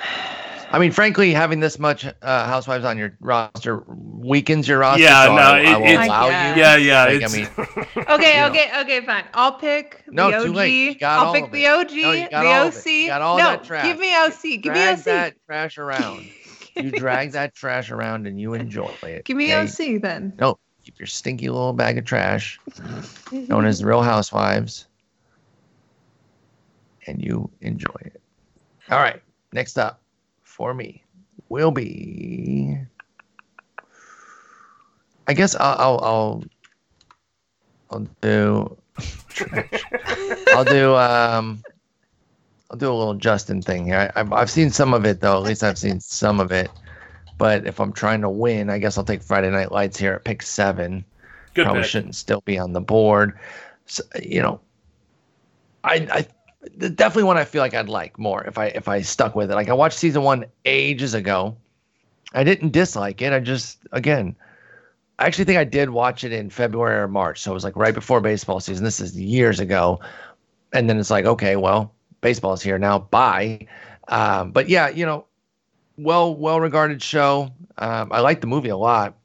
I 0.72 0.78
mean, 0.78 0.92
frankly, 0.92 1.32
having 1.32 1.58
this 1.58 1.78
much 1.80 2.04
uh, 2.04 2.12
housewives 2.46 2.84
on 2.84 2.96
your 2.96 3.16
roster 3.20 3.82
weakens 3.88 4.68
your 4.68 4.78
roster. 4.78 5.02
Yeah, 5.02 5.24
so 5.26 5.34
no, 5.34 5.42
I, 5.42 5.48
I 5.48 5.60
it- 5.60 5.78
will 5.80 5.86
it's- 5.86 6.06
allow 6.06 6.28
Yeah. 6.28 6.54
you. 6.54 6.60
Yeah, 6.60 6.76
yeah. 6.76 7.04
Like, 7.18 7.24
I 7.24 7.36
mean, 7.36 7.48
Okay, 8.08 8.34
You 8.34 8.40
know. 8.40 8.46
okay, 8.50 8.70
okay, 8.82 9.00
fine. 9.06 9.24
I'll 9.34 9.54
pick 9.54 10.04
No, 10.08 10.30
the 10.30 10.44
too 10.44 10.50
OG. 10.50 10.56
late. 10.56 10.72
You 10.72 10.94
got 10.98 11.18
I'll 11.20 11.26
all 11.26 11.34
pick 11.34 11.44
of 11.46 11.50
the. 11.52 11.66
OG, 11.66 11.90
No, 11.90 12.12
you 12.12 12.30
got 12.30 12.42
the 12.42 12.48
all 12.48 12.66
OC. 12.68 12.86
You 12.86 13.06
got 13.08 13.22
all 13.22 13.38
no, 13.38 13.44
that 13.44 13.64
trash. 13.64 13.84
give 13.84 13.98
me 13.98 14.14
OC. 14.14 14.62
Give 14.62 14.72
me 14.74 14.80
OC. 14.88 14.94
drag 14.94 14.98
OC. 14.98 15.04
that 15.04 15.34
trash 15.46 15.78
around. 15.78 16.26
You 16.76 16.90
drag 16.92 17.32
that 17.32 17.54
trash 17.54 17.90
around 17.90 18.26
and 18.28 18.40
you 18.40 18.54
enjoy 18.54 18.94
it. 19.02 19.24
Give 19.24 19.36
me 19.36 19.52
okay? 19.54 19.94
OC 19.96 20.00
then. 20.02 20.32
No, 20.38 20.56
keep 20.84 20.98
your 21.00 21.06
stinky 21.08 21.48
little 21.50 21.72
bag 21.72 21.98
of 21.98 22.04
trash, 22.04 22.60
known 23.32 23.66
as 23.66 23.80
the 23.80 23.86
Real 23.86 24.02
Housewives, 24.02 24.86
and 27.08 27.20
you 27.22 27.50
enjoy 27.60 27.96
it. 28.02 28.20
All 28.88 28.98
right, 29.00 29.20
next 29.52 29.78
up 29.78 29.99
for 30.60 30.74
me 30.74 31.02
will 31.48 31.70
be. 31.70 32.76
I 35.26 35.32
guess 35.32 35.54
I'll 35.54 35.76
I'll 35.78 36.04
I'll, 36.04 36.44
I'll 37.90 38.06
do. 38.20 38.76
I'll 40.48 40.64
do 40.66 40.94
um. 40.96 41.62
I'll 42.70 42.76
do 42.76 42.92
a 42.92 42.92
little 42.92 43.14
Justin 43.14 43.62
thing 43.62 43.86
here. 43.86 44.12
I, 44.14 44.20
I've 44.20 44.32
I've 44.34 44.50
seen 44.50 44.70
some 44.70 44.92
of 44.92 45.06
it 45.06 45.22
though. 45.22 45.38
At 45.38 45.44
least 45.44 45.64
I've 45.64 45.78
seen 45.78 45.98
some 45.98 46.40
of 46.40 46.52
it. 46.52 46.70
But 47.38 47.66
if 47.66 47.80
I'm 47.80 47.94
trying 47.94 48.20
to 48.20 48.28
win, 48.28 48.68
I 48.68 48.76
guess 48.76 48.98
I'll 48.98 49.04
take 49.04 49.22
Friday 49.22 49.48
Night 49.48 49.72
Lights 49.72 49.98
here 49.98 50.12
at 50.12 50.24
pick 50.24 50.42
seven 50.42 51.02
good 51.54 51.64
probably 51.64 51.80
pick. 51.80 51.86
shouldn't 51.86 52.16
still 52.16 52.42
be 52.42 52.58
on 52.58 52.74
the 52.74 52.82
board. 52.82 53.38
So, 53.86 54.02
you 54.22 54.42
know, 54.42 54.60
I, 55.84 56.06
I 56.12 56.26
definitely 56.78 57.24
one 57.24 57.38
I 57.38 57.44
feel 57.44 57.62
like 57.62 57.74
I'd 57.74 57.88
like 57.88 58.18
more 58.18 58.44
if 58.44 58.58
I 58.58 58.66
if 58.66 58.88
I 58.88 59.00
stuck 59.00 59.34
with 59.34 59.50
it. 59.50 59.54
Like 59.54 59.68
I 59.68 59.72
watched 59.72 59.98
season 59.98 60.22
one 60.22 60.44
ages 60.64 61.14
ago. 61.14 61.56
I 62.32 62.44
didn't 62.44 62.70
dislike 62.70 63.22
it. 63.22 63.32
I 63.32 63.40
just 63.40 63.78
again, 63.92 64.36
I 65.18 65.26
actually 65.26 65.44
think 65.44 65.58
I 65.58 65.64
did 65.64 65.90
watch 65.90 66.24
it 66.24 66.32
in 66.32 66.50
February 66.50 66.96
or 66.98 67.08
March. 67.08 67.40
So 67.40 67.50
it 67.50 67.54
was 67.54 67.64
like 67.64 67.76
right 67.76 67.94
before 67.94 68.20
baseball 68.20 68.60
season. 68.60 68.84
This 68.84 69.00
is 69.00 69.18
years 69.18 69.60
ago. 69.60 70.00
And 70.72 70.88
then 70.88 70.98
it's 70.98 71.10
like, 71.10 71.24
okay, 71.24 71.56
well, 71.56 71.92
baseball's 72.20 72.62
here 72.62 72.78
now. 72.78 73.00
Bye. 73.00 73.66
Um, 74.08 74.52
but 74.52 74.68
yeah, 74.68 74.88
you 74.88 75.04
know, 75.04 75.26
well 75.96 76.34
well 76.34 76.60
regarded 76.60 77.02
show. 77.02 77.50
Um, 77.78 78.12
I 78.12 78.20
like 78.20 78.40
the 78.40 78.46
movie 78.46 78.68
a 78.68 78.76
lot. 78.76 79.16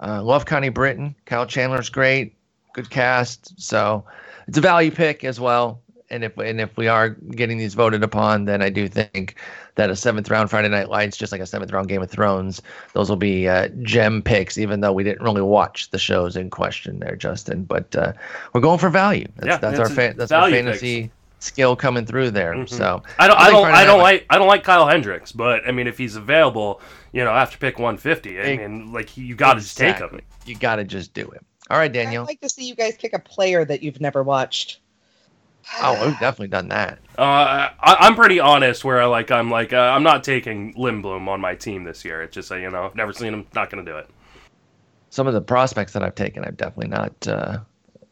Uh, 0.00 0.22
love 0.22 0.44
Connie 0.44 0.68
Britton. 0.68 1.14
Kyle 1.24 1.46
Chandler's 1.46 1.88
great. 1.88 2.34
Good 2.72 2.90
cast. 2.90 3.60
So 3.60 4.04
it's 4.46 4.58
a 4.58 4.60
value 4.60 4.90
pick 4.90 5.24
as 5.24 5.40
well. 5.40 5.80
And 6.08 6.22
if 6.22 6.36
and 6.38 6.60
if 6.60 6.76
we 6.76 6.86
are 6.88 7.10
getting 7.10 7.58
these 7.58 7.74
voted 7.74 8.02
upon, 8.04 8.44
then 8.44 8.62
I 8.62 8.70
do 8.70 8.86
think 8.86 9.34
that 9.74 9.90
a 9.90 9.96
seventh 9.96 10.30
round 10.30 10.50
Friday 10.50 10.68
Night 10.68 10.88
Lights, 10.88 11.16
just 11.16 11.32
like 11.32 11.40
a 11.40 11.46
seventh 11.46 11.72
round 11.72 11.88
Game 11.88 12.00
of 12.00 12.08
Thrones, 12.10 12.62
those 12.92 13.08
will 13.08 13.16
be 13.16 13.48
uh, 13.48 13.68
gem 13.82 14.22
picks. 14.22 14.56
Even 14.56 14.80
though 14.80 14.92
we 14.92 15.02
didn't 15.02 15.22
really 15.22 15.42
watch 15.42 15.90
the 15.90 15.98
shows 15.98 16.36
in 16.36 16.48
question 16.50 17.00
there, 17.00 17.16
Justin. 17.16 17.64
But 17.64 17.94
uh, 17.96 18.12
we're 18.52 18.60
going 18.60 18.78
for 18.78 18.88
value. 18.88 19.26
That's, 19.36 19.46
Yeah, 19.46 19.56
that's 19.56 19.78
it's 19.78 19.80
our 19.80 19.86
a 19.92 19.96
fan, 19.96 20.16
that's 20.16 20.30
our 20.30 20.42
value 20.42 20.56
fantasy 20.62 21.10
skill 21.40 21.74
coming 21.76 22.06
through 22.06 22.30
there. 22.30 22.54
Mhm. 22.54 22.68
So 22.68 23.02
I 23.18 23.26
don't. 23.26 23.38
I 23.38 23.46
I 23.46 23.50
don't. 23.50 23.62
Friday 23.62 23.76
I 23.78 23.84
don't 23.84 23.98
Lights- 24.00 24.20
like. 24.22 24.26
I 24.30 24.38
don't 24.38 24.48
like 24.48 24.62
Kyle 24.64 24.86
Hendricks, 24.86 25.32
but 25.32 25.66
I 25.66 25.72
mean, 25.72 25.86
if 25.88 25.98
he's 25.98 26.14
available, 26.16 26.80
you 27.12 27.24
know, 27.24 27.30
after 27.32 27.58
pick 27.58 27.78
150, 27.80 28.38
I 28.38 28.42
Hey, 28.44 28.56
mean, 28.58 28.92
like 28.92 29.16
you 29.16 29.34
got 29.34 29.54
to 29.54 29.60
just 29.60 29.76
take 29.76 29.96
him. 29.98 30.20
You 30.44 30.56
got 30.56 30.76
to 30.76 30.84
just 30.84 31.14
do 31.14 31.28
it. 31.30 31.44
All 31.68 31.78
right, 31.78 31.92
Daniel. 31.92 32.22
I'd 32.22 32.28
like 32.28 32.40
to 32.42 32.48
see 32.48 32.64
you 32.64 32.76
guys 32.76 32.96
pick 32.96 33.12
a 33.12 33.18
player 33.18 33.64
that 33.64 33.82
you've 33.82 34.00
never 34.00 34.22
watched. 34.22 34.78
Oh, 35.82 36.06
we've 36.06 36.18
definitely 36.18 36.48
done 36.48 36.68
that. 36.68 36.98
Uh, 37.18 37.68
I, 37.80 37.96
I'm 38.00 38.14
pretty 38.14 38.40
honest. 38.40 38.84
Where 38.84 39.00
I 39.00 39.06
like, 39.06 39.30
I'm 39.30 39.50
like, 39.50 39.72
uh, 39.72 39.76
I'm 39.76 40.02
not 40.02 40.24
taking 40.24 40.74
Lindblom 40.74 41.28
on 41.28 41.40
my 41.40 41.54
team 41.54 41.84
this 41.84 42.04
year. 42.04 42.22
It's 42.22 42.34
just, 42.34 42.52
uh, 42.52 42.56
you 42.56 42.70
know, 42.70 42.84
I've 42.84 42.94
never 42.94 43.12
seen 43.12 43.34
him. 43.34 43.46
Not 43.54 43.70
going 43.70 43.84
to 43.84 43.90
do 43.90 43.96
it. 43.98 44.08
Some 45.10 45.26
of 45.26 45.34
the 45.34 45.40
prospects 45.40 45.92
that 45.92 46.02
I've 46.02 46.14
taken, 46.14 46.44
I've 46.44 46.56
definitely 46.56 46.88
not 46.88 47.28
uh, 47.28 47.58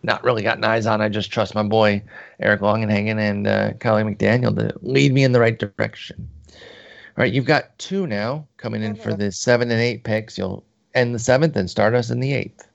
not 0.02 0.22
really 0.22 0.42
gotten 0.42 0.64
eyes 0.64 0.86
on. 0.86 1.00
I 1.00 1.08
just 1.08 1.30
trust 1.30 1.54
my 1.54 1.62
boy 1.62 2.02
Eric 2.40 2.60
Longenhagen 2.60 3.18
and 3.18 3.46
uh, 3.46 3.72
Kiley 3.74 4.04
McDaniel 4.04 4.54
to 4.56 4.74
lead 4.82 5.12
me 5.12 5.24
in 5.24 5.32
the 5.32 5.40
right 5.40 5.58
direction. 5.58 6.28
All 7.16 7.22
right, 7.22 7.32
you've 7.32 7.46
got 7.46 7.76
two 7.78 8.06
now 8.06 8.46
coming 8.56 8.82
in 8.82 8.96
for 8.96 9.14
the 9.14 9.30
seven 9.30 9.70
and 9.70 9.80
eight 9.80 10.02
picks. 10.02 10.36
You'll 10.36 10.64
end 10.94 11.14
the 11.14 11.18
seventh 11.18 11.56
and 11.56 11.70
start 11.70 11.94
us 11.94 12.10
in 12.10 12.20
the 12.20 12.32
eighth. 12.32 12.68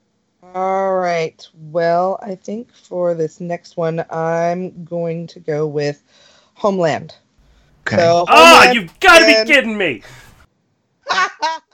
All 0.56 0.95
right. 0.95 1.47
Well, 1.54 2.20
I 2.22 2.36
think 2.36 2.74
for 2.74 3.14
this 3.14 3.39
next 3.39 3.78
one, 3.78 4.04
I'm 4.10 4.84
going 4.84 5.28
to 5.28 5.39
go 5.39 5.68
with 5.68 6.04
Homeland. 6.56 7.16
Okay. 7.88 7.97
So, 7.97 8.26
Homeland 8.28 8.76
you've 8.76 9.00
got 9.00 9.20
to 9.20 9.26
be 9.26 9.52
kidding 9.52 9.78
me! 9.78 10.02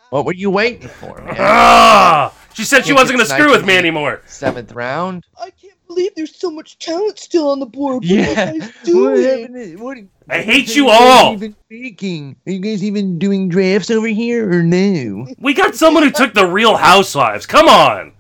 what 0.10 0.26
were 0.26 0.34
you 0.34 0.50
waiting 0.50 0.88
for, 0.88 1.22
man? 1.22 1.36
Ah, 1.40 2.34
she 2.54 2.64
said 2.64 2.86
she 2.86 2.94
wasn't 2.94 3.18
going 3.18 3.28
to 3.28 3.34
screw 3.34 3.52
with 3.52 3.66
me 3.66 3.78
anymore. 3.78 4.22
Seventh 4.26 4.72
round. 4.74 5.26
I 5.40 5.50
can't 5.52 5.74
believe 5.88 6.12
there's 6.16 6.36
so 6.36 6.50
much 6.50 6.78
talent 6.80 7.20
still 7.20 7.50
on 7.50 7.60
the 7.60 7.66
board. 7.66 7.96
What 7.96 8.04
Yeah. 8.06 8.52
are 8.52 8.54
you 8.56 8.62
guys 8.62 8.72
What 8.86 8.86
doing? 8.86 9.80
What, 9.80 9.98
I 10.30 10.42
hate 10.42 10.76
you 10.76 10.90
all. 10.90 11.34
Even 11.34 11.56
speaking? 11.66 12.36
Are 12.48 12.52
you 12.52 12.60
guys 12.60 12.84
even 12.84 13.20
doing 13.20 13.50
drafts 13.50 13.92
over 13.92 14.08
here 14.08 14.50
or 14.52 14.64
no? 14.64 15.28
We 15.40 15.54
got 15.54 15.76
someone 15.76 16.04
who 16.04 16.12
took 16.12 16.34
the 16.34 16.48
Real 16.48 16.78
Housewives. 16.78 17.46
Come 17.46 17.68
on, 17.68 18.14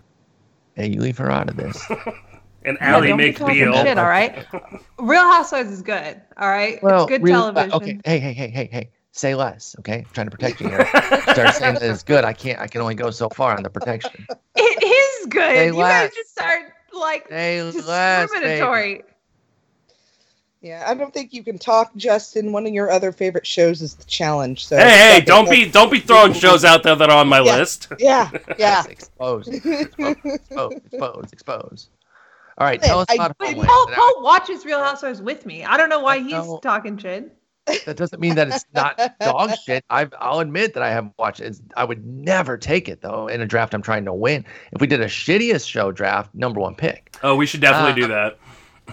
Hey, 0.75 0.87
you 0.87 0.99
leave 1.01 1.17
her 1.17 1.31
out 1.31 1.49
of 1.49 1.55
this. 1.57 1.83
and 2.63 2.77
Yeah, 2.81 2.95
Ally 2.95 3.07
don't 3.09 3.17
be 3.17 3.33
talking 3.33 3.55
McBeal. 3.55 3.83
shit, 3.83 3.97
all 3.97 4.05
right? 4.05 4.45
Real 4.99 5.21
Housewives 5.23 5.71
is 5.71 5.81
good, 5.81 6.21
all 6.37 6.49
right? 6.49 6.79
it's 6.81 7.05
good 7.07 7.23
really- 7.23 7.33
uh, 7.35 7.51
television. 7.53 7.73
Okay, 7.73 7.99
hey, 8.05 8.19
hey, 8.19 8.33
hey, 8.33 8.49
hey, 8.49 8.69
hey. 8.71 8.89
Say 9.11 9.33
less, 9.33 9.77
okay? 9.79 9.99
I'm 9.99 10.05
trying 10.11 10.27
to 10.27 10.31
protect 10.31 10.59
you 10.59 10.67
here. 10.67 10.85
Start 11.21 11.55
saying 11.55 11.75
that 11.75 11.83
it's 11.83 12.03
good. 12.03 12.25
I 12.25 12.33
can't. 12.33 12.59
I 12.59 12.67
can 12.67 12.81
only 12.81 12.95
go 12.95 13.11
so 13.11 13.29
far 13.29 13.55
on 13.55 13.63
the 13.63 13.69
protection. 13.69 14.27
It 14.57 14.83
is 15.23 15.27
good. 15.27 15.55
Say 15.55 15.67
you 15.67 15.73
guys 15.75 16.11
just 16.13 16.31
start 16.31 16.63
like 16.91 17.25
Say 17.29 17.61
less, 17.61 18.29
baby. 18.33 18.45
discriminatory. 18.45 19.03
Yeah, 20.65 20.83
I 20.87 20.95
don't 20.95 21.13
think 21.13 21.31
you 21.31 21.43
can 21.43 21.59
talk, 21.59 21.95
Justin. 21.95 22.51
One 22.51 22.65
of 22.65 22.73
your 22.73 22.89
other 22.89 23.11
favorite 23.11 23.45
shows 23.45 23.83
is 23.83 23.93
The 23.93 24.03
Challenge. 24.05 24.65
So 24.65 24.77
Hey, 24.77 25.13
hey, 25.19 25.21
don't 25.21 25.47
be 25.47 25.69
don't 25.69 25.91
be 25.91 25.99
throwing 25.99 26.33
shows 26.43 26.65
out 26.65 26.81
there 26.81 26.95
that 26.95 27.07
are 27.07 27.17
on 27.17 27.27
my 27.27 27.39
Yeah. 27.39 27.57
list. 27.57 27.87
Yeah, 27.99 28.31
yeah. 28.57 28.83
Expose. 28.89 29.47
Expose. 29.47 30.15
Expose. 30.25 30.71
Expose. 30.73 31.29
Expose. 31.33 31.89
All 32.57 32.65
right. 32.65 32.81
Tell 32.81 32.99
us 33.01 33.05
I- 33.09 33.13
about 33.13 33.35
Wait, 33.39 33.49
Homeland. 33.49 33.69
Paul, 33.69 33.87
Paul 33.93 34.23
watches 34.23 34.65
Real 34.65 34.83
Housewives 34.83 35.21
with 35.21 35.45
me. 35.45 35.63
I 35.63 35.77
don't 35.77 35.89
know 35.89 35.99
why 35.99 36.15
I 36.15 36.19
he's 36.21 36.31
know. 36.31 36.59
talking 36.63 36.97
shit. 36.97 37.31
That 37.85 37.97
doesn't 37.97 38.19
mean 38.19 38.33
that 38.35 38.47
it's 38.47 38.65
not 38.73 38.99
dog 39.19 39.51
shit. 39.65 39.85
I've, 39.91 40.13
I'll 40.19 40.39
admit 40.39 40.73
that 40.73 40.81
I 40.81 40.89
haven't 40.89 41.13
watched 41.19 41.41
it. 41.41 41.45
It's, 41.47 41.61
I 41.77 41.83
would 41.83 42.03
never 42.05 42.57
take 42.57 42.89
it 42.89 43.01
though 43.01 43.27
in 43.27 43.41
a 43.41 43.45
draft 43.45 43.75
I'm 43.75 43.81
trying 43.83 44.05
to 44.05 44.13
win. 44.13 44.45
If 44.71 44.81
we 44.81 44.87
did 44.87 45.01
a 45.01 45.05
shittiest 45.05 45.67
show 45.69 45.91
draft, 45.91 46.33
number 46.33 46.59
one 46.59 46.73
pick. 46.73 47.15
Oh, 47.21 47.35
we 47.35 47.45
should 47.45 47.61
definitely 47.61 48.03
Uh, 48.03 48.07
do 48.07 48.13
that. 48.13 48.39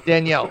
Danielle, 0.06 0.50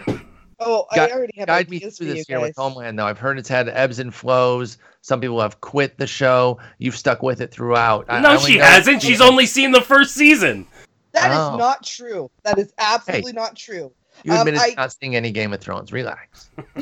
Oh, 0.63 0.85
Guide- 0.95 1.09
I 1.11 1.13
already 1.13 1.33
have 1.39 1.47
guide 1.47 1.69
me 1.69 1.77
ideas 1.77 1.97
through 1.97 2.07
for 2.07 2.13
this 2.13 2.29
you 2.29 2.35
year 2.35 2.39
with. 2.41 2.55
Homeland 2.55 2.97
though. 2.99 3.05
I've 3.05 3.17
heard 3.17 3.37
it's 3.39 3.49
had 3.49 3.67
ebbs 3.69 3.99
and 3.99 4.13
flows. 4.13 4.77
Some 5.01 5.19
people 5.19 5.41
have 5.41 5.59
quit 5.61 5.97
the 5.97 6.05
show. 6.07 6.59
You've 6.77 6.95
stuck 6.95 7.23
with 7.23 7.41
it 7.41 7.51
throughout. 7.51 8.05
I- 8.07 8.17
I 8.17 8.21
No, 8.21 8.37
only 8.37 8.51
she 8.53 8.57
hasn't. 8.59 9.01
She's 9.01 9.21
only 9.21 9.45
seen 9.47 9.71
the 9.71 9.81
first 9.81 10.13
season. 10.13 10.67
That 11.13 11.31
is 11.31 11.37
Oh. 11.37 11.57
not 11.57 11.83
true. 11.83 12.29
That 12.43 12.57
is 12.59 12.71
absolutely 12.77 13.33
not 13.33 13.55
true. 13.55 13.91
You 14.23 14.33
um, 14.33 14.39
admitted 14.47 14.61
I- 14.61 14.73
not 14.77 14.93
seeing 14.93 15.15
any 15.15 15.31
Game 15.31 15.51
of 15.51 15.59
Thrones. 15.59 15.91
Relax. 15.91 16.49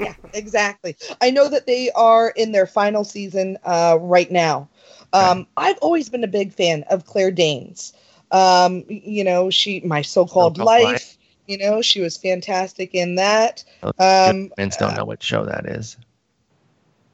yeah, 0.00 0.14
exactly. 0.32 0.96
I 1.20 1.30
know 1.30 1.48
that 1.48 1.66
they 1.66 1.90
are 1.96 2.30
in 2.36 2.52
their 2.52 2.66
final 2.66 3.02
season 3.04 3.58
uh, 3.64 3.98
right 4.00 4.30
now. 4.30 4.68
Um, 5.12 5.46
I've 5.56 5.78
always 5.78 6.08
been 6.08 6.22
a 6.22 6.28
big 6.28 6.52
fan 6.52 6.84
of 6.90 7.04
Claire 7.06 7.30
Danes. 7.32 7.94
Um, 8.30 8.84
you 8.88 9.24
know, 9.24 9.50
she 9.50 9.80
my 9.80 10.02
so-called 10.02 10.56
So-Called 10.58 10.66
life. 10.66 10.84
Life. 10.84 11.17
You 11.48 11.56
know, 11.58 11.80
she 11.82 12.00
was 12.00 12.16
fantastic 12.16 12.94
in 12.94 13.16
that. 13.16 13.64
Oh, 13.82 13.92
Um, 13.98 14.52
Vince 14.56 14.76
don't 14.76 14.94
know 14.96 15.04
what 15.06 15.22
show 15.22 15.44
that 15.46 15.66
is. 15.66 15.96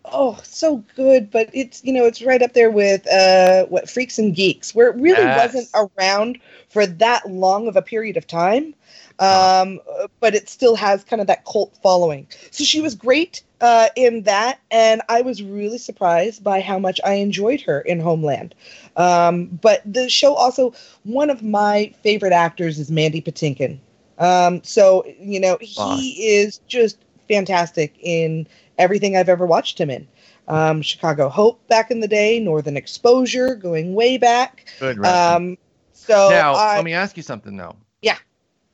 oh, 0.06 0.38
so 0.42 0.84
good, 0.96 1.30
but 1.30 1.48
it's 1.52 1.82
you 1.84 1.92
know 1.92 2.04
it's 2.04 2.20
right 2.22 2.42
up 2.42 2.52
there 2.52 2.70
with 2.70 3.06
uh, 3.06 3.64
what 3.66 3.88
Freaks 3.88 4.18
and 4.18 4.34
Geeks, 4.34 4.74
where 4.74 4.88
it 4.88 4.96
really 4.96 5.24
Yes. 5.24 5.36
wasn't 5.36 5.90
around 5.98 6.38
for 6.68 6.84
that 6.86 7.30
long 7.30 7.68
of 7.68 7.76
a 7.76 7.82
period 7.82 8.16
of 8.16 8.26
time. 8.26 8.74
Um, 9.20 9.80
but 10.18 10.34
it 10.34 10.48
still 10.48 10.74
has 10.74 11.04
kind 11.04 11.20
of 11.20 11.28
that 11.28 11.44
cult 11.44 11.78
following. 11.82 12.26
So 12.50 12.64
she 12.64 12.80
was 12.80 12.96
great 12.96 13.44
uh, 13.60 13.88
in 13.94 14.24
that, 14.24 14.58
and 14.72 15.02
I 15.08 15.22
was 15.22 15.40
really 15.42 15.78
surprised 15.78 16.42
by 16.42 16.60
how 16.60 16.80
much 16.80 17.00
I 17.04 17.14
enjoyed 17.14 17.60
her 17.62 17.80
in 17.80 18.00
Homeland. 18.00 18.56
Um, 18.96 19.46
but 19.62 19.82
the 19.84 20.08
show 20.10 20.34
also, 20.34 20.74
one 21.04 21.30
of 21.30 21.44
my 21.44 21.94
favorite 22.02 22.32
actors 22.32 22.80
is 22.80 22.90
Mandy 22.90 23.20
Patinkin. 23.22 23.78
Um, 24.18 24.62
so 24.62 25.04
you 25.18 25.40
know 25.40 25.58
he 25.60 25.74
Boss. 25.76 26.00
is 26.18 26.58
just 26.66 26.98
fantastic 27.28 27.94
in 28.00 28.46
everything 28.78 29.16
I've 29.16 29.28
ever 29.28 29.46
watched 29.46 29.80
him 29.80 29.90
in. 29.90 30.06
Um, 30.46 30.82
Chicago 30.82 31.28
Hope 31.28 31.66
back 31.68 31.90
in 31.90 32.00
the 32.00 32.08
day, 32.08 32.38
Northern 32.38 32.76
Exposure 32.76 33.54
going 33.54 33.94
way 33.94 34.18
back. 34.18 34.66
Good. 34.78 34.98
Right. 34.98 35.34
Um, 35.34 35.56
so 35.92 36.28
now, 36.30 36.52
I, 36.54 36.76
let 36.76 36.84
me 36.84 36.92
ask 36.92 37.16
you 37.16 37.22
something 37.22 37.56
though. 37.56 37.76
Yeah. 38.02 38.18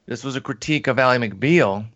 This 0.07 0.25
was 0.25 0.35
a 0.37 0.41
critique 0.41 0.89
of 0.89 0.99
Ally 0.99 1.19
McBeal. 1.19 1.87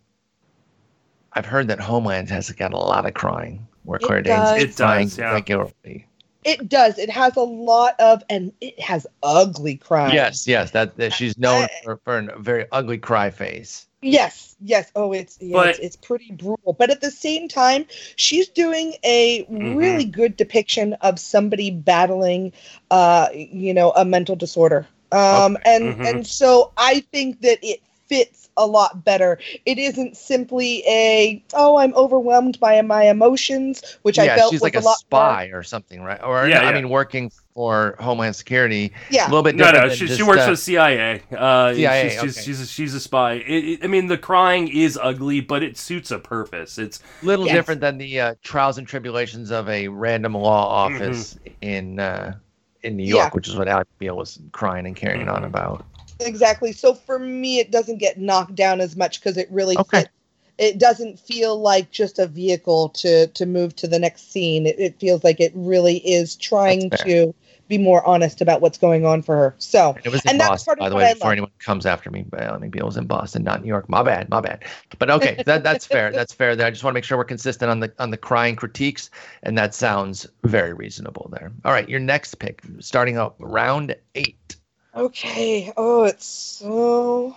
I've 1.33 1.47
heard 1.47 1.67
that 1.69 1.81
Homeland 1.81 2.31
has 2.31 2.49
got 2.53 2.73
a 2.73 2.79
lot 2.79 3.07
of 3.07 3.15
crying. 3.15 3.67
where 3.83 3.99
It 3.99 4.03
Claire 4.05 4.23
Danes 4.23 4.37
does. 4.39 4.57
is 4.59 4.63
It 4.63 4.67
does, 4.69 4.77
crying 4.77 5.11
yeah. 5.19 5.33
regularly. 5.33 6.07
It 6.45 6.69
does. 6.69 6.99
It 6.99 7.11
has 7.11 7.37
a 7.37 7.41
lot 7.43 7.99
of, 7.99 8.23
and 8.29 8.53
it 8.61 8.79
has 8.81 9.07
ugly 9.23 9.77
crime. 9.77 10.13
Yes, 10.13 10.47
yes, 10.47 10.71
that, 10.73 10.97
that 10.97 11.13
she's 11.13 11.39
known 11.39 11.65
I- 11.65 11.69
for, 11.85 11.97
for 12.05 12.19
a 12.19 12.39
very 12.39 12.67
ugly 12.73 12.99
cry 12.99 13.31
face. 13.31 13.87
Yes, 14.03 14.55
yes. 14.61 14.93
Oh, 14.95 15.13
it's 15.13 15.39
yeah, 15.41 15.55
But- 15.57 15.69
it's, 15.71 15.79
it's 15.79 15.97
pretty 15.97 16.31
brutal. 16.33 16.75
But 16.75 16.91
at 16.91 17.01
the 17.01 17.11
same 17.11 17.49
time, 17.49 17.87
she's 18.17 18.49
doing 18.49 18.95
a 19.03 19.45
Mhm. 19.45 19.77
really 19.79 20.05
good 20.05 20.37
depiction 20.37 20.93
of 21.01 21.19
somebody 21.19 21.71
battling, 21.71 22.53
uh, 22.91 23.29
you 23.33 23.73
know, 23.73 23.93
a 23.93 24.05
mental 24.05 24.37
disorder. 24.37 24.87
Um, 25.11 25.57
Okay. 25.57 25.75
and 25.77 25.95
Mhm. 25.95 26.07
and 26.07 26.27
so 26.27 26.73
I 26.77 27.01
think 27.13 27.41
that 27.41 27.61
it 27.63 27.81
fits 28.07 28.44
a 28.57 28.67
lot 28.67 29.05
better. 29.05 29.39
It 29.67 29.79
isn't 29.79 30.17
simply 30.17 30.83
a 30.87 31.43
oh, 31.55 31.77
I'm 31.77 31.95
overwhelmed 31.95 32.59
by 32.61 32.81
my 32.83 33.05
emotions, 33.05 33.99
which 34.03 34.19
I 34.19 34.25
yeah, 34.25 34.37
felt 34.37 34.51
she's 34.53 34.61
was 34.61 34.63
like 34.63 34.77
a, 34.77 34.79
a 34.79 34.81
lot 34.81 34.85
more- 34.91 34.97
spy 34.97 35.45
or 35.47 35.63
something, 35.63 36.03
right? 36.03 36.23
Or 36.23 36.47
Yeah, 36.47 36.61
I 36.61 36.65
yeah. 36.71 36.73
mean, 36.73 36.89
working 36.89 37.31
for 37.55 37.95
Homeland 38.01 38.35
Security. 38.37 38.93
Yeah, 39.11 39.25
A 39.25 39.29
little 39.29 39.43
bit 39.45 39.55
No, 39.55 39.65
different. 39.65 39.83
no, 39.85 39.89
than 39.91 39.97
she, 39.99 40.07
just, 40.07 40.17
she 40.19 40.23
works 40.25 40.41
uh, 40.41 40.45
for 40.47 40.51
the 40.53 40.57
CIA. 40.57 41.23
Uh, 41.37 41.73
CIA, 41.75 42.03
she's, 42.11 42.13
she's, 42.13 42.21
okay. 42.39 42.45
she's, 42.45 42.61
a, 42.61 42.67
she's 42.67 42.95
a 42.95 43.01
spy. 43.01 43.33
It, 43.35 43.65
it- 43.65 43.85
I 43.85 43.87
mean, 43.87 44.07
the 44.09 44.19
crying 44.19 44.69
is 44.69 44.99
ugly, 45.01 45.41
but 45.41 45.63
it 45.63 45.77
suits 45.77 46.11
a 46.11 46.19
purpose. 46.19 46.79
It's 46.79 47.01
little 47.23 47.47
Yes. 47.47 47.55
different 47.55 47.81
than 47.81 47.99
the 47.99 48.21
uh, 48.21 48.35
trials 48.43 48.79
and 48.79 48.87
tribulations 48.87 49.51
of 49.51 49.69
a 49.69 49.87
random 49.89 50.35
law 50.35 50.67
office 50.69 51.39
in 51.61 51.99
uh, 52.01 52.35
in 52.83 52.97
New 52.97 53.05
York, 53.05 53.19
Mm-hmm. 53.19 53.27
Yeah. 53.29 53.31
which 53.35 53.49
is 53.49 53.57
what 53.57 53.67
Ally 53.69 53.83
McBeal 54.01 54.17
was 54.17 54.39
crying 54.53 54.87
and 54.87 54.95
carrying 54.97 55.29
on 55.29 55.43
Mhm. 55.43 55.47
about. 55.47 55.85
Exactly. 56.21 56.73
So 56.73 56.95
for 56.95 57.19
me, 57.19 57.59
it 57.59 57.71
doesn't 57.71 57.99
get 57.99 58.19
knocked 58.19 58.55
down 58.55 58.81
as 58.81 58.97
much 58.97 59.21
because 59.21 59.37
it 59.37 59.49
really 59.51 59.77
Okay. 59.77 60.01
fits. 60.01 60.11
It 60.57 60.79
doesn't 60.79 61.19
feel 61.19 61.61
like 61.61 61.91
just 61.91 62.19
a 62.21 62.29
vehicle 62.29 62.91
to 62.91 63.27
to 63.27 63.45
move 63.47 63.75
to 63.77 63.89
the 63.89 63.99
next 63.99 64.31
scene. 64.31 64.67
It, 64.67 64.79
it 64.79 65.01
feels 65.01 65.25
like 65.25 65.41
it 65.41 65.53
really 65.55 65.97
is 65.97 66.37
trying 66.37 66.91
to 66.91 67.35
be 67.69 67.79
more 67.79 68.07
honest 68.07 68.41
about 68.41 68.61
what's 68.61 68.79
going 68.79 69.05
on 69.05 69.23
for 69.23 69.35
her. 69.35 69.55
So 69.59 69.97
It 70.05 70.11
was 70.11 70.25
in 70.25 70.31
And 70.31 70.41
that's 70.41 70.51
Boston, 70.51 70.65
part 70.65 70.79
of 70.79 70.85
by 70.85 70.89
the 70.91 70.97
way. 70.97 71.05
I 71.07 71.13
Before 71.15 71.31
love. 71.31 71.33
anyone 71.33 71.51
comes 71.59 71.87
after 71.87 72.11
me, 72.11 72.25
Ally 72.39 72.59
McBeal 72.69 72.85
was 72.85 72.97
in 72.97 73.07
Boston, 73.07 73.43
not 73.43 73.63
New 73.63 73.69
York. 73.69 73.89
My 73.89 74.03
bad, 74.03 74.29
my 74.29 74.41
bad. 74.41 74.65
But 74.99 75.11
okay, 75.11 75.43
that 75.47 75.65
that's 75.65 75.87
fair. 75.87 76.13
That's 76.13 76.33
fair. 76.33 76.55
There, 76.55 76.67
I 76.67 76.71
just 76.71 76.85
want 76.85 76.93
to 76.93 76.97
make 76.97 77.05
sure 77.05 77.19
we're 77.19 77.25
consistent 77.25 77.71
on 77.71 77.81
the 77.81 77.93
on 77.99 78.11
the 78.11 78.17
crying 78.17 78.55
critiques, 78.55 79.11
and 79.43 79.59
that 79.59 79.75
sounds 79.75 80.27
very 80.45 80.73
reasonable 80.73 81.31
there. 81.33 81.53
All 81.65 81.73
right, 81.73 81.89
your 81.89 82.01
next 82.01 82.37
pick, 82.37 82.63
starting 82.79 83.17
out 83.17 83.35
round 83.41 83.97
eight. 84.15 84.57
Okay. 84.97 85.73
Oh, 85.77 86.05
it's 86.05 86.27
so 86.27 87.37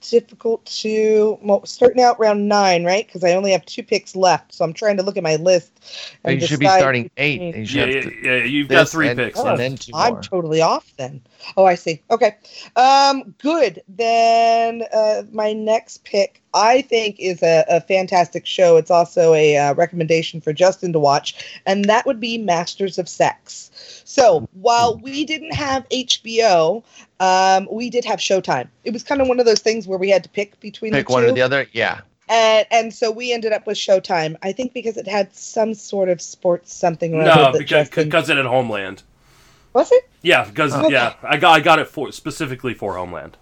difficult 0.00 0.64
to 0.64 1.38
well, 1.42 1.64
starting 1.66 2.00
out 2.02 2.18
round 2.20 2.48
nine, 2.48 2.84
right? 2.84 3.06
Because 3.06 3.24
I 3.24 3.32
only 3.32 3.50
have 3.52 3.64
two 3.66 3.82
picks 3.82 4.14
left, 4.14 4.54
so 4.54 4.64
I'm 4.64 4.72
trying 4.72 4.96
to 4.98 5.02
look 5.02 5.16
at 5.16 5.22
my 5.22 5.36
list. 5.36 5.72
And 6.24 6.40
you 6.40 6.46
should 6.46 6.60
be 6.60 6.66
starting 6.66 7.10
eight. 7.16 7.38
between- 7.38 7.64
You 7.64 7.80
yeah, 7.80 7.86
have 7.86 7.94
yeah, 7.94 8.00
to- 8.02 8.22
yeah, 8.40 8.44
You've 8.44 8.68
got 8.68 8.88
three 8.88 9.08
and- 9.08 9.18
picks. 9.18 9.38
and 9.38 9.58
then 9.58 9.76
two 9.76 9.92
I'm 9.94 10.14
more. 10.14 10.22
totally 10.22 10.60
off 10.60 10.92
then. 10.96 11.20
Oh, 11.56 11.64
I 11.64 11.74
see. 11.74 12.02
Okay. 12.10 12.36
Um, 12.76 13.34
good. 13.38 13.82
Then 13.88 14.82
uh, 14.92 15.22
my 15.32 15.52
next 15.52 16.04
pick, 16.04 16.42
I 16.54 16.82
think, 16.82 17.16
is 17.18 17.42
a, 17.42 17.64
a 17.68 17.80
fantastic 17.80 18.46
show. 18.46 18.76
It's 18.76 18.90
also 18.90 19.34
a 19.34 19.56
uh, 19.56 19.74
recommendation 19.74 20.40
for 20.40 20.52
Justin 20.52 20.92
to 20.92 20.98
watch, 20.98 21.60
and 21.66 21.84
that 21.86 22.06
would 22.06 22.20
be 22.20 22.38
Masters 22.38 22.98
of 22.98 23.08
Sex. 23.08 24.02
So 24.04 24.48
while 24.52 24.98
we 24.98 25.24
didn't 25.24 25.54
have 25.54 25.88
HBO, 25.90 26.82
um, 27.20 27.68
we 27.70 27.90
did 27.90 28.04
have 28.04 28.18
Showtime. 28.18 28.68
It 28.84 28.92
was 28.92 29.02
kind 29.02 29.20
of 29.20 29.28
one 29.28 29.38
of 29.40 29.46
those 29.46 29.60
things 29.60 29.86
where 29.86 29.98
we 29.98 30.10
had 30.10 30.22
to 30.24 30.28
pick 30.28 30.58
between 30.60 30.92
pick 30.92 31.06
the 31.06 31.12
one 31.12 31.22
two. 31.24 31.28
or 31.30 31.32
the 31.32 31.42
other. 31.42 31.66
Yeah, 31.72 32.00
And, 32.28 32.66
and 32.70 32.94
so 32.94 33.10
we 33.10 33.32
ended 33.32 33.52
up 33.52 33.66
with 33.66 33.76
Showtime. 33.76 34.36
I 34.42 34.52
think 34.52 34.72
because 34.74 34.96
it 34.96 35.06
had 35.06 35.34
some 35.34 35.74
sort 35.74 36.08
of 36.08 36.20
sports 36.20 36.72
something. 36.74 37.14
or 37.14 37.22
No, 37.22 37.34
that 37.34 37.52
because 37.52 37.68
Justin- 37.68 38.04
because 38.04 38.28
it 38.30 38.36
had 38.36 38.46
Homeland. 38.46 39.02
Was 39.74 39.90
it? 39.92 40.08
Yeah, 40.22 40.44
because 40.44 40.72
Oh. 40.74 40.88
yeah, 40.88 41.14
I 41.22 41.36
got 41.36 41.52
I 41.56 41.60
got 41.60 41.78
it 41.78 41.88
for 41.88 42.10
specifically 42.12 42.74
for 42.74 42.94
Homeland. 42.96 43.36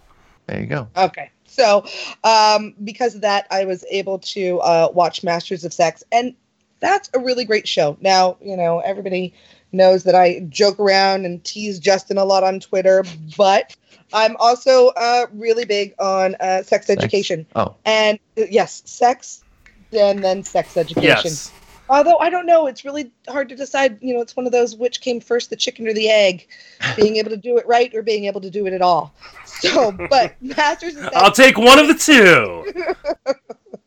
there 0.47 0.59
you 0.61 0.67
go. 0.67 0.87
Okay. 0.95 1.31
So, 1.45 1.85
um, 2.23 2.75
because 2.83 3.15
of 3.15 3.21
that, 3.21 3.47
I 3.49 3.65
was 3.65 3.83
able 3.89 4.19
to 4.19 4.59
uh, 4.59 4.89
watch 4.93 5.23
Masters 5.23 5.63
of 5.63 5.73
Sex, 5.73 6.03
and 6.11 6.35
that's 6.81 7.09
a 7.15 7.19
really 7.19 7.45
great 7.45 7.67
show. 7.67 7.97
Now, 8.01 8.37
you 8.41 8.55
know, 8.55 8.79
everybody 8.79 9.33
knows 9.71 10.03
that 10.03 10.13
I 10.13 10.41
joke 10.49 10.79
around 10.79 11.25
and 11.25 11.43
tease 11.43 11.79
Justin 11.79 12.17
a 12.17 12.25
lot 12.25 12.43
on 12.43 12.59
Twitter, 12.59 13.03
but 13.37 13.75
I'm 14.13 14.35
also 14.37 14.89
uh, 14.89 15.25
really 15.33 15.65
big 15.65 15.95
on 15.99 16.35
uh, 16.39 16.61
sex 16.63 16.89
education. 16.89 17.45
Oh, 17.55 17.75
And 17.85 18.19
uh, 18.37 18.43
yes, 18.49 18.83
sex, 18.85 19.43
and 19.91 20.23
then 20.23 20.43
sex 20.43 20.77
education. 20.77 21.31
Yes. 21.31 21.51
Although 21.89 22.17
I 22.17 22.29
don't 22.29 22.45
know, 22.45 22.67
it's 22.67 22.83
really 22.83 23.11
hard 23.27 23.49
to 23.49 23.55
decide. 23.55 23.97
You 24.01 24.13
know, 24.13 24.21
it's 24.21 24.35
one 24.35 24.45
of 24.45 24.51
those 24.51 24.75
which 24.75 25.01
came 25.01 25.19
first, 25.19 25.49
the 25.49 25.55
chicken 25.55 25.87
or 25.87 25.93
the 25.93 26.09
egg, 26.09 26.47
being 26.95 27.17
able 27.17 27.29
to 27.29 27.37
do 27.37 27.57
it 27.57 27.67
right 27.67 27.93
or 27.95 28.01
being 28.01 28.25
able 28.25 28.41
to 28.41 28.49
do 28.49 28.65
it 28.67 28.73
at 28.73 28.81
all. 28.81 29.13
So, 29.45 29.91
but 30.09 30.35
Masters 30.41 30.97
I'll 31.15 31.31
take 31.31 31.57
one 31.57 31.79
of 31.79 31.87
the 31.87 31.95
two. 31.95 33.33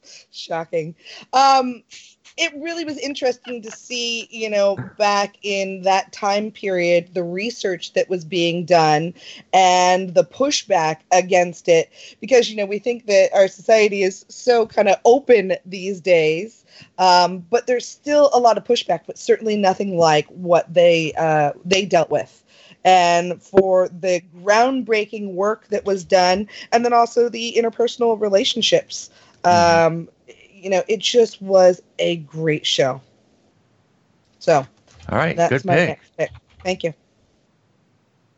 shocking. 0.30 0.94
Um, 1.32 1.82
it 2.36 2.52
really 2.56 2.84
was 2.84 2.98
interesting 2.98 3.62
to 3.62 3.70
see, 3.70 4.28
you 4.30 4.48
know, 4.48 4.76
back 4.98 5.36
in 5.42 5.82
that 5.82 6.12
time 6.12 6.50
period, 6.50 7.12
the 7.14 7.22
research 7.22 7.92
that 7.94 8.08
was 8.08 8.24
being 8.24 8.64
done 8.64 9.14
and 9.52 10.14
the 10.14 10.24
pushback 10.24 10.98
against 11.12 11.68
it. 11.68 11.90
Because, 12.20 12.50
you 12.50 12.56
know, 12.56 12.66
we 12.66 12.78
think 12.78 13.06
that 13.06 13.30
our 13.34 13.48
society 13.48 14.02
is 14.02 14.24
so 14.28 14.66
kind 14.66 14.88
of 14.88 14.96
open 15.04 15.54
these 15.66 16.00
days, 16.00 16.64
um, 16.98 17.38
but 17.50 17.66
there's 17.66 17.86
still 17.86 18.30
a 18.32 18.38
lot 18.38 18.56
of 18.58 18.64
pushback, 18.64 19.00
but 19.06 19.18
certainly 19.18 19.56
nothing 19.56 19.96
like 19.96 20.26
what 20.28 20.72
they 20.72 21.12
uh, 21.14 21.52
they 21.64 21.84
dealt 21.84 22.10
with. 22.10 22.44
And 22.82 23.42
for 23.42 23.88
the 23.88 24.22
groundbreaking 24.38 25.34
work 25.34 25.68
that 25.68 25.84
was 25.84 26.02
done, 26.02 26.48
and 26.72 26.84
then 26.84 26.94
also 26.94 27.28
the 27.28 27.54
interpersonal 27.58 28.18
relationships 28.18 29.10
um, 29.44 30.08
you 30.60 30.70
know, 30.70 30.82
it 30.88 31.00
just 31.00 31.40
was 31.40 31.82
a 31.98 32.16
great 32.16 32.66
show. 32.66 33.00
So 34.38 34.66
all 35.08 35.18
right, 35.18 35.36
that's 35.36 35.50
good 35.50 35.64
my 35.64 35.74
pick. 35.74 35.88
next 35.88 36.16
pick. 36.16 36.30
Thank 36.62 36.84
you. 36.84 36.94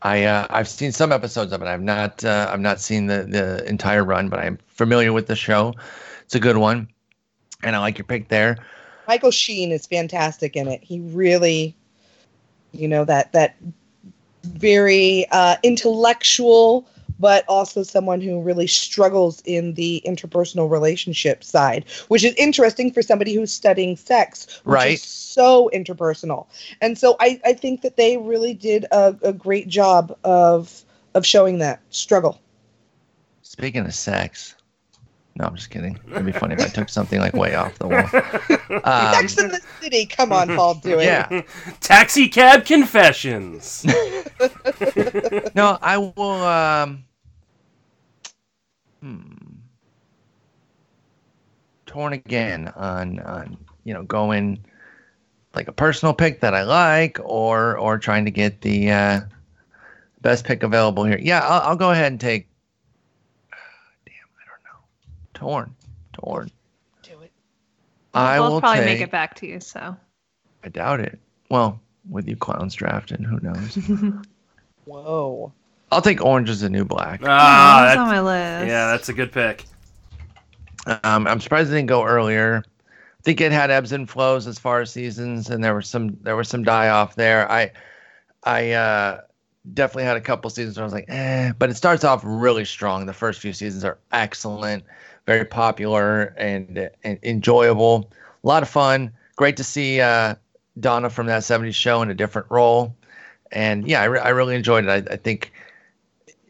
I 0.01 0.23
uh, 0.23 0.47
I've 0.49 0.67
seen 0.67 0.91
some 0.91 1.11
episodes 1.11 1.53
of 1.53 1.61
it. 1.61 1.67
I've 1.67 1.81
not 1.81 2.23
uh, 2.23 2.49
I've 2.51 2.59
not 2.59 2.79
seen 2.79 3.07
the 3.07 3.23
the 3.23 3.67
entire 3.67 4.03
run, 4.03 4.29
but 4.29 4.39
I'm 4.39 4.57
familiar 4.67 5.13
with 5.13 5.27
the 5.27 5.35
show. 5.35 5.73
It's 6.23 6.35
a 6.35 6.39
good 6.39 6.57
one, 6.57 6.89
and 7.63 7.75
I 7.75 7.79
like 7.79 7.97
your 7.97 8.05
pick 8.05 8.27
there. 8.27 8.57
Michael 9.07 9.31
Sheen 9.31 9.71
is 9.71 9.85
fantastic 9.85 10.55
in 10.55 10.67
it. 10.67 10.83
He 10.83 10.99
really, 11.01 11.75
you 12.71 12.87
know, 12.87 13.05
that 13.05 13.31
that 13.33 13.55
very 14.43 15.25
uh, 15.31 15.55
intellectual, 15.63 16.85
but 17.23 17.45
also 17.47 17.83
someone 17.83 18.19
who 18.19 18.41
really 18.41 18.67
struggles 18.67 19.41
in 19.45 19.73
the 19.75 20.01
interpersonal 20.05 20.69
relationship 20.69 21.41
side, 21.41 21.85
which 22.09 22.21
is 22.21 22.33
interesting 22.35 22.91
for 22.91 23.01
somebody 23.01 23.33
who's 23.33 23.49
studying 23.53 23.95
sex, 23.95 24.59
which 24.65 24.73
Right. 24.75 24.93
is 24.95 25.03
so 25.03 25.69
interpersonal. 25.73 26.47
And 26.81 26.97
so 26.97 27.15
I, 27.21 27.39
I 27.45 27.53
think 27.53 27.81
that 27.81 27.95
they 27.95 28.17
really 28.17 28.53
did 28.53 28.83
a, 28.91 29.15
a 29.21 29.31
great 29.31 29.69
job 29.69 30.13
of 30.25 30.83
of 31.13 31.25
showing 31.25 31.59
that 31.59 31.79
struggle. 31.91 32.41
Speaking 33.41 33.85
of 33.85 33.93
sex, 33.95 34.55
no, 35.35 35.45
I'm 35.45 35.55
just 35.55 35.69
kidding. 35.69 35.97
It'd 36.11 36.25
be 36.25 36.31
funny 36.33 36.55
if 36.55 36.61
I 36.61 36.67
took 36.67 36.89
something 36.89 37.19
like 37.21 37.33
way 37.33 37.55
off 37.55 37.77
the 37.79 37.87
wall. 37.87 38.09
Um, 38.83 39.13
Sex 39.13 39.37
in 39.39 39.47
the 39.47 39.61
City. 39.81 40.05
Come 40.05 40.31
on, 40.33 40.49
Paul, 40.49 40.75
do 40.75 40.99
it. 40.99 41.05
yeah, 41.05 41.41
Taxi 41.79 42.27
cab 42.27 42.65
confessions. 42.65 43.85
no, 45.55 45.77
I 45.81 45.97
will. 45.97 46.43
Um, 46.43 47.05
hmm, 49.03 49.21
torn 51.85 52.13
again 52.13 52.69
on 52.75 53.19
on 53.19 53.57
you 53.83 53.93
know 53.93 54.03
going 54.03 54.63
like 55.53 55.67
a 55.67 55.73
personal 55.73 56.13
pick 56.13 56.39
that 56.39 56.53
I 56.53 56.63
like, 56.63 57.19
or 57.21 57.77
or 57.77 57.97
trying 57.97 58.25
to 58.25 58.31
get 58.31 58.61
the 58.61 58.91
uh, 58.91 59.21
best 60.21 60.45
pick 60.45 60.63
available 60.63 61.03
here. 61.03 61.19
Yeah, 61.21 61.41
I'll, 61.41 61.69
I'll 61.71 61.75
go 61.75 61.91
ahead 61.91 62.11
and 62.11 62.19
take. 62.19 62.47
Damn, 64.05 64.15
I 64.39 64.43
don't 64.47 64.63
know. 64.63 64.79
Torn, 65.33 65.75
torn. 66.13 66.49
Do 67.03 67.19
it. 67.21 67.31
I 68.13 68.39
We'll 68.39 68.53
will 68.53 68.59
probably 68.61 68.85
take. 68.85 68.99
make 68.99 69.01
it 69.01 69.11
back 69.11 69.35
to 69.35 69.47
you. 69.47 69.59
So 69.59 69.95
I 70.63 70.69
doubt 70.69 71.01
it. 71.01 71.19
Well, 71.49 71.79
with 72.09 72.27
you 72.27 72.35
clowns 72.37 72.73
drafting, 72.73 73.21
who 73.23 73.39
knows? 73.41 73.75
Whoa. 74.85 75.51
I'll 75.93 76.01
take 76.01 76.23
Orange 76.23 76.49
is 76.49 76.61
the 76.61 76.69
New 76.69 76.85
Black. 76.85 77.21
Ah, 77.23 77.85
It's 77.85 77.95
that- 77.95 77.97
on 78.01 78.07
my 78.07 78.21
list. 78.21 78.67
yeah, 78.67 78.87
that's 78.91 79.09
a 79.09 79.13
good 79.13 79.31
pick. 79.31 79.65
Um, 81.03 81.27
I'm 81.27 81.39
surprised 81.39 81.69
it 81.71 81.75
didn't 81.75 81.87
go 81.87 82.03
earlier. 82.03 82.63
I 82.65 83.21
think 83.23 83.39
it 83.39 83.51
had 83.53 83.71
ebbs 83.71 83.91
and 83.93 84.09
flows 84.09 84.47
as 84.47 84.59
far 84.59 84.81
as 84.81 84.91
seasons, 84.91 85.49
and 85.49 85.63
there 85.63 85.73
was 85.75 85.87
some 85.87 86.17
there 86.23 86.35
was 86.35 86.49
some 86.49 86.63
die 86.63 86.89
off 86.89 87.15
there. 87.15 87.49
I 87.49 87.71
I 88.43 88.71
uh, 88.71 89.21
definitely 89.73 90.03
had 90.03 90.17
a 90.17 90.21
couple 90.21 90.49
seasons 90.49 90.75
where 90.75 90.83
I 90.83 90.87
was 90.87 90.93
like, 90.93 91.05
eh, 91.07 91.53
but 91.57 91.69
it 91.69 91.75
starts 91.75 92.03
off 92.03 92.21
really 92.25 92.65
strong. 92.65 93.05
The 93.05 93.13
first 93.13 93.39
few 93.39 93.53
seasons 93.53 93.85
are 93.85 93.97
excellent, 94.11 94.83
very 95.25 95.45
popular 95.45 96.33
and, 96.37 96.89
and 97.05 97.17
enjoyable, 97.23 98.11
a 98.43 98.47
lot 98.47 98.61
of 98.61 98.67
fun. 98.67 99.09
great 99.37 99.55
to 99.57 99.63
see 99.63 100.01
uh, 100.01 100.35
Donna 100.81 101.09
from 101.09 101.27
that 101.27 101.43
'70s 101.43 101.75
show 101.75 102.01
in 102.01 102.09
a 102.09 102.13
different 102.13 102.47
role, 102.51 102.93
and 103.53 103.87
yeah, 103.87 104.01
I, 104.01 104.05
re- 104.05 104.19
I 104.19 104.29
really 104.29 104.55
enjoyed 104.57 104.83
it. 104.83 104.89
I, 105.09 105.13
I 105.13 105.15
think 105.15 105.53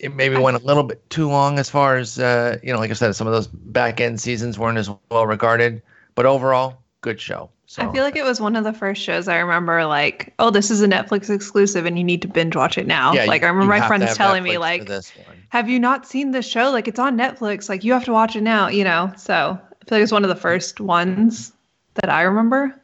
it 0.03 0.13
maybe 0.15 0.37
went 0.37 0.57
a 0.61 0.65
little 0.65 0.83
bit 0.83 1.07
too 1.09 1.27
long 1.29 1.57
as 1.59 1.69
far 1.69 1.97
as 1.97 2.19
uh, 2.19 2.57
you 2.61 2.71
know. 2.73 2.79
Like 2.79 2.91
I 2.91 2.93
said, 2.93 3.15
some 3.15 3.27
of 3.27 3.33
those 3.33 3.47
back 3.47 3.99
end 4.01 4.19
seasons 4.19 4.59
weren't 4.59 4.77
as 4.77 4.89
well 5.09 5.25
regarded, 5.25 5.81
but 6.15 6.25
overall, 6.25 6.77
good 7.01 7.19
show. 7.19 7.49
So 7.65 7.81
I 7.81 7.91
feel 7.91 8.03
like 8.03 8.15
it 8.15 8.23
was 8.25 8.39
one 8.39 8.55
of 8.55 8.63
the 8.65 8.73
first 8.73 9.01
shows 9.01 9.27
I 9.27 9.37
remember 9.39 9.85
like, 9.85 10.33
oh, 10.37 10.51
this 10.51 10.69
is 10.69 10.81
a 10.83 10.87
Netflix 10.87 11.33
exclusive 11.33 11.85
and 11.85 11.97
you 11.97 12.03
need 12.03 12.21
to 12.21 12.27
binge 12.27 12.55
watch 12.55 12.77
it 12.77 12.85
now. 12.85 13.13
yeah, 13.13 13.25
like 13.25 13.41
you- 13.41 13.47
I 13.47 13.51
remember 13.51 13.73
my 13.79 13.87
friends 13.87 14.15
telling 14.15 14.43
me 14.43 14.51
Netflix 14.51 14.53
for 14.55 14.59
like, 14.59 14.87
this 14.87 15.13
have 15.49 15.69
you 15.69 15.79
not 15.79 16.05
seen 16.05 16.31
this 16.31 16.45
show? 16.47 16.69
Like 16.71 16.87
it's 16.87 16.99
on 16.99 17.17
Netflix. 17.17 17.69
Like 17.69 17.83
you 17.83 17.93
have 17.93 18.05
to 18.05 18.11
watch 18.11 18.35
it 18.35 18.41
now, 18.41 18.67
you 18.67 18.83
know? 18.83 19.11
So 19.17 19.33
I 19.33 19.85
feel 19.89 19.97
like 19.97 20.03
it's 20.03 20.11
one 20.11 20.23
of 20.23 20.29
the 20.29 20.35
first 20.35 20.79
ones 20.81 21.53
that 21.95 22.09
I 22.09 22.21
remember. 22.23 22.79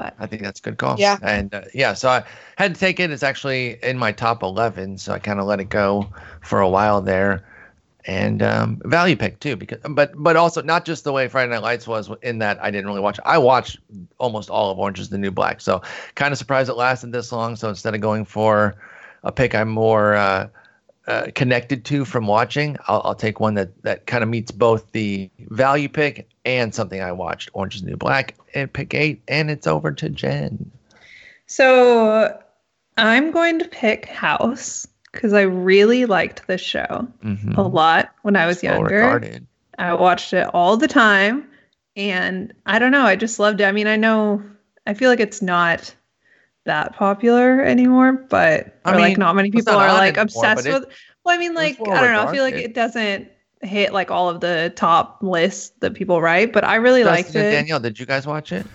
But 0.00 0.14
I 0.18 0.26
think 0.26 0.40
that's 0.40 0.60
a 0.60 0.62
good 0.62 0.78
call. 0.78 0.96
Yeah. 0.98 1.18
And 1.20 1.54
uh, 1.54 1.64
yeah, 1.74 1.92
so 1.92 2.08
I 2.08 2.24
had 2.56 2.72
to 2.74 2.80
take 2.80 2.98
it. 3.00 3.10
It's 3.10 3.22
actually 3.22 3.76
in 3.82 3.98
my 3.98 4.12
top 4.12 4.42
11. 4.42 4.96
So 4.96 5.12
I 5.12 5.18
kind 5.18 5.38
of 5.38 5.44
let 5.44 5.60
it 5.60 5.68
go 5.68 6.08
for 6.40 6.62
a 6.62 6.68
while 6.70 7.02
there. 7.02 7.44
And 8.06 8.42
um, 8.42 8.80
value 8.86 9.14
pick 9.14 9.40
too, 9.40 9.56
because 9.56 9.78
but 9.90 10.12
but 10.16 10.34
also 10.36 10.62
not 10.62 10.86
just 10.86 11.04
the 11.04 11.12
way 11.12 11.28
Friday 11.28 11.50
Night 11.50 11.60
Lights 11.60 11.86
was 11.86 12.10
in 12.22 12.38
that 12.38 12.58
I 12.62 12.70
didn't 12.70 12.86
really 12.86 13.02
watch. 13.02 13.20
I 13.26 13.36
watched 13.36 13.76
almost 14.16 14.48
all 14.48 14.70
of 14.70 14.78
Orange 14.78 15.00
is 15.00 15.10
the 15.10 15.18
New 15.18 15.30
Black, 15.30 15.60
so 15.60 15.82
kind 16.14 16.32
of 16.32 16.38
surprised 16.38 16.70
it 16.70 16.76
lasted 16.76 17.12
this 17.12 17.30
long. 17.30 17.54
So 17.56 17.68
instead 17.68 17.94
of 17.94 18.00
going 18.00 18.24
for 18.24 18.76
a 19.22 19.30
pick 19.30 19.54
I'm 19.54 19.68
more 19.68 20.14
uh, 20.14 20.48
uh, 21.10 21.30
connected 21.34 21.84
to 21.86 22.04
from 22.04 22.26
watching, 22.26 22.76
I'll, 22.86 23.02
I'll 23.04 23.14
take 23.14 23.40
one 23.40 23.54
that 23.54 23.82
that 23.82 24.06
kind 24.06 24.22
of 24.22 24.28
meets 24.30 24.50
both 24.50 24.92
the 24.92 25.28
value 25.48 25.88
pick 25.88 26.28
and 26.44 26.74
something 26.74 27.00
I 27.00 27.12
watched, 27.12 27.50
Orange 27.52 27.76
is 27.76 27.82
the 27.82 27.90
New 27.90 27.96
Black, 27.96 28.34
and 28.54 28.72
pick 28.72 28.94
eight, 28.94 29.20
and 29.28 29.50
it's 29.50 29.66
over 29.66 29.92
to 29.92 30.08
Jen. 30.08 30.70
so 31.46 32.38
I'm 32.96 33.30
going 33.30 33.58
to 33.58 33.68
pick 33.68 34.06
House 34.06 34.86
because 35.12 35.32
I 35.32 35.42
really 35.42 36.04
liked 36.06 36.46
this 36.46 36.60
show 36.60 37.08
Mhm. 37.24 37.56
a 37.56 37.62
lot 37.62 38.10
when 38.22 38.36
I 38.36 38.46
was 38.46 38.62
younger. 38.62 38.94
regarded. 38.94 39.46
I 39.78 39.94
watched 39.94 40.32
it 40.32 40.46
all 40.54 40.76
the 40.76 40.86
time 40.88 41.48
and 41.96 42.52
I 42.66 42.78
don't 42.78 42.92
know, 42.92 43.04
I 43.04 43.16
just 43.16 43.38
loved 43.38 43.60
it. 43.60 43.64
I 43.64 43.72
mean, 43.72 43.86
I 43.86 43.96
know 43.96 44.42
I 44.86 44.94
feel 44.94 45.08
like 45.10 45.20
it's 45.20 45.42
not 45.42 45.94
that 46.66 46.94
popular 46.94 47.62
anymore, 47.62 48.12
but 48.12 48.78
I 48.84 48.92
or 48.94 49.00
like 49.00 49.18
not 49.18 49.34
many 49.34 49.50
people 49.50 49.72
not 49.72 49.82
are 49.82 49.88
on 49.88 49.94
like 49.98 50.08
anymore, 50.18 50.22
obsessed 50.22 50.66
it- 50.66 50.72
with 50.74 50.84
Well, 51.24 51.34
I 51.34 51.38
mean 51.38 51.54
like 51.54 51.80
I 51.80 51.84
don't 52.00 52.12
know, 52.12 52.26
I 52.26 52.32
feel 52.32 52.42
like 52.44 52.54
it 52.54 52.74
doesn't 52.74 53.28
hit 53.62 53.92
like 53.92 54.10
all 54.10 54.28
of 54.30 54.40
the 54.40 54.72
top 54.76 55.18
lists 55.22 55.72
that 55.80 55.94
people 55.94 56.20
write, 56.22 56.52
but 56.52 56.64
I 56.64 56.76
really 56.76 57.04
liked 57.04 57.28
Justin 57.28 57.42
and 57.46 57.52
it. 57.52 57.56
Danielle, 57.56 57.80
did 57.80 57.98
you 57.98 58.06
guys 58.06 58.26
watch 58.26 58.52
it? 58.52 58.66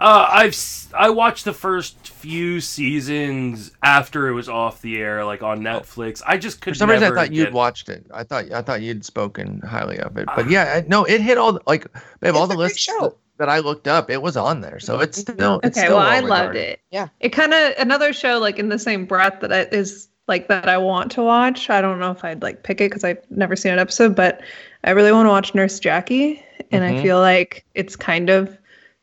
Uh, 0.00 0.26
I've 0.30 0.56
I 0.94 1.10
watched 1.10 1.44
the 1.44 1.52
first 1.52 2.08
few 2.08 2.58
seasons 2.62 3.70
after 3.82 4.28
it 4.28 4.32
was 4.32 4.48
off 4.48 4.80
the 4.80 4.96
air, 4.98 5.26
like 5.26 5.42
on 5.42 5.60
Netflix. 5.60 6.22
I 6.26 6.38
just 6.38 6.62
could 6.62 6.72
For 6.72 6.78
some 6.78 6.88
reason, 6.88 7.04
I 7.04 7.06
never 7.08 7.16
thought 7.16 7.32
you'd 7.34 7.44
get- 7.44 7.52
watched 7.52 7.88
it. 7.90 8.06
I 8.12 8.24
thought 8.24 8.50
I 8.50 8.62
thought 8.62 8.80
you'd 8.80 9.04
spoken 9.04 9.60
highly 9.60 9.98
of 9.98 10.16
it. 10.16 10.26
But 10.34 10.48
yeah, 10.48 10.80
I, 10.82 10.88
no, 10.88 11.04
it 11.04 11.20
hit 11.20 11.36
all 11.36 11.52
the- 11.52 11.60
like 11.66 11.86
babe, 12.20 12.34
all 12.34 12.46
the 12.46 12.54
a 12.54 12.56
great 12.56 12.64
lists 12.68 12.80
show. 12.80 13.16
That, 13.40 13.46
that 13.46 13.52
I 13.52 13.58
looked 13.58 13.88
up. 13.88 14.10
It 14.10 14.22
was 14.22 14.36
on 14.36 14.60
there, 14.60 14.78
so 14.78 15.00
it's 15.00 15.18
still. 15.18 15.60
It's 15.64 15.76
Okay, 15.78 15.86
still 15.86 15.96
well, 15.96 16.06
I 16.06 16.20
loved 16.20 16.56
it. 16.56 16.80
Yeah. 16.90 17.08
It 17.20 17.30
kind 17.30 17.52
of 17.52 17.72
another 17.78 18.12
show 18.12 18.38
like 18.38 18.58
in 18.58 18.68
the 18.68 18.78
same 18.78 19.06
breath 19.06 19.40
that 19.40 19.52
I, 19.52 19.60
is 19.74 20.08
like 20.28 20.48
that 20.48 20.68
I 20.68 20.78
want 20.78 21.10
to 21.12 21.22
watch. 21.22 21.70
I 21.70 21.80
don't 21.80 21.98
know 21.98 22.10
if 22.12 22.24
I'd 22.24 22.42
like 22.42 22.62
pick 22.62 22.80
it 22.80 22.90
because 22.90 23.02
I've 23.04 23.18
never 23.30 23.56
seen 23.56 23.72
an 23.72 23.78
episode, 23.78 24.14
but 24.14 24.40
I 24.84 24.90
really 24.90 25.12
want 25.12 25.26
to 25.26 25.30
watch 25.30 25.54
Nurse 25.54 25.80
Jackie, 25.80 26.44
and 26.70 26.84
Mhm. 26.84 26.98
I 26.98 27.02
feel 27.02 27.18
like 27.18 27.64
it's 27.74 27.96
kind 27.96 28.30
of 28.30 28.56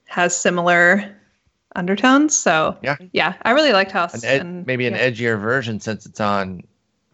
has 0.06 0.36
similar 0.36 1.04
undertones. 1.76 2.36
So 2.38 2.78
Yeah. 2.82 2.96
yeah, 3.12 3.34
I 3.44 3.52
really 3.52 3.74
liked 3.74 3.92
House, 3.92 4.14
An 4.14 4.30
ed- 4.30 4.42
and 4.42 4.66
maybe 4.66 4.88
an 4.88 4.94
yeah. 4.94 5.10
edgier 5.10 5.40
version 5.40 5.80
since 5.80 6.06
it's 6.06 6.20
on 6.22 6.64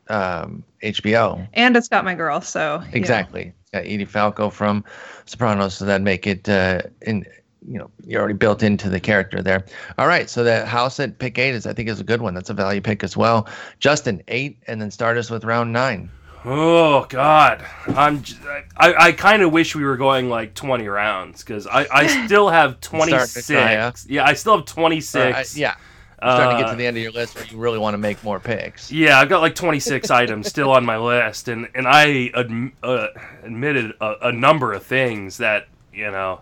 um, 0.09 0.63
HBO. 0.83 1.47
and 1.53 1.75
it's 1.77 1.87
got 1.87 2.03
my 2.05 2.15
girl. 2.15 2.41
So 2.41 2.75
you 2.79 2.85
know. 2.85 2.91
Exactly. 2.93 3.53
It's 3.61 3.71
got 3.71 3.83
Edie 3.85 4.05
Falco 4.05 4.49
from 4.49 4.83
Sopranos, 5.25 5.73
so 5.75 5.85
that 5.85 6.01
make 6.01 6.27
it 6.27 6.47
uh, 6.49 6.81
in. 7.01 7.25
You 7.65 7.79
know, 7.79 7.89
you're 8.05 8.19
already 8.19 8.33
built 8.37 8.61
into 8.61 8.89
the 8.89 8.99
character 8.99 9.41
there. 9.41 9.63
All 9.97 10.05
right, 10.05 10.29
so 10.29 10.43
the 10.43 10.65
house 10.65 10.99
at 10.99 11.17
pick 11.19 11.37
eight 11.37 11.55
is, 11.55 11.65
I 11.65 11.71
think, 11.71 11.87
is 11.87 12.01
a 12.01 12.03
good 12.03 12.21
one. 12.21 12.33
That's 12.33 12.49
a 12.49 12.53
value 12.53 12.81
pick 12.81 13.05
as 13.05 13.15
well. 13.15 13.47
Justin 13.79 14.21
eight, 14.27 14.57
and 14.67 14.81
then 14.81 14.91
start 14.91 15.17
us 15.17 15.29
with 15.29 15.45
round 15.45 15.71
nine. 15.71 16.09
Oh 16.43 17.05
God, 17.07 17.63
I'm. 17.95 18.21
j- 18.21 18.35
I, 18.75 18.93
I 18.95 19.11
kind 19.13 19.43
of 19.43 19.53
wish 19.53 19.75
we 19.77 19.85
were 19.85 19.95
going 19.95 20.27
like 20.27 20.55
20 20.55 20.85
rounds 20.89 21.41
because 21.41 21.65
I, 21.65 21.87
I 21.93 22.25
still 22.25 22.49
have 22.49 22.81
26. 22.81 23.47
try, 23.47 23.75
huh? 23.77 23.93
Yeah, 24.09 24.25
I 24.25 24.33
still 24.33 24.57
have 24.57 24.63
Uh, 24.63 24.73
26. 24.73 25.55
I- 25.55 25.57
yeah, 25.57 25.75
starting 26.23 26.57
to 26.57 26.63
get 26.63 26.67
Uh, 26.67 26.71
to 26.71 26.77
the 26.77 26.85
end 26.87 26.97
of 26.97 27.03
your 27.03 27.11
list 27.11 27.35
where 27.35 27.45
you 27.45 27.57
really 27.57 27.77
want 27.79 27.93
to 27.93 27.97
make 27.97 28.23
more 28.23 28.39
picks. 28.39 28.91
Yeah, 28.91 29.19
I've 29.19 29.29
got 29.29 29.41
like 29.41 29.55
26 29.55 30.09
items 30.21 30.47
still 30.47 30.71
on 30.71 30.85
my 30.85 30.97
list, 30.97 31.47
and 31.47 31.67
and 31.75 31.87
I 31.87 32.29
adm- 32.35 32.71
uh, 32.81 33.07
admitted 33.43 33.93
a, 34.01 34.15
a 34.27 34.31
number 34.31 34.73
of 34.73 34.83
things 34.83 35.37
that 35.37 35.67
you 35.93 36.09
know 36.11 36.41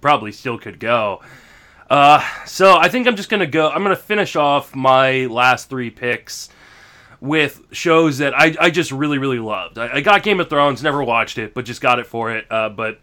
probably 0.00 0.32
still 0.32 0.58
could 0.58 0.78
go. 0.80 1.20
Uh, 1.88 2.22
so 2.46 2.76
I 2.76 2.88
think 2.88 3.06
I'm 3.08 3.16
just 3.16 3.28
gonna 3.30 3.46
go. 3.46 3.68
I'm 3.68 3.82
gonna 3.82 3.96
finish 3.96 4.36
off 4.36 4.74
my 4.74 5.26
last 5.26 5.68
three 5.68 5.90
picks 5.90 6.48
with 7.20 7.60
shows 7.72 8.18
that 8.18 8.32
I, 8.38 8.56
I 8.58 8.70
just 8.70 8.92
really 8.92 9.18
really 9.18 9.38
loved. 9.40 9.76
I, 9.78 9.96
I 9.96 10.00
got 10.00 10.22
Game 10.22 10.40
of 10.40 10.48
Thrones, 10.48 10.82
never 10.82 11.02
watched 11.04 11.36
it, 11.36 11.52
but 11.52 11.64
just 11.64 11.80
got 11.80 11.98
it 11.98 12.06
for 12.06 12.30
it. 12.30 12.46
Uh, 12.50 12.68
but 12.68 12.98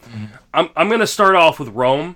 I'm 0.53 0.69
I'm 0.75 0.89
gonna 0.89 1.05
start 1.07 1.35
off 1.35 1.59
with 1.59 1.69
Rome. 1.69 2.15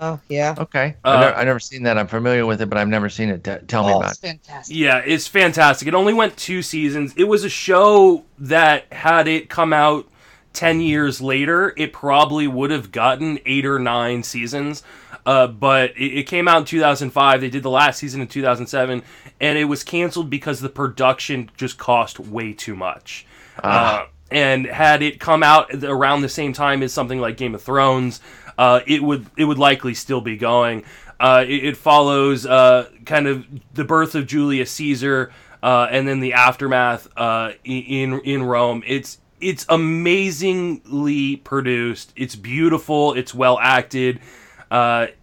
Oh, 0.00 0.20
yeah. 0.28 0.54
Okay, 0.58 0.96
Uh, 1.04 1.08
I've, 1.10 1.20
never, 1.20 1.36
I've 1.36 1.46
never 1.46 1.60
seen 1.60 1.82
that. 1.84 1.96
I'm 1.98 2.06
familiar 2.06 2.44
with 2.46 2.60
it, 2.60 2.68
but 2.68 2.78
I've 2.78 2.88
never 2.88 3.08
seen 3.08 3.30
it. 3.30 3.42
T- 3.44 3.56
tell 3.66 3.86
me 3.86 3.92
Oh, 3.92 3.98
about 3.98 4.10
it's 4.12 4.18
it. 4.18 4.26
fantastic. 4.26 4.76
Yeah, 4.76 4.98
it's 5.04 5.26
fantastic. 5.26 5.88
It 5.88 5.94
only 5.94 6.12
went 6.14 6.36
two 6.36 6.62
seasons. 6.62 7.14
It 7.16 7.24
was 7.24 7.44
a 7.44 7.48
show 7.48 8.24
that 8.38 8.92
had 8.92 9.26
it 9.28 9.48
come 9.48 9.72
out 9.72 10.06
10 10.54 10.80
years 10.80 11.20
later, 11.20 11.72
it 11.76 11.92
probably 11.92 12.48
would 12.48 12.70
have 12.70 12.90
gotten 12.90 13.38
eight 13.46 13.64
or 13.64 13.78
nine 13.78 14.22
seasons. 14.22 14.82
Uh, 15.24 15.46
but 15.46 15.90
it, 15.96 16.20
it 16.20 16.22
came 16.24 16.48
out 16.48 16.58
in 16.58 16.64
2005. 16.64 17.40
They 17.40 17.50
did 17.50 17.62
the 17.62 17.70
last 17.70 17.98
season 17.98 18.20
in 18.20 18.26
2007, 18.28 19.02
and 19.40 19.58
it 19.58 19.64
was 19.66 19.84
canceled 19.84 20.30
because 20.30 20.60
the 20.60 20.68
production 20.70 21.50
just 21.56 21.78
cost 21.78 22.18
way 22.18 22.52
too 22.52 22.74
much. 22.74 23.26
Ah. 23.62 24.04
Uh, 24.04 24.06
and 24.30 24.66
had 24.66 25.02
it 25.02 25.20
come 25.20 25.42
out 25.42 25.72
around 25.84 26.20
the 26.20 26.28
same 26.28 26.52
time 26.52 26.82
as 26.82 26.92
something 26.92 27.18
like 27.18 27.36
Game 27.38 27.54
of 27.54 27.62
Thrones, 27.62 28.20
uh, 28.58 28.80
it 28.86 29.02
would 29.02 29.26
it 29.36 29.44
would 29.44 29.56
likely 29.58 29.94
still 29.94 30.20
be 30.20 30.36
going. 30.36 30.84
Uh, 31.20 31.44
it, 31.46 31.64
it 31.64 31.76
follows 31.76 32.44
uh, 32.44 32.90
kind 33.06 33.26
of 33.26 33.46
the 33.72 33.84
birth 33.84 34.14
of 34.14 34.26
Julius 34.26 34.70
Caesar 34.72 35.32
uh, 35.62 35.88
and 35.90 36.06
then 36.06 36.20
the 36.20 36.34
aftermath 36.34 37.08
uh, 37.16 37.52
in 37.64 38.20
in 38.20 38.42
Rome. 38.42 38.82
It's 38.86 39.18
it's 39.40 39.64
amazingly 39.68 41.36
produced. 41.36 42.12
It's 42.16 42.34
beautiful. 42.34 43.14
It's 43.14 43.32
well 43.32 43.58
acted. 43.60 44.20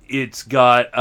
It's 0.08 0.44
got 0.44 0.92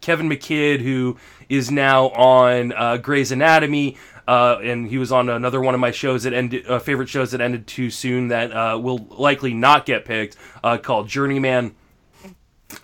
Kevin 0.00 0.28
McKidd, 0.28 0.80
who 0.80 1.16
is 1.48 1.70
now 1.70 2.08
on 2.08 3.00
Grey's 3.00 3.30
Anatomy, 3.30 3.96
uh, 4.26 4.58
and 4.62 4.88
he 4.88 4.98
was 4.98 5.12
on 5.12 5.28
another 5.28 5.60
one 5.60 5.74
of 5.74 5.80
my 5.80 5.90
shows 5.90 6.22
that 6.22 6.32
ended, 6.32 6.66
uh, 6.66 6.78
favorite 6.78 7.08
shows 7.08 7.32
that 7.32 7.40
ended 7.40 7.66
too 7.66 7.90
soon 7.90 8.28
that 8.28 8.52
uh, 8.52 8.78
will 8.78 8.98
likely 9.10 9.54
not 9.54 9.86
get 9.86 10.04
picked, 10.04 10.36
uh, 10.62 10.78
called 10.78 11.08
Journeyman. 11.08 11.74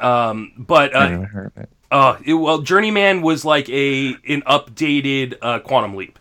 Um, 0.00 0.52
but 0.56 0.94
I 0.94 1.06
uh, 1.06 1.08
never 1.08 1.24
heard 1.26 1.46
of 1.46 1.62
it. 1.62 1.68
uh, 1.90 2.18
it, 2.24 2.34
well, 2.34 2.58
Journeyman 2.58 3.22
was 3.22 3.44
like 3.44 3.68
a 3.70 4.08
an 4.28 4.42
updated 4.42 5.38
uh, 5.40 5.60
Quantum 5.60 5.96
Leap. 5.96 6.18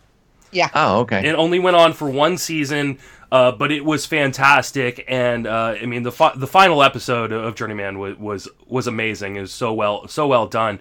Yeah. 0.51 0.69
Oh, 0.73 0.99
okay. 1.01 1.27
It 1.27 1.33
only 1.33 1.59
went 1.59 1.75
on 1.75 1.91
for 1.91 2.09
one 2.09 2.37
season, 2.37 2.99
uh, 3.31 3.51
but 3.51 3.71
it 3.71 3.83
was 3.83 4.05
fantastic. 4.05 5.03
And 5.07 5.45
uh, 5.45 5.75
I 5.81 5.85
mean, 5.85 6.03
the 6.03 6.11
fi- 6.11 6.35
the 6.35 6.47
final 6.47 6.81
episode 6.81 7.33
of 7.33 7.55
Journeyman 7.55 7.99
was 7.99 8.17
was, 8.17 8.47
was 8.65 8.87
amazing. 8.87 9.35
It 9.35 9.41
was 9.41 9.53
so 9.53 9.73
well 9.73 10.07
so 10.07 10.27
well 10.27 10.47
done. 10.47 10.79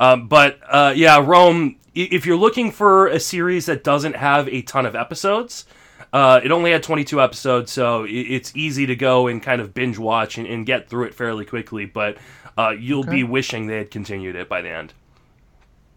Um, 0.00 0.28
but 0.28 0.58
uh, 0.68 0.92
yeah, 0.96 1.22
Rome. 1.24 1.76
If 1.94 2.26
you're 2.26 2.36
looking 2.36 2.72
for 2.72 3.06
a 3.06 3.18
series 3.18 3.64
that 3.66 3.82
doesn't 3.82 4.16
have 4.16 4.48
a 4.48 4.60
ton 4.60 4.84
of 4.84 4.94
episodes, 4.94 5.64
uh, 6.12 6.40
it 6.44 6.52
only 6.52 6.70
had 6.72 6.82
22 6.82 7.22
episodes, 7.22 7.72
so 7.72 8.04
it's 8.06 8.54
easy 8.54 8.84
to 8.84 8.94
go 8.94 9.28
and 9.28 9.42
kind 9.42 9.62
of 9.62 9.72
binge 9.72 9.96
watch 9.96 10.36
and, 10.36 10.46
and 10.46 10.66
get 10.66 10.90
through 10.90 11.04
it 11.04 11.14
fairly 11.14 11.46
quickly. 11.46 11.86
But 11.86 12.18
uh, 12.58 12.74
you'll 12.78 13.00
Okay. 13.00 13.10
be 13.12 13.24
wishing 13.24 13.66
they 13.66 13.78
had 13.78 13.90
continued 13.90 14.36
it 14.36 14.46
by 14.46 14.60
the 14.60 14.68
end. 14.68 14.92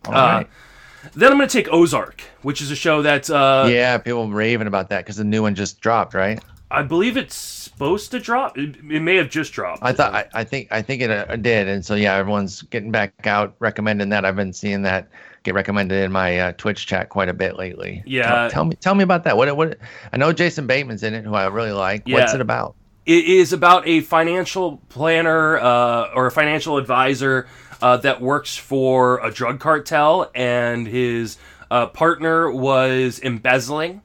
All 0.05 0.13
uh, 0.13 0.17
right. 0.37 0.49
Then 1.15 1.31
I'm 1.31 1.37
going 1.37 1.49
to 1.49 1.53
take 1.53 1.71
Ozark, 1.71 2.21
which 2.43 2.61
is 2.61 2.71
a 2.71 2.75
show 2.75 3.01
that's 3.01 3.29
uh, 3.29 3.67
yeah, 3.69 3.97
people 3.97 4.29
raving 4.29 4.67
about 4.67 4.89
that 4.89 4.99
because 4.99 5.17
the 5.17 5.23
new 5.25 5.41
one 5.41 5.55
just 5.55 5.81
dropped, 5.81 6.13
right? 6.13 6.41
I 6.71 6.83
believe 6.83 7.17
it's 7.17 7.35
supposed 7.35 8.11
to 8.11 8.19
drop. 8.19 8.57
It, 8.57 8.75
it 8.77 9.01
may 9.01 9.15
have 9.15 9.29
just 9.29 9.53
dropped. 9.53 9.81
I 9.83 9.91
thought 9.91 10.13
I, 10.13 10.27
I 10.33 10.43
think 10.43 10.67
I 10.71 10.81
think 10.81 11.01
it 11.01 11.09
uh, 11.09 11.35
did, 11.35 11.67
and 11.67 11.83
so 11.85 11.95
yeah, 11.95 12.15
everyone's 12.15 12.61
getting 12.63 12.91
back 12.91 13.25
out 13.25 13.55
recommending 13.59 14.09
that. 14.09 14.25
I've 14.25 14.35
been 14.35 14.53
seeing 14.53 14.83
that 14.83 15.07
get 15.43 15.53
recommended 15.53 16.03
in 16.03 16.11
my 16.11 16.39
uh, 16.39 16.51
Twitch 16.53 16.85
chat 16.85 17.09
quite 17.09 17.29
a 17.29 17.33
bit 17.33 17.55
lately. 17.55 18.03
Yeah. 18.05 18.23
tell, 18.29 18.49
tell 18.49 18.65
me 18.65 18.75
tell 18.75 18.95
me 18.95 19.03
about 19.03 19.23
that. 19.23 19.37
What 19.37 19.55
what 19.55 19.77
I 20.13 20.17
know 20.17 20.31
Jason 20.31 20.67
Bateman's 20.67 21.03
in 21.03 21.13
it, 21.13 21.23
who 21.23 21.33
I 21.33 21.47
really 21.47 21.71
like. 21.71 22.03
Yeah. 22.05 22.15
What's 22.15 22.33
it 22.33 22.41
about? 22.41 22.75
it 23.09 23.25
is 23.25 23.53
about 23.53 23.87
a 23.87 24.01
financial 24.01 24.77
planner 24.89 25.57
uh, 25.57 26.11
or 26.13 26.27
a 26.27 26.31
financial 26.31 26.77
advisor 26.77 27.47
uh, 27.81 27.97
that 27.97 28.21
works 28.21 28.55
for 28.55 29.19
a 29.25 29.31
drug 29.31 29.59
cartel, 29.59 30.29
and 30.35 30.87
his 30.87 31.39
uh, 31.71 31.87
partner 31.87 32.51
was 32.51 33.19
embezzling. 33.19 34.03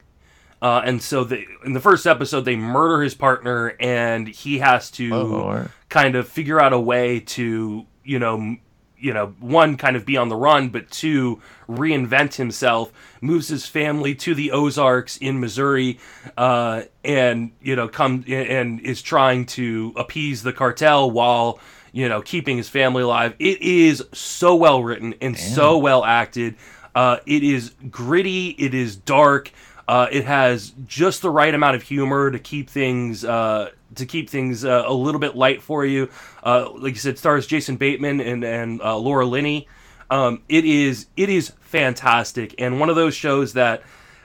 Uh, 0.64 0.80
and 0.86 1.02
so 1.02 1.24
the, 1.24 1.44
in 1.66 1.74
the 1.74 1.80
first 1.80 2.06
episode, 2.06 2.46
they 2.46 2.56
murder 2.56 3.02
his 3.02 3.14
partner, 3.14 3.76
and 3.78 4.26
he 4.26 4.60
has 4.60 4.90
to 4.92 5.14
Oh, 5.14 5.68
kind 5.90 6.16
of 6.16 6.26
figure 6.26 6.58
out 6.58 6.72
a 6.72 6.80
way 6.80 7.20
to, 7.20 7.84
you 8.02 8.18
know, 8.18 8.36
m- 8.36 8.60
you 8.96 9.12
know, 9.12 9.34
one 9.40 9.76
kind 9.76 9.94
of 9.94 10.06
be 10.06 10.16
on 10.16 10.30
the 10.30 10.36
run, 10.36 10.70
but 10.70 10.90
two 10.90 11.42
reinvent 11.68 12.36
himself. 12.36 12.90
Moves 13.20 13.48
his 13.48 13.66
family 13.66 14.14
to 14.14 14.34
the 14.34 14.52
Ozarks 14.52 15.18
in 15.18 15.38
Missouri, 15.38 15.98
uh, 16.38 16.84
and 17.04 17.52
you 17.60 17.76
know, 17.76 17.86
come 17.86 18.24
and 18.26 18.80
is 18.80 19.02
trying 19.02 19.44
to 19.46 19.92
appease 19.96 20.42
the 20.42 20.54
cartel 20.54 21.10
while 21.10 21.58
you 21.92 22.08
know 22.08 22.22
keeping 22.22 22.56
his 22.56 22.70
family 22.70 23.02
alive. 23.02 23.34
It 23.38 23.60
is 23.60 24.02
so 24.14 24.54
well 24.56 24.82
written 24.82 25.14
and 25.20 25.36
so 25.36 25.76
well 25.76 26.02
acted. 26.02 26.54
Uh, 26.94 27.18
it 27.26 27.42
is 27.42 27.74
gritty. 27.90 28.50
It 28.50 28.72
is 28.72 28.96
dark. 28.96 29.50
Uh, 29.86 30.06
it 30.10 30.24
has 30.24 30.72
just 30.86 31.22
the 31.22 31.30
right 31.30 31.54
amount 31.54 31.76
of 31.76 31.82
humor 31.82 32.30
to 32.30 32.38
keep 32.38 32.70
things 32.70 33.24
uh, 33.24 33.70
to 33.94 34.06
keep 34.06 34.30
things 34.30 34.64
uh, 34.64 34.84
a 34.86 34.92
little 34.94 35.20
bit 35.20 35.36
light 35.36 35.62
for 35.62 35.84
you. 35.84 36.08
Uh, 36.42 36.70
like 36.72 36.94
you 36.94 37.00
said, 37.00 37.18
stars 37.18 37.46
Jason 37.46 37.76
Bateman 37.76 38.20
and 38.20 38.44
and 38.44 38.80
uh, 38.80 38.96
Laura 38.96 39.26
Linney. 39.26 39.68
Um, 40.10 40.42
it 40.48 40.64
is 40.64 41.06
it 41.16 41.28
is 41.28 41.52
fantastic 41.60 42.54
and 42.58 42.78
one 42.80 42.88
of 42.88 42.96
those 42.96 43.14
shows 43.14 43.52
that 43.54 43.82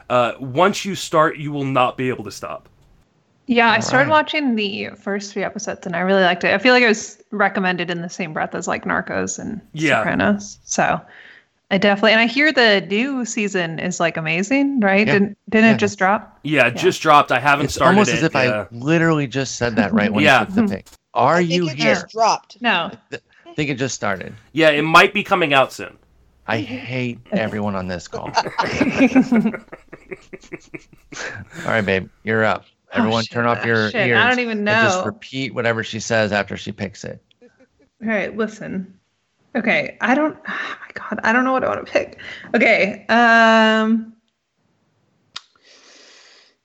uh, 0.10 0.34
once 0.40 0.86
you 0.86 0.96
start, 0.96 1.38
you 1.38 1.52
will 1.52 1.66
not 1.66 1.98
be 1.98 2.10
able 2.10 2.24
to 2.24 2.32
stop. 2.32 2.68
Yeah, 3.48 3.72
I 3.72 3.80
started 3.80 4.10
right. 4.10 4.12
watching 4.12 4.56
the 4.56 4.90
first 4.90 5.34
three 5.34 5.44
episodes 5.44 5.86
and 5.86 5.96
I 5.96 6.00
really 6.00 6.22
liked 6.22 6.44
it. 6.44 6.54
I 6.54 6.58
feel 6.60 6.74
like 6.74 6.84
it 6.84 6.88
was 6.88 7.22
recommended 7.32 7.90
in 7.90 8.02
the 8.02 8.10
same 8.10 8.32
breath 8.34 8.54
as 8.54 8.68
like 8.68 8.86
Narcos 8.86 9.40
and 9.40 9.60
Yeah. 9.74 10.00
Sopranos. 10.00 10.60
So 10.66 11.02
I 11.72 11.78
definitely 11.78 12.14
and 12.14 12.22
I 12.22 12.26
hear 12.26 12.52
the 12.52 12.82
new 12.90 13.26
season 13.26 13.78
is 13.80 14.00
like 14.00 14.18
amazing, 14.18 14.80
right? 14.80 15.06
Yeah. 15.06 15.14
Didn't 15.14 15.38
didn't 15.50 15.66
Yeah. 15.70 15.74
it 15.76 15.78
just 15.78 15.98
drop? 16.00 16.40
Yeah, 16.44 16.68
it 16.68 16.76
just 16.76 17.02
dropped. 17.02 17.32
I 17.32 17.40
haven't 17.40 17.66
It's 17.66 17.76
started 17.76 17.92
almost 17.98 18.10
it. 18.12 18.16
as 18.18 18.24
if 18.24 18.34
yeah. 18.34 18.66
I 18.72 18.76
literally 18.76 19.28
just 19.28 19.58
said 19.58 19.76
that 19.76 19.94
right 19.94 20.12
when 20.12 20.24
Yeah. 20.26 20.40
you 20.42 20.46
picked 20.48 20.56
the 20.56 20.68
pick. 20.78 20.88
Are 21.14 21.36
I 21.36 21.40
think 21.40 21.52
you 21.52 21.70
it 21.70 21.76
here? 21.78 21.94
just 21.94 22.10
dropped. 22.10 22.62
No. 22.62 22.92
I 23.12 23.54
think 23.56 23.70
it 23.70 23.76
just 23.76 23.94
started. 23.96 24.34
yeah, 24.54 24.70
it 24.70 24.82
might 24.84 25.14
be 25.14 25.24
coming 25.24 25.54
out 25.54 25.72
soon. 25.74 25.96
I 26.48 26.58
hate 26.62 27.20
everyone 27.32 27.76
on 27.76 27.88
this 27.88 28.08
call. 28.08 28.32
All 31.66 31.66
right, 31.66 31.86
babe, 31.86 32.10
you're 32.24 32.44
up. 32.46 32.66
Oh, 32.94 33.00
everyone, 33.00 33.24
Oh, 33.30 33.34
turn 33.34 33.46
off 33.46 33.64
your 33.66 33.92
Shit, 33.92 34.08
ears. 34.08 34.18
I 34.18 34.28
don't 34.30 34.40
even 34.40 34.68
and 34.68 34.88
Just 34.88 35.06
repeat 35.06 35.54
whatever 35.54 35.84
she 35.84 36.00
says 36.00 36.32
after 36.32 36.58
she 36.58 36.72
picks 36.72 37.04
it. 37.04 37.22
All 37.44 38.08
right, 38.08 38.36
listen. 38.36 38.99
Okay, 39.56 39.98
I 40.02 40.16
don't. 40.16 40.38
Oh 40.48 40.78
my 40.82 41.06
god, 41.10 41.20
I 41.24 41.32
don't 41.34 41.44
know 41.44 41.52
what 41.54 41.64
I 41.64 41.68
want 41.70 41.86
to 41.86 41.92
pick. 41.92 42.20
Okay, 42.56 43.06
um, 43.08 44.14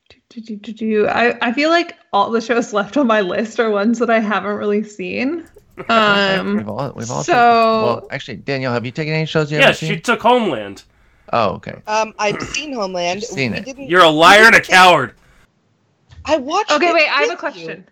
do, 0.08 0.40
do, 0.40 0.40
do, 0.40 0.56
do, 0.56 0.72
do. 0.72 1.08
I 1.08 1.36
I 1.48 1.52
feel 1.52 1.70
like 1.70 1.96
all 2.12 2.30
the 2.30 2.40
shows 2.40 2.72
left 2.72 2.96
on 2.96 3.06
my 3.06 3.20
list 3.20 3.60
are 3.60 3.70
ones 3.70 3.98
that 3.98 4.10
I 4.10 4.20
haven't 4.20 4.56
really 4.56 4.82
seen. 4.82 5.46
Um, 5.88 6.58
we've 6.58 6.68
all, 6.68 6.92
we've 6.94 7.10
all. 7.10 7.24
so- 7.24 7.32
taken, 7.32 7.82
well, 7.82 8.06
actually, 8.12 8.36
Danielle, 8.36 8.72
have 8.72 8.84
you 8.86 8.92
taken 8.92 9.12
any 9.12 9.26
shows 9.26 9.50
you 9.50 9.58
Yeah, 9.58 9.72
she 9.72 9.86
seen? 9.88 10.02
took 10.02 10.20
Homeland. 10.22 10.84
Oh, 11.32 11.54
okay. 11.54 11.82
Um, 11.88 12.14
I've 12.20 12.40
seen 12.42 12.72
Homeland. 12.74 13.22
You've 13.22 13.30
seen 13.30 13.50
We 13.52 13.58
it. 13.58 13.64
didn't- 13.64 13.90
You're 13.90 14.04
a 14.04 14.08
liar 14.08 14.44
and 14.44 14.54
a 14.54 14.60
coward. 14.60 15.14
I 16.24 16.36
watched. 16.36 16.70
okay, 16.70 16.90
it 16.90 16.94
wait. 16.94 17.08
I 17.08 17.22
have 17.22 17.24
a 17.24 17.32
with 17.32 17.38
question. 17.40 17.88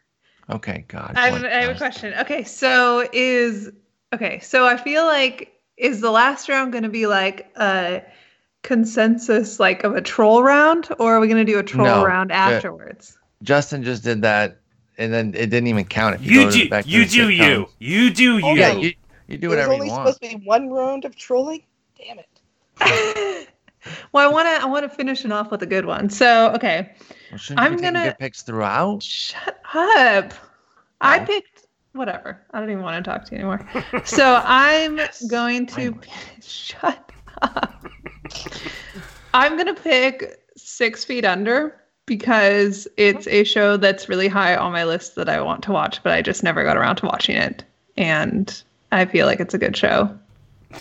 Okay, 0.48 0.85
God. 0.86 1.14
I 1.16 1.31
have, 1.31 1.44
I 1.44 1.48
have 1.62 1.74
a 1.74 1.78
question. 1.78 2.14
Okay, 2.20 2.44
so 2.44 3.09
is 3.12 3.73
okay. 4.13 4.39
So 4.41 4.67
I 4.67 4.77
feel 4.77 5.05
like 5.05 5.53
is 5.77 6.01
the 6.01 6.11
last 6.11 6.49
round 6.49 6.73
going 6.73 6.85
to 6.85 6.89
be 6.91 7.07
like 7.07 7.51
a 7.57 8.03
consensus, 8.63 9.59
like 9.59 9.85
of 9.85 9.95
a 9.97 10.01
troll 10.01 10.43
round, 10.43 10.89
or 10.99 11.15
are 11.17 11.21
we 11.21 11.27
going 11.29 11.45
to 11.45 11.51
do 11.53 11.59
a 11.59 11.63
troll 11.63 11.87
No, 11.87 12.05
round 12.05 12.31
the- 12.31 12.35
afterwards? 12.35 13.19
Justin 13.43 13.83
just 13.83 14.05
did 14.05 14.23
that, 14.23 14.59
and 14.99 15.13
then 15.13 15.29
it 15.35 15.47
didn't 15.51 15.67
even 15.67 15.85
count. 15.85 16.15
If 16.15 16.25
you, 16.25 16.43
You 16.43 16.51
do 16.51 16.69
back 16.69 16.87
you 16.87 17.05
do 17.07 17.29
you. 17.31 17.67
You 17.81 18.11
do 18.11 18.39
you. 18.39 18.47
Oh, 18.47 18.55
Yeah, 18.55 18.73
you, 18.75 18.93
you 19.27 19.37
do 19.39 19.49
There's 19.49 19.51
whatever 19.51 19.73
only 19.73 19.87
you 19.87 19.93
want. 19.93 20.07
supposed 20.15 20.23
to 20.33 20.39
be 20.39 20.45
one 20.47 20.71
round 20.71 21.05
of 21.05 21.17
trolling. 21.17 21.65
Damn 21.99 22.21
it. 22.21 22.29
well, 24.13 24.29
I 24.29 24.33
want 24.33 24.47
to. 24.47 24.63
I 24.63 24.67
want 24.67 24.85
to 24.89 24.89
finish 24.97 25.25
it 25.25 25.33
off 25.33 25.51
with 25.51 25.63
a 25.63 25.67
good 25.67 25.87
one. 25.87 26.09
So 26.09 26.53
okay, 26.55 26.93
Well, 27.33 27.39
shouldn't 27.39 27.61
I'm 27.61 27.73
you 27.73 27.79
be 27.79 27.83
taking 27.83 27.95
gonna- 27.95 28.07
good 28.11 28.19
picks 28.19 28.43
throughout? 28.43 29.03
shut 29.03 29.59
up. 29.75 30.33
I 31.01 31.19
No. 31.19 31.25
picked 31.27 31.52
whatever. 31.93 32.40
I 32.51 32.60
don't 32.60 32.70
even 32.70 32.82
want 32.82 33.05
to 33.05 33.10
talk 33.10 33.24
to 33.27 33.32
you 33.32 33.39
anymore. 33.39 33.66
so 34.05 34.43
I'm 34.44 35.01
going 35.28 35.66
to 35.66 35.93
Finally. 35.93 36.09
shut 36.43 37.12
up. 37.43 37.85
I'm 39.35 39.56
gonna 39.56 39.74
pick 39.74 40.40
Six 40.56 41.05
Feet 41.05 41.24
Under 41.24 41.81
because 42.06 42.89
it's 42.97 43.27
a 43.28 43.44
show 43.44 43.77
that's 43.77 44.09
really 44.09 44.28
high 44.28 44.56
on 44.56 44.73
my 44.73 44.85
list 44.85 45.14
that 45.14 45.28
I 45.28 45.40
want 45.40 45.62
to 45.64 45.73
watch, 45.73 46.02
but 46.02 46.12
I 46.12 46.23
just 46.23 46.43
never 46.43 46.64
got 46.64 46.77
around 46.77 46.97
to 46.97 47.06
watching 47.06 47.36
it. 47.36 47.64
And 47.97 48.62
I 48.90 49.05
feel 49.05 49.27
like 49.27 49.40
it's 49.40 49.55
a 49.55 49.59
good 49.59 49.77
show. 49.77 50.14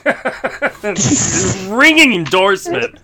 Ringing 1.70 2.14
endorsement. 2.14 3.00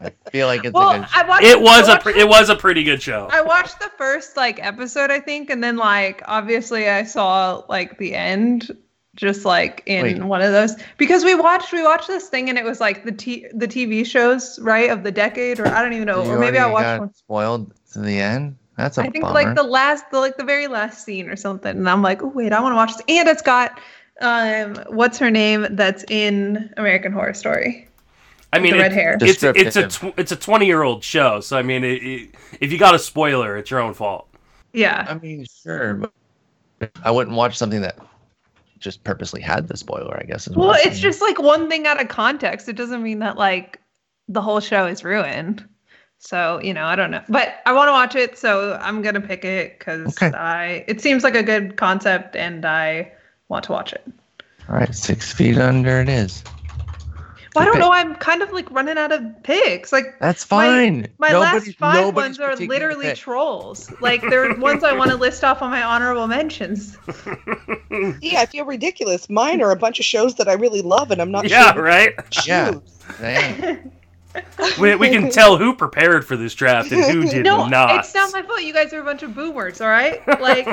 I 0.00 0.10
feel 0.30 0.46
like 0.46 0.64
it's 0.64 0.72
Well, 0.72 0.90
a 0.92 0.98
good. 1.00 1.08
show. 1.08 1.20
I 1.20 1.28
watched. 1.28 1.44
It 1.44 1.60
was 1.60 1.88
I 1.88 1.92
a 1.92 1.94
watched 1.94 2.02
pre- 2.04 2.20
it 2.20 2.28
was 2.28 2.48
a 2.48 2.56
pretty 2.56 2.82
good 2.84 3.02
show. 3.02 3.28
I 3.30 3.42
watched 3.42 3.78
the 3.80 3.90
first 3.98 4.36
like 4.36 4.58
episode, 4.64 5.10
I 5.10 5.20
think, 5.20 5.50
and 5.50 5.62
then 5.62 5.76
like 5.76 6.22
obviously 6.26 6.88
I 6.88 7.02
saw 7.04 7.62
like 7.68 7.98
the 7.98 8.14
end, 8.14 8.70
just 9.14 9.44
like 9.44 9.82
in 9.86 10.02
Wait. 10.02 10.22
one 10.22 10.40
of 10.40 10.52
those 10.52 10.76
because 10.96 11.24
we 11.24 11.34
watched 11.34 11.72
we 11.72 11.82
watched 11.82 12.06
this 12.08 12.28
thing 12.28 12.48
and 12.48 12.56
it 12.56 12.64
was 12.64 12.80
like 12.80 13.04
the 13.04 13.12
t 13.12 13.46
the 13.52 13.68
TV 13.68 14.06
shows 14.06 14.58
right 14.60 14.88
of 14.88 15.02
the 15.02 15.12
decade 15.12 15.60
or 15.60 15.66
I 15.68 15.82
don't 15.82 15.92
even 15.92 16.06
know 16.06 16.24
you 16.24 16.30
or 16.30 16.38
maybe 16.38 16.56
I 16.58 16.66
watched 16.66 16.84
got 16.84 17.00
one. 17.00 17.14
spoiled 17.14 17.72
to 17.92 17.98
the 18.00 18.18
end. 18.18 18.56
That's 18.78 18.96
a 18.96 19.02
I 19.02 19.10
think 19.10 19.24
bummer. 19.24 19.34
like 19.34 19.54
the 19.56 19.62
last 19.64 20.10
the 20.10 20.18
like 20.20 20.38
the 20.38 20.44
very 20.44 20.66
last 20.68 21.04
scene 21.04 21.28
or 21.28 21.36
something, 21.36 21.76
and 21.76 21.90
I'm 21.90 22.00
like, 22.00 22.22
oh 22.22 22.28
wait, 22.28 22.54
I 22.54 22.60
want 22.60 22.72
to 22.72 22.76
watch 22.76 22.92
this, 22.96 23.04
and 23.08 23.28
it's 23.28 23.42
got 23.42 23.78
um 24.22 24.76
what's 24.88 25.18
her 25.18 25.30
name 25.30 25.66
that's 25.72 26.04
in 26.08 26.72
American 26.78 27.12
Horror 27.12 27.34
Story. 27.34 27.86
I 28.52 28.58
mean, 28.58 28.72
the 28.72 28.78
it- 28.78 28.82
red 28.82 28.92
hair. 28.92 29.18
It's 29.20 29.42
it's 29.42 29.76
a 29.76 29.86
tw- 29.88 30.18
it's 30.18 30.32
a 30.32 30.36
twenty 30.36 30.66
year 30.66 30.82
old 30.82 31.04
show, 31.04 31.40
so 31.40 31.56
I 31.56 31.62
mean, 31.62 31.84
it, 31.84 32.02
it, 32.02 32.34
if 32.60 32.72
you 32.72 32.78
got 32.78 32.94
a 32.94 32.98
spoiler, 32.98 33.56
it's 33.56 33.70
your 33.70 33.80
own 33.80 33.94
fault. 33.94 34.28
Yeah, 34.72 35.04
I 35.08 35.14
mean, 35.14 35.46
sure, 35.62 35.94
but 36.78 36.90
I 37.04 37.10
wouldn't 37.10 37.36
watch 37.36 37.56
something 37.56 37.80
that 37.82 37.98
just 38.78 39.04
purposely 39.04 39.40
had 39.40 39.68
the 39.68 39.76
spoiler. 39.76 40.16
I 40.20 40.24
guess. 40.24 40.48
Well, 40.48 40.72
it's 40.72 40.82
saying. 40.84 40.96
just 41.02 41.20
like 41.20 41.38
one 41.40 41.68
thing 41.68 41.86
out 41.86 42.00
of 42.00 42.08
context. 42.08 42.68
It 42.68 42.76
doesn't 42.76 43.02
mean 43.02 43.18
that 43.20 43.36
like 43.36 43.78
the 44.28 44.40
whole 44.42 44.60
show 44.60 44.86
is 44.86 45.04
ruined. 45.04 45.64
So 46.18 46.60
you 46.62 46.74
know, 46.74 46.84
I 46.84 46.96
don't 46.96 47.10
know, 47.10 47.22
but 47.28 47.60
I 47.66 47.72
want 47.72 47.88
to 47.88 47.92
watch 47.92 48.14
it, 48.14 48.36
so 48.36 48.78
I'm 48.82 49.00
gonna 49.02 49.20
pick 49.22 49.44
it 49.44 49.78
because 49.78 50.20
Okay. 50.22 50.36
I 50.36 50.84
it 50.86 51.00
seems 51.00 51.24
like 51.24 51.34
a 51.34 51.42
good 51.42 51.76
concept, 51.76 52.36
and 52.36 52.64
I 52.66 53.10
want 53.48 53.64
to 53.64 53.72
watch 53.72 53.92
it. 53.92 54.06
all 54.68 54.76
right. 54.76 54.94
Six 54.94 55.32
feet 55.32 55.56
under 55.58 56.00
it 56.00 56.08
is. 56.08 56.44
Well, 57.54 57.62
I 57.62 57.66
don't 57.66 57.78
know. 57.80 57.90
I'm 57.92 58.14
kind 58.14 58.42
of 58.42 58.52
like 58.52 58.70
running 58.70 58.96
out 58.96 59.10
of 59.10 59.22
picks. 59.42 59.92
Like 59.92 60.18
That's 60.20 60.44
fine. 60.44 61.08
My 61.18 61.30
Nobody's- 61.30 61.66
last 61.66 61.78
five 61.78 62.14
ones 62.14 62.38
are 62.38 62.54
literally 62.56 63.12
trolls. 63.14 63.92
Like 64.00 64.20
they're 64.22 64.54
ones 64.58 64.84
I 64.84 64.92
want 64.92 65.10
to 65.10 65.16
list 65.16 65.42
off 65.42 65.60
on 65.62 65.70
my 65.70 65.82
honorable 65.82 66.26
mentions. 66.26 66.96
Yeah, 68.22 68.40
I 68.40 68.46
feel 68.46 68.64
ridiculous. 68.64 69.28
Mine 69.28 69.60
are 69.62 69.70
a 69.72 69.76
bunch 69.76 69.98
of 69.98 70.04
shows 70.04 70.36
that 70.36 70.48
I 70.48 70.52
really 70.52 70.80
love, 70.80 71.10
and 71.10 71.20
I'm 71.20 71.30
not 71.32 71.48
Yeah, 71.48 71.72
sure. 71.74 71.82
right. 71.82 72.16
to 72.30 72.42
Yeah. 72.46 72.70
choose. 73.18 73.80
Dang. 74.32 74.44
We, 74.80 74.94
we 74.94 75.08
can 75.08 75.30
tell 75.30 75.56
who 75.56 75.74
prepared 75.74 76.26
for 76.26 76.36
this 76.36 76.54
draft 76.54 76.92
and 76.92 77.02
who 77.04 77.24
did 77.28 77.44
no, 77.44 77.66
not. 77.66 78.00
it's 78.00 78.14
not 78.14 78.32
my 78.32 78.42
fault. 78.42 78.62
You 78.62 78.72
guys 78.72 78.92
are 78.92 79.00
a 79.00 79.04
bunch 79.04 79.22
of 79.22 79.34
boomers. 79.34 79.80
All 79.80 79.88
right, 79.88 80.26
like. 80.40 80.66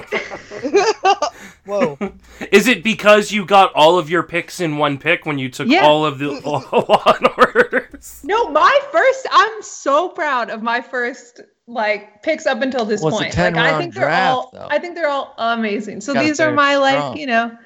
Whoa. 1.65 1.97
Is 2.51 2.67
it 2.67 2.83
because 2.83 3.31
you 3.31 3.45
got 3.45 3.73
all 3.73 3.97
of 3.97 4.09
your 4.09 4.23
picks 4.23 4.59
in 4.59 4.77
one 4.77 4.97
pick 4.97 5.25
when 5.25 5.37
you 5.39 5.49
took 5.49 5.67
Yeah. 5.67 5.85
all 5.85 6.05
of 6.05 6.19
the 6.19 6.31
law 6.31 7.01
and 7.05 7.27
orders? 7.37 8.21
No, 8.23 8.49
my 8.49 8.79
first. 8.91 9.27
I'm 9.31 9.61
so 9.61 10.09
proud 10.09 10.49
of 10.49 10.61
my 10.61 10.81
first 10.81 11.41
like 11.67 12.23
picks 12.23 12.45
up 12.45 12.61
until 12.61 12.85
this 12.85 13.01
Well, 13.01 13.09
it's 13.09 13.19
a 13.19 13.23
point. 13.23 13.33
10 13.33 13.53
like 13.55 13.61
I 13.61 13.69
round 13.71 13.81
think 13.81 13.93
they're 13.95 14.03
draft, 14.05 14.31
all. 14.31 14.49
though. 14.53 14.67
I 14.69 14.79
think 14.79 14.95
they're 14.95 15.09
all 15.09 15.33
amazing. 15.37 15.99
So 16.01 16.13
these 16.13 16.39
are 16.39 16.45
finish 16.47 16.55
my 16.55 16.77
like 16.77 17.17
you 17.17 17.27
know. 17.27 17.57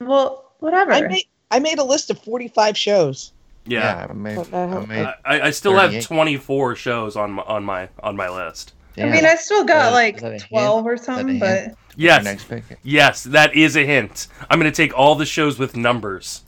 Well, 0.00 0.52
whatever. 0.60 0.92
I 0.92 1.02
made 1.02 1.24
I 1.50 1.58
made 1.58 1.78
a 1.78 1.84
list 1.84 2.10
of 2.10 2.18
45 2.20 2.76
shows. 2.76 3.32
Yeah. 3.68 4.06
I 4.08 4.12
made, 4.12 4.36
But 4.36 4.54
I 4.54 4.64
I 4.64 4.66
don't- 4.70 4.88
made, 4.88 5.06
I, 5.24 5.40
I 5.42 5.50
still 5.50 5.76
have 5.76 6.02
24 6.04 6.74
shows 6.76 7.16
on 7.16 7.32
my, 7.32 7.42
on 7.42 7.64
my 7.64 7.88
on 8.02 8.16
my 8.16 8.28
list. 8.28 8.74
I 8.96 9.04
mean, 9.04 9.24
I 9.24 9.36
still 9.36 9.64
got 9.64 9.86
Is 9.86 9.90
that- 9.90 9.92
like 9.92 10.14
is 10.16 10.20
that 10.22 10.28
a 10.28 10.30
hint? 10.32 10.44
twelve 10.48 10.86
or 10.86 10.96
something, 10.96 11.38
but 11.38 11.74
Yes, 11.96 12.24
Next 12.24 12.46
yes, 12.84 13.24
that 13.24 13.54
is 13.56 13.76
a 13.76 13.84
hint. 13.84 14.28
I'm 14.48 14.60
going 14.60 14.70
to 14.70 14.76
take 14.76 14.96
all 14.96 15.14
the 15.16 15.26
shows 15.26 15.58
with 15.58 15.76
numbers, 15.76 16.42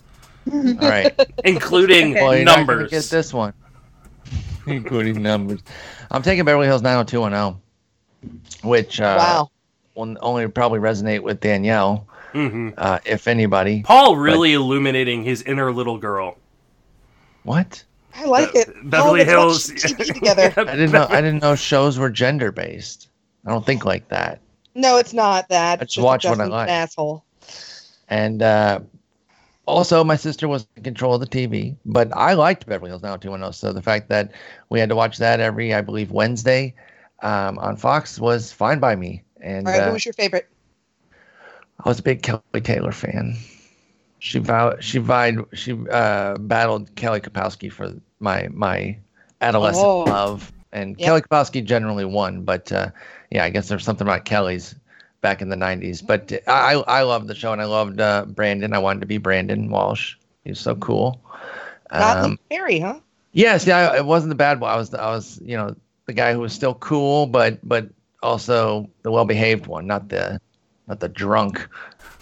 All 0.52 0.74
right. 0.80 1.12
including 1.44 2.12
Okay. 2.12 2.22
Well, 2.22 2.36
you're 2.36 2.44
gonna 2.44 2.56
numbers. 2.58 2.90
get 2.92 3.04
this 3.04 3.32
one, 3.34 3.52
including 4.66 5.22
numbers. 5.22 5.60
I'm 6.10 6.22
taking 6.22 6.44
Beverly 6.44 6.66
Hills 6.66 6.82
90210. 6.82 7.60
which 8.68 9.00
uh, 9.00 9.16
wow. 9.18 9.50
will 9.94 10.16
only 10.20 10.46
probably 10.48 10.78
resonate 10.78 11.20
with 11.20 11.40
Danielle, 11.40 12.06
hmm 12.32 12.70
uh, 12.78 12.98
if 13.04 13.26
anybody. 13.28 13.82
Paul 13.82 14.16
really 14.16 14.52
illuminating 14.54 15.24
his 15.24 15.42
inner 15.42 15.72
little 15.72 15.98
girl. 15.98 16.36
What? 17.44 17.84
I 18.14 18.24
like 18.24 18.54
it. 18.54 18.68
Beverly 18.90 19.24
Hills. 19.24 19.68
TV 19.68 20.12
together. 20.12 20.52
I 20.56 20.64
didn't 20.64 20.92
know. 20.92 21.06
I 21.08 21.20
didn't 21.20 21.42
know 21.42 21.54
shows 21.54 21.98
were 21.98 22.10
gender 22.10 22.52
based. 22.52 23.08
I 23.46 23.50
don't 23.50 23.64
think 23.64 23.84
like 23.84 24.08
that. 24.08 24.40
No, 24.74 24.98
it's 24.98 25.12
not 25.12 25.48
that. 25.48 25.80
I 25.80 25.82
It's 25.82 25.94
just 25.94 26.04
watch 26.04 26.24
what 26.24 26.40
I 26.40 26.44
like. 26.44 26.68
an 26.68 26.74
Asshole. 26.74 27.24
And 28.08 28.42
uh, 28.42 28.80
also, 29.66 30.04
my 30.04 30.16
sister 30.16 30.48
was 30.48 30.66
in 30.76 30.82
control 30.82 31.14
of 31.14 31.20
the 31.20 31.26
TV, 31.26 31.76
but 31.86 32.14
I 32.14 32.34
liked 32.34 32.66
Beverly 32.66 32.90
Hills 32.90 33.02
90210. 33.02 33.52
So 33.52 33.72
the 33.72 33.82
fact 33.82 34.08
that 34.08 34.32
we 34.68 34.80
had 34.80 34.88
to 34.88 34.96
watch 34.96 35.18
that 35.18 35.40
every, 35.40 35.72
I 35.72 35.80
believe, 35.80 36.10
Wednesday 36.10 36.74
um, 37.22 37.58
on 37.58 37.76
Fox 37.76 38.18
was 38.18 38.52
fine 38.52 38.78
by 38.80 38.96
me. 38.96 39.22
And 39.40 39.66
All 39.66 39.72
right, 39.72 39.82
uh, 39.82 39.86
who 39.86 39.92
was 39.94 40.04
your 40.04 40.14
favorite? 40.14 40.48
I 41.84 41.88
was 41.88 41.98
a 42.00 42.02
big 42.02 42.22
Kelly 42.22 42.42
Taylor 42.62 42.92
fan. 42.92 43.36
She 44.20 44.38
vowed, 44.38 44.84
she 44.84 44.98
vied, 44.98 45.38
she 45.54 45.72
uh, 45.90 46.38
battled 46.38 46.94
Kelly 46.96 47.20
Kapowski 47.20 47.72
for 47.72 47.92
my 48.20 48.48
my 48.52 48.98
adolescent 49.40 49.92
Oh. 49.92 50.04
love, 50.06 50.52
and 50.72 50.98
Yep. 50.98 51.06
Kelly 51.06 51.22
Kapowski 51.22 51.64
generally 51.64 52.04
won. 52.04 52.44
But 52.44 52.72
uh, 52.72 52.90
yeah, 53.30 53.44
I 53.44 53.50
guess 53.50 53.68
there's 53.68 53.84
something 53.84 54.06
about 54.06 54.24
Kelly's 54.26 54.74
back 55.22 55.42
in 55.42 55.48
the 55.50 55.56
'90s. 55.56 56.02
But 56.02 56.32
I 56.46 56.74
I 56.86 57.02
loved 57.02 57.28
the 57.28 57.34
show, 57.34 57.52
and 57.52 57.62
I 57.62 57.66
loved 57.66 58.00
uh, 58.00 58.26
Brandon. 58.26 58.72
I 58.74 58.78
wanted 58.78 59.00
to 59.00 59.06
be 59.06 59.18
Brandon 59.18 59.70
Walsh. 59.70 60.16
He 60.44 60.50
was 60.50 60.60
so 60.60 60.76
cool. 60.76 61.20
Not 61.92 62.18
Um, 62.18 62.38
Perry, 62.50 62.78
huh? 62.80 63.00
Yes, 63.32 63.66
yeah, 63.66 63.96
it 63.96 64.04
wasn't 64.04 64.30
the 64.30 64.34
bad 64.36 64.60
boy. 64.60 64.66
I 64.66 64.76
was, 64.76 64.94
I 64.94 65.10
was, 65.10 65.40
you 65.44 65.56
know, 65.56 65.76
the 66.06 66.12
guy 66.12 66.32
who 66.32 66.40
was 66.40 66.52
still 66.52 66.74
cool, 66.74 67.26
but 67.26 67.58
but 67.66 67.88
also 68.22 68.88
the 69.02 69.10
well-behaved 69.10 69.66
one, 69.66 69.86
not 69.86 70.08
the 70.08 70.40
not 70.88 71.00
the 71.00 71.08
drunk. 71.08 71.68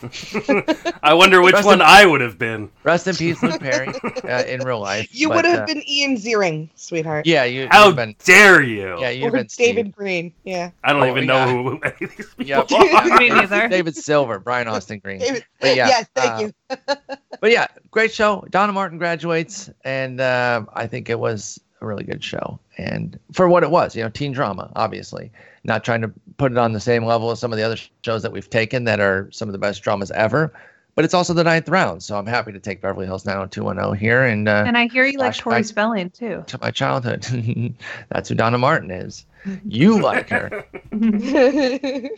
I 1.02 1.14
wonder 1.14 1.40
which 1.42 1.54
Rest 1.54 1.66
one 1.66 1.76
in- 1.80 1.86
I 1.86 2.06
would 2.06 2.20
have 2.20 2.38
been. 2.38 2.70
Rest 2.84 3.06
in 3.06 3.14
peace, 3.16 3.42
Luke 3.42 3.60
Perry, 3.60 3.88
uh, 4.24 4.44
in 4.44 4.60
real 4.64 4.80
life. 4.80 5.08
You 5.12 5.28
but, 5.28 5.36
would 5.36 5.44
have 5.46 5.60
uh, 5.60 5.66
been 5.66 5.82
Ian 5.88 6.16
Ziering, 6.16 6.68
sweetheart. 6.76 7.26
Yeah, 7.26 7.44
you. 7.44 7.68
How 7.70 7.86
You've 7.86 7.96
been. 7.96 8.14
dare 8.24 8.62
you? 8.62 9.00
Yeah, 9.00 9.10
you've 9.10 9.32
been 9.32 9.46
David 9.56 9.86
Steve. 9.86 9.94
Green. 9.96 10.32
Yeah. 10.44 10.70
I 10.84 10.92
don't 10.92 11.02
Oh, 11.02 11.06
even 11.10 11.24
yeah. 11.24 11.44
know 11.44 11.62
who 11.62 11.80
any 11.82 11.94
of 12.00 12.16
these 12.16 12.26
people 12.34 12.44
Yep. 12.46 12.72
are. 12.72 13.18
Me 13.18 13.28
neither. 13.30 13.68
David 13.68 13.96
Silver, 13.96 14.38
Brian 14.38 14.68
Austin 14.68 14.98
Green. 15.00 15.18
David, 15.18 15.44
But 15.60 15.76
yeah, 15.76 15.88
yes, 15.88 16.06
thank 16.14 16.30
uh, 16.30 16.40
you. 16.78 16.96
But 17.40 17.50
yeah, 17.50 17.66
great 17.90 18.12
show. 18.12 18.44
Donna 18.50 18.72
Martin 18.72 18.98
graduates, 18.98 19.70
and 19.84 20.20
uh, 20.20 20.64
I 20.74 20.86
think 20.86 21.08
it 21.10 21.18
was 21.18 21.60
a 21.80 21.86
really 21.86 22.04
good 22.04 22.22
show. 22.22 22.58
And 22.78 23.18
for 23.32 23.48
what 23.48 23.64
it 23.64 23.70
was, 23.70 23.96
you 23.96 24.02
know, 24.05 24.09
teen 24.09 24.30
drama, 24.32 24.70
obviously, 24.76 25.32
not 25.64 25.82
trying 25.84 26.00
to 26.02 26.12
put 26.36 26.52
it 26.52 26.59
on 26.59 26.72
the 26.72 26.80
same 26.80 27.05
level 27.05 27.30
as 27.32 27.40
some 27.40 27.52
of 27.52 27.59
the 27.59 27.64
other 27.64 27.76
shows 28.05 28.22
that 28.22 28.30
we've 28.30 28.48
taken 28.48 28.84
that 28.84 29.00
are 29.00 29.28
some 29.32 29.48
of 29.48 29.52
the 29.52 29.59
best 29.59 29.82
dramas 29.82 30.10
ever. 30.12 30.52
But 30.94 31.05
it's 31.05 31.14
also 31.14 31.32
the 31.34 31.44
ninth 31.44 31.68
round, 31.68 32.02
so 32.02 32.16
I'm 32.18 32.26
happy 32.26 32.50
to 32.52 32.59
take 32.59 32.80
Beverly 32.80 33.06
Hills 33.06 33.24
90210 33.24 33.98
here 34.00 34.24
and 34.24 34.48
uh, 34.48 34.64
And 34.66 34.76
I 34.76 34.86
hear 34.88 35.06
you 35.06 35.18
like 35.18 35.32
Flashback. 35.32 35.42
Tori 35.42 35.62
Spelling 35.64 36.10
too. 36.10 36.42
to 36.46 36.59
my 36.60 36.70
childhood. 36.72 37.24
That's 38.10 38.28
who 38.28 38.34
Donna 38.34 38.59
Martin 38.59 38.90
is. 38.90 39.24
You 39.64 40.02
like 40.02 40.28
her. 40.30 40.64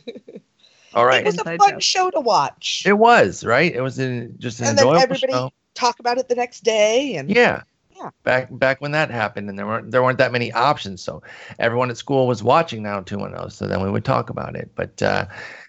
All 0.94 1.04
right. 1.06 1.20
It 1.20 1.26
was 1.26 1.38
a 1.38 1.44
fun 1.44 1.58
joke. 1.72 1.82
show 1.82 2.10
to 2.10 2.20
watch. 2.20 2.82
It 2.86 2.94
was 2.94 3.44
right. 3.44 3.72
It 3.72 3.82
was 3.82 3.98
in, 3.98 4.34
just 4.38 4.60
an 4.60 4.66
And 4.68 4.78
then 4.78 4.86
everybody- 4.96 5.32
show. 5.32 5.52
Talk 5.74 6.00
about 6.00 6.18
it 6.18 6.28
the 6.28 6.34
next 6.34 6.64
day, 6.64 7.14
and 7.14 7.30
Yeah. 7.30 7.62
Yeah. 8.00 8.10
Back 8.24 8.48
back 8.50 8.80
when 8.80 8.92
that 8.92 9.10
happened, 9.10 9.48
and 9.50 9.58
there 9.58 9.66
weren't 9.66 9.90
there 9.90 10.02
weren't 10.02 10.18
that 10.18 10.32
many 10.32 10.52
options, 10.52 11.02
so 11.02 11.22
everyone 11.58 11.90
at 11.90 11.98
school 11.98 12.26
was 12.26 12.42
watching 12.42 12.82
now 12.82 13.00
two 13.00 13.18
one 13.18 13.30
zero. 13.32 13.48
So 13.48 13.66
then 13.66 13.82
we 13.82 13.90
would 13.90 14.04
talk 14.04 14.30
about 14.30 14.56
it. 14.56 14.70
But 14.74 15.02
uh, 15.02 15.26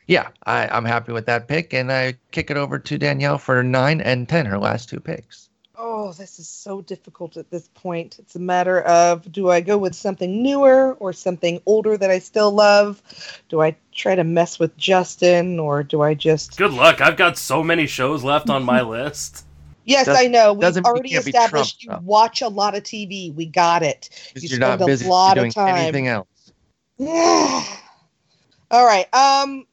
yeah, 0.07 0.29
I, 0.45 0.67
I'm 0.67 0.85
happy 0.85 1.11
with 1.11 1.25
that 1.25 1.47
pick, 1.47 1.73
and 1.73 1.91
I 1.91 2.15
kick 2.31 2.49
it 2.49 2.57
over 2.57 2.79
to 2.79 2.97
Danielle 2.97 3.37
for 3.37 3.61
nine 3.63 4.01
and 4.01 4.29
ten, 4.29 4.45
her 4.45 4.57
last 4.57 4.89
two 4.89 4.99
picks. 4.99 5.49
oh, 5.75 6.13
this 6.13 6.37
is 6.39 6.47
so 6.47 6.81
difficult 6.81 7.37
at 7.37 7.49
this 7.49 7.67
point. 7.73 8.17
It's 8.19 8.35
a 8.35 8.39
matter 8.39 8.81
of 8.81 9.29
do 9.31 9.49
I 9.49 9.61
go 9.61 9.77
with 9.77 9.95
something 9.95 10.43
newer 10.43 10.93
or 10.99 11.11
something 11.11 11.59
older 11.65 11.97
that 11.97 12.11
I 12.11 12.19
still 12.19 12.51
love? 12.51 13.01
Do 13.49 13.61
I 13.61 13.75
try 13.91 14.15
to 14.15 14.23
mess 14.23 14.59
with 14.59 14.77
Justin, 14.77 15.59
or 15.59 15.83
do 15.83 16.01
I 16.01 16.13
just? 16.13 16.57
Good 16.57 16.73
luck. 16.73 17.01
I've 17.01 17.17
got 17.17 17.37
so 17.37 17.63
many 17.63 17.87
shows 17.87 18.23
left 18.23 18.49
on 18.49 18.63
my 18.63 18.81
list. 18.97 19.45
Yes, 19.91 20.05
Does- 20.05 20.17
I 20.17 20.27
know. 20.27 20.53
We've 20.53 20.61
doesn't 20.61 20.83
mean 20.83 20.89
you 20.89 20.93
already 20.93 21.15
established 21.15 21.81
Trump, 21.81 21.99
you 22.01 22.05
though. 22.05 22.09
watch 22.09 22.41
a 22.41 22.47
lot 22.47 22.75
of 22.75 22.83
TV. 22.83 23.33
We 23.33 23.45
got 23.45 23.83
it. 23.83 24.09
Because 24.29 24.43
You 24.43 24.49
you're 24.49 24.59
not 24.59 24.77
spend 24.77 24.81
a 24.81 24.85
busy 24.85 25.07
lot 25.07 25.37
of 25.37 25.41
doing 25.43 25.51
time. 25.51 25.75
anything 25.75 26.07
else. 26.07 26.27
All 28.71 28.85
right. 28.85 29.13
Um, 29.13 29.65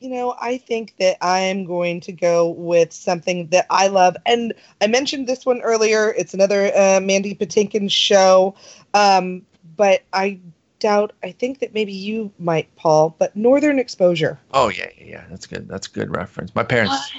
you 0.00 0.10
know, 0.10 0.34
I 0.40 0.58
think 0.58 0.96
that 0.98 1.16
I 1.24 1.38
am 1.40 1.64
going 1.64 2.00
to 2.02 2.12
go 2.12 2.50
with 2.50 2.92
something 2.92 3.46
that 3.48 3.66
I 3.70 3.86
love, 3.86 4.16
and 4.26 4.52
I 4.80 4.86
mentioned 4.86 5.26
this 5.26 5.46
one 5.46 5.62
earlier. 5.62 6.10
It's 6.10 6.34
another 6.34 6.70
uh, 6.76 7.00
Mandy 7.00 7.34
Patinkin 7.34 7.90
show, 7.90 8.54
um, 8.92 9.46
but 9.76 10.02
I 10.12 10.40
doubt. 10.80 11.12
I 11.22 11.30
think 11.30 11.60
that 11.60 11.72
maybe 11.74 11.92
you 11.92 12.32
might, 12.38 12.74
Paul. 12.76 13.14
But 13.18 13.34
Northern 13.36 13.78
Exposure. 13.78 14.38
Oh 14.52 14.68
yeah, 14.68 14.88
yeah, 14.98 15.04
yeah. 15.06 15.24
That's 15.30 15.46
good. 15.46 15.68
That's 15.68 15.86
a 15.86 15.90
good 15.90 16.14
reference. 16.14 16.54
My 16.54 16.64
parents 16.64 17.12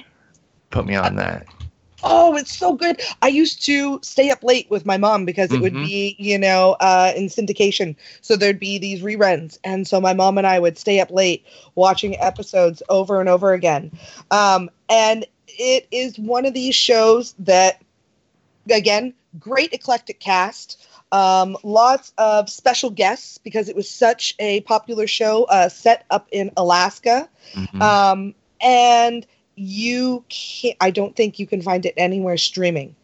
put 0.70 0.86
me 0.86 0.96
on 0.96 1.16
that. 1.16 1.48
Oh, 2.08 2.36
it's 2.38 2.56
so 2.56 2.74
good. 2.74 3.02
I 3.22 3.28
used 3.28 3.64
to 3.66 4.00
stay 4.04 4.30
up 4.30 4.44
late 4.44 4.70
with 4.70 4.86
my 4.86 4.98
mom 4.98 5.26
because 5.26 5.54
it 5.54 5.62
would 5.62 5.74
Mhm. 5.74 5.80
be, 5.80 6.16
you 6.20 6.38
know, 6.38 6.78
uh, 6.80 7.12
in 7.16 7.26
syndication. 7.26 7.96
So 8.22 8.36
there'd 8.36 8.60
be 8.60 8.78
these 8.78 9.02
reruns. 9.02 9.58
And 9.64 9.88
so 9.88 10.00
my 10.00 10.14
mom 10.14 10.38
and 10.38 10.48
I 10.48 10.60
would 10.60 10.78
stay 10.78 11.00
up 11.00 11.12
late 11.12 11.46
watching 11.76 12.16
episodes 12.20 12.84
over 12.90 13.20
and 13.20 13.30
over 13.30 13.54
again. 13.54 13.92
Um, 14.32 14.70
and 14.90 15.26
it 15.48 15.88
is 15.92 16.20
one 16.20 16.46
of 16.46 16.54
these 16.54 16.76
shows 16.76 17.34
that, 17.40 17.82
again, 18.70 19.14
great 19.40 19.74
eclectic 19.74 20.20
cast. 20.20 20.86
Um, 21.12 21.58
lots 21.64 22.14
of 22.18 22.50
special 22.50 22.90
guests 22.90 23.38
because 23.38 23.70
it 23.70 23.76
was 23.76 23.90
such 23.90 24.36
a 24.40 24.62
popular 24.62 25.08
show 25.08 25.46
uh, 25.46 25.70
set 25.70 26.06
up 26.10 26.28
in 26.32 26.52
Alaska 26.58 27.30
Mhm. 27.56 27.82
um, 27.82 28.34
and 28.62 29.26
you 29.56 30.24
can't 30.30 30.76
i 30.82 30.90
don't 30.90 31.16
think 31.16 31.40
you 31.40 31.48
can 31.48 31.62
find 31.62 31.86
it 31.86 31.94
anywhere 31.98 32.38
streaming 32.38 32.96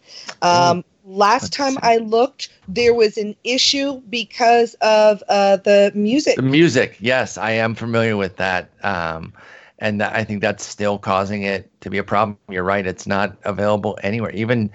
um, 0.41 0.83
last 1.05 1.53
time 1.53 1.77
i 1.81 1.97
looked 1.97 2.49
there 2.67 2.93
was 2.93 3.17
an 3.17 3.35
issue 3.43 4.01
because 4.09 4.75
of 4.81 5.23
uh, 5.29 5.57
the 5.57 5.91
music 5.95 6.35
The 6.35 6.41
music, 6.43 6.97
yes, 6.99 7.37
I 7.37 7.51
am 7.51 7.75
familiar 7.75 8.17
with 8.17 8.37
that. 8.37 8.69
Um, 8.83 9.33
and 9.79 9.99
that, 10.01 10.15
I 10.15 10.23
think 10.23 10.41
that's 10.41 10.65
still 10.65 10.97
causing 10.99 11.43
it 11.43 11.69
to 11.81 11.89
be 11.89 11.97
a 11.97 12.03
problem. 12.03 12.37
You're 12.49 12.63
right; 12.63 12.85
it's 12.85 13.07
not 13.07 13.37
available 13.43 13.97
anywhere. 14.03 14.31
Even 14.31 14.69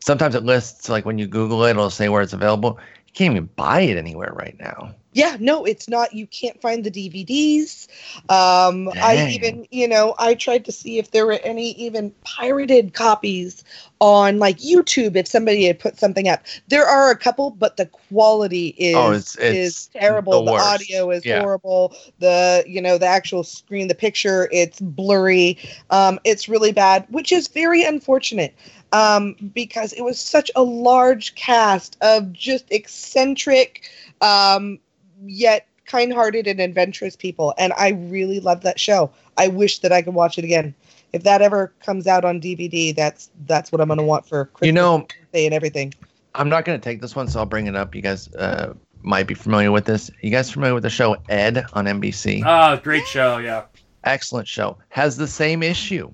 sometimes 0.00 0.34
it 0.34 0.44
lists 0.44 0.88
like 0.88 1.04
when 1.04 1.18
you 1.18 1.26
Google 1.26 1.64
it, 1.64 1.70
it'll 1.70 1.90
say 1.90 2.08
where 2.08 2.22
it's 2.22 2.32
available. 2.32 2.78
You 3.06 3.12
can't 3.14 3.32
even 3.32 3.48
buy 3.56 3.80
it 3.82 3.96
anywhere 3.96 4.32
right 4.34 4.56
now. 4.58 4.94
Yeah 5.12 5.36
no 5.40 5.64
it's 5.64 5.88
not. 5.88 6.12
You 6.14 6.26
can't 6.26 6.60
find 6.60 6.84
the 6.84 6.90
dvds 6.90 7.86
um, 8.30 8.88
i 9.00 9.22
even 9.26 9.66
you 9.70 9.88
know 9.88 10.14
i 10.18 10.34
tried 10.34 10.64
to 10.66 10.72
see 10.72 10.98
if 10.98 11.10
there 11.10 11.26
were 11.26 11.40
any 11.44 11.72
even 11.72 12.12
pirated 12.24 12.94
copies 12.94 13.64
on 14.00 14.38
like 14.38 14.58
youtube 14.58 15.16
if 15.16 15.26
somebody 15.26 15.64
had 15.64 15.78
put 15.78 15.98
something 15.98 16.28
up. 16.28 16.44
There 16.68 16.84
are 16.86 17.10
a 17.10 17.16
couple 17.16 17.50
but 17.50 17.76
the 17.76 17.86
quality 17.86 18.74
is 18.78 18.96
Oh, 18.96 19.12
it's- 19.12 19.36
it's 19.38 19.86
is 19.90 19.90
terrible. 19.92 20.42
the 20.44 20.52
the, 20.52 20.52
audio 20.62 21.10
is 21.10 21.24
Yeah. 21.24 21.38
horrible. 21.38 21.94
The 22.18 22.64
you 22.66 22.80
know 22.80 22.98
the 22.98 23.06
actual 23.06 23.42
screen 23.44 23.88
the 23.88 23.94
picture 23.94 24.48
it's 24.52 24.80
blurry. 24.80 25.58
Um, 25.90 26.18
it's 26.24 26.48
really 26.48 26.72
bad 26.72 27.06
which 27.10 27.32
is 27.32 27.48
very 27.48 27.82
unfortunate 27.84 28.54
um, 28.92 29.34
because 29.54 29.92
it 29.92 30.02
was 30.02 30.18
such 30.18 30.50
a 30.56 30.62
large 30.62 31.34
cast 31.34 31.96
of 32.00 32.32
just 32.32 32.70
eccentric 32.70 33.82
um, 34.20 34.78
yet 35.24 35.66
kind-hearted 35.86 36.46
and 36.46 36.60
adventurous 36.60 37.16
people 37.16 37.54
and 37.58 37.72
i 37.78 37.90
really 38.10 38.40
love 38.40 38.60
that 38.62 38.78
show 38.78 39.10
i 39.38 39.48
wish 39.48 39.78
that 39.78 39.92
i 39.92 40.02
could 40.02 40.14
watch 40.14 40.38
it 40.38 40.44
again 40.44 40.74
if 41.12 41.22
that 41.22 41.40
ever 41.40 41.72
comes 41.84 42.06
out 42.06 42.24
on 42.24 42.40
dvd 42.40 42.94
that's 42.94 43.30
that's 43.46 43.72
what 43.72 43.80
i'm 43.80 43.88
going 43.88 43.98
to 43.98 44.04
want 44.04 44.26
for 44.26 44.46
christmas 44.46 44.66
You 44.66 44.72
know, 44.72 45.06
Day 45.32 45.46
and 45.46 45.54
everything 45.54 45.94
I'm 46.34 46.48
not 46.48 46.64
going 46.64 46.78
to 46.78 46.84
take 46.84 47.00
this 47.00 47.16
one, 47.16 47.26
so 47.26 47.40
I'll 47.40 47.46
bring 47.46 47.66
it 47.66 47.74
up. 47.74 47.94
You 47.96 48.02
guys 48.02 48.32
uh, 48.34 48.74
might 49.02 49.26
be 49.26 49.34
familiar 49.34 49.72
with 49.72 49.86
this. 49.86 50.08
You 50.20 50.30
guys 50.30 50.50
familiar 50.50 50.74
with 50.74 50.84
the 50.84 50.90
show 50.90 51.16
Ed 51.28 51.64
on 51.72 51.86
NBC? 51.86 52.42
Ah, 52.44 52.76
great 52.76 53.06
show. 53.06 53.38
Yeah. 53.38 53.64
excellent 54.04 54.46
show 54.46 54.78
has 54.90 55.16
the 55.16 55.26
same 55.26 55.62
issue 55.64 56.12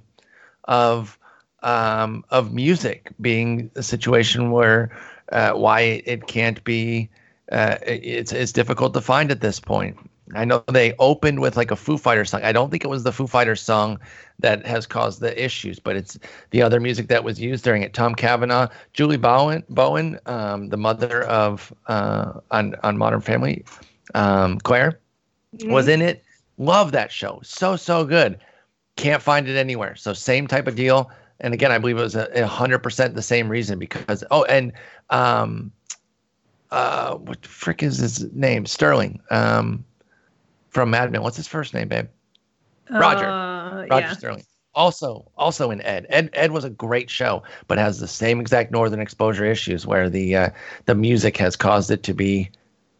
of 0.64 1.18
um, 1.62 2.24
of 2.30 2.52
music 2.54 3.12
being 3.20 3.70
a 3.74 3.82
situation 3.82 4.50
where 4.50 4.96
uh, 5.32 5.52
why 5.52 6.02
it 6.06 6.26
can't 6.26 6.62
be 6.64 7.10
uh, 7.52 7.76
it's 7.86 8.32
it's 8.32 8.52
difficult 8.52 8.94
to 8.94 9.00
find 9.00 9.30
at 9.30 9.40
this 9.40 9.60
point. 9.60 9.96
I 10.34 10.44
know 10.44 10.64
they 10.72 10.94
opened 10.98 11.40
with 11.40 11.56
like 11.56 11.70
a 11.70 11.76
Foo 11.76 11.98
Fighters 11.98 12.30
song. 12.30 12.42
I 12.42 12.52
don't 12.52 12.70
think 12.70 12.82
it 12.82 12.88
was 12.88 13.02
the 13.02 13.12
Foo 13.12 13.26
Fighters 13.26 13.60
song 13.60 14.00
that 14.38 14.66
has 14.66 14.86
caused 14.86 15.20
the 15.20 15.42
issues, 15.42 15.78
but 15.78 15.96
it's 15.96 16.18
the 16.50 16.62
other 16.62 16.80
music 16.80 17.08
that 17.08 17.24
was 17.24 17.38
used 17.38 17.62
during 17.62 17.82
it. 17.82 17.92
Tom 17.92 18.14
Cavanagh, 18.14 18.68
Julie 18.94 19.18
Bowen, 19.18 19.62
Bowen, 19.68 20.18
um, 20.24 20.70
the 20.70 20.78
mother 20.78 21.24
of 21.24 21.72
uh, 21.86 22.40
on 22.50 22.74
on 22.82 22.96
Modern 22.96 23.20
Family, 23.20 23.64
um, 24.14 24.58
Claire 24.60 24.98
was 25.64 25.88
in 25.88 26.00
it. 26.00 26.24
Love 26.56 26.92
that 26.92 27.12
show. 27.12 27.40
So 27.42 27.76
so 27.76 28.04
good. 28.04 28.38
Can't 28.96 29.22
find 29.22 29.48
it 29.48 29.56
anywhere. 29.56 29.96
So 29.96 30.12
same 30.14 30.46
type 30.46 30.66
of 30.66 30.76
deal. 30.76 31.10
And 31.40 31.52
again, 31.52 31.72
I 31.72 31.78
believe 31.78 31.98
it 31.98 32.02
was 32.02 32.14
a 32.14 32.46
hundred 32.46 32.78
percent 32.78 33.14
the 33.14 33.22
same 33.22 33.48
reason 33.48 33.78
because 33.78 34.24
oh, 34.30 34.44
and 34.44 34.72
um, 35.10 35.72
uh, 36.74 37.14
what 37.14 37.40
the 37.40 37.48
frick 37.48 37.82
is 37.82 37.98
his 37.98 38.32
name? 38.32 38.66
Sterling. 38.66 39.20
Um, 39.30 39.84
from 40.70 40.90
Mad 40.90 41.12
Men. 41.12 41.22
What's 41.22 41.36
his 41.36 41.46
first 41.46 41.72
name, 41.72 41.88
babe? 41.88 42.08
Roger. 42.90 43.26
Uh, 43.26 43.86
Roger 43.86 44.06
yeah. 44.06 44.12
Sterling. 44.12 44.44
Also, 44.74 45.30
also 45.38 45.70
in 45.70 45.80
Ed. 45.82 46.04
Ed. 46.08 46.30
Ed 46.32 46.50
was 46.50 46.64
a 46.64 46.70
great 46.70 47.08
show, 47.08 47.44
but 47.68 47.78
has 47.78 48.00
the 48.00 48.08
same 48.08 48.40
exact 48.40 48.72
Northern 48.72 49.00
Exposure 49.00 49.44
issues 49.44 49.86
where 49.86 50.10
the 50.10 50.34
uh, 50.34 50.50
the 50.86 50.96
music 50.96 51.36
has 51.36 51.54
caused 51.54 51.92
it 51.92 52.02
to 52.02 52.12
be 52.12 52.50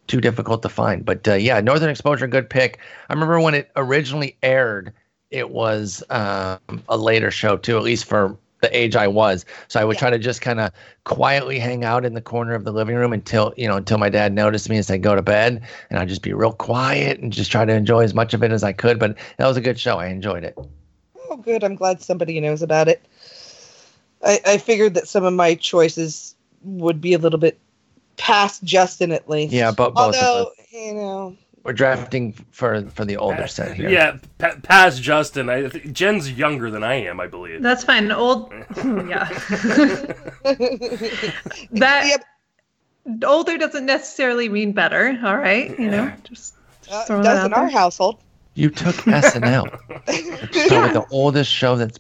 too 0.06 0.20
difficult 0.20 0.62
to 0.62 0.68
find. 0.68 1.04
But 1.04 1.26
uh, 1.26 1.34
yeah, 1.34 1.60
Northern 1.60 1.90
Exposure, 1.90 2.28
good 2.28 2.48
pick. 2.48 2.78
I 3.08 3.12
remember 3.12 3.40
when 3.40 3.54
it 3.54 3.72
originally 3.74 4.36
aired, 4.44 4.92
it 5.32 5.50
was 5.50 6.04
um, 6.10 6.60
a 6.88 6.96
later 6.96 7.32
show 7.32 7.56
too, 7.56 7.76
at 7.76 7.82
least 7.82 8.04
for 8.04 8.36
the 8.64 8.76
age 8.76 8.96
I 8.96 9.06
was. 9.06 9.44
So 9.68 9.80
I 9.80 9.84
would 9.84 9.94
Yeah. 9.94 10.00
try 10.00 10.10
to 10.10 10.18
just 10.18 10.40
kind 10.40 10.58
of 10.60 10.72
quietly 11.04 11.58
hang 11.58 11.84
out 11.84 12.04
in 12.04 12.14
the 12.14 12.20
corner 12.20 12.54
of 12.54 12.64
the 12.64 12.72
living 12.72 12.96
room 12.96 13.12
until 13.12 13.52
you 13.56 13.68
know 13.68 13.76
until 13.76 13.98
my 13.98 14.08
dad 14.08 14.32
noticed 14.32 14.68
me 14.68 14.78
as 14.78 14.90
I 14.90 14.96
go 14.96 15.14
to 15.14 15.22
bed, 15.22 15.62
and 15.90 15.98
I'd 15.98 16.08
just 16.08 16.22
be 16.22 16.32
real 16.32 16.52
quiet 16.52 17.20
and 17.20 17.32
just 17.32 17.52
try 17.52 17.64
to 17.64 17.72
enjoy 17.72 18.02
as 18.02 18.14
much 18.14 18.34
of 18.34 18.42
it 18.42 18.52
as 18.52 18.64
I 18.64 18.72
could. 18.72 18.98
But 18.98 19.16
that 19.36 19.46
was 19.46 19.56
a 19.56 19.60
good 19.60 19.78
show. 19.78 19.98
I 19.98 20.06
enjoyed 20.06 20.44
it. 20.44 20.56
Oh, 21.30 21.36
good. 21.36 21.62
I'm 21.64 21.74
glad 21.74 22.00
somebody 22.00 22.40
knows 22.40 22.62
about 22.62 22.88
it. 22.88 23.04
I, 24.24 24.40
I 24.46 24.58
figured 24.58 24.94
that 24.94 25.08
some 25.08 25.24
of 25.24 25.34
my 25.34 25.54
choices 25.54 26.34
would 26.62 27.00
be 27.00 27.12
a 27.12 27.18
little 27.18 27.38
bit 27.38 27.58
past 28.16 28.62
Justin 28.64 29.12
at 29.12 29.28
least. 29.28 29.52
Yeah, 29.52 29.70
but 29.70 29.94
both 29.94 30.16
Although, 30.16 30.50
you 30.70 30.94
know, 30.94 31.36
We're 31.64 31.72
drafting 31.72 32.34
for 32.50 32.82
for 32.90 33.04
the 33.06 33.16
older 33.16 33.46
set 33.46 33.74
here. 33.74 33.88
Yeah, 33.88 34.18
pa- 34.38 34.56
past 34.62 35.02
Justin. 35.02 35.48
I 35.48 35.66
think 35.68 35.92
Jen's 35.92 36.30
younger 36.30 36.70
than 36.70 36.84
I 36.84 36.94
am, 37.06 37.20
I 37.20 37.26
believe. 37.26 37.62
That's 37.62 37.82
fine. 37.82 38.12
Old, 38.12 38.52
yeah. 38.76 39.24
that 41.72 42.04
Yep. 42.06 42.24
older 43.24 43.56
doesn't 43.58 43.86
necessarily 43.86 44.48
mean 44.48 44.72
better. 44.72 45.18
All 45.24 45.36
right, 45.36 45.78
you 45.78 45.90
know, 45.90 46.12
just, 46.24 46.54
just 46.82 46.92
uh, 46.92 47.04
throwing 47.06 47.22
that 47.22 47.34
does 47.34 47.38
out 47.40 47.46
in 47.46 47.54
our 47.54 47.68
household. 47.70 48.18
You 48.54 48.70
took 48.70 48.94
SNL. 48.96 49.78
It's 50.06 50.68
probably 50.68 50.92
the 50.92 51.06
oldest 51.10 51.50
show 51.50 51.76
that's 51.76 51.98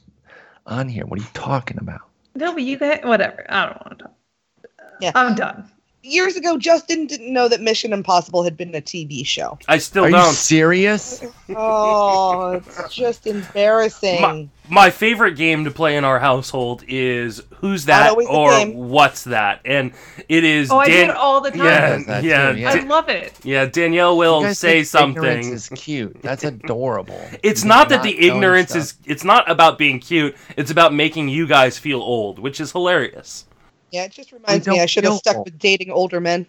on 0.66 0.88
here. 0.88 1.04
What 1.06 1.18
are 1.18 1.22
you 1.22 1.28
talking 1.34 1.78
about? 1.78 2.02
No, 2.34 2.52
but 2.52 2.62
you 2.62 2.76
guys, 2.78 3.00
whatever. 3.02 3.44
I 3.48 3.66
don't 3.66 3.80
want 3.86 3.98
to 3.98 4.04
talk. 4.04 4.14
Yeah. 5.00 5.12
I'm 5.14 5.34
done. 5.34 5.70
Years 6.06 6.36
ago, 6.36 6.58
Justin 6.58 7.06
didn't 7.06 7.32
know 7.32 7.48
that 7.48 7.62
Mission 7.62 7.94
Impossible 7.94 8.42
had 8.44 8.58
been 8.58 8.74
a 8.74 8.80
TV 8.82 9.24
show. 9.26 9.58
I 9.66 9.78
still 9.78 10.04
Are 10.04 10.08
you 10.08 10.14
don't. 10.14 10.34
serious? 10.34 11.24
Oh, 11.56 12.50
it's 12.52 12.94
just 12.94 13.26
embarrassing. 13.26 14.20
My, 14.20 14.48
my 14.68 14.90
favorite 14.90 15.32
game 15.36 15.64
to 15.64 15.70
play 15.70 15.96
in 15.96 16.04
our 16.04 16.18
household 16.18 16.84
is 16.86 17.42
Who's 17.56 17.86
That 17.86 18.12
or. 18.28 18.66
What's 18.66 19.24
That? 19.24 19.62
And 19.64 19.92
it 20.28 20.44
is 20.44 20.70
Oh, 20.70 20.78
I 20.78 20.86
do 20.88 20.92
it 20.92 21.10
all 21.10 21.40
the 21.40 21.50
time. 21.50 21.60
Yeah, 21.60 21.96
Does 22.04 22.24
yeah, 22.24 22.52
too, 22.52 22.58
yeah. 22.58 22.70
I 22.70 22.80
love 22.84 23.08
it. 23.08 23.32
yeah. 23.42 23.64
Danielle 23.64 24.12
You 24.12 24.18
will 24.18 24.42
guys 24.42 24.58
say 24.58 24.84
think 24.84 25.16
ignorance 25.16 25.46
something. 25.46 25.52
is 25.54 25.68
cute. 25.82 26.20
That's 26.22 26.44
adorable. 26.44 27.18
It's 27.42 27.62
You're 27.62 27.68
not 27.70 27.88
that 27.88 28.02
the 28.02 28.26
ignorance 28.26 28.70
stuff. 28.70 28.82
is. 28.82 28.94
It's 29.06 29.24
not 29.24 29.50
about 29.50 29.78
being 29.78 30.00
cute. 30.00 30.36
It's 30.58 30.70
about 30.70 30.92
making 30.92 31.30
you 31.30 31.46
guys 31.46 31.78
feel 31.78 32.00
old, 32.02 32.38
which 32.38 32.60
is 32.60 32.72
hilarious. 32.72 33.46
Yeah, 33.94 34.04
it 34.04 34.12
just 34.12 34.32
reminds 34.32 34.66
me 34.66 34.80
I 34.80 34.86
should 34.86 35.04
have 35.04 35.14
stuck 35.14 35.36
old. 35.36 35.46
with 35.46 35.58
dating 35.58 35.90
older 35.92 36.20
men. 36.20 36.46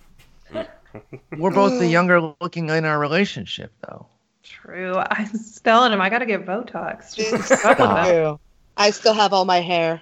We're 1.38 1.52
both 1.52 1.80
the 1.80 1.88
younger 1.92 2.34
looking 2.42 2.70
in 2.70 2.86
our 2.86 2.98
relationship, 3.00 3.72
though. 3.82 4.08
True. 4.42 4.98
I'm 4.98 5.30
telling 5.64 5.94
him 5.94 6.02
I 6.02 6.10
got 6.10 6.20
to 6.20 6.26
get 6.26 6.46
Botox. 6.46 7.16
Just 7.16 7.34
It's 7.34 7.48
keep 7.50 7.66
up 7.66 7.80
with 7.80 7.88
that. 7.88 8.12
true. 8.12 8.40
I 8.78 8.90
still 8.90 9.14
have 9.14 9.32
all 9.32 9.46
my 9.46 9.62
hair. 9.62 10.02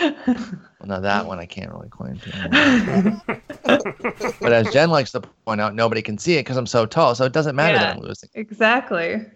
Well, 0.00 0.86
now 0.86 1.00
that 1.00 1.26
one 1.26 1.40
I 1.40 1.46
can't 1.46 1.70
really 1.72 1.88
claim 1.88 2.18
to. 2.20 3.22
but 4.40 4.52
as 4.52 4.72
Jen 4.72 4.90
likes 4.90 5.10
to 5.12 5.20
point 5.20 5.60
out, 5.60 5.74
nobody 5.74 6.00
can 6.02 6.16
see 6.18 6.34
it 6.34 6.40
because 6.40 6.56
I'm 6.56 6.66
so 6.66 6.86
tall, 6.86 7.14
so 7.16 7.24
it 7.24 7.32
doesn't 7.32 7.56
matter 7.56 7.78
that 7.78 7.96
I'm 7.96 8.02
losing. 8.02 8.28
exactly. 8.34 9.26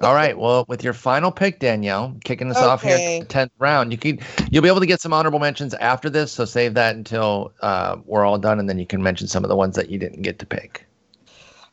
All 0.00 0.14
right. 0.14 0.36
Well, 0.36 0.64
with 0.68 0.82
your 0.82 0.92
final 0.92 1.30
pick, 1.30 1.58
Danielle, 1.60 2.16
kicking 2.24 2.50
us 2.50 2.56
off 2.56 2.82
here, 2.82 2.94
Okay. 2.96 3.18
at 3.18 3.20
the 3.20 3.26
tenth 3.26 3.52
round, 3.58 3.92
you 3.92 3.98
can 3.98 4.18
you'll 4.50 4.62
be 4.62 4.68
able 4.68 4.80
to 4.80 4.86
get 4.86 5.00
some 5.00 5.12
honorable 5.12 5.38
mentions 5.38 5.74
after 5.74 6.08
this. 6.08 6.32
So 6.32 6.44
save 6.44 6.74
that 6.74 6.96
until 6.96 7.52
uh, 7.60 7.96
we're 8.04 8.24
all 8.24 8.38
done, 8.38 8.58
and 8.58 8.68
then 8.68 8.78
you 8.78 8.86
can 8.86 9.02
mention 9.02 9.28
some 9.28 9.44
of 9.44 9.48
the 9.48 9.56
ones 9.56 9.76
that 9.76 9.90
you 9.90 9.98
didn't 9.98 10.22
get 10.22 10.38
to 10.38 10.46
pick. 10.46 10.86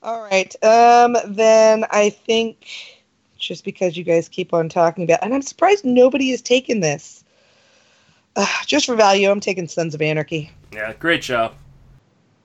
All 0.03 0.21
right. 0.21 0.53
Um, 0.63 1.15
then 1.27 1.85
I 1.91 2.09
think 2.09 2.67
just 3.37 3.63
because 3.63 3.97
you 3.97 4.03
guys 4.03 4.27
keep 4.29 4.53
on 4.53 4.69
talking 4.69 5.03
about, 5.03 5.19
and 5.21 5.33
I'm 5.33 5.41
surprised 5.41 5.85
nobody 5.85 6.31
has 6.31 6.41
taken 6.41 6.79
this. 6.79 7.23
Uh, 8.35 8.45
just 8.65 8.85
for 8.85 8.95
value, 8.95 9.29
I'm 9.29 9.39
taking 9.39 9.67
Sons 9.67 9.93
of 9.93 10.01
Anarchy. 10.01 10.51
Yeah, 10.73 10.93
great 10.93 11.23
show. 11.23 11.51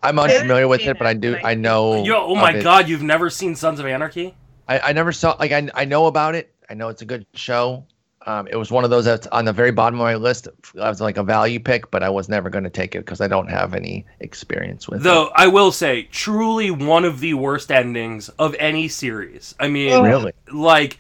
I'm 0.03 0.19
unfamiliar 0.19 0.69
with 0.69 0.81
Seen 0.81 0.91
it, 0.91 0.99
but 0.99 1.07
I 1.07 1.15
do. 1.15 1.37
I 1.43 1.55
know. 1.55 2.05
Yo, 2.05 2.17
oh 2.17 2.33
of 2.33 2.39
my 2.39 2.53
it. 2.53 2.63
god, 2.63 2.89
you've 2.89 3.03
never 3.03 3.31
seen 3.31 3.55
Sons 3.55 3.81
of 3.81 3.87
Anarchy? 3.87 4.35
I, 4.69 4.79
I 4.81 4.93
never 4.93 5.13
saw 5.13 5.37
like 5.39 5.53
I 5.53 5.69
I 5.75 5.85
know 5.85 6.07
about 6.07 6.35
it. 6.35 6.53
I 6.69 6.75
know 6.75 6.89
it's 6.89 7.03
a 7.03 7.07
good 7.07 7.27
show. 7.35 7.85
Um, 8.27 8.49
it 8.49 8.57
was 8.57 8.73
one 8.73 8.83
of 8.83 8.91
those 8.91 9.05
that's 9.05 9.29
on 9.29 9.45
the 9.45 9.53
very 9.53 9.71
bottom 9.71 10.01
of 10.01 10.05
my 10.05 10.17
list. 10.17 10.49
I 10.81 10.89
was 10.89 11.01
like 11.01 11.17
a 11.17 11.23
value 11.23 11.61
pick, 11.61 11.93
but 11.93 12.03
I 12.03 12.09
was 12.09 12.29
never 12.29 12.51
going 12.51 12.65
to 12.65 12.71
take 12.71 12.97
it 12.97 12.99
because 12.99 13.21
I 13.21 13.29
don't 13.29 13.49
have 13.49 13.73
any 13.73 14.05
experience 14.19 14.89
with 14.89 15.01
it. 15.01 15.05
Though 15.05 15.31
I 15.37 15.47
will 15.47 15.71
say, 15.71 16.05
truly 16.05 16.73
one 16.73 17.05
of 17.05 17.21
the 17.21 17.35
worst 17.35 17.71
endings 17.71 18.29
of 18.31 18.57
any 18.59 18.89
series. 18.89 19.55
I 19.61 19.69
mean. 19.69 20.03
Really? 20.03 20.33
like 20.53 20.99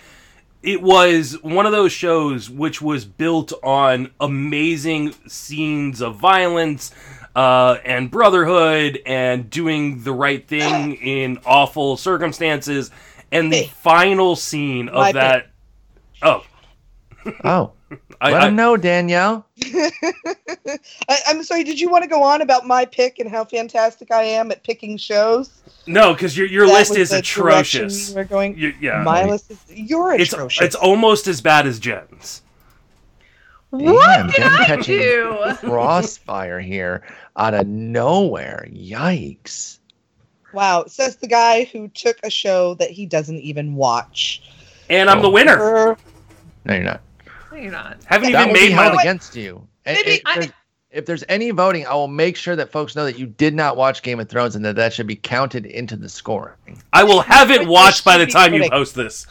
it 0.62 0.82
was 0.82 1.40
one 1.42 1.64
of 1.64 1.72
those 1.72 1.92
shows 1.92 2.50
which 2.50 2.82
was 2.82 3.04
built 3.04 3.52
on 3.62 4.10
amazing 4.20 5.12
scenes 5.28 6.00
of 6.00 6.16
violence 6.16 6.92
uh, 7.36 7.78
and 7.84 8.10
brotherhood 8.10 9.00
and 9.06 9.48
doing 9.50 10.02
the 10.02 10.12
right 10.12 10.48
thing 10.48 10.94
in 10.94 11.38
awful 11.46 11.96
circumstances 11.96 12.90
and 13.32 13.52
the 13.52 13.62
Hey. 13.62 13.66
final 13.66 14.36
scene 14.36 14.88
of 14.88 14.94
My 14.94 15.12
that 15.12 15.48
oh 16.22 16.42
Oh, 17.42 17.72
I, 18.20 18.30
let 18.32 18.42
I, 18.42 18.48
him 18.48 18.56
know, 18.56 18.76
Danielle. 18.76 19.44
I, 19.64 21.18
I'm 21.26 21.42
sorry. 21.42 21.64
Did 21.64 21.80
you 21.80 21.88
want 21.90 22.04
to 22.04 22.08
go 22.08 22.22
on 22.22 22.40
about 22.40 22.64
my 22.66 22.84
pick 22.84 23.18
and 23.18 23.28
how 23.28 23.44
fantastic 23.44 24.12
I 24.12 24.22
am 24.22 24.50
at 24.52 24.62
picking 24.62 24.96
shows? 24.96 25.50
no 25.88 26.12
because 26.14 26.36
your, 26.36 26.46
your 26.46 26.66
That 26.66 26.72
list 26.72 26.96
is 26.96 27.10
the 27.10 27.22
direction 27.22 27.84
atrocious 27.86 28.14
We're 28.14 28.24
going. 28.24 28.56
You- 28.58 28.74
yeah 28.80 29.02
My 29.02 29.24
list 29.24 29.50
is. 29.50 29.58
You're 29.68 30.14
it's, 30.14 30.32
atrocious. 30.32 30.64
it's 30.64 30.74
almost 30.76 31.26
as 31.26 31.40
bad 31.40 31.66
as 31.66 31.78
jen's 31.80 32.42
What 33.70 34.30
did 34.32 34.42
I 34.42 34.76
do? 34.82 35.36
crossfire 35.58 36.60
here 36.60 37.02
out 37.36 37.54
of 37.54 37.66
nowhere. 37.66 38.68
Yikes! 38.72 39.78
Wow. 40.56 40.84
Says 40.88 41.16
the 41.16 41.28
guy 41.28 41.64
who 41.64 41.86
took 41.88 42.16
a 42.24 42.30
show 42.30 42.74
that 42.74 42.90
he 42.90 43.06
doesn't 43.06 43.38
even 43.38 43.74
watch. 43.76 44.42
and 44.90 45.08
i'm 45.10 45.20
the 45.22 45.28
Oh. 45.28 45.30
winner 45.30 45.56
Er, 45.58 45.96
No, 46.64 46.74
you're 46.74 46.82
not. 46.84 47.00
No, 47.52 47.58
You're 47.58 47.70
not. 47.72 47.98
haven't 48.06 48.32
That 48.32 48.40
even 48.42 48.48
will 48.48 48.54
be 48.54 48.60
made 48.68 48.72
held 48.72 48.94
my 48.96 49.02
against 49.02 49.36
you. 49.36 49.66
And 49.84 49.96
Maybe 49.96 50.10
if, 50.16 50.22
I- 50.26 50.34
there's, 50.40 50.52
if 50.90 51.06
there's 51.06 51.24
any 51.28 51.50
voting, 51.50 51.86
I 51.86 51.94
will 51.94 52.08
make 52.08 52.36
sure 52.36 52.56
that 52.56 52.72
folks 52.72 52.96
know 52.96 53.04
that 53.04 53.18
you 53.18 53.26
did 53.26 53.54
not 53.54 53.76
watch 53.76 54.02
Game 54.02 54.18
of 54.20 54.28
Thrones 54.28 54.56
and 54.56 54.64
that 54.64 54.76
that 54.76 54.92
should 54.92 55.06
be 55.06 55.16
counted 55.16 55.66
into 55.66 55.94
the 55.96 56.08
scoring. 56.08 56.56
I 56.92 57.04
will 57.04 57.20
have 57.20 57.50
it 57.50 57.66
watched 57.68 58.04
by 58.04 58.16
the 58.18 58.24
there 58.26 58.30
should 58.44 58.52
be 58.52 58.58
time 58.58 58.62
you 58.62 58.70
post 58.70 58.94
this. 58.94 59.26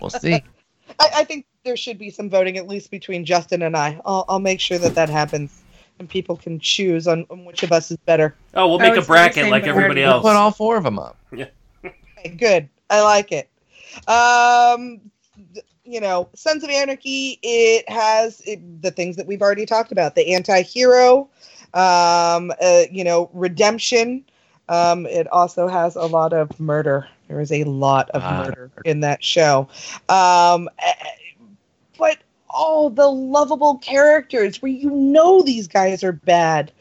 We'll 0.00 0.10
see. 0.10 0.34
I, 1.00 1.08
I 1.16 1.24
think 1.24 1.46
there 1.64 1.76
should 1.76 1.98
be 1.98 2.10
some 2.10 2.28
voting 2.30 2.56
at 2.58 2.68
least 2.68 2.90
between 2.90 3.24
Justin 3.24 3.62
and 3.62 3.76
I. 3.76 4.00
I'll, 4.04 4.24
I'll 4.28 4.38
make 4.38 4.60
sure 4.60 4.78
that 4.78 4.94
that 4.94 5.08
happens, 5.08 5.62
and 5.98 6.08
people 6.08 6.36
can 6.36 6.58
choose 6.58 7.06
on, 7.06 7.26
on 7.30 7.44
which 7.44 7.62
of 7.62 7.72
us 7.72 7.90
is 7.90 7.96
better. 7.98 8.34
Oh, 8.54 8.68
we'll 8.68 8.78
make 8.78 8.96
a 8.96 9.02
bracket 9.02 9.48
like 9.50 9.66
everybody 9.66 10.00
word- 10.02 10.06
We'll 10.06 10.14
else. 10.16 10.22
put 10.22 10.36
all 10.36 10.50
four 10.50 10.76
of 10.76 10.84
them 10.84 10.98
up. 10.98 11.16
Okay, 12.26 12.36
good. 12.36 12.68
I 12.88 13.02
like 13.02 13.30
it. 13.32 13.50
Um, 14.08 15.00
th- 15.52 15.66
you 15.84 16.00
know, 16.00 16.28
Sons 16.34 16.64
of 16.64 16.70
Anarchy. 16.70 17.38
It 17.42 17.86
has 17.88 18.40
it, 18.46 18.80
the 18.82 18.90
things 18.90 19.16
that 19.16 19.26
we've 19.26 19.42
already 19.42 19.66
talked 19.66 19.92
about: 19.92 20.14
the 20.14 20.32
anti-hero, 20.34 21.28
um, 21.74 22.50
uh, 22.62 22.84
you 22.90 23.04
know, 23.04 23.28
redemption. 23.34 24.24
Um, 24.70 25.04
it 25.04 25.30
also 25.30 25.68
has 25.68 25.96
a 25.96 26.06
lot 26.06 26.32
of 26.32 26.58
murder. 26.58 27.06
There 27.28 27.40
is 27.40 27.52
a 27.52 27.64
lot 27.64 28.08
of 28.10 28.22
Ah, 28.24 28.44
murder 28.46 28.70
in 28.86 29.00
that 29.00 29.22
show. 29.22 29.68
Um, 30.08 30.70
but 30.78 30.96
all 32.54 32.90
the 32.90 33.08
lovable 33.08 33.76
characters 33.78 34.62
where 34.62 34.72
you 34.72 34.90
know 34.90 35.42
these 35.42 35.68
guys 35.68 36.04
are 36.04 36.12
bad, 36.12 36.72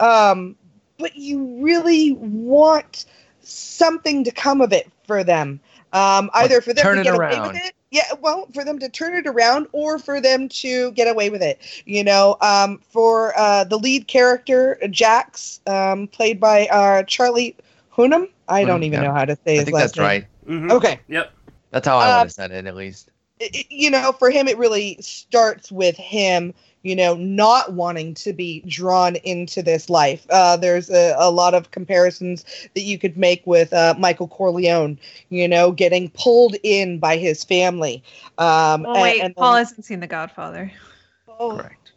um, 0.00 0.56
but 0.98 1.16
you 1.16 1.44
really 1.62 2.12
want 2.12 3.04
something 3.40 4.24
to 4.24 4.30
come 4.32 4.60
of 4.60 4.72
it 4.72 4.90
for 5.06 5.24
them. 5.24 5.60
Um, 5.92 6.30
either 6.34 6.60
for 6.60 6.74
them 6.74 6.84
turn 6.84 6.96
to 6.96 7.00
it 7.00 7.04
get 7.04 7.14
away 7.14 7.40
around. 7.40 7.52
with 7.52 7.56
it, 7.56 7.74
yeah, 7.90 8.04
well, 8.20 8.48
for 8.54 8.64
them 8.64 8.78
to 8.80 8.88
turn 8.88 9.14
it 9.14 9.26
around, 9.26 9.66
or 9.72 9.98
for 9.98 10.20
them 10.20 10.48
to 10.48 10.92
get 10.92 11.08
away 11.08 11.30
with 11.30 11.42
it. 11.42 11.60
You 11.86 12.04
know, 12.04 12.36
um, 12.42 12.78
for 12.90 13.38
uh, 13.38 13.64
the 13.64 13.78
lead 13.78 14.06
character 14.08 14.78
Jax, 14.90 15.60
um, 15.66 16.08
played 16.08 16.40
by 16.40 16.66
uh, 16.66 17.02
Charlie 17.04 17.56
Hunnam. 17.92 18.28
I 18.48 18.64
don't 18.64 18.82
Hunnam, 18.82 18.84
even 18.84 19.00
yeah. 19.00 19.02
know 19.02 19.12
how 19.12 19.24
to 19.24 19.36
say 19.46 19.56
I 19.56 19.60
his 19.60 19.64
think 19.64 19.76
that's 19.76 19.96
name. 19.96 20.04
right. 20.04 20.26
Mhm. 20.48 20.70
Okay. 20.70 21.00
Yep. 21.08 21.32
That's 21.70 21.86
how 21.86 21.98
I 21.98 22.10
would 22.10 22.12
Uh, 22.12 22.20
have 22.22 22.32
said 22.32 22.50
it, 22.52 22.66
at 22.66 22.74
least. 22.76 23.10
I- 23.40 23.50
I- 23.54 23.64
you 23.68 23.90
know, 23.90 24.12
for 24.12 24.30
him, 24.30 24.48
it 24.48 24.56
really 24.58 24.96
starts 25.00 25.70
with 25.70 25.96
him, 25.96 26.54
you 26.82 26.96
know, 26.96 27.14
not 27.16 27.72
wanting 27.74 28.14
to 28.14 28.32
be 28.32 28.60
drawn 28.66 29.16
into 29.16 29.62
this 29.62 29.90
life. 29.90 30.24
Uh, 30.30 30.56
there's 30.56 30.88
a, 30.90 31.14
a 31.18 31.30
lot 31.30 31.52
of 31.54 31.70
comparisons 31.70 32.44
that 32.74 32.82
you 32.82 32.98
could 32.98 33.16
make 33.16 33.46
with 33.46 33.72
uh, 33.72 33.94
Michael 33.98 34.28
Corleone, 34.28 34.98
you 35.28 35.48
know, 35.48 35.70
getting 35.72 36.10
pulled 36.10 36.56
in 36.62 36.98
by 36.98 37.16
his 37.16 37.44
family. 37.44 38.02
Um, 38.38 38.86
Oh 38.86 39.02
wait, 39.02 39.20
and 39.20 39.34
Paul 39.36 39.52
then- 39.54 39.64
hasn't 39.64 39.84
seen 39.84 40.00
The 40.00 40.06
Godfather. 40.06 40.72
oh, 41.38 41.56
Correct. 41.58 41.92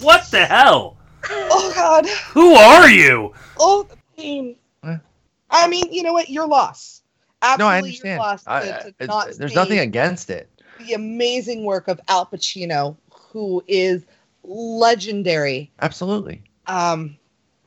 What 0.00 0.30
the 0.30 0.46
hell? 0.46 0.96
oh, 1.30 1.72
God. 1.74 2.06
Who 2.32 2.54
are 2.54 2.88
you? 2.88 3.32
Oh, 3.58 3.82
the 3.88 3.96
pain. 4.16 4.56
Eh. 4.84 4.96
I 5.50 5.68
mean, 5.68 5.92
you 5.92 6.02
know 6.02 6.12
what? 6.12 6.28
Your 6.30 6.46
loss. 6.46 7.02
Absolutely 7.42 7.64
No, 7.64 7.68
I 7.68 7.78
understand. 7.78 8.18
loss 8.20 8.44
I- 8.46 8.60
to- 8.60 8.66
I- 8.76 8.80
to 8.82 8.88
it's- 8.88 9.08
not 9.08 9.30
there's 9.38 9.54
nothing 9.54 9.78
against 9.80 10.30
it. 10.30 10.48
The 10.82 10.92
amazing 10.94 11.64
work 11.64 11.88
of 11.88 12.00
Al 12.08 12.26
Pacino, 12.26 12.96
who 13.10 13.62
is 13.66 14.04
legendary. 14.44 15.70
Absolutely. 15.80 16.42
Um, 16.66 17.16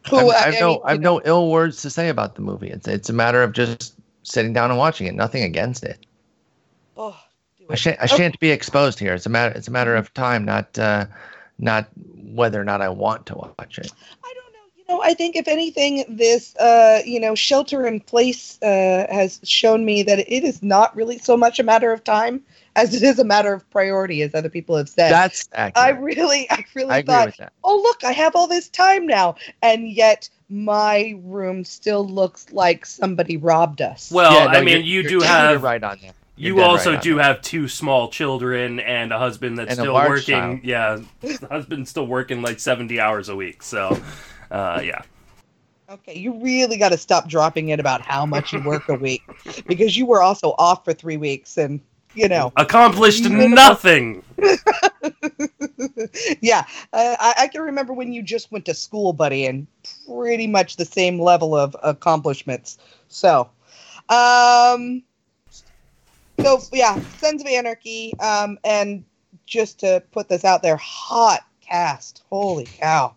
who 0.09 0.17
I've, 0.17 0.27
I- 0.27 0.47
I've 0.49 0.55
I 0.55 0.59
no, 0.59 0.67
mean, 0.69 0.81
I've 0.85 0.95
you 0.97 1.01
no 1.01 1.21
ill 1.25 1.49
words 1.51 1.81
to 1.81 1.89
say 1.89 2.09
about 2.09 2.35
the 2.35 2.41
movie. 2.41 2.69
It's 2.69 2.87
it's 2.87 3.09
a 3.09 3.13
matter 3.13 3.41
of 3.41 3.53
just 3.53 3.95
sitting 4.23 4.53
down 4.53 4.69
and 4.71 4.77
watching 4.77 5.07
it. 5.07 5.15
Nothing 5.15 5.43
against 5.43 5.83
it. 5.83 6.05
Oh, 6.97 7.17
do 7.57 7.65
I 7.69 7.75
shan't, 7.75 7.99
I 8.01 8.05
shan't 8.05 8.39
be 8.39 8.51
exposed 8.51 8.99
here. 8.99 9.13
It's 9.13 9.25
a 9.25 9.29
matter, 9.29 9.53
it's 9.57 9.67
a 9.67 9.71
matter 9.71 9.95
of 9.95 10.13
time, 10.13 10.45
not, 10.45 10.77
uh, 10.79 11.05
not 11.59 11.87
whether 12.33 12.59
or 12.59 12.63
not 12.63 12.81
I 12.81 12.89
want 12.89 13.25
to 13.27 13.35
watch 13.35 13.77
it. 13.79 13.91
I 14.23 14.33
know. 14.88 14.94
You 14.94 14.99
know, 14.99 15.03
I 15.03 15.14
think 15.14 15.36
if 15.36 15.48
anything, 15.48 16.06
this 16.07 16.56
uh, 16.57 17.02
you 17.06 17.20
know, 17.20 17.36
shelter 17.36 17.86
in 17.88 17.99
place 17.99 18.62
uh, 18.62 19.07
has 19.10 19.40
shown 19.44 19.86
me 19.86 20.03
that 20.03 20.20
it 20.20 20.44
is 20.44 20.62
not 20.64 20.95
really 20.95 21.18
so 21.20 21.36
much 21.38 21.60
a 21.60 21.64
matter 21.64 21.91
of 21.91 22.03
time 22.03 22.41
as 22.78 22.94
it 22.94 23.03
is 23.03 23.20
a 23.20 23.24
matter 23.24 23.53
of 23.53 23.70
priority, 23.70 24.22
as 24.22 24.36
other 24.36 24.49
people 24.49 24.76
have 24.76 24.90
said. 24.90 25.10
That's 25.12 25.48
I 25.53 25.90
really, 25.90 26.49
I 26.52 26.66
really 26.74 26.91
I 26.94 27.02
thought, 27.03 27.34
oh 27.64 27.78
look, 27.82 28.03
I 28.03 28.12
have 28.12 28.36
all 28.36 28.48
this 28.48 28.68
time 28.70 29.07
now, 29.07 29.36
and 29.62 29.90
yet 29.90 30.30
my 30.49 31.16
room 31.24 31.64
still 31.64 32.06
looks 32.07 32.52
like 32.52 32.86
somebody 32.86 33.38
robbed 33.38 33.82
us. 33.82 34.12
Well, 34.12 34.34
Yeah, 34.34 34.45
no, 34.52 34.60
I 34.60 34.62
mean, 34.62 34.68
you're- 34.78 34.84
you 34.84 34.94
you're- 35.02 35.10
do 35.10 35.16
you're 35.16 35.26
have 35.26 35.64
right 35.64 35.84
on 35.84 35.98
that. 36.03 36.14
You're 36.38 36.57
You 36.57 36.64
also 36.64 36.94
right 36.95 37.02
do 37.02 37.16
that. 37.16 37.24
have 37.24 37.41
two 37.41 37.70
small 37.70 38.10
children 38.10 38.82
and 38.82 39.14
a 39.14 39.18
husband 39.18 39.57
that's 39.57 39.70
And 39.70 39.80
still 39.80 39.94
working. 39.94 40.36
child. 40.36 40.60
Yeah, 40.64 40.99
the 41.22 41.48
husband's 41.49 41.90
still 41.90 42.06
working 42.06 42.41
like 42.41 42.60
seventy 42.60 42.99
hours 42.99 43.30
a 43.30 43.36
week. 43.38 43.64
So, 43.64 43.98
uh, 44.51 44.81
yeah. 44.84 45.01
Okay, 45.88 46.17
you 46.17 46.41
really 46.41 46.77
got 46.77 46.89
to 46.89 46.97
stop 46.97 47.27
dropping 47.27 47.69
in 47.69 47.80
about 47.80 48.01
how 48.01 48.26
much 48.26 48.51
you 48.51 48.63
work 48.63 48.89
a 48.89 48.95
week, 48.95 49.22
because 49.67 49.95
you 49.95 50.07
were 50.07 50.22
also 50.22 50.55
off 50.57 50.84
for 50.84 50.93
three 50.93 51.17
weeks, 51.17 51.57
and 51.57 51.80
you 52.15 52.27
know, 52.27 52.51
Accomplished 52.55 53.30
nothing. 53.30 54.23
yeah, 56.41 56.63
uh, 56.93 57.15
I, 57.19 57.34
I 57.39 57.47
can 57.51 57.61
remember 57.61 57.93
when 57.93 58.13
you 58.13 58.23
just 58.23 58.51
went 58.51 58.65
to 58.65 58.73
school, 58.73 59.13
buddy, 59.13 59.45
and 59.45 59.67
pretty 60.07 60.47
much 60.47 60.77
the 60.77 60.85
same 60.85 61.19
level 61.19 61.55
of 61.55 61.76
accomplishments. 61.84 62.80
So, 63.09 63.49
um, 64.09 65.03
so 66.39 66.61
yeah, 66.73 66.99
Sons 67.17 67.41
of 67.41 67.47
Anarchy, 67.47 68.13
um, 68.19 68.57
and 68.63 69.03
just 69.45 69.80
to 69.81 70.01
put 70.11 70.30
this 70.30 70.45
out 70.45 70.63
there, 70.63 70.77
hot 70.77 71.45
cast, 71.61 72.23
holy 72.30 72.65
cow, 72.65 73.13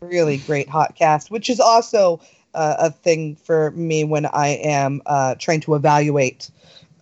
really 0.00 0.38
great 0.38 0.68
hot 0.68 0.94
cast, 0.94 1.30
which 1.30 1.48
is 1.50 1.60
also 1.60 2.20
uh, 2.54 2.76
a 2.78 2.90
thing 2.90 3.36
for 3.36 3.70
me 3.72 4.04
when 4.04 4.26
I 4.26 4.48
am 4.62 5.02
uh, 5.06 5.34
trying 5.36 5.60
to 5.62 5.74
evaluate 5.74 6.50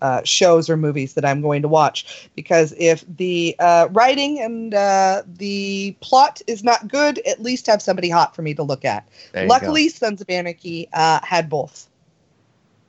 uh, 0.03 0.23
shows 0.25 0.69
or 0.69 0.77
movies 0.77 1.15
that 1.15 1.25
I'm 1.25 1.41
going 1.41 1.63
to 1.63 1.69
watch. 1.69 2.29
Because 2.37 2.75
if 2.79 3.05
the 3.17 3.57
uh, 3.59 3.89
writing 3.93 4.41
and 4.41 4.75
uh, 4.75 5.23
the 5.27 5.97
plot 6.01 6.43
is 6.47 6.63
not 6.63 6.89
good, 6.89 7.19
at 7.21 7.43
least 7.43 7.67
have 7.67 7.81
somebody 7.81 8.11
hot 8.11 8.35
for 8.35 8.43
me 8.43 8.55
to 8.55 8.63
look 8.63 8.85
at. 8.85 9.09
You 9.35 9.41
go. 9.43 9.47
Luckily, 9.49 9.89
Sons 9.89 10.21
of 10.21 10.29
Anarchy 10.29 10.89
uh, 10.93 11.21
had 11.23 11.49
both. 11.49 11.89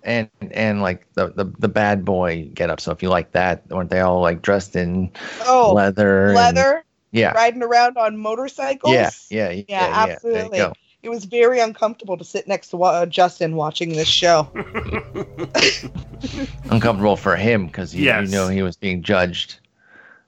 and 0.03 0.30
and 0.51 0.81
like 0.81 1.05
the, 1.14 1.27
the 1.30 1.45
the 1.59 1.68
bad 1.68 2.05
boy 2.05 2.49
get 2.53 2.69
up. 2.69 2.80
So 2.80 2.91
if 2.91 3.01
you 3.03 3.09
like 3.09 3.31
that, 3.31 3.68
weren't 3.69 3.89
they 3.89 3.99
all 3.99 4.22
like 4.22 4.41
dressed 4.41 4.76
in 4.76 5.11
Oh, 5.45 5.73
leather? 5.76 6.27
and- 6.27 6.35
leather, 6.35 6.84
yeah. 7.18 7.31
riding 7.31 7.64
around 7.64 7.98
on 7.98 8.18
motorcycles. 8.18 8.94
Yeah, 8.94 9.10
yeah, 9.30 9.49
yeah, 9.49 9.64
yeah, 9.68 9.88
There 9.88 10.15
absolutely. 10.15 10.57
you 10.57 10.64
go. 10.65 10.73
It 11.03 11.10
was 11.10 11.26
very 11.26 11.60
uncomfortable 11.60 12.18
to 12.18 12.23
sit 12.23 12.48
next 12.48 12.69
to 12.69 12.84
uh, 12.84 13.06
Justin 13.06 13.56
watching 13.56 13.89
this 13.89 14.07
show. 14.07 14.49
Uncomfortable 16.69 17.15
for 17.15 17.35
him 17.35 17.68
because 17.68 17.94
you, 17.94 18.06
Yes. 18.06 18.26
you 18.26 18.31
know 18.35 18.48
he 18.48 18.61
was 18.61 18.76
being 18.76 19.03
judged 19.03 19.60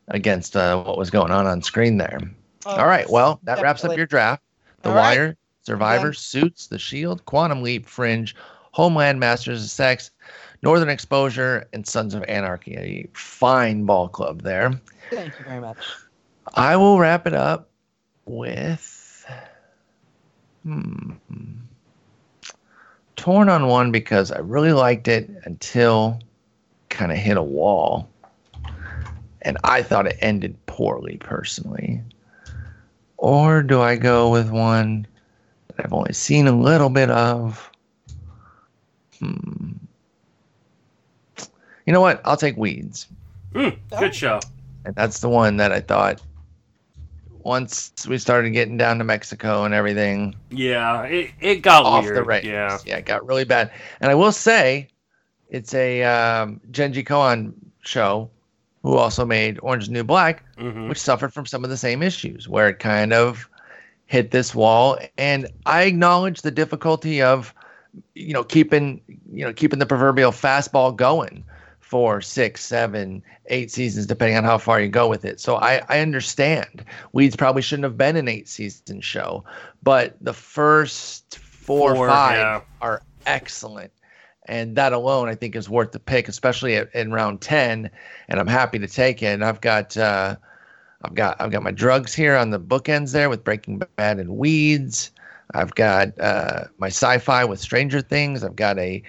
against 0.10 0.56
uh, 0.56 0.82
what 0.84 0.98
was 0.98 1.10
going 1.10 1.32
on 1.32 1.48
on 1.48 1.62
screen 1.62 1.98
there. 1.98 2.20
All 2.66 2.88
right, 2.88 3.10
well 3.10 3.40
that 3.44 3.62
wraps 3.62 3.84
up 3.84 3.98
your 3.98 4.06
draft. 4.06 4.44
The 4.84 4.90
All 4.90 4.96
right. 4.96 5.18
Wire, 5.18 5.38
Survivor, 5.64 6.14
Suits, 6.14 6.68
The 6.68 6.80
Shield, 6.80 7.26
Quantum 7.26 7.62
Leap, 7.62 7.86
Fringe, 7.86 8.36
Homeland, 8.72 9.20
Masters 9.20 9.64
of 9.64 9.70
Sex, 9.70 10.12
Northern 10.62 10.90
Exposure, 10.90 11.68
and 11.74 11.88
Sons 11.88 12.14
of 12.14 12.24
Anarchy. 12.24 12.76
A 12.76 13.10
fine 13.14 13.86
ball 13.86 14.08
club 14.08 14.42
there. 14.42 14.80
Thank 15.10 15.38
you 15.40 15.46
very 15.46 15.60
much. 15.60 15.78
I 16.54 16.76
will 16.78 17.00
wrap 17.00 17.28
it 17.28 17.34
up 17.34 17.70
with 18.26 19.26
hmm, 20.64 21.12
torn 23.16 23.50
on 23.50 23.68
one 23.68 23.92
because 23.92 24.32
I 24.32 24.40
really 24.40 24.74
liked 24.74 25.08
it 25.08 25.30
until 25.44 26.20
kind 26.90 27.12
of 27.12 27.18
hit 27.18 27.38
a 27.38 27.44
wall, 27.44 28.10
and 29.42 29.58
I 29.64 29.84
thought 29.84 30.08
it 30.08 30.18
ended 30.22 30.58
poorly 30.66 31.18
personally. 31.18 32.02
Or 33.18 33.62
do 33.62 33.82
I 33.82 33.98
go 33.98 34.30
with 34.30 34.50
one 34.50 35.06
that 35.68 35.86
I've 35.86 35.94
only 35.94 36.14
seen 36.14 36.48
a 36.48 36.58
little 36.58 36.90
bit 36.90 37.10
of? 37.10 37.70
Hmm. 39.20 39.72
You 41.86 41.94
know 41.94 42.02
what? 42.02 42.22
I'll 42.24 42.38
take 42.38 42.56
Weeds. 42.56 43.08
Mm, 43.54 43.78
good 43.98 44.16
show. 44.16 44.40
And 44.86 44.96
that's 44.96 45.20
the 45.20 45.30
one 45.30 45.58
that 45.58 45.72
I 45.72 45.82
thought 45.82 46.22
once 47.44 47.92
we 48.08 48.18
started 48.18 48.52
getting 48.52 48.78
down 48.78 48.98
to 48.98 49.04
Mexico 49.04 49.64
and 49.64 49.74
everything 49.74 50.36
Yeah, 50.50 51.04
it, 51.04 51.32
it 51.40 51.56
got 51.62 51.86
off 51.86 52.04
weird. 52.04 52.18
the 52.18 52.24
rails. 52.24 52.46
Yeah. 52.46 52.78
yeah, 52.86 52.98
it 52.98 53.06
got 53.06 53.26
really 53.26 53.46
bad. 53.46 53.72
And 54.02 54.12
I 54.12 54.16
will 54.16 54.32
say, 54.32 54.88
it's 55.50 55.74
a 55.74 56.04
um, 56.04 56.60
Jenji 56.72 57.06
Kohan 57.06 57.54
show 57.82 58.30
who 58.84 58.96
also 58.96 59.26
made 59.26 59.60
Orange 59.62 59.84
is 59.84 59.90
New 59.90 60.04
Black, 60.04 60.44
hmm 60.58 60.88
which 60.90 61.00
suffered 61.00 61.34
from 61.34 61.46
some 61.46 61.64
of 61.64 61.70
the 61.70 61.78
same 61.78 62.02
issues 62.02 62.48
where 62.48 62.70
it 62.70 62.80
kind 62.80 63.14
of 63.14 63.50
hit 64.06 64.32
this 64.32 64.56
wall. 64.56 64.98
And 65.18 65.48
I 65.66 65.84
acknowledge 65.84 66.42
the 66.42 66.52
difficulty 66.52 67.22
of, 67.22 67.54
you 68.16 68.34
know, 68.34 68.44
keeping, 68.44 69.02
you 69.32 69.46
know, 69.46 69.54
keeping 69.54 69.80
the 69.80 69.86
proverbial 69.86 70.32
fastball 70.32 70.96
going 70.96 71.44
for 71.90 72.22
six, 72.22 72.64
seven, 72.64 73.24
eight 73.48 73.72
seasons, 73.72 74.06
depending 74.06 74.38
on 74.38 74.44
how 74.44 74.60
far 74.60 74.80
you 74.80 74.88
go 74.88 75.08
with 75.08 75.26
it. 75.26 75.40
So 75.40 75.56
I, 75.56 75.82
I 75.90 76.02
understand. 76.02 76.86
Weeds 77.14 77.36
probably 77.36 77.64
shouldn't 77.64 77.86
have 77.86 77.98
been 77.98 78.16
an 78.16 78.28
eight 78.28 78.48
season 78.48 79.02
show, 79.02 79.44
but 79.82 80.16
the 80.22 80.34
first 80.34 81.40
four, 81.40 81.96
Four, 81.96 82.06
or 82.06 82.10
five 82.10 82.38
yeah. 82.38 82.62
are 82.82 83.02
excellent. 83.26 83.92
And 84.46 84.76
that 84.76 84.94
alone, 84.94 85.30
I 85.30 85.36
think, 85.36 85.56
is 85.56 85.68
worth 85.68 85.92
the 85.92 86.00
pick, 86.00 86.28
especially 86.28 86.76
at, 86.76 86.94
in 86.94 87.12
round 87.12 87.42
ten. 87.42 87.90
And 88.28 88.40
I'm 88.40 88.48
happy 88.48 88.78
to 88.78 88.88
take 88.88 89.24
it. 89.24 89.34
And 89.34 89.44
I've 89.44 89.62
got, 89.62 89.98
uh, 89.98 90.36
I've 91.04 91.16
got, 91.16 91.42
I've 91.42 91.52
got 91.52 91.64
my 91.64 91.72
drugs 91.72 92.14
here 92.14 92.36
on 92.36 92.52
the 92.52 92.60
bookends 92.60 93.14
there 93.14 93.30
with 93.30 93.44
Breaking 93.44 93.82
Bad 93.96 94.20
and 94.20 94.38
Weeds. 94.38 95.12
I've 95.56 95.74
got 95.74 96.20
uh, 96.20 96.66
my 96.78 96.88
sci-fi 96.88 97.46
with 97.46 97.60
Stranger 97.60 98.02
Things. 98.02 98.44
I've 98.44 98.56
got 98.56 98.78
a 98.78 99.02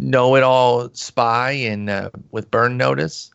know-it-all 0.00 0.90
spy 0.94 1.50
and 1.52 1.88
uh, 1.90 2.10
with 2.30 2.50
Burn 2.50 2.76
Notice. 2.76 3.30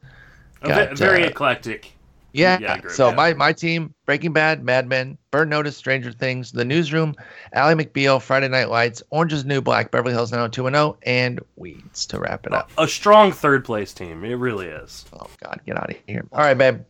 A 0.62 0.88
ve- 0.88 0.96
very 0.96 1.24
uh, 1.24 1.28
eclectic. 1.28 1.92
Yeah. 2.34 2.58
Yeah, 2.60 2.74
I 2.74 2.76
agree 2.78 2.88
with 2.88 2.96
so 2.96 3.08
that. 3.08 3.16
my 3.16 3.34
my 3.34 3.54
team: 3.54 3.94
Breaking 4.06 4.34
Bad, 4.34 4.64
Mad 4.64 4.88
Men, 4.90 5.18
Burn 5.32 5.48
Notice, 5.48 5.78
Stranger 5.78 6.12
Things, 6.12 6.52
The 6.52 6.66
Newsroom, 6.66 7.16
Ally 7.54 7.76
McBeal, 7.76 8.22
Friday 8.22 8.50
Night 8.50 8.70
Lights, 8.70 9.02
Orange 9.12 9.32
is 9.32 9.46
New 9.46 9.62
Black, 9.62 9.90
Beverly 9.92 10.14
Hills 10.14 10.32
90210, 10.34 10.98
and 11.06 11.40
Weeds 11.56 12.06
to 12.08 12.20
wrap 12.20 12.46
it 12.46 12.54
up. 12.54 12.70
A 12.78 12.88
strong 12.90 13.32
third 13.32 13.64
place 13.64 13.94
team. 13.94 14.26
It 14.26 14.34
really 14.36 14.68
is. 14.68 15.06
Oh 15.14 15.28
God, 15.42 15.62
get 15.66 15.78
out 15.78 15.90
of 15.92 15.96
here! 16.08 16.26
All 16.34 16.40
right, 16.40 16.58
babe. 16.58 16.82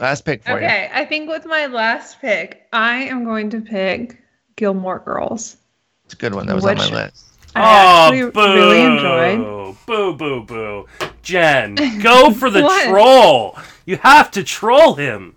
Last 0.00 0.24
pick 0.26 0.44
for 0.44 0.50
you. 0.50 0.56
Okay, 0.58 0.90
I 0.92 1.04
think 1.06 1.28
with 1.30 1.46
my 1.46 1.66
last 1.66 2.20
pick, 2.20 2.66
I 2.72 2.96
am 3.04 3.24
going 3.24 3.48
to 3.50 3.60
pick 3.60 4.20
Gilmore 4.56 4.98
Girls. 5.00 5.56
It's 6.04 6.14
a 6.14 6.16
good 6.18 6.34
one. 6.34 6.46
That 6.46 6.54
was 6.54 6.64
on 6.64 6.76
Which- 6.76 6.90
my 6.90 7.04
list. 7.04 7.24
I 7.54 8.06
actually 8.06 8.22
oh, 8.22 8.30
boo! 8.30 8.54
really 8.54 8.80
enjoyed. 8.82 9.76
Boo, 9.86 10.14
boo, 10.14 10.42
boo. 10.42 10.86
Jen, 11.22 11.74
go 12.02 12.30
for 12.32 12.50
the 12.50 12.60
troll. 12.86 13.58
You 13.86 13.96
have 13.98 14.30
to 14.32 14.44
troll 14.44 14.94
him. 14.94 15.34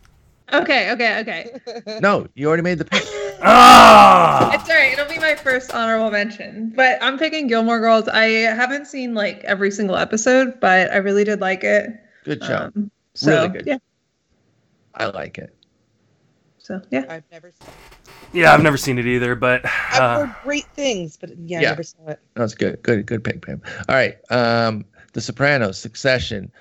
Okay, 0.54 0.92
okay, 0.92 1.20
okay. 1.22 2.00
No, 2.02 2.28
you 2.36 2.48
already 2.48 2.64
made 2.64 2.78
the 2.78 2.86
pick. 2.86 3.04
Ah! 3.44 4.52
It's 4.54 4.70
alright. 4.70 4.94
It'll 4.94 5.08
be 5.08 5.18
my 5.18 5.34
first 5.34 5.74
honorable 5.74 6.12
mention. 6.12 6.72
But 6.76 7.02
I'm 7.02 7.18
picking 7.18 7.48
Gilmore 7.48 7.80
Girls. 7.80 8.08
I 8.08 8.26
haven't 8.26 8.86
seen 8.86 9.16
like 9.16 9.44
every 9.46 9.72
single 9.72 9.96
episode, 9.96 10.60
but 10.60 10.92
I 10.92 10.98
really 10.98 11.24
did 11.24 11.42
like 11.42 11.64
it. 11.64 11.90
Good 12.24 12.42
job. 12.42 12.72
Um, 12.76 12.92
so 13.16 13.32
Really 13.32 13.50
good. 13.50 13.64
yeah. 13.66 13.78
I 14.94 15.06
like 15.08 15.40
it. 15.40 15.56
So 16.60 16.82
yeah. 16.92 17.06
I've 17.10 17.24
never. 17.32 17.50
Seen 17.52 17.68
Yeah, 18.34 18.54
I've 18.54 18.64
never 18.64 18.78
seen 18.78 18.98
it 18.98 19.06
either, 19.06 19.36
but 19.36 19.66
I've 19.66 20.00
uh, 20.02 20.26
heard 20.26 20.36
great 20.44 20.66
things, 20.68 21.18
but 21.18 21.32
yeah, 21.38 21.60
Yeah. 21.60 21.68
I 21.68 21.72
never 21.72 21.84
saw 21.84 22.08
it. 22.08 22.20
That's 22.36 22.54
good. 22.56 22.82
Good. 22.82 23.06
Good 23.06 23.24
pick, 23.24 23.46
Pam. 23.46 23.62
All 23.90 23.96
right. 23.96 24.18
Um, 24.32 24.86
The 25.14 25.22
Sopranos, 25.22 25.78
Succession, 25.78 26.52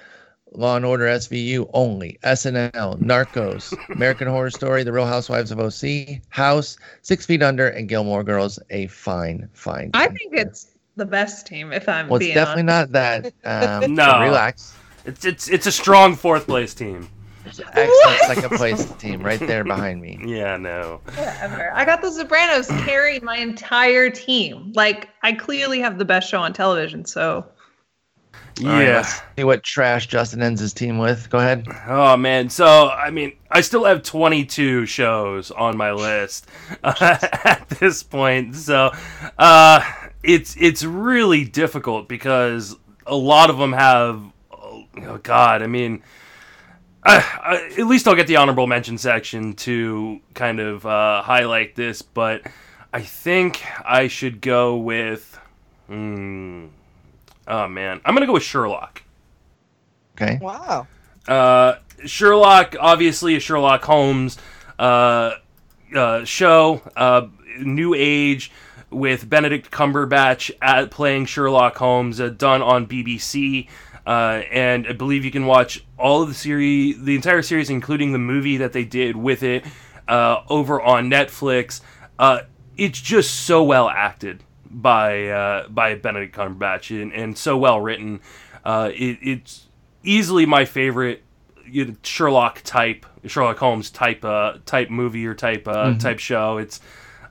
Law 0.53 0.75
and 0.77 0.85
Order 0.85 1.05
SVU 1.07 1.71
only, 1.75 2.19
SNL, 2.25 3.01
Narcos, 3.01 3.73
American 3.95 4.27
Horror 4.27 4.51
Story, 4.51 4.83
The 4.83 4.93
Real 4.93 5.07
Housewives 5.07 5.53
of 5.53 5.61
OC, 5.61 6.21
House, 6.31 6.77
Six 7.03 7.25
Feet 7.27 7.41
Under, 7.43 7.69
and 7.69 7.89
Gilmore 7.89 8.25
Girls. 8.25 8.59
A 8.71 8.89
fine, 8.89 9.49
fine. 9.53 9.91
I 9.95 10.09
team. 10.09 10.17
think 10.17 10.35
it's 10.35 10.73
the 10.97 11.07
best 11.07 11.47
team. 11.47 11.73
If 11.73 11.89
I'm 11.89 12.09
Well, 12.09 12.21
it's 12.21 12.35
definitely 12.35 12.73
honest. 12.73 12.93
not 12.93 13.33
that. 13.45 13.83
Um, 13.85 13.95
No. 13.95 14.21
relax. 14.23 14.75
it's 15.07 15.25
it's 15.25 15.49
it's 15.49 15.67
a 15.67 15.73
strong 15.73 16.17
fourth 16.17 16.47
place 16.47 16.75
team. 16.75 17.09
Excellent 17.59 18.19
second 18.21 18.57
place 18.57 18.91
team 18.93 19.23
right 19.23 19.41
there 19.41 19.65
behind 19.65 20.01
me. 20.01 20.19
Yeah, 20.27 20.57
no. 20.57 21.01
Whatever. 21.05 21.73
I 21.75 21.85
got 21.85 22.03
the 22.03 22.11
Sopranos 22.11 22.69
carried 22.85 23.23
my 23.23 23.37
entire 23.37 24.11
team. 24.11 24.73
Like 24.75 25.09
I 25.23 25.33
clearly 25.33 25.81
have 25.81 25.99
the 25.99 26.05
best 26.05 26.29
show 26.29 26.41
on 26.41 26.53
television. 26.53 27.05
So 27.05 27.47
All 28.63 28.67
right, 28.67 28.83
Yeah. 28.87 28.97
let's 28.97 29.23
see 29.37 29.45
what 29.45 29.63
trash 29.63 30.07
Justin 30.07 30.43
ends 30.43 30.61
his 30.61 30.73
team 30.73 30.99
with. 30.99 31.31
Go 31.31 31.39
ahead. 31.39 31.67
Oh 31.89 32.17
man, 32.17 32.49
so 32.51 32.89
I 32.91 33.11
mean, 33.11 33.33
I 33.51 33.61
still 33.63 33.85
have 33.85 34.03
22 34.03 34.87
shows 34.87 35.51
on 35.51 35.77
my 35.77 35.93
list 35.93 36.47
uh, 36.85 36.95
at 37.45 37.69
this 37.81 38.03
point. 38.03 38.55
So, 38.57 38.93
uh, 39.39 39.83
it's 40.23 40.55
it's 40.61 40.85
really 40.85 41.45
difficult 41.45 42.09
because 42.09 42.77
a 43.07 43.17
lot 43.17 43.51
of 43.51 43.59
them 43.59 43.73
have. 43.73 44.23
Oh, 44.53 44.85
oh, 45.03 45.19
God, 45.19 45.63
I 45.63 45.67
mean, 45.67 46.03
I, 47.03 47.17
I, 47.17 47.81
at 47.81 47.87
least 47.87 48.07
I'll 48.07 48.15
get 48.15 48.27
the 48.27 48.37
honorable 48.37 48.67
mention 48.67 48.99
section 48.99 49.55
to 49.55 50.21
kind 50.35 50.61
of 50.61 50.85
uh, 50.85 51.23
highlight 51.23 51.75
this, 51.75 52.03
but 52.03 52.43
I 52.93 53.03
think 53.03 53.63
I 53.85 54.09
should 54.09 54.41
go 54.41 54.77
with. 54.77 55.39
Hmm, 55.87 56.67
oh 57.49 57.69
man, 57.69 58.01
I'm 58.05 58.15
gonna 58.15 58.27
go 58.27 58.35
with 58.35 58.43
Sherlock. 58.43 59.03
Okay. 60.15 60.39
Wow. 60.41 60.87
Uh, 61.27 61.77
Sherlock, 62.05 62.77
obviously 62.79 63.37
a 63.37 63.41
Sherlock 63.41 63.85
Holmes 63.85 64.37
uh, 64.79 65.35
uh, 65.95 66.25
show, 66.25 66.83
uh, 66.97 67.27
new 67.61 67.95
age 67.95 68.53
with 68.91 69.29
Benedict 69.29 69.71
Cumberbatch 69.71 70.51
at 70.61 70.91
playing 70.91 71.27
Sherlock 71.27 71.77
Holmes, 71.77 72.21
uh, 72.21 72.29
done 72.29 72.61
on 72.63 72.87
BBC. 72.87 73.69
Uh, 74.07 74.43
and 74.51 74.87
I 74.87 74.93
believe 74.93 75.25
you 75.25 75.31
can 75.31 75.47
watch 75.47 75.85
all 75.99 76.23
of 76.23 76.29
the 76.29 76.35
series, 76.35 77.03
the 77.03 77.15
entire 77.15 77.43
series, 77.43 77.71
including 77.71 78.13
the 78.13 78.19
movie 78.19 78.57
that 78.59 78.73
they 78.73 78.85
did 78.85 79.17
with 79.17 79.43
it, 79.43 79.65
uh, 80.09 80.43
over 80.49 80.81
on 80.81 81.11
Netflix. 81.11 81.81
Uh, 82.19 82.41
it's 82.77 83.01
just 83.01 83.35
so 83.35 83.63
well 83.63 83.89
acted 83.89 84.43
by 84.71 85.29
uh, 85.29 85.69
by 85.69 85.95
Benedict 85.95 86.35
Cumberbatch 86.35 87.03
and, 87.03 87.13
and 87.13 87.37
so 87.37 87.57
well 87.57 87.81
written. 87.81 88.21
Uh, 88.65 88.91
it, 88.95 89.19
it's 89.23 89.67
easily 90.03 90.47
my 90.47 90.65
favorite 90.65 91.23
you 91.67 91.85
know, 91.87 91.97
Sherlock 92.03 92.63
type, 92.65 93.07
Sherlock 93.27 93.59
Holmes 93.59 93.91
type 93.91 94.25
uh, 94.25 94.55
type 94.67 94.91
movie 94.91 95.27
or 95.27 95.35
type 95.35 95.69
uh, 95.69 95.95
type 95.99 96.19
show. 96.19 96.59
It's 96.59 96.81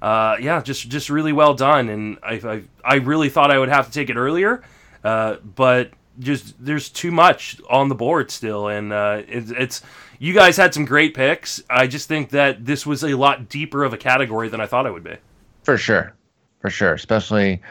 uh, 0.02 0.38
yeah, 0.40 0.62
just 0.62 0.90
just 0.90 1.10
really 1.10 1.34
well 1.34 1.54
done, 1.54 1.90
and 1.90 2.18
I, 2.24 2.34
I 2.34 2.64
I 2.84 2.96
really 2.96 3.30
thought 3.30 3.52
I 3.52 3.60
would 3.60 3.70
have 3.70 3.88
to 3.88 3.92
take 3.92 4.10
it 4.10 4.16
earlier, 4.16 4.64
uh, 5.04 5.36
but 5.44 5.92
just 6.20 6.54
there's 6.64 6.90
too 6.90 7.12
much 7.12 7.60
on 7.70 7.90
the 7.90 7.96
board 7.96 8.30
still, 8.32 8.68
and 8.68 8.92
uh, 8.92 9.24
it's, 9.28 9.52
it's 9.52 9.82
you 10.20 10.34
guys 10.34 10.58
had 10.58 10.74
some 10.74 10.86
great 10.86 11.14
picks. 11.14 11.64
I 11.70 11.88
just 11.88 12.08
think 12.08 12.30
that 12.32 12.66
this 12.66 12.86
was 12.86 13.04
a 13.04 13.14
lot 13.16 13.50
deeper 13.50 13.84
of 13.84 13.94
a 13.94 13.98
category 13.98 14.50
than 14.50 14.60
I 14.60 14.66
thought 14.66 14.86
it 14.86 14.92
would 14.92 15.04
be. 15.04 15.16
For 15.64 15.78
sure, 15.78 16.14
for 16.60 16.70
sure. 16.70 16.94
Especially 16.94 17.62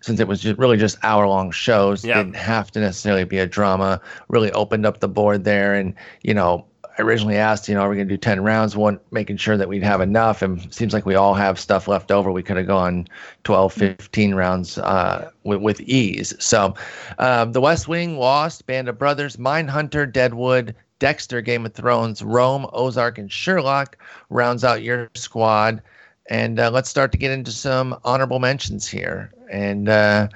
since 0.00 0.20
it 0.20 0.26
was 0.26 0.40
just 0.40 0.58
really 0.58 0.76
just 0.76 0.96
hour 1.02 1.26
long 1.26 1.50
shows. 1.50 2.04
Yeah. 2.04 2.18
Didn't 2.18 2.36
have 2.36 2.70
to 2.72 2.80
necessarily 2.80 3.24
be 3.24 3.38
a 3.38 3.46
drama. 3.46 4.00
Really 4.28 4.50
opened 4.52 4.86
up 4.86 5.00
the 5.00 5.08
board 5.08 5.44
there. 5.44 5.74
And, 5.74 5.94
you 6.22 6.34
know, 6.34 6.66
I 7.00 7.02
originally 7.02 7.38
asked, 7.38 7.66
you 7.66 7.74
know, 7.74 7.80
are 7.80 7.88
we 7.88 7.96
going 7.96 8.08
to 8.08 8.12
do 8.12 8.18
10 8.18 8.42
rounds? 8.42 8.76
One, 8.76 9.00
making 9.10 9.38
sure 9.38 9.56
that 9.56 9.70
we'd 9.70 9.82
have 9.82 10.02
enough. 10.02 10.42
And 10.42 10.72
seems 10.72 10.92
like 10.92 11.06
we 11.06 11.14
all 11.14 11.32
have 11.32 11.58
stuff 11.58 11.88
left 11.88 12.10
over. 12.10 12.30
We 12.30 12.42
could 12.42 12.58
have 12.58 12.66
gone 12.66 13.08
12, 13.44 13.72
15 13.72 14.34
rounds 14.34 14.76
uh, 14.76 15.30
with, 15.44 15.62
with 15.62 15.80
ease. 15.80 16.34
So 16.38 16.74
um, 17.18 17.52
The 17.52 17.60
West 17.62 17.88
Wing, 17.88 18.18
Lost, 18.18 18.66
Band 18.66 18.86
of 18.86 18.98
Brothers, 18.98 19.38
Mindhunter, 19.38 20.12
Deadwood, 20.12 20.74
Dexter, 20.98 21.40
Game 21.40 21.64
of 21.64 21.72
Thrones, 21.72 22.22
Rome, 22.22 22.66
Ozark, 22.74 23.16
and 23.16 23.32
Sherlock 23.32 23.96
rounds 24.28 24.62
out 24.62 24.82
your 24.82 25.10
squad. 25.14 25.80
And 26.28 26.60
uh, 26.60 26.70
let's 26.70 26.90
start 26.90 27.12
to 27.12 27.18
get 27.18 27.30
into 27.30 27.50
some 27.50 27.98
honorable 28.04 28.40
mentions 28.40 28.86
here. 28.86 29.32
And 29.50 29.88
uh, 29.88 30.28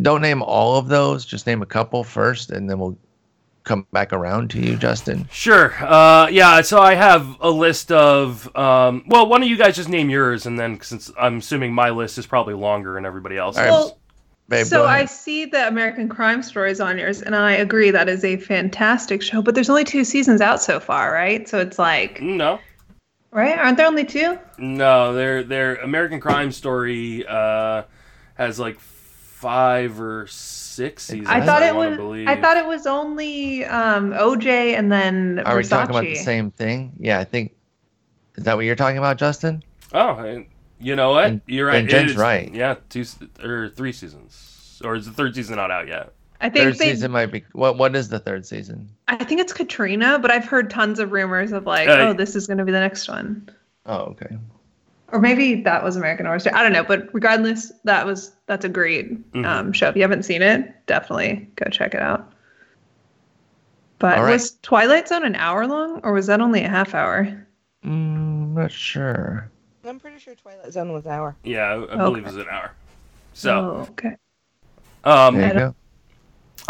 don't 0.00 0.22
name 0.22 0.42
all 0.42 0.78
of 0.78 0.88
those, 0.88 1.26
just 1.26 1.46
name 1.46 1.60
a 1.60 1.66
couple 1.66 2.02
first, 2.02 2.50
and 2.50 2.70
then 2.70 2.78
we'll 2.78 2.96
come 3.68 3.86
back 3.92 4.12
around 4.12 4.50
to 4.50 4.60
you, 4.60 4.76
Justin. 4.76 5.28
Sure. 5.30 5.72
Uh, 5.84 6.28
yeah. 6.28 6.60
So 6.62 6.80
I 6.80 6.94
have 6.94 7.36
a 7.40 7.50
list 7.50 7.92
of. 7.92 8.54
Um, 8.56 9.04
well, 9.06 9.28
why 9.28 9.38
don't 9.38 9.48
you 9.48 9.56
guys 9.56 9.76
just 9.76 9.88
name 9.88 10.10
yours, 10.10 10.46
and 10.46 10.58
then 10.58 10.80
since 10.80 11.10
I'm 11.18 11.38
assuming 11.38 11.72
my 11.72 11.90
list 11.90 12.18
is 12.18 12.26
probably 12.26 12.54
longer 12.54 12.94
than 12.94 13.06
everybody 13.06 13.36
else's. 13.36 13.62
Well, 13.62 13.98
Babe, 14.48 14.64
so 14.64 14.86
I 14.86 15.04
see 15.04 15.44
the 15.44 15.68
American 15.68 16.08
Crime 16.08 16.42
Stories 16.42 16.80
on 16.80 16.96
yours, 16.96 17.20
and 17.20 17.36
I 17.36 17.52
agree 17.52 17.90
that 17.90 18.08
is 18.08 18.24
a 18.24 18.38
fantastic 18.38 19.20
show. 19.20 19.42
But 19.42 19.54
there's 19.54 19.68
only 19.68 19.84
two 19.84 20.04
seasons 20.04 20.40
out 20.40 20.62
so 20.62 20.80
far, 20.80 21.12
right? 21.12 21.46
So 21.46 21.58
it's 21.58 21.78
like, 21.78 22.22
No. 22.22 22.58
right? 23.30 23.58
Aren't 23.58 23.76
there 23.76 23.86
only 23.86 24.06
two? 24.06 24.38
No, 24.56 25.12
their 25.12 25.42
their 25.42 25.76
American 25.76 26.18
Crime 26.18 26.50
Story 26.50 27.26
uh, 27.28 27.82
has 28.36 28.58
like 28.58 28.80
five 28.80 30.00
or 30.00 30.26
six 30.28 30.57
seasons. 30.78 31.28
I 31.28 31.40
thought 31.44 31.62
it 31.62 31.74
was. 31.74 31.96
Believe. 31.96 32.28
I 32.28 32.40
thought 32.40 32.56
it 32.56 32.66
was 32.66 32.86
only 32.86 33.64
um, 33.64 34.12
OJ 34.12 34.46
and 34.78 34.90
then 34.90 35.40
Are 35.44 35.56
we 35.56 35.64
talking 35.64 35.90
about 35.90 36.04
the 36.04 36.14
same 36.14 36.50
thing? 36.50 36.92
Yeah, 36.98 37.18
I 37.18 37.24
think. 37.24 37.54
Is 38.36 38.44
that 38.44 38.56
what 38.56 38.64
you're 38.64 38.76
talking 38.76 38.98
about, 38.98 39.16
Justin? 39.18 39.62
Oh, 39.92 40.16
and 40.18 40.46
you 40.80 40.94
know 40.94 41.10
what? 41.10 41.22
Then- 41.24 41.42
You're 41.46 41.72
then 41.72 41.84
right. 41.84 41.90
Jen's 41.90 42.10
It 42.10 42.14
is- 42.14 42.16
right. 42.16 42.54
Yeah, 42.54 42.76
two 42.88 43.04
or 43.42 43.68
three 43.70 43.92
seasons, 43.92 44.80
or 44.84 44.94
is 44.94 45.06
the 45.06 45.12
third 45.12 45.34
season 45.34 45.56
not 45.56 45.70
out 45.70 45.88
yet? 45.88 46.12
I 46.40 46.48
think 46.50 46.64
Third 46.66 46.78
they. 46.78 46.90
season 46.92 47.10
might 47.10 47.32
be. 47.32 47.42
What 47.52 47.78
What 47.78 47.96
is 47.96 48.08
the 48.10 48.20
third 48.20 48.46
season? 48.46 48.88
I 49.08 49.16
think 49.24 49.40
it's 49.40 49.52
Katrina, 49.52 50.20
but 50.20 50.30
I've 50.30 50.44
heard 50.44 50.70
tons 50.70 51.00
of 51.00 51.10
rumors 51.10 51.50
of 51.50 51.66
like, 51.66 51.88
Uh, 51.88 51.96
oh, 52.10 52.12
this 52.12 52.36
is 52.36 52.46
going 52.46 52.58
to 52.58 52.64
be 52.64 52.70
the 52.70 52.78
next 52.78 53.08
one, 53.08 53.48
Oh, 53.86 54.02
okay. 54.14 54.36
Or 55.12 55.18
maybe 55.20 55.62
that 55.62 55.82
was 55.82 55.96
American 55.96 56.26
Horror 56.26 56.38
Story. 56.38 56.54
I 56.54 56.62
don't 56.62 56.72
know, 56.72 56.84
but 56.84 57.12
regardless, 57.14 57.72
that 57.84 58.04
was 58.06 58.32
that's 58.46 58.64
a 58.64 58.68
great 58.68 59.32
Mhm. 59.32 59.44
um, 59.46 59.72
show. 59.72 59.88
If 59.88 59.96
you 59.96 60.02
haven't 60.02 60.24
seen 60.24 60.42
it, 60.42 60.86
definitely 60.86 61.48
go 61.56 61.68
check 61.70 61.94
it 61.94 62.00
out. 62.02 62.32
But 63.98 64.18
All 64.18 64.24
right. 64.24 64.32
was 64.32 64.58
Twilight 64.62 65.08
Zone 65.08 65.24
an 65.24 65.34
hour 65.34 65.66
long, 65.66 66.00
or 66.04 66.12
was 66.12 66.26
that 66.26 66.40
only 66.40 66.62
a 66.62 66.68
half 66.68 66.94
hour? 66.94 67.46
Mm, 67.84 68.54
not 68.54 68.70
sure. 68.70 69.50
I'm 69.84 69.98
pretty 69.98 70.18
sure 70.18 70.34
Twilight 70.34 70.72
Zone 70.72 70.92
was 70.92 71.04
an 71.06 71.12
hour. 71.12 71.34
Yeah, 71.42 71.62
I, 71.64 71.72
I 71.72 71.76
Okay. 71.76 71.96
believe 71.96 72.22
it 72.24 72.26
was 72.26 72.36
an 72.36 72.46
hour. 72.50 72.72
So, 73.32 73.50
Oh, 73.58 73.88
okay. 73.92 74.16
um, 75.04 75.36
There 75.36 75.48
you 75.48 75.54
go. 75.54 75.74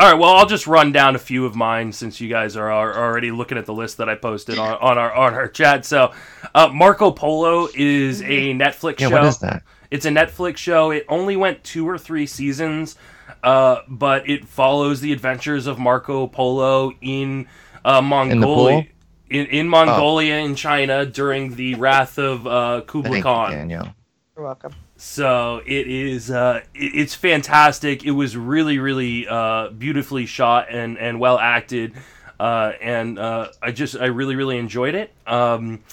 All 0.01 0.09
right, 0.09 0.19
well, 0.19 0.37
I'll 0.37 0.47
just 0.47 0.69
run 0.69 0.93
down 0.93 1.17
a 1.17 1.19
few 1.19 1.45
of 1.45 1.57
mine 1.57 1.91
since 1.93 2.21
you 2.21 2.29
guys 2.29 2.57
are, 2.57 2.71
are 2.71 2.97
already 2.97 3.33
looking 3.33 3.59
at 3.59 3.67
the 3.67 3.75
list 3.75 3.97
that 3.97 4.09
I 4.09 4.15
posted 4.15 4.57
on, 4.57 4.79
on 4.81 4.97
our 4.97 5.13
on 5.13 5.35
our 5.35 5.49
chat. 5.49 5.85
So, 5.85 6.13
uh, 6.55 6.69
Marco 6.73 7.11
Polo 7.11 7.69
is 7.75 8.23
a 8.23 8.55
Netflix 8.55 9.01
Yeah, 9.01 9.09
show. 9.09 9.17
what 9.17 9.25
is 9.25 9.39
that? 9.39 9.65
It's 9.91 10.07
a 10.07 10.11
Netflix 10.11 10.59
show. 10.59 10.93
It 10.93 11.05
only 11.09 11.35
went 11.37 11.65
two 11.65 11.89
or 11.89 11.99
three 11.99 12.27
seasons, 12.27 12.95
uh, 13.43 13.79
but 13.89 14.29
it 14.29 14.47
follows 14.47 15.01
the 15.01 15.13
adventures 15.13 15.67
of 15.67 15.81
Marco 15.81 16.29
Polo 16.29 16.93
in 17.01 17.49
uh, 17.85 18.01
Mongolia. 18.01 18.45
pool? 18.45 18.69
Oh. 18.69 18.83
In, 19.31 19.47
in 19.47 19.69
Mongolia 19.69 20.37
in 20.37 20.55
China 20.55 21.05
during 21.07 21.55
the 21.57 21.75
wrath 21.75 22.19
of 22.19 22.47
uh, 22.47 22.83
Kublai 22.87 23.21
Khan. 23.21 23.51
Danielle. 23.51 23.95
You're 24.37 24.45
welcome. 24.45 24.73
So 25.01 25.63
it 25.65 25.87
is. 25.87 26.29
Uh, 26.31 26.63
it's 26.75 27.15
fantastic. 27.15 28.05
It 28.05 28.11
was 28.11 28.37
really, 28.37 28.79
really 28.81 29.29
uh, 29.29 29.69
beautifully 29.71 30.27
shot 30.27 30.67
and 30.71 30.99
and 30.99 31.21
well 31.21 31.39
acted, 31.39 31.95
uh, 32.41 32.73
and 32.81 33.17
uh, 33.17 33.49
I 33.63 33.71
just 33.71 33.97
I 33.97 34.07
really, 34.07 34.35
really 34.35 34.59
enjoyed 34.59 34.97
it. 34.97 35.13
Um, 35.25 35.85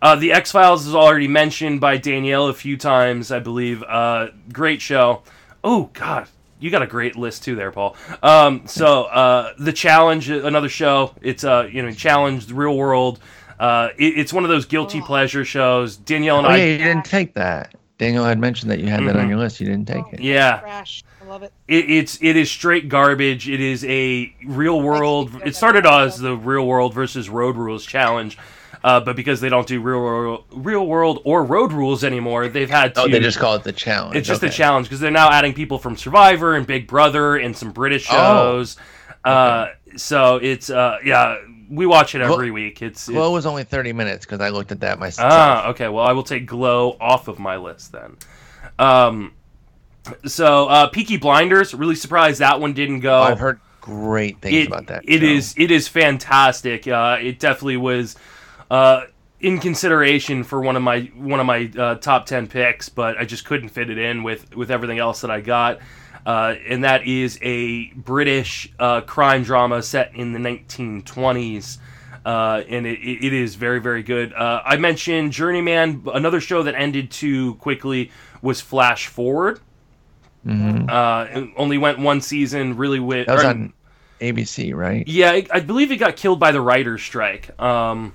uh, 0.00 0.14
the 0.14 0.32
X 0.32 0.52
Files 0.52 0.86
is 0.86 0.94
already 0.94 1.26
mentioned 1.26 1.80
by 1.80 1.96
Danielle 1.96 2.46
a 2.46 2.54
few 2.54 2.76
times, 2.76 3.32
I 3.32 3.40
believe. 3.40 3.82
Uh, 3.82 4.28
great 4.52 4.80
show. 4.80 5.22
Oh 5.64 5.90
God, 5.92 6.28
you 6.60 6.70
got 6.70 6.82
a 6.82 6.86
great 6.86 7.16
list 7.16 7.42
too 7.42 7.56
there, 7.56 7.72
Paul. 7.72 7.96
Um, 8.22 8.68
so 8.68 9.04
uh, 9.04 9.54
the 9.58 9.72
challenge, 9.72 10.28
another 10.30 10.68
show. 10.68 11.16
It's 11.20 11.42
uh, 11.42 11.68
you 11.70 11.82
know, 11.82 11.90
challenge 11.90 12.46
the 12.46 12.54
real 12.54 12.76
world. 12.76 13.18
Uh, 13.58 13.88
it, 13.98 14.18
it's 14.18 14.32
one 14.32 14.44
of 14.44 14.50
those 14.50 14.66
guilty 14.66 15.00
Oh. 15.00 15.04
pleasure 15.04 15.44
shows. 15.44 15.96
Danielle 15.96 16.38
and 16.38 16.46
Oh 16.46 16.50
I, 16.50 16.56
yeah, 16.58 16.64
you 16.64 16.78
didn't 16.78 17.04
take 17.06 17.34
that. 17.34 17.74
Daniel 17.98 18.24
had 18.24 18.38
mentioned 18.38 18.70
that 18.70 18.80
you 18.80 18.88
had 18.88 19.00
that 19.06 19.16
on 19.16 19.26
Mhm. 19.26 19.28
your 19.30 19.38
list. 19.38 19.60
You 19.60 19.66
didn't 19.66 19.86
take 19.86 20.04
it. 20.12 20.20
yeah, 20.20 20.58
Trash. 20.60 21.04
I 21.24 21.28
love 21.28 21.42
it. 21.44 21.52
it, 21.68 21.88
it's 21.90 22.18
it 22.20 22.36
is 22.36 22.50
straight 22.50 22.88
garbage. 22.88 23.48
It 23.48 23.60
is 23.60 23.84
a 23.84 24.34
real 24.44 24.80
world. 24.80 25.30
It 25.44 25.54
started 25.54 25.80
about 25.80 26.02
as 26.08 26.18
the 26.18 26.36
real 26.36 26.66
world 26.66 26.94
versus 26.94 27.28
road 27.28 27.56
rules 27.56 27.86
challenge, 27.86 28.38
uh, 28.82 28.98
but 29.00 29.14
because 29.14 29.40
they 29.40 29.48
don't 29.48 29.66
do 29.68 29.80
real 29.80 30.00
world, 30.00 30.44
real 30.50 30.86
world 30.86 31.20
or 31.24 31.44
road 31.44 31.72
rules 31.72 32.02
anymore, 32.02 32.48
they've 32.48 32.70
had 32.70 32.94
to. 32.96 33.02
Oh, 33.02 33.08
they 33.08 33.20
just 33.20 33.38
call 33.38 33.54
it 33.54 33.62
the 33.62 33.72
challenge. 33.72 34.16
It's 34.16 34.26
just 34.26 34.42
a 34.42 34.46
Okay. 34.46 34.54
challenge 34.56 34.86
because 34.86 34.98
they're 35.00 35.10
now 35.12 35.30
adding 35.30 35.52
people 35.52 35.78
from 35.78 35.96
Survivor 35.96 36.56
and 36.56 36.66
Big 36.66 36.88
Brother 36.88 37.36
and 37.36 37.56
some 37.56 37.70
British 37.70 38.08
Oh. 38.10 38.14
shows. 38.14 38.76
Uh, 39.24 39.68
so 39.96 40.36
it's 40.42 40.70
uh, 40.70 40.96
yeah, 41.04 41.36
we 41.72 41.86
watch 41.86 42.14
it 42.14 42.18
Glo- 42.18 42.34
every 42.34 42.50
week. 42.50 42.82
It's 42.82 43.08
it- 43.08 43.12
Glow 43.12 43.32
was 43.32 43.46
only 43.46 43.64
30 43.64 43.92
minutes 43.92 44.26
because 44.26 44.40
I 44.40 44.50
looked 44.50 44.72
at 44.72 44.80
that 44.80 44.98
myself. 44.98 45.32
ah 45.32 45.68
okay. 45.70 45.88
Well, 45.88 46.04
I 46.04 46.12
will 46.12 46.22
take 46.22 46.46
Glow 46.46 46.96
off 47.00 47.28
of 47.28 47.38
my 47.38 47.56
list 47.56 47.92
then. 47.92 48.16
Um, 48.78 49.32
so 50.26 50.66
uh, 50.66 50.88
Peaky 50.88 51.16
Blinders. 51.16 51.74
Really 51.74 51.94
surprised 51.94 52.40
that 52.40 52.60
one 52.60 52.72
didn't 52.72 53.00
go. 53.00 53.22
I've 53.22 53.38
heard 53.38 53.60
great 53.80 54.40
things 54.40 54.54
it, 54.54 54.66
about 54.66 54.86
that. 54.88 55.04
It 55.06 55.20
show. 55.20 55.26
is 55.26 55.54
it 55.56 55.70
is 55.70 55.88
fantastic. 55.88 56.86
Uh, 56.86 57.18
it 57.20 57.38
definitely 57.38 57.76
was 57.76 58.16
uh, 58.70 59.04
in 59.40 59.58
consideration 59.58 60.44
for 60.44 60.60
one 60.60 60.76
of 60.76 60.82
my 60.82 61.10
one 61.16 61.40
of 61.40 61.46
my 61.46 61.70
uh, 61.78 61.94
top 61.96 62.26
ten 62.26 62.46
picks, 62.46 62.88
but 62.88 63.18
I 63.18 63.24
just 63.24 63.44
couldn't 63.44 63.70
fit 63.70 63.90
it 63.90 63.98
in 63.98 64.22
with 64.22 64.54
with 64.56 64.70
everything 64.70 64.98
else 64.98 65.20
that 65.22 65.30
I 65.30 65.40
got. 65.40 65.78
Uh, 66.24 66.54
and 66.68 66.84
that 66.84 67.06
is 67.06 67.38
a 67.42 67.86
British 67.94 68.72
uh, 68.78 69.00
crime 69.02 69.42
drama 69.42 69.82
set 69.82 70.14
in 70.14 70.32
the 70.32 70.38
1920s. 70.38 71.78
Uh, 72.24 72.62
and 72.68 72.86
it, 72.86 73.00
it 73.00 73.32
is 73.32 73.56
very, 73.56 73.80
very 73.80 74.02
good. 74.04 74.32
Uh, 74.32 74.62
I 74.64 74.76
mentioned 74.76 75.32
Journeyman. 75.32 76.04
Another 76.14 76.40
show 76.40 76.62
that 76.62 76.76
ended 76.76 77.10
too 77.10 77.54
quickly 77.56 78.12
was 78.40 78.60
Flash 78.60 79.08
Forward. 79.08 79.58
Mhm. 80.46 80.88
Uh, 80.90 81.38
it 81.40 81.50
only 81.56 81.78
went 81.78 81.98
one 81.98 82.20
season. 82.20 82.76
Really, 82.76 83.00
with 83.00 83.26
That 83.26 83.34
was 83.34 83.44
on 83.44 83.72
ABC, 84.20 84.72
right? 84.74 85.06
yeah, 85.08 85.30
I, 85.32 85.46
I 85.52 85.60
believe 85.60 85.90
it 85.92 85.96
got 85.96 86.16
killed 86.16 86.38
by 86.40 86.52
the 86.52 86.60
writer's 86.60 87.02
strike. 87.02 87.50
Um, 87.60 88.12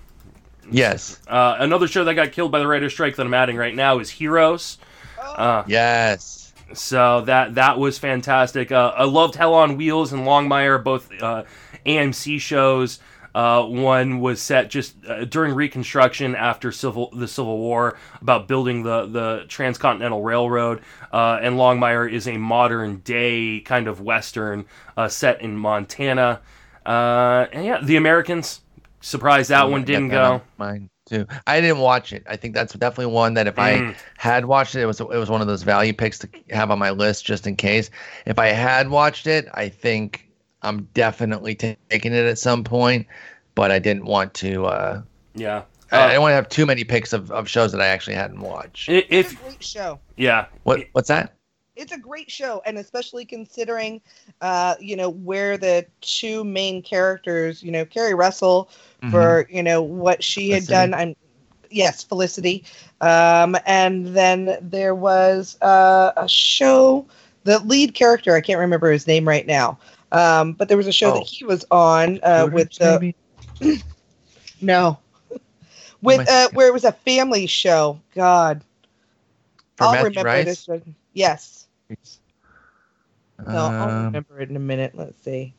Yes. 0.70 1.20
uh, 1.28 1.56
another 1.60 1.88
show 1.88 2.04
that 2.04 2.14
got 2.16 2.34
killed 2.34 2.52
by 2.52 2.60
the 2.60 2.68
writer's 2.68 2.92
strike 2.94 3.16
that 3.18 3.26
I'm 3.26 3.34
adding 3.34 3.56
right 3.56 3.74
now 3.76 4.00
is 4.00 4.10
Heroes. 4.10 4.78
Uh, 5.22 5.64
Yes. 5.68 6.37
So 6.74 7.22
that 7.22 7.56
that 7.56 7.80
was 7.80 7.98
fantastic. 7.98 8.72
Uh, 8.72 8.94
I 8.96 9.06
loved 9.06 9.36
Hell 9.36 9.54
on 9.54 9.78
Wheels 9.78 10.14
and 10.14 10.24
Longmire, 10.24 10.84
both 10.84 11.10
uh, 11.22 11.44
AMC 11.86 12.40
shows. 12.40 13.00
Uh, 13.36 13.64
one 13.64 14.20
was 14.20 14.42
set 14.42 14.70
just 14.70 14.96
uh, 15.06 15.24
during 15.26 15.54
Reconstruction 15.54 16.36
after 16.36 16.72
civil 16.72 17.12
the 17.12 17.28
Civil 17.28 17.60
War 17.60 17.98
about 18.22 18.48
building 18.48 18.84
the 18.84 19.06
the 19.06 19.46
Transcontinental 19.48 20.24
Railroad, 20.24 20.82
uh, 21.12 21.40
and 21.42 21.56
Longmire 21.56 22.12
is 22.12 22.28
a 22.28 22.38
modern 22.38 22.98
day 22.98 23.60
kind 23.60 23.88
of 23.88 24.02
western 24.02 24.66
uh, 24.96 25.08
set 25.08 25.42
in 25.42 25.56
Montana. 25.56 26.42
Uh, 26.86 27.46
and 27.52 27.66
yeah, 27.66 27.80
The 27.82 27.96
Americans. 27.96 28.62
Surprised 29.00 29.52
that 29.52 29.70
one 29.70 29.84
didn't 29.84 30.08
that 30.08 30.40
go. 30.40 30.42
Mine 30.58 30.90
too. 31.08 31.26
I 31.48 31.62
didn't 31.62 31.80
watch 31.80 32.14
it. 32.14 32.24
I 32.30 32.36
think 32.36 32.54
that's 32.54 32.74
definitely 32.74 33.14
one 33.14 33.34
that 33.36 33.48
if 33.48 33.56
Mm. 33.56 33.62
I 33.94 33.96
had 34.18 34.46
watched 34.46 34.76
it, 34.76 34.82
it 34.82 34.86
was 34.86 35.00
it 35.00 35.08
was 35.08 35.30
one 35.30 35.42
of 35.42 35.48
those 35.48 35.64
value 35.64 35.94
picks 35.94 36.20
to 36.20 36.30
have 36.52 36.70
on 36.72 36.78
my 36.80 36.92
list 36.92 37.26
just 37.26 37.48
in 37.48 37.56
case. 37.56 37.90
If 38.26 38.38
I 38.40 38.48
had 38.48 38.90
watched 38.90 39.26
it, 39.28 39.48
I 39.54 39.70
think 39.70 40.30
I'm 40.62 40.84
definitely 40.94 41.56
ta- 41.56 41.76
taking 41.90 42.14
it 42.14 42.26
at 42.26 42.38
some 42.38 42.64
point. 42.64 43.08
But 43.56 43.72
I 43.72 43.80
didn't 43.80 44.06
want 44.06 44.34
to. 44.36 44.66
Uh, 44.68 45.02
Yeah. 45.34 45.64
I, 45.92 45.98
I 45.98 46.00
Uh, 46.02 46.12
don't 46.14 46.22
want 46.22 46.32
to 46.32 46.36
have 46.36 46.50
too 46.50 46.66
many 46.66 46.84
picks 46.84 47.14
of, 47.14 47.32
of 47.32 47.48
shows 47.48 47.72
that 47.72 47.80
I 47.82 47.88
actually 47.88 48.16
hadn't 48.16 48.42
watched. 48.42 48.90
i- 48.90 49.06
It's 49.10 49.32
if 49.32 49.40
a 49.40 49.44
great 49.44 49.64
show. 49.64 50.00
yeah, 50.18 50.46
What 50.64 50.84
what's 50.92 51.08
that? 51.08 51.34
It's 51.78 51.94
a 51.94 52.00
great 52.00 52.32
show, 52.32 52.62
and 52.66 52.78
especially 52.78 53.26
considering, 53.26 54.02
uh, 54.42 54.76
you 54.80 54.96
know, 54.96 55.10
where 55.10 55.58
the 55.58 55.86
two 56.02 56.44
main 56.44 56.82
characters, 56.82 57.64
you 57.64 57.72
know, 57.72 57.86
Keri 57.86 58.14
Russell 58.16 58.70
Mm-hmm. 59.02 59.34
for 59.34 59.48
you 59.50 59.64
know 59.64 59.82
what 59.82 60.24
she 60.24 60.52
had 60.52 60.68
done. 60.68 60.94
I'm 60.94 61.16
yes, 61.70 62.04
Felicity. 62.04 62.64
Um, 63.02 63.56
and 63.66 64.08
then 64.08 64.58
there 64.62 64.96
was 64.96 65.58
uh, 65.62 66.14
a 66.18 66.28
show. 66.28 67.08
The 67.44 67.60
lead 67.60 67.94
character, 67.94 68.36
I 68.36 68.42
can't 68.42 68.60
remember 68.60 68.92
his 68.92 69.08
name 69.08 69.28
right 69.28 69.46
now. 69.48 69.80
Um, 70.12 70.54
but 70.54 70.68
there 70.70 70.78
was 70.78 70.88
a 70.88 70.92
show 70.94 71.12
Oh. 71.12 71.14
that 71.14 71.24
he 71.24 71.46
was 71.46 71.66
on 71.72 72.20
uh, 72.24 72.48
with 72.52 72.76
the 72.78 73.04
no, 74.62 74.98
with 76.02 76.28
I 76.28 76.28
uh, 76.28 76.50
where 76.52 76.68
it 76.68 76.74
was 76.74 76.84
a 76.86 76.92
family 76.92 77.46
show. 77.48 78.00
God, 78.14 78.64
For 79.76 79.88
I'll 79.88 79.98
Matthew 79.98 80.22
remember 80.22 80.42
Rice? 80.42 80.44
this. 80.44 80.68
one. 80.68 80.96
Yes, 81.14 81.57
no, 81.90 81.96
I'll 83.48 83.90
Um, 83.90 84.06
remember 84.06 84.40
it 84.42 84.50
in 84.50 84.56
a 84.56 84.60
minute. 84.60 84.94
Let's 84.96 85.22
see. 85.24 85.54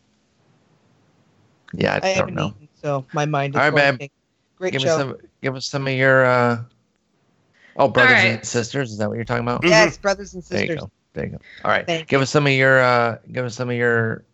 yeah, 1.72 1.94
I, 1.94 1.96
I 1.96 2.00
don't 2.00 2.14
haven't 2.16 2.34
know. 2.34 2.46
eaten, 2.48 2.68
so 2.82 3.04
my 3.12 3.24
mind 3.26 3.54
is 3.54 3.60
All 3.60 3.70
right, 3.70 3.74
babe. 3.98 4.00
blanking. 4.00 4.10
Great 4.56 4.72
Give 4.72 4.82
show. 4.82 4.88
us 4.88 4.98
some. 5.00 5.16
Give 5.42 5.54
us 5.56 5.66
some 5.66 5.86
of 5.86 5.92
your. 5.94 6.24
Uh... 6.24 6.62
Oh, 7.76 7.86
brothers 7.88 8.12
right. 8.14 8.24
and 8.26 8.44
sisters. 8.44 8.90
Is 8.90 8.98
that 8.98 9.08
what 9.08 9.14
you're 9.14 9.24
talking 9.24 9.44
about? 9.44 9.62
Yes, 9.64 9.96
brothers 9.96 10.34
and 10.34 10.42
There 10.42 10.62
you 10.62 10.66
sisters. 10.66 10.80
go. 10.84 10.90
There 11.12 11.24
you 11.26 11.30
go. 11.32 11.38
All 11.64 11.70
right. 11.70 11.86
Thank 11.86 12.08
give 12.08 12.20
us 12.20 12.30
some 12.30 12.46
of 12.46 12.52
your. 12.52 12.80
Uh, 12.80 13.18
give 13.30 13.44
us 13.44 13.54
some 13.54 13.70
of 13.70 13.76
your. 13.76 14.24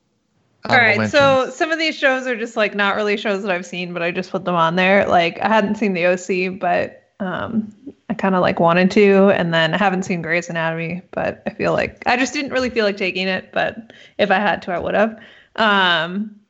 All 0.66 0.76
right, 0.76 0.96
honorable 0.96 1.10
so 1.10 1.50
some 1.50 1.70
of 1.72 1.78
these 1.78 1.94
shows 1.94 2.26
are 2.26 2.36
just 2.36 2.56
like 2.56 2.74
not 2.74 2.96
really 2.96 3.18
shows 3.18 3.42
that 3.42 3.50
I've 3.50 3.66
seen, 3.66 3.92
but 3.92 4.02
I 4.02 4.10
just 4.10 4.30
put 4.30 4.46
them 4.46 4.54
on 4.54 4.76
there. 4.76 5.06
Like 5.06 5.38
I 5.42 5.48
hadn't 5.48 5.74
seen 5.74 5.92
the 5.92 6.06
OC, 6.06 6.58
but 6.58 7.03
um, 7.24 7.74
I 8.08 8.14
kind 8.14 8.34
of 8.34 8.42
like 8.42 8.60
wanted 8.60 8.90
to, 8.92 9.30
and 9.30 9.52
then 9.52 9.74
I 9.74 9.78
haven't 9.78 10.04
seen 10.04 10.22
Grey's 10.22 10.48
Anatomy, 10.48 11.02
but 11.10 11.42
I 11.46 11.50
feel 11.50 11.72
like 11.72 12.02
I 12.06 12.16
just 12.16 12.32
didn't 12.32 12.52
really 12.52 12.70
feel 12.70 12.84
like 12.84 12.96
taking 12.96 13.28
it. 13.28 13.50
But 13.52 13.92
if 14.18 14.30
I 14.30 14.38
had 14.38 14.62
to, 14.62 14.72
I 14.72 14.78
would 14.78 14.94
have. 14.94 15.18
Um, 15.56 16.40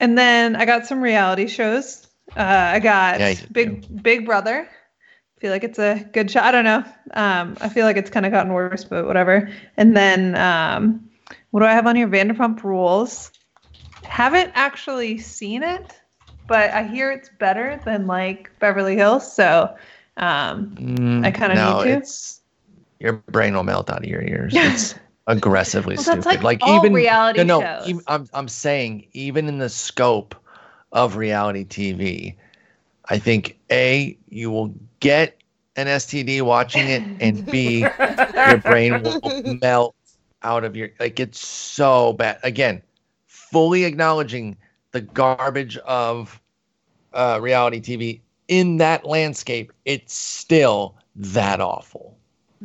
and 0.00 0.18
then 0.18 0.56
I 0.56 0.64
got 0.64 0.86
some 0.86 1.00
reality 1.00 1.46
shows. 1.46 2.06
Uh, 2.36 2.40
I 2.74 2.80
got 2.80 3.20
Yeah, 3.20 3.34
Big 3.52 4.02
Big 4.02 4.26
Brother. 4.26 4.68
I 4.68 5.40
feel 5.40 5.50
like 5.50 5.64
it's 5.64 5.78
a 5.78 6.04
good 6.12 6.30
show. 6.30 6.40
I 6.40 6.50
don't 6.50 6.64
know. 6.64 6.84
Um, 7.12 7.56
I 7.60 7.68
feel 7.68 7.84
like 7.84 7.96
it's 7.96 8.10
kind 8.10 8.24
of 8.24 8.32
gotten 8.32 8.52
worse, 8.52 8.84
but 8.84 9.06
whatever. 9.06 9.50
And 9.76 9.96
then 9.96 10.34
um, 10.36 11.08
what 11.50 11.60
do 11.60 11.66
I 11.66 11.72
have 11.72 11.86
on 11.86 11.96
here? 11.96 12.08
Vanderpump 12.08 12.62
Rules. 12.64 13.30
Haven't 14.04 14.52
actually 14.54 15.18
seen 15.18 15.62
it, 15.62 15.98
but 16.46 16.70
I 16.70 16.84
hear 16.84 17.10
it's 17.12 17.30
better 17.38 17.80
than 17.84 18.06
like 18.06 18.50
Beverly 18.58 18.96
Hills. 18.96 19.30
So 19.30 19.74
um, 20.16 20.74
Mm, 20.76 21.24
I 21.24 21.30
kinda 21.30 21.54
no, 21.54 21.78
need 21.78 21.82
to. 21.84 21.88
It's, 21.98 22.40
your 23.00 23.12
brain 23.12 23.54
will 23.54 23.64
melt 23.64 23.90
out 23.90 23.98
of 23.98 24.04
your 24.08 24.22
ears. 24.22 24.54
It's 24.62 24.94
aggressively 25.26 25.96
Well, 25.96 26.04
stupid. 26.04 26.16
that's 26.16 26.26
like 26.26 26.42
like 26.42 26.62
all 26.62 26.76
even 26.76 26.92
reality 26.92 27.40
no, 27.40 27.60
no. 27.60 27.60
shows. 27.60 27.86
even- 27.88 28.02
I'm 28.06 28.28
I'm 28.32 28.48
saying 28.48 29.06
even 29.12 29.48
in 29.48 29.58
the 29.58 29.68
scope 29.68 30.34
of 30.92 31.16
reality 31.16 31.64
TV, 31.64 32.36
I 33.08 33.18
think 33.18 33.58
a 33.70 34.16
you 34.28 34.50
will 34.50 34.74
get 35.00 35.36
an 35.76 35.86
STD 35.88 36.40
watching 36.42 36.88
it, 36.88 37.02
and 37.20 37.48
b 37.50 37.92
your 38.44 38.58
brain 38.58 39.02
will 39.02 39.34
melt 39.44 39.94
out 40.42 40.64
of 40.64 40.76
your 40.76 40.90
like 41.00 41.18
it's 41.20 41.38
so 41.38 42.12
bad. 42.14 42.38
Again, 42.42 42.82
fully 43.26 43.84
acknowledging 43.84 44.56
the 44.92 45.00
garbage 45.02 45.76
of 45.78 46.40
uh, 47.12 47.38
reality 47.42 47.80
TV 47.80 48.20
in 48.48 48.78
that 48.78 49.04
landscape, 49.06 49.72
it's 49.84 50.14
still 50.14 50.96
that 51.16 51.60
awful. 51.60 52.16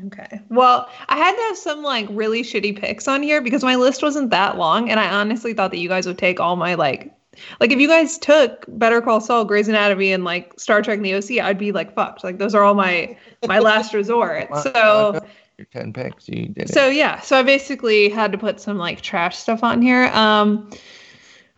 Okay. 0.07 0.41
Well, 0.49 0.89
I 1.10 1.18
had 1.18 1.35
to 1.35 1.41
have 1.43 1.57
some 1.57 1.84
like 1.84 2.07
really 2.10 2.41
shitty 2.41 2.80
picks 2.80 3.07
on 3.07 3.22
here 3.23 3.41
because 3.41 3.64
my 3.64 3.76
list 3.76 4.01
wasn't 4.01 4.30
that 4.31 4.57
long, 4.57 4.89
and 4.89 4.99
I 4.99 5.10
honestly 5.10 5.53
thought 5.53 5.72
that 5.72 5.80
you 5.80 5.89
guys 5.89 6.06
would 6.06 6.18
take 6.18 6.39
all 6.39 6.56
my 6.56 6.76
like, 6.76 7.14
like 7.60 7.72
if 7.72 7.80
you 7.80 7.88
guys 7.88 8.18
took 8.18 8.65
Better 8.69 9.01
Call 9.01 9.19
Saul, 9.19 9.45
Grey's 9.45 9.68
Anatomy, 9.68 10.11
and 10.14 10.23
like 10.23 10.57
Star 10.60 10.81
Trek 10.81 10.97
and 10.97 11.06
the 11.06 11.15
OC, 11.15 11.43
I'd 11.43 11.57
be 11.57 11.72
like 11.72 11.93
fucked. 11.93 12.23
Like 12.23 12.38
those 12.38 12.56
are 12.56 12.64
all 12.64 12.76
my 12.76 13.18
my 13.47 13.60
last 13.60 13.93
resort. 13.93 14.56
So 14.57 15.19
your 15.57 15.65
ten 15.65 15.91
picks, 15.91 16.30
you 16.30 16.47
did 16.47 16.69
it. 16.69 16.73
so 16.73 16.88
yeah, 16.88 17.19
so 17.19 17.38
I 17.38 17.43
basically 17.43 18.10
had 18.10 18.31
to 18.31 18.38
put 18.38 18.61
some 18.61 18.77
like 18.77 19.01
trash 19.01 19.38
stuff 19.38 19.64
on 19.64 19.81
here. 19.81 20.06
Um, 20.14 20.69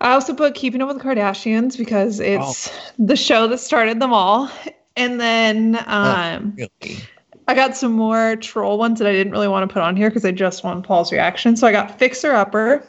I 0.02 0.14
also 0.14 0.34
put 0.34 0.56
Keeping 0.56 0.82
Up 0.82 0.88
with 0.88 0.98
the 0.98 1.04
Kardashians 1.04 1.78
because 1.78 2.20
it's 2.20 2.72
the 2.98 3.16
show 3.16 3.48
that 3.48 3.60
started 3.60 4.00
them 4.00 4.12
all, 4.12 4.52
and 4.96 5.22
then 5.22 5.82
um. 5.88 6.56
really? 6.58 7.00
I 7.48 7.54
got 7.56 7.76
some 7.76 7.94
more 7.94 8.36
troll 8.38 8.78
ones 8.78 9.00
that 9.00 9.08
I 9.08 9.12
didn't 9.12 9.34
really 9.34 9.48
want 9.48 9.68
to 9.68 9.74
put 9.74 9.82
on 9.82 9.96
here 9.96 10.10
because 10.10 10.24
I 10.24 10.32
just 10.32 10.64
want 10.64 10.86
Paul's 10.86 11.12
reaction. 11.12 11.56
So 11.56 11.68
I 11.68 11.72
got 11.72 12.00
Fixer 12.00 12.32
Upper, 12.34 12.88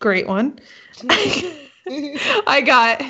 great 0.00 0.26
one. 0.26 0.58
I 1.08 2.62
got 2.64 3.02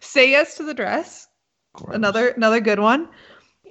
Say 0.00 0.30
Yes 0.30 0.56
to 0.56 0.64
the 0.64 0.74
Dress, 0.74 1.28
Gross. 1.74 1.94
another 1.94 2.28
another 2.30 2.60
good 2.60 2.80
one. 2.80 3.08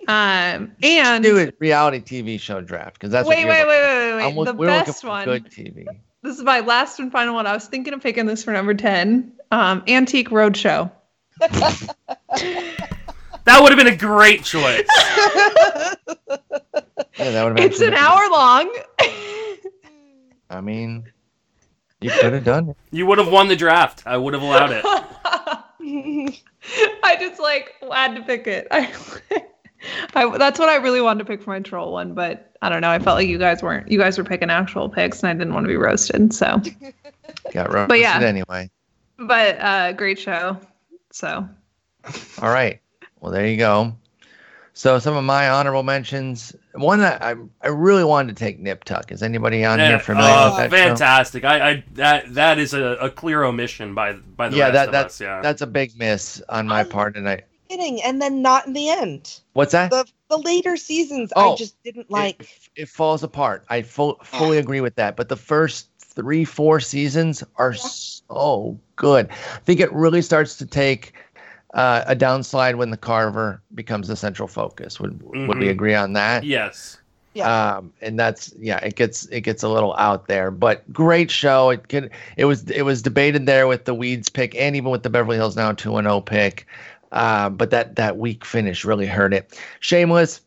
Um 0.08 0.72
and 0.82 1.24
do 1.24 1.38
it 1.38 1.56
reality 1.60 2.00
TV 2.00 2.40
show 2.40 2.62
draft 2.62 2.94
because 2.94 3.12
that's 3.12 3.28
wait, 3.28 3.46
wait, 3.46 3.58
you're 3.58 3.68
wait, 3.68 3.68
wait, 3.68 4.36
wait, 4.36 4.36
wait. 4.36 4.46
The 4.46 4.54
best 4.54 5.04
one. 5.04 5.26
good 5.26 5.46
TV. 5.46 5.86
This 6.24 6.38
is 6.38 6.44
my 6.44 6.60
last 6.62 7.00
and 7.00 7.12
final 7.12 7.36
one. 7.36 7.48
I 7.48 7.54
was 7.54 7.68
thinking 7.68 7.94
of 7.94 8.02
picking 8.02 8.26
this 8.26 8.44
for 8.44 8.52
number 8.52 8.74
ten. 8.74 9.34
Um, 9.52 9.84
Antique 9.88 10.30
Roadshow. 10.30 10.92
That 13.48 13.62
would 13.62 13.72
have 13.72 13.78
been 13.78 13.94
a 13.94 13.96
great 13.96 14.44
choice. 14.44 14.86
Yeah, 17.18 17.32
that 17.32 17.44
would 17.46 17.58
have 17.58 17.72
It's 17.72 17.82
an 17.82 17.96
hour 17.96 18.30
long. 18.30 18.72
I 20.52 20.62
mean, 20.62 21.12
you 22.00 22.12
could 22.12 22.34
have 22.34 22.44
done 22.44 22.70
it. 22.70 22.78
You 22.92 23.08
would 23.08 23.18
have 23.18 23.30
won 23.30 23.48
the 23.48 23.56
draft. 23.56 24.04
I 24.06 24.18
would 24.18 24.36
have 24.36 24.44
allowed 24.44 24.70
it. 24.72 24.86
I 27.04 27.16
just 27.20 27.40
like 27.40 27.74
had 27.92 28.16
to 28.16 28.22
pick 28.22 28.46
it. 28.46 28.68
I, 28.70 28.94
I 30.14 30.38
that's 30.38 30.60
what 30.60 30.70
I 30.70 30.76
really 30.76 31.02
wanted 31.02 31.20
to 31.20 31.26
pick 31.26 31.42
for 31.42 31.50
my 31.50 31.60
troll 31.60 31.92
one, 31.92 32.14
but 32.14 32.47
I 32.62 32.70
don't 32.70 32.82
know. 32.82 32.90
I 32.90 33.00
felt 33.00 33.18
like 33.18 33.28
you 33.28 33.38
guys 33.38 33.62
weren't. 33.62 33.90
You 33.92 33.98
guys 34.00 34.18
were 34.18 34.24
picking 34.24 34.50
actual 34.50 34.90
picks, 34.90 35.22
and 35.24 35.30
I 35.30 35.34
didn't 35.34 35.54
want 35.54 35.64
to 35.66 35.68
be 35.70 35.78
roasted. 35.78 36.34
So, 36.34 36.62
Got 37.54 37.72
roasted 37.72 38.00
yeah. 38.00 38.20
anyway. 38.20 38.70
but 39.18 39.60
uh, 39.60 39.94
great 39.94 40.20
show. 40.20 40.58
So, 41.12 41.48
All 42.42 42.50
right. 42.50 42.80
Well, 43.20 43.32
there 43.32 43.48
you 43.48 43.58
go. 43.58 43.94
So 44.74 45.00
some 45.00 45.16
of 45.16 45.24
my 45.24 45.50
honorable 45.50 45.82
mentions. 45.82 46.56
One 46.74 47.00
that 47.00 47.24
I 47.24 47.34
I 47.64 47.70
really 47.70 48.04
wanted 48.04 48.36
to 48.36 48.40
take 48.44 48.60
Nip 48.60 48.84
Tuck. 48.84 49.12
Is 49.12 49.24
anybody 49.24 49.66
on 49.66 49.80
Yeah, 49.80 49.88
here 49.88 50.00
familiar 50.00 50.30
uh, 50.32 50.50
with 50.50 50.58
that 50.58 50.72
show? 50.72 50.78
fantastic. 50.90 51.44
I, 51.46 51.70
I 51.72 51.84
that 51.94 52.34
that 52.36 52.60
is 52.60 52.76
a, 52.76 52.84
a 53.02 53.10
clear 53.10 53.44
omission 53.44 53.96
by 53.96 54.14
by 54.14 54.50
the 54.50 54.58
Yeah, 54.58 54.66
rest 54.66 54.74
that 54.76 54.86
of 54.90 54.92
that's 54.92 55.16
us. 55.16 55.22
Yeah. 55.22 55.42
that's 55.42 55.62
a 55.64 55.68
big 55.68 55.98
miss 55.98 56.44
on 56.50 56.68
my 56.68 56.84
part. 56.84 57.18
And 57.18 57.28
I 57.28 57.42
Beginning 57.70 58.02
and 58.04 58.22
then 58.22 58.44
not 58.44 58.68
in 58.68 58.74
the 58.74 58.90
end. 58.90 59.40
What's 59.58 59.72
that? 59.74 59.90
The 59.92 60.06
the 60.30 60.38
later 60.38 60.78
seasons 60.78 61.34
I 61.36 61.48
Oh, 61.48 61.56
just 61.56 61.82
didn't 61.84 62.12
like. 62.12 62.42
it, 62.42 62.82
it 62.84 62.90
falls 62.90 63.24
apart. 63.24 63.66
I 63.70 63.82
full, 63.82 64.20
fully 64.24 64.58
agree 64.58 64.82
with 64.82 64.96
that. 64.96 65.16
But 65.16 65.30
the 65.30 65.36
first 65.36 65.90
three, 66.00 66.46
four 66.46 66.80
seasons 66.80 67.44
are 67.56 67.74
so 67.74 68.80
good. 68.96 69.30
I 69.30 69.60
think 69.66 69.80
it 69.80 69.92
really 69.94 70.22
starts 70.22 70.58
to 70.58 70.66
take 70.66 71.14
uh, 71.74 72.04
a 72.08 72.16
downslide 72.16 72.76
when 72.76 72.92
the 72.92 72.98
Carver 72.98 73.62
becomes 73.76 74.08
the 74.08 74.16
central 74.16 74.48
focus. 74.48 75.00
Would 75.00 75.22
would 75.24 75.58
we 75.58 75.68
Mhm. 75.68 75.72
agree 75.72 75.96
on 75.96 76.14
that? 76.14 76.44
yes. 76.44 76.98
Yeah. 77.34 77.76
Um, 77.78 77.94
and 78.02 78.18
that's 78.20 78.52
yeah, 78.60 78.78
it 78.78 78.96
gets 78.96 79.26
it 79.28 79.42
gets 79.42 79.62
a 79.62 79.70
little 79.70 79.94
out 79.98 80.28
there, 80.28 80.50
but 80.50 80.92
great 80.92 81.30
show. 81.30 81.70
It 81.70 81.88
could 81.88 82.10
it 82.36 82.46
was 82.46 82.68
it 82.72 82.82
was 82.82 83.04
debated 83.04 83.46
there 83.46 83.68
with 83.68 83.86
the 83.86 83.94
Weeds 83.94 84.28
pick 84.28 84.56
and 84.56 84.76
even 84.76 84.90
with 84.90 85.04
the 85.04 85.12
Beverly 85.12 85.38
Hills 85.38 85.56
Now 85.56 85.72
two 85.72 85.98
and 85.98 86.06
zero 86.08 86.20
pick. 86.20 86.66
Uh, 87.12 87.50
but 87.50 87.70
that 87.72 87.96
that 87.96 88.18
weak 88.18 88.44
finish 88.44 88.84
really 88.84 89.06
hurt 89.06 89.34
it. 89.34 89.60
Shameless. 89.80 90.42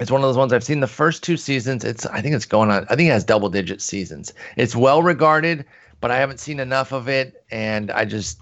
It's 0.00 0.10
one 0.10 0.20
of 0.20 0.26
those 0.26 0.36
ones 0.36 0.52
I've 0.52 0.64
seen 0.64 0.80
the 0.80 0.88
first 0.88 1.22
two 1.22 1.36
seasons. 1.36 1.84
It's 1.84 2.04
I 2.06 2.20
think 2.20 2.34
it's 2.34 2.46
going 2.46 2.70
on. 2.70 2.84
I 2.90 2.96
think 2.96 3.08
it 3.08 3.12
has 3.12 3.24
double 3.24 3.48
digit 3.48 3.80
seasons. 3.80 4.32
It's 4.56 4.74
well 4.74 5.02
regarded, 5.02 5.64
but 6.00 6.10
I 6.10 6.16
haven't 6.16 6.40
seen 6.40 6.58
enough 6.58 6.92
of 6.92 7.08
it, 7.08 7.44
and 7.50 7.90
I 7.92 8.04
just 8.04 8.40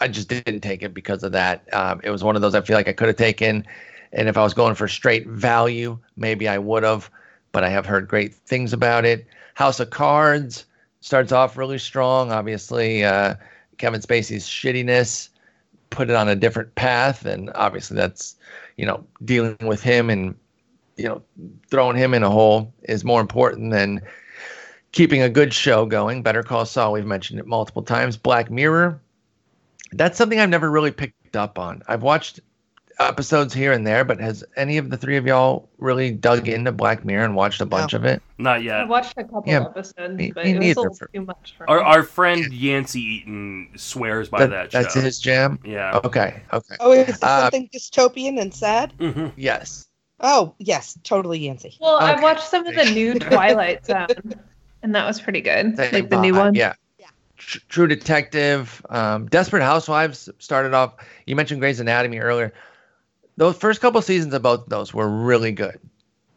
I 0.00 0.08
just 0.08 0.28
didn't 0.28 0.60
take 0.60 0.82
it 0.82 0.92
because 0.92 1.22
of 1.22 1.32
that. 1.32 1.72
Um, 1.72 2.00
it 2.02 2.10
was 2.10 2.24
one 2.24 2.34
of 2.34 2.42
those 2.42 2.54
I 2.54 2.60
feel 2.62 2.76
like 2.76 2.88
I 2.88 2.92
could 2.92 3.06
have 3.06 3.16
taken, 3.16 3.64
and 4.12 4.28
if 4.28 4.36
I 4.36 4.42
was 4.42 4.54
going 4.54 4.74
for 4.74 4.88
straight 4.88 5.28
value, 5.28 5.98
maybe 6.16 6.48
I 6.48 6.58
would 6.58 6.82
have. 6.82 7.08
But 7.52 7.64
I 7.64 7.68
have 7.68 7.86
heard 7.86 8.08
great 8.08 8.34
things 8.34 8.72
about 8.72 9.04
it. 9.04 9.26
House 9.54 9.78
of 9.78 9.90
Cards 9.90 10.64
starts 11.00 11.30
off 11.30 11.56
really 11.56 11.78
strong. 11.78 12.32
Obviously, 12.32 13.04
uh, 13.04 13.34
Kevin 13.76 14.00
Spacey's 14.00 14.48
shittiness 14.48 15.28
put 15.92 16.10
it 16.10 16.16
on 16.16 16.28
a 16.28 16.34
different 16.34 16.74
path, 16.74 17.24
and 17.24 17.50
obviously 17.54 17.96
that's 17.96 18.36
you 18.76 18.86
know 18.86 19.04
dealing 19.24 19.56
with 19.60 19.82
him 19.82 20.10
and 20.10 20.34
you 20.96 21.04
know 21.04 21.22
throwing 21.68 21.96
him 21.96 22.14
in 22.14 22.22
a 22.22 22.30
hole 22.30 22.72
is 22.82 23.04
more 23.04 23.20
important 23.20 23.70
than 23.70 24.00
keeping 24.92 25.22
a 25.22 25.28
good 25.28 25.54
show 25.54 25.86
going. 25.86 26.22
Better 26.22 26.42
Call 26.42 26.66
Saul, 26.66 26.92
we've 26.92 27.06
mentioned 27.06 27.38
it 27.38 27.46
multiple 27.46 27.82
times. 27.82 28.16
Black 28.16 28.50
Mirror, 28.50 29.00
that's 29.92 30.18
something 30.18 30.40
I've 30.40 30.50
never 30.50 30.70
really 30.70 30.90
picked 30.90 31.36
up 31.36 31.58
on. 31.58 31.82
I've 31.88 32.02
watched 32.02 32.40
episodes 33.00 33.52
here 33.54 33.72
and 33.72 33.86
there, 33.86 34.04
but 34.04 34.20
has 34.20 34.44
any 34.56 34.76
of 34.78 34.90
the 34.90 34.96
three 34.96 35.16
of 35.16 35.26
y'all 35.26 35.68
really 35.78 36.10
dug 36.10 36.48
into 36.48 36.72
Black 36.72 37.04
Mirror 37.04 37.24
and 37.24 37.34
watched 37.36 37.60
a 37.60 37.66
bunch 37.66 37.92
of 37.92 38.04
it? 38.04 38.22
Not 38.38 38.62
yet. 38.62 38.76
I 38.76 38.78
yet. 38.80 38.88
watched 38.88 39.12
a 39.16 39.24
couple 39.24 39.44
Yeah, 39.46 39.62
episodes, 39.62 40.14
me- 40.16 40.32
but 40.32 40.44
me 40.44 40.52
it 40.52 40.58
was 40.58 40.76
a 40.76 40.80
little 40.80 40.94
for- 40.94 41.06
too 41.12 41.20
much 41.24 41.54
for 41.56 41.68
Our 41.70 41.78
me. 41.78 41.84
our 41.84 42.02
friend 42.02 42.52
Yancey 42.52 43.00
Eaton 43.00 43.70
swears 43.76 44.28
by 44.28 44.46
that, 44.46 44.70
that's 44.70 44.94
show. 44.94 45.00
his 45.00 45.18
jam. 45.20 45.58
Yeah. 45.64 46.00
Okay, 46.04 46.42
okay, 46.52 46.74
oh, 46.80 46.92
is 46.92 47.06
this 47.06 47.22
uh, 47.22 47.42
something 47.42 47.68
dystopian 47.74 48.40
and 48.40 48.52
sad? 48.54 48.92
hmm 48.98 49.28
yes. 49.36 49.88
Oh, 50.20 50.54
yes, 50.58 50.96
totally 51.02 51.40
Yancey. 51.40 51.76
well, 51.80 51.96
I 51.98 52.20
watched 52.20 52.44
some 52.48 52.64
of 52.66 52.74
the 52.76 52.84
new 52.92 53.14
Twilight 53.18 53.84
Zone, 53.86 54.06
and 54.82 54.94
that 54.94 55.04
was 55.04 55.20
pretty 55.20 55.40
good. 55.40 55.76
Same 55.76 55.92
like 55.92 56.10
the 56.10 56.20
new 56.20 56.34
one. 56.34 56.54
Yeah. 56.54 56.74
Yeah. 56.98 57.06
True 57.36 57.88
Detective, 57.88 58.84
um, 58.90 59.26
Desperate 59.26 59.64
Housewives 59.64 60.28
started 60.38 60.74
off. 60.74 60.94
You 61.26 61.34
mentioned 61.34 61.60
Grey's 61.60 61.80
Anatomy 61.80 62.20
earlier. 62.20 62.52
Those 63.36 63.56
first 63.56 63.80
couple 63.80 64.02
seasons 64.02 64.34
of 64.34 64.42
both 64.42 64.64
of 64.64 64.68
those 64.68 64.92
were 64.92 65.08
really 65.08 65.52
good, 65.52 65.78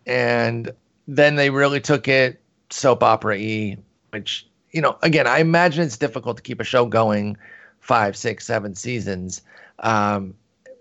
and 0.06 0.72
then 1.08 1.36
they 1.36 1.50
really 1.50 1.82
took 1.82 2.08
it 2.08 2.42
soap 2.70 3.04
opera 3.04 3.36
y, 3.38 3.78
which 4.12 4.48
you 4.76 4.82
know, 4.82 4.98
again, 5.04 5.26
I 5.26 5.40
imagine 5.40 5.86
it's 5.86 5.96
difficult 5.96 6.36
to 6.36 6.44
keep 6.44 6.60
a 6.60 6.66
show 6.66 6.86
going 6.86 7.38
five, 7.80 8.18
six, 8.18 8.46
seven 8.46 8.76
seasons. 8.76 9.42
Um, 9.80 10.34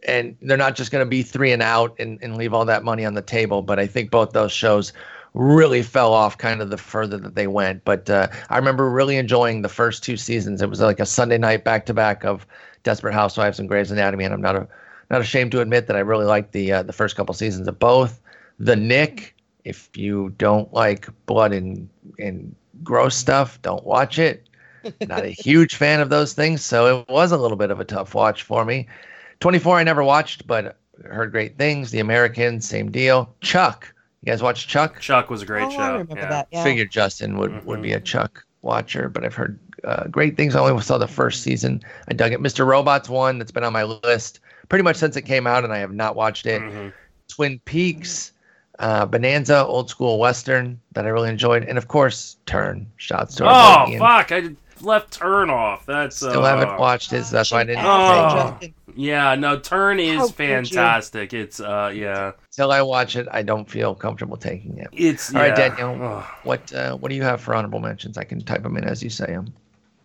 and 0.07 0.37
they're 0.43 0.57
not 0.57 0.75
just 0.75 0.91
going 0.91 1.05
to 1.05 1.09
be 1.09 1.23
three 1.23 1.53
and 1.53 1.63
out 1.63 1.95
and, 2.01 2.19
and 2.21 2.37
leave 2.37 2.53
all 2.53 2.65
that 2.65 2.83
money 2.83 3.05
on 3.05 3.15
the 3.15 3.23
table. 3.23 3.63
But 3.63 3.79
I 3.79 3.87
think 3.87 4.11
both 4.11 4.33
those 4.33 4.51
shows 4.51 4.93
really 5.33 5.83
fell 5.83 6.13
off 6.13 6.39
kind 6.39 6.61
of 6.61 6.71
the 6.71 6.77
further 6.77 7.19
that 7.19 7.37
they 7.37 7.47
went. 7.47 7.85
But 7.85 8.11
uh, 8.11 8.29
I 8.51 8.57
remember 8.57 8.91
really 8.91 9.17
enjoying 9.17 9.63
the 9.63 9.69
first 9.69 10.03
two 10.03 10.17
seasons. 10.17 10.61
It 10.61 10.69
was 10.69 10.81
like 10.81 10.99
a 10.99 11.07
Sunday 11.07 11.39
night 11.39 11.63
back 11.63 11.87
to 11.87 11.95
back 11.95 12.25
of 12.25 12.47
Desperate 12.83 13.15
Housewives 13.15 13.61
and 13.61 13.69
Grey's 13.69 13.93
Anatomy, 13.93 14.25
and 14.25 14.35
I'm 14.35 14.43
not 14.43 14.57
a, 14.57 14.67
not 15.11 15.21
ashamed 15.21 15.53
to 15.53 15.61
admit 15.61 15.87
that 15.87 15.97
I 15.97 16.01
really 16.01 16.27
liked 16.27 16.53
the 16.53 16.73
uh, 16.73 16.83
the 16.83 16.93
first 16.93 17.17
couple 17.17 17.35
seasons 17.35 17.69
of 17.69 17.79
both. 17.79 18.21
The 18.59 18.77
Knick, 18.77 19.35
if 19.65 19.91
you 19.97 20.35
don't 20.39 20.73
like 20.73 21.09
blood 21.27 21.53
and 21.53 21.89
and 22.19 22.55
gross 22.83 23.17
stuff, 23.17 23.61
don't 23.63 23.85
watch 23.85 24.19
it. 24.19 24.49
Not 25.09 25.25
a 25.25 25.29
huge 25.29 25.77
fan 25.77 26.01
of 26.01 26.11
those 26.11 26.35
things, 26.35 26.63
so 26.63 26.99
it 26.99 27.09
was 27.09 27.33
a 27.33 27.39
little 27.39 27.57
bit 27.57 27.71
of 27.71 27.81
a 27.81 27.85
tough 27.85 28.15
watch 28.15 28.43
for 28.43 28.67
me. 28.67 28.87
24 29.41 29.79
I 29.79 29.83
never 29.83 30.05
watched, 30.05 30.47
but 30.47 30.77
heard 31.05 31.33
great 31.33 31.57
things. 31.57 31.91
The 31.91 32.01
Americans, 32.01 32.69
same 32.69 32.91
deal. 32.91 33.35
Chuck, 33.41 33.93
you 34.23 34.31
guys 34.31 34.43
watch 34.43 34.69
Chuck? 34.69 35.01
Chuck 35.01 35.31
was 35.31 35.43
a 35.43 35.47
great 35.47 35.65
oh, 35.65 35.71
show. 35.71 35.79
I 35.79 35.91
remember 35.93 36.17
yeah. 36.17 36.29
that. 36.29 36.49
Yeah. 36.53 36.65
Figured 36.65 36.91
Justin 36.91 37.39
would 37.39 37.65
would 37.65 37.83
be 37.83 37.93
a 37.93 38.01
Chuck 38.01 38.45
watcher, 38.63 39.09
but 39.09 39.25
I've 39.25 39.35
heard 39.35 39.59
uh, 39.85 40.09
great 40.09 40.37
things. 40.37 40.55
I 40.55 40.61
only 40.61 40.83
saw 40.83 40.99
the 40.99 41.09
first 41.09 41.43
season. 41.43 41.83
I 42.09 42.15
dug 42.15 42.33
it. 42.33 42.41
Mr. 42.41 42.67
Robot's 42.67 43.09
one 43.09 43.39
that's 43.39 43.53
been 43.53 43.65
on 43.65 43.73
my 43.73 43.85
list 43.85 44.41
pretty 44.69 44.83
much 44.83 44.97
since 44.97 45.17
it 45.17 45.23
came 45.23 45.47
out, 45.47 45.65
and 45.65 45.73
I 45.73 45.79
have 45.79 45.93
not 45.93 46.17
watched 46.17 46.47
it. 46.47 46.61
Mhm. 46.63 46.93
Twin 47.29 47.59
Peaks, 47.65 48.33
uh, 48.79 49.07
Bonanza, 49.07 49.65
old 49.65 49.89
school 49.91 50.19
western 50.19 50.81
that 50.93 51.05
I 51.07 51.09
really 51.09 51.31
enjoyed, 51.31 51.65
and 51.65 51.79
of 51.79 51.89
course 51.89 52.37
Turn. 52.47 52.87
Shouts 52.97 53.35
to 53.37 53.47
our 53.47 53.87
Oh 53.87 53.91
Ian. 53.91 53.99
fuck! 54.01 54.31
I 54.33 54.51
left 54.81 55.13
Turn 55.13 55.49
off. 55.51 55.87
That's 55.87 56.17
Still 56.17 56.45
uh, 56.45 56.57
haven't 56.57 56.79
watched 56.79 57.11
his. 57.11 57.31
That's 57.31 57.51
why 57.51 57.61
I 57.61 57.65
didn't. 57.65 57.85
Oh. 57.85 58.59
it. 58.61 58.73
Yeah, 58.97 59.35
no, 59.35 59.59
Turn 59.59 59.99
is 59.99 60.21
could 60.21 60.35
fantastic. 60.37 61.33
It's 61.33 61.59
uh, 61.59 61.91
yeah, 61.93 62.33
Till 62.53 62.71
I 62.71 62.81
watch 62.83 63.17
it, 63.17 63.27
I 63.33 63.43
don't 63.43 63.69
feel 63.69 63.93
comfortable 63.95 64.37
taking 64.37 64.79
it. 64.79 64.89
it's 64.93 65.35
All 65.35 65.41
right, 65.41 65.49
yeah. 65.59 65.69
Danielle. 65.75 66.01
Ugh. 66.19 66.25
What 66.45 66.73
uh, 66.73 66.97
What 66.97 67.09
do 67.09 67.17
you 67.17 67.23
have 67.25 67.41
for 67.41 67.55
honorable 67.57 67.81
mentions? 67.81 68.19
I 68.19 68.25
can 68.25 68.41
type 68.41 68.63
them 68.63 68.77
in 68.77 68.85
as 68.85 69.03
you 69.03 69.11
say 69.11 69.27
them. 69.27 69.53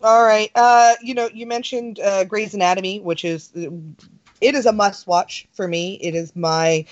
All 0.01 0.23
right. 0.23 0.49
Uh, 0.55 0.93
you 1.03 1.13
know, 1.13 1.29
you 1.33 1.45
mentioned 1.45 1.99
uh, 1.99 2.23
Grey's 2.23 2.53
Anatomy, 2.53 2.99
which 3.01 3.25
is 3.25 3.51
it 4.41 4.55
is 4.55 4.65
a 4.65 4.71
must 4.71 5.07
watch 5.07 5.47
for 5.53 5.67
me. 5.67 5.95
It 6.01 6.15
is 6.15 6.35
my 6.35 6.85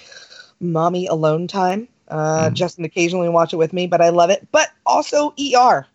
mommy 0.60 1.08
alone 1.08 1.48
time. 1.48 1.88
Uh, 2.10 2.50
Mhm. 2.50 2.54
Justin 2.54 2.86
occasionally 2.86 3.30
watch 3.30 3.54
it 3.54 3.58
with 3.58 3.74
me, 3.74 3.88
but 3.88 4.02
I 4.02 4.10
love 4.10 4.30
it. 4.30 4.48
But 4.52 4.70
also 4.86 5.34
ER. 5.38 5.86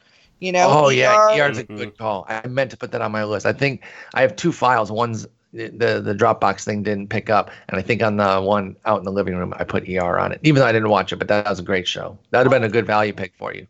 You 0.40 0.52
know. 0.52 0.68
Oh 0.70 0.88
yeah, 0.88 1.28
ER 1.30 1.40
ER 1.40 1.50
is 1.50 1.58
a 1.58 1.64
Mhm. 1.64 1.76
good 1.76 1.98
call. 1.98 2.26
I 2.28 2.46
meant 2.48 2.70
to 2.72 2.76
put 2.76 2.90
that 2.92 3.00
on 3.00 3.12
my 3.12 3.24
list. 3.24 3.46
I 3.46 3.52
think 3.52 3.82
I 4.14 4.22
have 4.22 4.34
two 4.36 4.52
files. 4.52 4.90
One's 4.90 5.26
the 5.52 5.68
the, 5.68 6.00
the 6.00 6.14
Dropbox 6.14 6.64
thing 6.64 6.82
didn't 6.82 7.08
pick 7.10 7.30
up, 7.30 7.50
and 7.68 7.78
I 7.78 7.82
think 7.82 8.02
on 8.02 8.16
the 8.16 8.40
one 8.40 8.76
out 8.84 8.98
in 8.98 9.04
the 9.04 9.12
living 9.12 9.36
room 9.36 9.54
I 9.58 9.64
put 9.64 9.88
ER 9.88 10.18
on 10.18 10.32
it. 10.32 10.40
Even 10.42 10.60
though 10.60 10.66
I 10.66 10.72
didn't 10.72 10.88
watch 10.88 11.12
it, 11.12 11.16
but 11.16 11.28
that 11.28 11.48
was 11.48 11.58
a 11.60 11.62
great 11.62 11.86
show. 11.86 12.18
That'd 12.30 12.50
have 12.50 12.60
been 12.60 12.68
a 12.68 12.72
good 12.72 12.86
value 12.86 13.12
pick 13.12 13.32
for 13.38 13.54
you. 13.54 13.66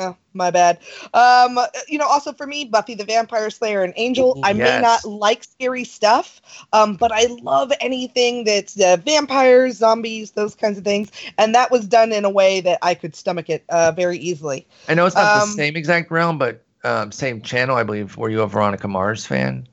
Well, 0.00 0.18
my 0.32 0.50
bad. 0.50 0.78
Um, 1.12 1.58
you 1.86 1.98
know, 1.98 2.06
also 2.06 2.32
for 2.32 2.46
me, 2.46 2.64
Buffy 2.64 2.94
the 2.94 3.04
Vampire 3.04 3.50
Slayer 3.50 3.82
and 3.84 3.92
Angel. 3.96 4.38
I 4.42 4.54
may 4.54 4.78
not 4.78 5.04
like 5.04 5.44
scary 5.44 5.84
stuff, 5.84 6.40
um, 6.72 6.96
but 6.96 7.12
I 7.12 7.26
love 7.42 7.70
anything 7.82 8.44
that's 8.44 8.80
uh, 8.80 8.96
vampires, 8.96 9.76
zombies, 9.76 10.30
those 10.30 10.54
kinds 10.54 10.78
of 10.78 10.84
things. 10.84 11.10
And 11.36 11.54
that 11.54 11.70
was 11.70 11.86
done 11.86 12.12
in 12.12 12.24
a 12.24 12.30
way 12.30 12.62
that 12.62 12.78
I 12.80 12.94
could 12.94 13.14
stomach 13.14 13.50
it 13.50 13.62
uh, 13.68 13.92
very 13.92 14.16
easily. 14.16 14.66
I 14.88 14.94
know 14.94 15.04
it's 15.04 15.16
not 15.16 15.26
Um, 15.26 15.34
the 15.34 15.42
same 15.42 15.76
exact 15.76 16.10
realm, 16.10 16.38
but 16.38 16.64
um, 16.82 17.12
same 17.12 17.42
channel, 17.42 17.76
I 17.76 17.82
believe. 17.82 18.16
Were 18.16 18.30
you 18.30 18.40
a 18.40 18.46
Veronica 18.46 18.88
Mars 18.88 19.26
fan? 19.26 19.68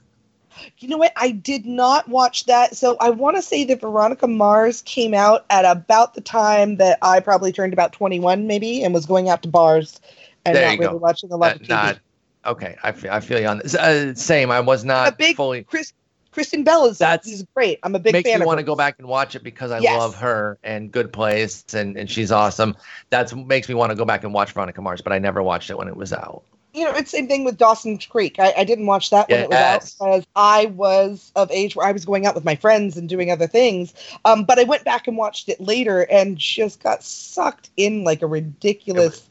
You 0.80 0.88
know 0.88 0.98
what? 0.98 1.14
I 1.16 1.32
did 1.32 1.66
not 1.66 2.08
watch 2.08 2.46
that. 2.46 2.76
So 2.76 2.98
I 3.00 3.10
want 3.10 3.36
to 3.38 3.42
say 3.42 3.64
that 3.66 3.82
Veronica 3.82 4.28
Mars 4.28 4.82
came 4.84 5.14
out 5.14 5.46
at 5.50 5.66
about 5.66 6.14
the 6.14 6.22
time 6.22 6.78
that 6.78 6.98
I 7.02 7.20
probably 7.20 7.52
turned 7.52 7.74
about 7.74 7.94
21, 7.94 8.48
maybe, 8.48 8.84
and 8.84 8.94
was 8.94 9.06
going 9.06 9.30
out 9.30 9.42
to 9.44 9.50
bars 9.50 10.00
and 10.46 10.56
There 10.56 10.68
not 10.68 10.80
really 10.80 10.92
go. 10.94 10.98
watching 10.98 11.32
a 11.32 11.38
lot 11.38 11.52
Uh, 11.52 11.56
of 11.56 11.62
TV. 11.62 11.70
not 11.70 12.00
okay. 12.46 12.76
I 12.84 12.92
feel, 12.92 13.12
I 13.12 13.20
feel 13.20 13.40
you 13.40 13.48
on 13.48 13.60
this. 13.60 13.76
Uh, 13.76 14.14
same. 14.16 14.52
I 14.52 14.60
was 14.60 14.84
a 14.84 14.88
not 14.88 15.18
big 15.18 15.36
fully. 15.36 15.64
Chris 15.64 15.94
Kristen 16.32 16.64
Bell 16.64 16.86
is 16.86 17.00
That's- 17.00 17.28
is 17.28 17.44
great. 17.56 17.80
I'm 17.82 17.96
a 17.96 18.00
big 18.00 18.14
fan. 18.14 18.24
makes 18.24 18.40
me 18.40 18.46
want 18.46 18.60
to 18.60 18.64
go 18.64 18.76
back 18.76 18.96
and 19.00 19.08
watch 19.08 19.36
it 19.36 19.42
because 19.44 19.72
I 19.72 19.80
Yes. 19.80 19.98
love 19.98 20.16
her 20.18 20.60
and 20.64 20.92
Good 20.92 21.12
Place 21.12 21.64
and, 21.74 21.98
and 21.98 22.08
she's 22.10 22.32
awesome. 22.32 22.76
That's 23.10 23.34
makes 23.34 23.68
me 23.68 23.74
want 23.74 23.90
to 23.90 23.96
go 23.96 24.06
back 24.06 24.24
and 24.24 24.32
watch 24.34 24.52
Veronica 24.52 24.80
Mars, 24.82 25.02
but 25.02 25.14
I 25.14 25.18
never 25.20 25.42
watched 25.42 25.72
it 25.72 25.78
when 25.80 25.88
it 25.88 25.96
was 25.98 26.14
out. 26.14 26.44
You 26.78 26.86
know, 26.86 26.92
it's 26.92 27.12
the 27.12 27.18
same 27.18 27.28
thing 27.28 27.44
with 27.44 27.58
Dawson's 27.58 28.06
Creek. 28.06 28.38
I, 28.40 28.54
I 28.58 28.64
didn't 28.64 28.86
watch 28.86 29.10
that 29.10 29.30
when 29.30 29.40
it 29.42 29.50
was 29.50 29.60
out 29.62 29.82
Yes. 29.82 29.96
because 29.96 30.26
I 30.36 30.68
was 30.68 31.32
of 31.36 31.50
age 31.52 31.76
where 31.76 31.88
I 31.88 31.92
was 31.92 32.06
going 32.06 32.28
out 32.28 32.36
with 32.36 32.46
my 32.46 32.56
friends 32.56 32.98
and 32.98 33.10
doing 33.10 33.32
other 33.32 33.48
things. 33.48 33.94
Um, 34.26 34.44
but 34.44 34.60
I 34.60 34.64
went 34.64 34.84
back 34.84 35.08
and 35.08 35.18
watched 35.18 35.50
it 35.50 35.60
later 35.60 36.02
and 36.12 36.38
just 36.38 36.84
got 36.84 37.04
sucked 37.04 37.72
in 37.78 38.04
like 38.04 38.22
a 38.22 38.28
ridiculous 38.28 39.28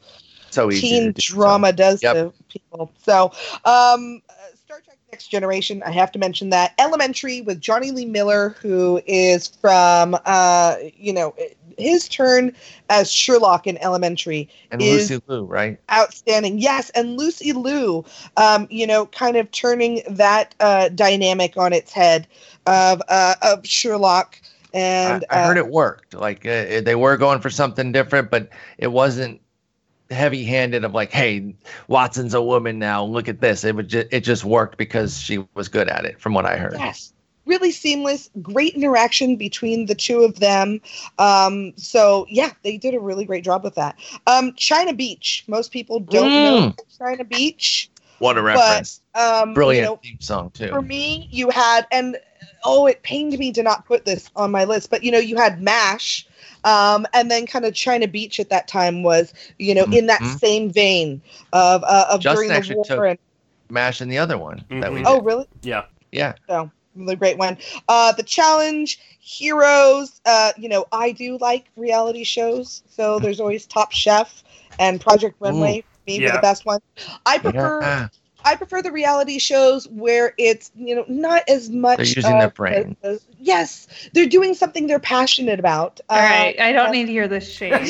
So 0.49 0.69
easy. 0.69 0.81
to 0.81 0.87
teen 0.87 1.11
do 1.13 1.21
so. 1.21 1.33
drama 1.35 1.71
does 1.71 2.03
Yep. 2.03 2.15
to 2.15 2.33
people. 2.49 2.91
So, 3.03 3.31
um, 3.63 4.21
Star 4.65 4.81
Trek 4.81 4.97
Next 5.11 5.27
Generation, 5.27 5.81
I 5.85 5.91
have 5.91 6.11
to 6.11 6.19
mention 6.19 6.49
that. 6.49 6.73
Elementary 6.77 7.39
with 7.41 7.61
Jonny 7.61 7.91
Lee 7.91 8.05
Miller, 8.05 8.49
who 8.61 9.01
is 9.07 9.47
from, 9.47 10.17
uh, 10.25 10.75
you 10.97 11.13
know, 11.13 11.33
his 11.77 12.07
turn 12.09 12.51
as 12.89 13.11
Sherlock 13.11 13.67
in 13.67 13.77
Elementary 13.77 14.49
And 14.71 14.81
is- 14.81 15.09
Lucy 15.09 15.23
Liu, 15.27 15.43
right? 15.43 15.79
outstanding. 15.91 16.59
Yes, 16.59 16.89
and 16.91 17.17
Lucy 17.17 17.53
Liu, 17.53 18.03
um, 18.35 18.67
you 18.69 18.85
know, 18.87 19.05
kind 19.07 19.37
of 19.37 19.49
turning 19.51 20.01
that 20.09 20.55
uh, 20.59 20.89
dynamic 20.89 21.57
on 21.57 21.73
its 21.73 21.91
head 21.91 22.27
of 22.65 23.01
uh, 23.09 23.35
of 23.41 23.65
Sherlock. 23.65 24.39
And 24.73 25.23
I, 25.29 25.39
I 25.39 25.47
heard 25.47 25.57
uh, 25.57 25.61
it 25.61 25.71
worked. 25.71 26.13
Like 26.13 26.45
uh, 26.45 26.81
they 26.81 26.95
were 26.95 27.17
going 27.17 27.39
for 27.39 27.49
something 27.49 27.91
different, 27.91 28.29
but 28.29 28.49
it 28.77 28.87
wasn't 28.87 29.39
heavy-handed. 30.09 30.83
Of 30.83 30.93
like, 30.93 31.11
hey, 31.11 31.55
Watson's 31.87 32.33
a 32.33 32.41
woman 32.41 32.77
now. 32.77 33.03
Look 33.03 33.27
at 33.27 33.39
this. 33.39 33.63
It 33.63 33.75
would 33.75 33.87
ju- 33.87 34.07
it 34.11 34.21
just 34.21 34.43
worked 34.43 34.77
because 34.77 35.19
she 35.19 35.45
was 35.55 35.67
good 35.67 35.87
at 35.87 36.05
it, 36.05 36.19
from 36.19 36.33
what 36.33 36.45
I 36.45 36.57
heard. 36.57 36.75
Yes. 36.77 37.13
Really 37.47 37.71
seamless, 37.71 38.29
great 38.41 38.73
interaction 38.75 39.37
between 39.37 39.85
the 39.85 39.95
two 39.95 40.23
of 40.23 40.39
them. 40.39 40.81
Um, 41.17 41.73
so 41.77 42.27
yeah, 42.29 42.51
they 42.63 42.77
did 42.77 42.93
a 42.93 42.99
really 42.99 43.25
great 43.25 43.43
job 43.43 43.63
with 43.63 43.75
that. 43.75 43.95
Um, 44.27 44.53
China 44.55 44.93
Beach. 44.93 45.45
Most 45.47 45.71
people 45.71 45.99
don't 46.01 46.35
know 46.35 46.73
China 46.99 47.23
Beach. 47.23 47.89
What 48.19 48.37
a 48.37 48.41
reference! 48.41 49.01
Um, 49.15 49.53
Brilliant 49.53 49.83
You 49.83 49.89
know, 49.89 49.99
theme 50.03 50.17
song 50.19 50.49
too. 50.51 50.69
for 50.69 50.81
me, 50.81 51.27
you 51.31 51.49
had 51.49 51.87
and 51.91 52.17
oh, 52.65 52.85
it 52.87 53.01
pained 53.03 53.37
me 53.39 53.51
to 53.53 53.63
not 53.63 53.85
put 53.85 54.05
this 54.05 54.29
on 54.35 54.51
my 54.51 54.65
list, 54.65 54.89
but 54.89 55.03
you 55.03 55.11
know, 55.11 55.19
you 55.19 55.37
had 55.37 55.61
Mash. 55.61 56.27
Um, 56.63 57.05
and 57.13 57.31
then 57.31 57.45
kind 57.47 57.63
of 57.63 57.73
China 57.73 58.07
Beach 58.07 58.39
at 58.39 58.49
that 58.49 58.67
time 58.67 59.03
was, 59.03 59.33
you 59.57 59.73
know, 59.73 59.85
in 59.91 60.07
that 60.07 60.21
Mhm. 60.21 60.39
same 60.39 60.69
vein 60.71 61.21
of 61.53 61.83
uh, 61.83 62.07
of 62.09 62.19
Justin 62.19 62.35
during 62.35 62.49
the 62.49 62.55
actually 62.55 62.75
war. 62.75 62.83
took- 62.85 63.05
and, 63.05 63.19
Mash 63.69 64.01
and 64.01 64.11
the 64.11 64.17
other 64.17 64.37
one 64.37 64.65
that 64.69 64.91
we 64.91 64.99
Mhm. 64.99 65.05
did. 65.05 65.07
oh, 65.07 65.21
really? 65.21 65.45
Yeah. 65.61 65.85
yeah. 66.11 66.33
So 66.49 66.71
the 67.05 67.15
great 67.15 67.37
one. 67.37 67.57
Uh, 67.87 68.11
the 68.13 68.23
challenge, 68.23 68.99
heroes. 69.19 70.19
Uh, 70.25 70.51
you 70.57 70.69
know, 70.69 70.85
I 70.91 71.11
do 71.11 71.37
like 71.39 71.65
reality 71.75 72.23
shows, 72.23 72.83
so 72.89 73.19
there's 73.19 73.39
always 73.39 73.65
Top 73.65 73.91
Chef 73.91 74.43
and 74.79 74.99
Project 75.01 75.35
Runway. 75.39 75.81
for 75.81 75.87
Me, 76.07 76.19
were 76.19 76.25
Yeah. 76.25 76.31
the 76.33 76.41
best 76.41 76.65
one. 76.65 76.79
I 77.25 77.37
prefer 77.37 77.81
Yeah. 77.81 78.07
I 78.45 78.55
prefer 78.55 78.81
the 78.81 78.91
reality 78.93 79.39
shows 79.39 79.89
where 79.89 80.33
it's 80.37 80.71
you 80.77 80.95
know 80.95 81.03
not 81.09 81.43
as 81.49 81.69
much. 81.69 81.97
They're 81.97 82.05
using 82.05 82.39
their 82.39 82.49
brain. 82.49 82.95
the- 83.01 83.09
the- 83.13 83.21
yes, 83.41 83.87
they're 84.13 84.25
doing 84.27 84.53
something 84.53 84.87
they're 84.87 84.99
passionate 84.99 85.59
about. 85.59 85.99
All 86.09 86.17
right, 86.17 86.55
Uh, 86.57 86.63
I 86.63 86.71
don't 86.71 86.91
need 86.91 87.07
to 87.07 87.11
hear 87.11 87.27
this 87.27 87.51
shade. 87.51 87.73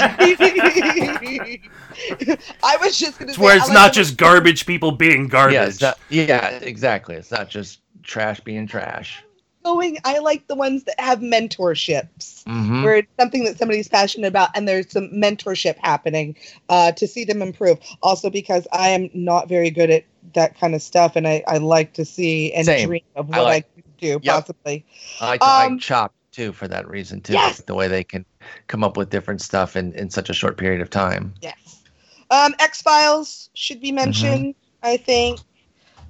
I 2.63 2.77
was 2.81 2.97
just 2.97 3.19
gonna 3.19 3.29
It's 3.29 3.37
say 3.37 3.43
where 3.43 3.55
it's 3.57 3.67
like 3.67 3.73
not 3.73 3.93
the- 3.93 3.99
just 4.01 4.17
garbage 4.17 4.65
people 4.65 4.91
being 4.91 5.27
garbage. 5.27 5.53
Yeah, 5.53 5.65
it's 5.65 5.81
not, 5.81 5.99
yeah, 6.09 6.47
exactly. 6.61 7.15
It's 7.15 7.31
not 7.31 7.49
just 7.49 7.79
trash 8.07 8.39
being 8.39 8.65
trash. 8.67 9.23
going. 9.63 9.97
I 10.05 10.19
like 10.19 10.47
the 10.47 10.55
ones 10.55 10.85
that 10.85 10.99
have 10.99 11.19
mentorships. 11.19 12.43
hmm 12.45 12.83
where 12.83 12.97
it's 12.97 13.07
something 13.19 13.43
that 13.43 13.57
somebody's 13.57 13.87
passionate 13.87 14.27
about 14.27 14.49
and 14.55 14.67
there's 14.67 14.89
some 14.91 15.09
mentorship 15.09 15.75
happening 15.77 16.35
uh, 16.69 16.91
to 16.93 17.07
see 17.07 17.25
them 17.25 17.41
improve. 17.41 17.77
Also, 18.03 18.29
because 18.29 18.67
I 18.71 18.89
am 18.89 19.09
not 19.13 19.49
very 19.49 19.69
good 19.69 19.89
at 19.89 20.03
that 20.33 20.57
kind 20.59 20.75
of 20.75 20.81
stuff, 20.81 21.15
and 21.15 21.27
I, 21.27 21.43
I 21.47 21.57
like 21.57 21.93
to 21.93 22.05
see 22.05 22.53
and 22.53 22.65
Same. 22.65 22.87
dream 22.87 23.01
of 23.15 23.29
what 23.29 23.39
I, 23.39 23.43
like- 23.43 23.75
could 23.75 23.97
do 23.97 24.19
Yep. 24.21 24.35
possibly. 24.35 24.85
I, 25.19 25.37
I 25.41 25.65
Um, 25.65 25.79
chop 25.79 26.13
too 26.31 26.51
for 26.53 26.67
that 26.67 26.87
reason 26.87 27.19
too. 27.21 27.33
Yes. 27.33 27.61
The 27.61 27.73
way 27.73 27.87
they 27.87 28.03
can 28.03 28.25
come 28.67 28.83
up 28.83 28.95
with 28.95 29.09
different 29.09 29.41
stuff 29.41 29.75
in, 29.75 29.91
in 29.93 30.09
such 30.09 30.29
a 30.29 30.33
short 30.33 30.57
period 30.57 30.81
of 30.81 30.89
time. 30.89 31.33
Yes. 31.41 31.81
Um, 32.29 32.53
X 32.59 32.81
Files 32.81 33.49
should 33.55 33.81
be 33.81 33.91
mentioned, 33.91 34.53
I 34.83 34.97
think. 34.97 35.39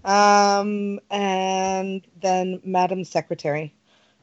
Um, 0.06 1.00
and 1.10 2.06
then 2.22 2.62
Madam 2.64 3.04
Secretary. 3.04 3.74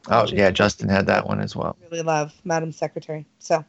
Oh 0.08 0.26
yeah, 0.26 0.50
Justin 0.50 0.88
had 0.88 1.06
that 1.06 1.26
one 1.26 1.40
as 1.40 1.56
well. 1.56 1.76
Really 1.90 2.02
love 2.02 2.32
Madam 2.44 2.72
Secretary. 2.72 3.24
So 3.38 3.64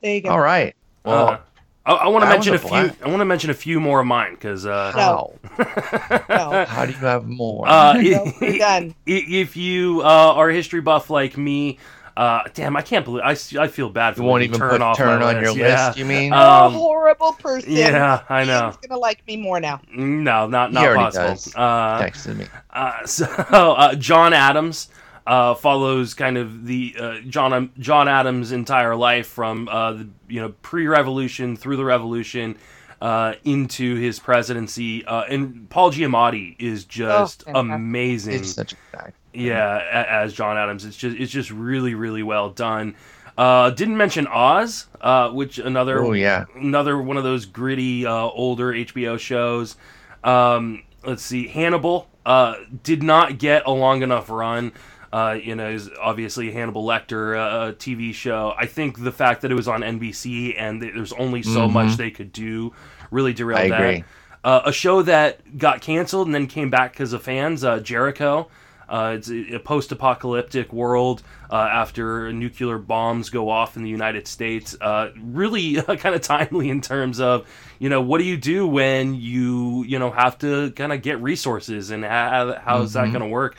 there 0.00 0.14
you 0.14 0.20
go. 0.22 0.30
All 0.30 0.40
right. 0.40 0.74
Well, 1.04 1.28
Uh, 1.28 1.38
I, 1.86 1.92
I 1.92 2.08
want 2.08 2.24
to 2.24 2.30
mention 2.30 2.54
a 2.54 2.58
was 2.58 2.62
few. 2.62 3.04
I 3.04 3.08
want 3.08 3.20
to 3.20 3.24
mention 3.26 3.50
a 3.50 3.54
few 3.54 3.78
more 3.80 4.00
of 4.00 4.06
mine 4.06 4.32
because. 4.34 4.64
Uh, 4.64 4.92
how? 4.94 5.34
No. 6.28 6.64
How 6.64 6.86
do 6.86 6.92
you 6.92 6.98
have 6.98 7.26
more? 7.26 7.68
uh, 7.68 7.92
No, 8.02 8.32
we're 8.40 8.58
done. 8.58 8.94
if 9.06 9.56
you 9.56 10.00
uh, 10.02 10.32
are 10.34 10.48
a 10.48 10.54
history 10.54 10.80
buff 10.80 11.10
like 11.10 11.36
me, 11.36 11.78
uh, 12.16 12.42
damn, 12.54 12.76
I 12.76 12.82
can't 12.82 13.04
believe 13.04 13.22
I, 13.24 13.32
s- 13.32 13.56
I 13.56 13.66
feel 13.68 13.90
bad 13.90 14.14
for 14.16 14.22
you 14.22 14.28
won't 14.28 14.42
even 14.44 14.58
turn 14.58 14.70
put 14.70 14.82
off 14.82 14.96
turn 14.96 15.20
my 15.20 15.34
on 15.34 15.42
your 15.42 15.56
Yeah. 15.56 15.86
list. 15.88 15.98
You 15.98 16.04
mean? 16.04 16.32
Um, 16.32 16.74
a 16.74 16.78
horrible 16.78 17.32
person. 17.32 17.72
Yeah, 17.72 18.22
I 18.28 18.44
know. 18.44 18.60
Ian's 18.64 18.76
gonna 18.76 19.00
like 19.00 19.26
me 19.26 19.36
more 19.36 19.58
now. 19.60 19.80
No, 19.92 20.46
not 20.46 20.72
not 20.72 20.84
already 20.84 21.00
possible. 21.00 21.28
does. 21.28 21.54
Uh, 21.56 22.00
Texted 22.02 22.36
me. 22.36 22.46
Uh, 22.70 23.04
so 23.06 23.24
uh, 23.26 23.94
John 23.96 24.32
Adams 24.32 24.88
uh, 25.26 25.54
follows 25.54 26.14
kind 26.14 26.36
of 26.38 26.66
the 26.66 26.94
uh, 27.00 27.14
John 27.28 27.70
John 27.78 28.08
Adams' 28.08 28.52
entire 28.52 28.94
life 28.94 29.26
from 29.26 29.68
uh, 29.68 29.92
the 29.94 30.08
you 30.28 30.40
know 30.40 30.50
pre-revolution 30.62 31.56
through 31.56 31.76
the 31.78 31.84
revolution 31.84 32.56
uh, 33.00 33.34
into 33.44 33.96
his 33.96 34.18
presidency, 34.20 35.04
uh, 35.06 35.22
and 35.28 35.68
Paul 35.70 35.90
Giamatti 35.90 36.56
is 36.58 36.84
just 36.84 37.44
Oh, 37.46 37.58
amazing. 37.60 38.34
It's 38.34 38.52
such 38.52 38.72
a 38.72 38.76
fact. 38.96 39.16
Yeah, 39.34 40.06
as 40.08 40.32
John 40.32 40.56
Adams, 40.56 40.84
it's 40.84 40.96
just 40.96 41.16
it's 41.16 41.32
just 41.32 41.50
really 41.50 41.94
really 41.94 42.22
well 42.22 42.50
done. 42.50 42.94
Uh, 43.36 43.70
didn't 43.70 43.96
mention 43.96 44.26
Oz, 44.28 44.86
uh, 45.00 45.30
which 45.30 45.58
another 45.58 46.02
Oh 46.04 46.12
yeah. 46.12 46.44
another 46.54 47.00
one 47.00 47.16
of 47.16 47.24
those 47.24 47.46
gritty 47.46 48.06
uh, 48.06 48.12
older 48.14 48.72
HBO 48.72 49.18
shows. 49.18 49.76
Um, 50.22 50.84
let's 51.04 51.22
see, 51.22 51.48
Hannibal 51.48 52.08
uh, 52.24 52.54
did 52.82 53.02
not 53.02 53.38
get 53.38 53.64
a 53.66 53.70
long 53.70 54.02
enough 54.02 54.30
run. 54.30 54.72
Uh, 55.12 55.38
you 55.40 55.54
know, 55.54 55.68
is 55.70 55.88
obviously 56.00 56.48
a 56.48 56.52
Hannibal 56.52 56.84
Lecter 56.84 57.36
uh, 57.38 57.72
TV 57.74 58.12
show. 58.12 58.52
I 58.58 58.66
think 58.66 59.02
the 59.04 59.12
fact 59.12 59.42
that 59.42 59.52
it 59.52 59.54
was 59.54 59.68
on 59.68 59.82
NBC 59.82 60.56
and 60.58 60.82
there's 60.82 61.12
only 61.12 61.42
so 61.44 61.68
Mhm. 61.68 61.72
much 61.72 61.96
they 61.96 62.10
could 62.10 62.32
do 62.32 62.72
really 63.12 63.32
derailed 63.32 63.70
I 63.72 63.92
that. 64.00 64.04
Uh, 64.42 64.62
a 64.64 64.72
show 64.72 65.02
that 65.02 65.56
got 65.56 65.80
canceled 65.80 66.26
and 66.26 66.34
then 66.34 66.48
came 66.48 66.68
back 66.68 66.92
because 66.92 67.12
of 67.12 67.22
fans, 67.22 67.62
uh, 67.62 67.78
Jericho. 67.78 68.48
Uh, 68.94 69.14
it's 69.16 69.28
a, 69.28 69.54
a 69.56 69.58
post-apocalyptic 69.58 70.72
world 70.72 71.20
uh, 71.50 71.56
after 71.56 72.32
nuclear 72.32 72.78
bombs 72.78 73.28
go 73.28 73.48
off 73.50 73.76
in 73.76 73.82
the 73.82 73.88
United 73.90 74.28
States. 74.28 74.76
Uh, 74.80 75.08
really 75.20 75.74
kind 75.82 76.14
of 76.14 76.20
timely 76.20 76.70
in 76.70 76.80
terms 76.80 77.18
of, 77.18 77.44
you 77.80 77.88
know, 77.88 78.00
what 78.00 78.18
do 78.18 78.24
you 78.24 78.36
do 78.36 78.66
when 78.68 79.14
you, 79.16 79.82
you 79.84 79.98
know, 79.98 80.12
have 80.12 80.38
to 80.38 80.70
kind 80.72 80.92
of 80.92 81.02
get 81.02 81.20
resources 81.20 81.90
and 81.90 82.04
how, 82.04 82.56
how's 82.64 82.92
that 82.92 83.06
Mhm. 83.08 83.12
going 83.12 83.22
to 83.22 83.28
work? 83.28 83.56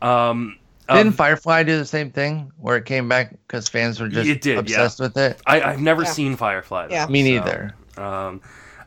Um, 0.00 0.58
uh, 0.88 0.96
Didn't 0.96 1.12
Firefly 1.12 1.64
do 1.64 1.76
the 1.76 1.84
same 1.84 2.10
thing 2.10 2.50
where 2.58 2.78
it 2.78 2.86
came 2.86 3.10
back 3.10 3.32
because 3.46 3.68
fans 3.68 4.00
were 4.00 4.08
just 4.08 4.26
It 4.26 4.40
did, 4.40 4.54
yeah. 4.54 4.60
obsessed 4.60 5.00
with 5.00 5.18
it? 5.18 5.38
I, 5.46 5.60
I've 5.60 5.80
never 5.82 6.04
Yeah. 6.04 6.08
seen 6.12 6.36
Firefly. 6.36 6.86
though, 6.86 6.94
Yeah. 6.94 7.06
Me 7.08 7.22
so- 7.24 7.28
neither. 7.44 7.74
Um, 7.98 8.40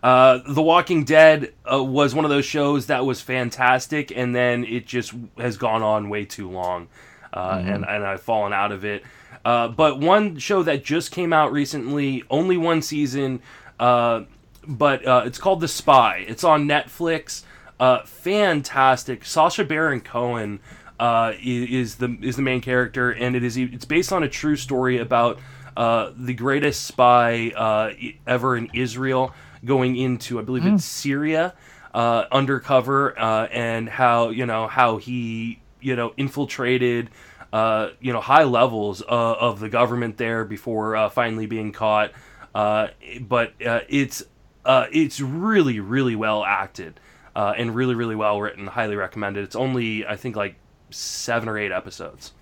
uh, 0.03 0.39
the 0.47 0.61
Walking 0.61 1.03
Dead 1.03 1.53
uh, 1.71 1.83
was 1.83 2.15
one 2.15 2.25
of 2.25 2.31
those 2.31 2.45
shows 2.45 2.87
that 2.87 3.05
was 3.05 3.21
fantastic, 3.21 4.11
and 4.15 4.35
then 4.35 4.63
it 4.65 4.87
just 4.87 5.13
has 5.37 5.57
gone 5.57 5.83
on 5.83 6.09
way 6.09 6.25
too 6.25 6.49
long, 6.49 6.87
uh, 7.33 7.57
Mhm. 7.57 7.75
and 7.75 7.85
and 7.85 8.03
I've 8.05 8.21
fallen 8.21 8.53
out 8.53 8.71
of 8.71 8.83
it. 8.83 9.03
Uh, 9.45 9.67
but 9.67 9.99
one 9.99 10.37
show 10.37 10.63
that 10.63 10.83
just 10.83 11.11
came 11.11 11.33
out 11.33 11.51
recently, 11.51 12.23
only 12.29 12.57
one 12.57 12.81
season, 12.81 13.41
uh, 13.79 14.21
but 14.67 15.05
uh, 15.07 15.23
it's 15.25 15.37
called 15.39 15.61
The 15.61 15.67
Spy. 15.67 16.25
It's 16.27 16.43
on 16.43 16.67
Netflix. 16.67 17.43
Uh, 17.79 18.03
fantastic. 18.05 19.25
Sacha 19.25 19.63
Baron 19.63 20.01
Cohen 20.01 20.59
uh, 20.99 21.33
is 21.41 21.95
the 21.95 22.15
is 22.21 22.35
the 22.35 22.41
main 22.43 22.61
character, 22.61 23.09
and 23.11 23.35
it 23.35 23.43
is 23.43 23.57
it's 23.57 23.85
based 23.85 24.13
on 24.13 24.21
a 24.23 24.29
true 24.29 24.55
story 24.55 24.99
about 24.99 25.39
uh, 25.75 26.11
the 26.15 26.33
greatest 26.33 26.85
spy 26.85 27.51
uh, 27.55 27.91
ever 28.27 28.55
in 28.57 28.69
Israel 28.73 29.33
going 29.63 29.95
into 29.95 30.39
I 30.39 30.43
believe 30.43 30.65
it's 30.65 30.85
Syria 30.85 31.53
uh, 31.93 32.25
undercover, 32.31 33.17
uh, 33.19 33.47
and 33.47 33.89
how 33.89 34.29
you 34.29 34.45
know 34.45 34.67
how 34.67 34.97
he 34.97 35.61
you 35.79 35.95
know 35.95 36.13
infiltrated 36.17 37.09
uh, 37.53 37.89
you 37.99 38.13
know 38.13 38.21
high 38.21 38.43
levels 38.43 39.01
uh, 39.01 39.05
of 39.07 39.59
the 39.59 39.69
government 39.69 40.17
there 40.17 40.45
before 40.45 40.95
uh, 40.95 41.09
finally 41.09 41.45
being 41.45 41.71
caught. 41.71 42.11
Uh, 42.53 42.89
but 43.21 43.53
uh, 43.65 43.81
it's 43.89 44.23
uh, 44.65 44.87
it's 44.91 45.19
really 45.19 45.79
really 45.79 46.15
well 46.15 46.43
acted 46.43 46.99
uh, 47.35 47.53
and 47.57 47.75
really 47.75 47.95
really 47.95 48.15
well 48.15 48.39
written. 48.39 48.67
Highly 48.67 48.95
recommended. 48.95 49.43
It's 49.43 49.55
only 49.55 50.05
I 50.05 50.15
think 50.15 50.35
like 50.35 50.55
seven 50.89 51.49
or 51.49 51.57
eight 51.57 51.71
episodes. 51.71 52.33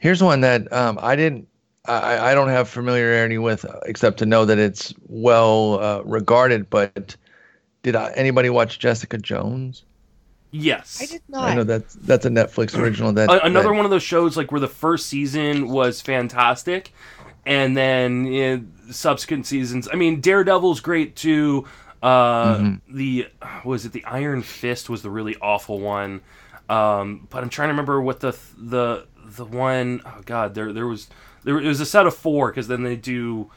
Here's 0.00 0.22
one 0.22 0.40
that 0.42 0.72
um, 0.72 0.98
I 1.00 1.16
didn't. 1.16 1.48
I, 1.86 2.30
I 2.30 2.34
don't 2.34 2.48
have 2.48 2.68
familiarity 2.68 3.38
with, 3.38 3.64
uh, 3.64 3.78
except 3.86 4.18
to 4.18 4.26
know 4.26 4.44
that 4.46 4.58
it's 4.58 4.94
well 5.08 5.78
uh, 5.80 6.02
regarded. 6.04 6.70
But 6.70 7.16
did 7.82 7.94
I, 7.96 8.10
anybody 8.16 8.48
watch 8.50 8.78
Jessica 8.78 9.18
Jones? 9.18 9.84
Yes, 10.50 11.00
I 11.02 11.06
did 11.06 11.22
not. 11.28 11.44
I 11.44 11.50
know 11.50 11.56
not. 11.58 11.66
that's 11.66 11.94
that's 11.94 12.24
a 12.26 12.30
Netflix 12.30 12.78
original. 12.78 13.12
That 13.12 13.28
another 13.44 13.68
that- 13.68 13.74
one 13.74 13.84
of 13.84 13.90
those 13.90 14.02
shows 14.04 14.36
like 14.36 14.52
where 14.52 14.60
the 14.60 14.68
first 14.68 15.06
season 15.06 15.68
was 15.68 16.00
fantastic 16.00 16.92
and 17.46 17.76
then 17.76 18.26
in 18.26 18.72
subsequent 18.90 19.44
seasons 19.46 19.86
i 19.92 19.96
mean 19.96 20.18
daredevil's 20.22 20.80
great 20.80 21.14
too 21.14 21.66
uh 22.02 22.56
Mhm. 22.56 22.80
the 22.88 23.28
was 23.66 23.84
it 23.84 23.92
the 23.92 24.02
iron 24.06 24.40
fist 24.40 24.88
was 24.88 25.02
the 25.02 25.10
really 25.10 25.36
awful 25.42 25.78
one 25.78 26.22
um 26.70 27.26
but 27.28 27.42
i'm 27.42 27.50
trying 27.50 27.68
to 27.68 27.72
remember 27.72 28.00
what 28.00 28.20
the 28.20 28.34
the 28.56 29.06
the 29.26 29.44
one 29.44 30.00
oh 30.06 30.22
god 30.24 30.54
there 30.54 30.72
there 30.72 30.86
was 30.86 31.08
there 31.44 31.54
was 31.54 31.80
a 31.80 31.86
set 31.86 32.06
of 32.06 32.14
four 32.16 32.50
because 32.50 32.68
then 32.68 32.82
they 32.82 32.96
do 32.96 33.50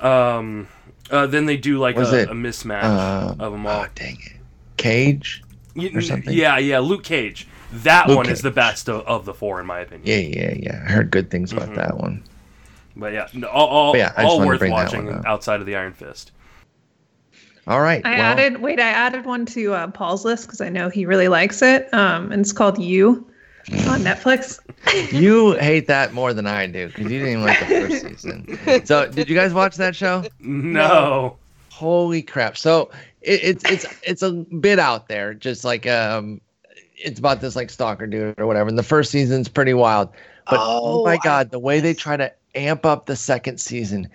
um 0.00 0.68
uh, 1.10 1.26
then 1.26 1.46
they 1.46 1.56
do 1.56 1.78
like 1.78 1.96
a, 1.96 2.00
it, 2.22 2.28
a 2.30 2.32
mismatch 2.32 2.82
Um, 2.84 3.40
of 3.40 3.52
them 3.52 3.66
all 3.66 3.84
Oh, 3.84 3.86
dang 3.94 4.16
it, 4.24 4.32
Cage. 4.76 5.42
Y- 5.76 5.90
or 5.94 6.00
something? 6.00 6.32
yeah 6.32 6.56
yeah 6.58 6.78
luke 6.78 7.02
cage 7.04 7.46
that 7.72 8.08
Luke 8.08 8.18
one 8.18 8.28
is 8.28 8.40
the 8.42 8.50
best 8.50 8.88
of, 8.88 9.06
of 9.06 9.24
the 9.24 9.34
four 9.34 9.60
in 9.60 9.66
my 9.66 9.80
opinion 9.80 10.06
Yeah, 10.06 10.42
yeah, 10.42 10.54
yeah. 10.56 10.84
I 10.86 10.92
heard 10.92 11.10
good 11.10 11.30
things 11.30 11.52
about 11.52 11.70
Mhm. 11.70 11.74
that 11.76 11.96
one. 11.98 12.22
But 12.96 13.12
yeah, 13.12 13.26
no, 13.34 13.48
all, 13.48 13.66
all, 13.66 13.92
But 13.92 13.98
yeah, 13.98 14.12
all 14.16 14.38
worth 14.46 14.60
watching 14.62 15.10
outside 15.26 15.58
of 15.58 15.66
the 15.66 15.74
Iron 15.74 15.92
Fist. 15.92 16.30
All 17.66 17.80
right. 17.80 18.06
I 18.06 18.18
well, 18.18 18.20
added 18.38 18.60
wait, 18.62 18.78
I 18.78 18.88
added 18.90 19.24
one 19.24 19.44
to 19.46 19.72
uh, 19.74 19.86
Paul's 19.88 20.24
list 20.24 20.46
because 20.46 20.60
I 20.60 20.68
know 20.68 20.88
he 20.88 21.04
really 21.04 21.26
likes 21.26 21.60
it. 21.62 21.92
Um, 21.92 22.30
and 22.30 22.40
it's 22.40 22.52
called 22.52 22.78
You 22.78 23.26
on 23.88 24.00
Netflix. 24.00 24.60
you 25.12 25.52
hate 25.52 25.86
that 25.86 26.12
more 26.12 26.32
than 26.34 26.46
I 26.46 26.66
do 26.66 26.88
because 26.88 27.04
you 27.04 27.18
didn't 27.18 27.28
even 27.28 27.44
like 27.44 27.60
the 27.60 27.66
first 27.66 28.02
season. 28.02 28.84
So, 28.86 29.08
did 29.08 29.28
you 29.28 29.34
guys 29.34 29.54
watch 29.54 29.76
that 29.76 29.96
show? 29.96 30.24
No. 30.40 31.36
Holy 31.70 32.22
crap! 32.22 32.56
So 32.56 32.90
it, 33.20 33.40
it's 33.42 33.64
it's 33.64 33.86
it's 34.02 34.22
a 34.22 34.32
bit 34.32 34.78
out 34.78 35.08
there, 35.08 35.34
just 35.34 35.64
like 35.64 35.86
um, 35.86 36.40
it's 36.96 37.18
about 37.18 37.40
this 37.40 37.56
like 37.56 37.70
stalker 37.70 38.06
dude 38.06 38.38
or 38.38 38.46
whatever. 38.46 38.68
And 38.68 38.78
the 38.78 38.82
first 38.84 39.10
season's 39.10 39.48
pretty 39.48 39.74
wild, 39.74 40.10
but 40.48 40.60
oh, 40.60 41.00
Oh, 41.00 41.04
my 41.04 41.18
god, 41.24 41.50
the 41.50 41.58
way 41.58 41.80
they 41.80 41.94
try 41.94 42.16
to 42.16 42.32
amp 42.54 42.86
up 42.86 43.06
the 43.06 43.16
second 43.16 43.58
season, 43.60 44.08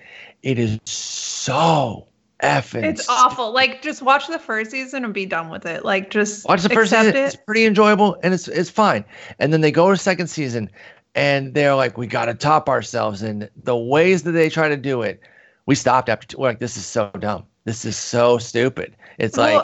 it 0.44 0.58
is 0.58 0.80
so 0.86 2.08
effing. 2.44 2.84
It's 2.84 3.08
awful. 3.10 3.52
Like 3.52 3.82
just 3.82 4.02
watch 4.02 4.28
the 4.28 4.40
first 4.40 4.72
season 4.72 5.04
and 5.06 5.14
be 5.14 5.26
done 5.26 5.50
with 5.50 5.66
it. 5.66 5.84
Like 5.86 6.10
just 6.10 6.48
Watch 6.48 6.64
the 6.64 6.70
first 6.70 6.92
season; 6.92 7.08
it. 7.08 7.16
it's 7.16 7.36
pretty 7.36 7.66
enjoyable 7.66 8.18
and 8.24 8.34
it's 8.34 8.48
it's 8.48 8.70
fine. 8.70 9.06
And 9.40 9.52
then 9.54 9.62
they 9.62 9.72
go 9.72 9.90
to 9.92 9.98
second 9.98 10.28
season, 10.28 10.70
and 11.16 11.54
they're 11.54 11.76
like, 11.76 11.98
"We 11.98 12.08
got 12.08 12.26
to 12.26 12.34
top 12.34 12.70
ourselves." 12.70 13.22
And 13.22 13.50
the 13.64 13.78
ways 13.78 14.24
that 14.24 14.32
they 14.32 14.50
try 14.50 14.68
to 14.70 14.78
do 14.78 15.02
it, 15.02 15.20
we 15.66 15.76
stopped 15.76 16.10
after. 16.10 16.28
Two, 16.28 16.38
we're 16.38 16.50
like, 16.50 16.60
"This 16.60 16.78
is 16.78 16.86
so 16.86 17.10
dumb. 17.20 17.46
This 17.66 17.86
is 17.86 17.98
so 17.98 18.38
stupid." 18.38 18.96
It's 19.18 19.38
like 19.38 19.62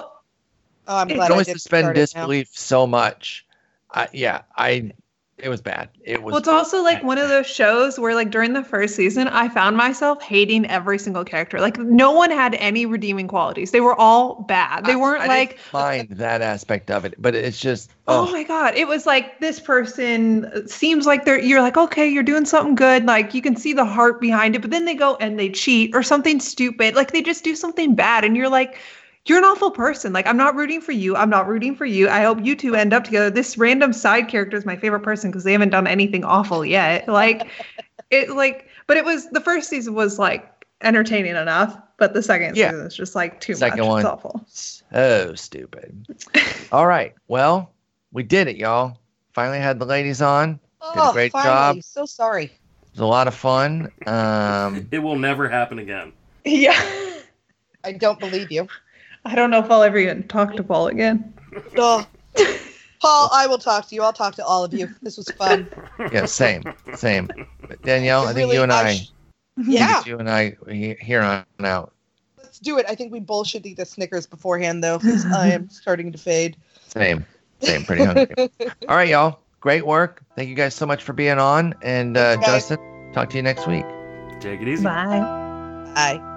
Oh, 0.88 0.98
I'm 0.98 1.10
It's 1.10 1.16
glad 1.18 1.30
don't 1.30 1.40
I 1.40 1.44
suspend 1.44 1.86
start 1.86 1.98
it 1.98 2.00
now. 2.00 2.04
disbelief 2.06 2.50
so 2.54 2.86
much. 2.86 3.46
I, 3.92 4.08
yeah, 4.14 4.42
I. 4.58 4.92
It 5.38 5.50
was 5.50 5.60
bad. 5.60 5.90
It 6.02 6.24
was. 6.24 6.32
Well, 6.32 6.40
it's 6.40 6.48
also 6.48 6.82
like 6.82 7.04
one 7.04 7.18
of 7.18 7.28
those 7.28 7.46
shows 7.46 8.00
where, 8.00 8.16
like, 8.16 8.32
during 8.32 8.54
the 8.54 8.64
first 8.64 8.96
season, 8.96 9.28
I 9.28 9.50
found 9.50 9.76
myself 9.76 10.22
hating 10.22 10.66
every 10.68 10.98
single 10.98 11.26
character. 11.26 11.60
Like, 11.60 11.78
no 11.78 12.14
one 12.14 12.32
had 12.32 12.56
any 12.56 12.86
redeeming 12.86 13.28
qualities. 13.28 13.72
They 13.72 13.82
were 13.82 13.96
all 14.00 14.44
bad. 14.44 14.86
They 14.86 14.94
I- 14.94 14.96
weren't 14.96 15.24
I 15.24 15.28
like, 15.28 15.50
didn't 15.50 15.74
mind 15.74 16.10
that 16.12 16.42
aspect 16.42 16.90
of 16.90 17.04
it, 17.04 17.16
but 17.18 17.36
it's 17.36 17.60
just. 17.60 17.92
oh 18.08 18.30
Oh, 18.30 18.32
my 18.32 18.44
god, 18.44 18.76
it 18.76 18.88
was 18.88 19.06
like 19.06 19.40
this 19.42 19.60
person 19.60 20.66
seems 20.70 21.06
like 21.06 21.26
they're. 21.26 21.40
You're 21.40 21.62
like, 21.62 21.76
okay, 21.76 22.08
you're 22.08 22.24
doing 22.24 22.46
something 22.46 22.76
good. 22.76 23.06
Like, 23.06 23.34
you 23.34 23.42
can 23.42 23.58
see 23.58 23.74
the 23.74 23.86
heart 23.86 24.22
behind 24.22 24.56
it, 24.56 24.62
but 24.62 24.72
then 24.72 24.86
they 24.86 24.96
go 24.96 25.18
and 25.18 25.38
they 25.38 25.50
cheat 25.50 25.94
or 25.94 26.02
something 26.02 26.40
stupid. 26.40 26.96
Like, 26.96 27.12
they 27.12 27.22
just 27.22 27.44
do 27.44 27.56
something 27.58 27.94
bad, 27.94 28.24
and 28.24 28.38
you're 28.38 28.50
like. 28.50 28.78
You're 29.28 29.40
an 29.40 29.44
awful 29.44 29.72
person. 29.72 30.14
Like, 30.14 30.28
I'm 30.28 30.38
not 30.38 30.56
rooting 30.56 30.82
for 30.82 30.92
you. 30.92 31.16
I'm 31.16 31.30
not 31.30 31.48
rooting 31.48 31.76
for 31.76 31.86
you. 31.86 32.08
I 32.10 32.22
hope 32.22 32.44
you 32.44 32.56
two 32.56 32.76
end 32.76 32.94
up 32.94 33.04
together. 33.06 33.30
This 33.32 33.58
random 33.58 33.92
side 33.92 34.28
character 34.28 34.56
is 34.56 34.66
my 34.66 34.76
favorite 34.76 35.00
person 35.02 35.32
because 35.32 35.44
they 35.44 35.52
haven't 35.52 35.70
done 35.72 35.88
anything 35.88 36.24
awful 36.24 36.64
yet. 36.64 37.08
Like, 37.08 37.48
it 38.12 38.30
like 38.30 38.68
but 38.88 38.98
it 38.98 39.06
was 39.06 39.30
the 39.32 39.42
first 39.42 39.68
season 39.70 39.96
was 39.96 40.20
like 40.20 40.66
entertaining 40.82 41.36
enough 41.36 41.76
but 41.98 42.14
the 42.14 42.22
second 42.22 42.56
Yeah. 42.56 42.70
season 42.72 42.86
is 42.86 42.96
just 42.96 43.16
like 43.16 43.40
too 43.40 43.56
Second 43.56 43.80
much 43.80 43.88
one. 43.88 44.00
it's 44.02 44.06
awful 44.06 44.46
so 44.48 45.34
stupid. 45.36 46.06
All 46.72 46.86
right. 46.86 47.14
Well, 47.28 47.72
we 48.12 48.22
did 48.24 48.48
it, 48.48 48.58
y'all. 48.58 49.00
Finally 49.34 49.60
had 49.60 49.80
the 49.80 49.86
ladies 49.86 50.22
on. 50.22 50.60
Did 50.94 51.00
a 51.04 51.10
Oh, 51.10 51.14
great 51.14 51.32
finally. 51.32 51.78
job. 51.80 51.84
So 51.84 52.06
sorry. 52.06 52.46
It 52.46 52.52
was 52.92 53.00
a 53.00 53.06
lot 53.06 53.28
of 53.28 53.34
fun. 53.34 53.92
Um, 54.08 54.88
It 54.92 55.00
will 55.00 55.18
never 55.18 55.50
happen 55.50 55.80
again. 55.80 56.14
yeah 56.46 56.80
I 57.84 57.94
don't 57.94 58.20
believe 58.20 58.52
you. 58.52 58.68
I 59.26 59.36
don't 59.36 59.50
know 59.50 59.60
if 59.60 59.70
i'll 59.72 59.84
ever 59.84 59.98
even 59.98 60.24
talk 60.28 60.56
to 60.56 60.64
paul 60.64 60.88
again 60.88 61.34
Oh. 61.78 62.08
Paul, 63.02 63.30
I 63.34 63.46
will 63.46 63.58
talk 63.58 63.88
to 63.90 63.96
you. 63.96 64.02
I'll 64.02 64.14
talk 64.14 64.36
to 64.36 64.46
all 64.46 64.64
of 64.64 64.74
you. 64.74 64.90
This 65.02 65.18
was 65.18 65.30
fun. 65.30 65.70
yeah, 66.12 66.26
same, 66.26 66.64
same. 66.96 67.30
But 67.68 67.82
Danielle, 67.84 68.24
I 68.24 68.28
think 68.28 68.38
Really, 68.38 68.56
you 68.56 68.64
and 68.64 68.74
I, 68.74 68.94
sh- 68.96 69.12
I 69.58 69.64
think 69.64 69.78
yeah, 69.78 70.04
you 70.06 70.18
and 70.18 70.30
I 70.30 70.56
he- 70.68 70.96
here 71.00 71.22
on 71.22 71.46
out. 71.64 71.94
let's 72.42 72.58
do 72.60 72.78
it. 72.80 72.86
I 72.90 72.96
think 72.96 73.12
we 73.12 73.20
both 73.20 73.48
should 73.48 73.66
eat 73.66 73.78
the 73.78 73.86
Snickers 73.86 74.26
beforehand, 74.26 74.84
though, 74.84 74.98
because 74.98 75.26
I 75.28 75.50
am 75.50 75.70
starting 75.70 76.12
to 76.14 76.18
fade. 76.18 76.58
Same, 76.88 77.26
same. 77.60 77.84
Pretty 77.84 78.04
hungry. 78.06 78.28
All 78.90 78.96
right, 78.96 79.10
y'all. 79.10 79.40
Great 79.60 79.86
work. 79.86 80.24
Thank 80.36 80.50
you 80.50 80.56
guys 80.56 80.74
so 80.74 80.86
much 80.86 81.04
for 81.04 81.14
being 81.14 81.38
on. 81.38 81.76
And 81.84 82.18
uh, 82.18 82.38
Justin, 82.38 82.80
talk 83.14 83.30
to 83.32 83.36
you 83.36 83.44
next 83.44 83.68
week. 83.68 83.86
Take 84.40 84.62
it 84.62 84.68
easy. 84.68 84.84
bye 84.84 85.20
Bye. 85.94 86.32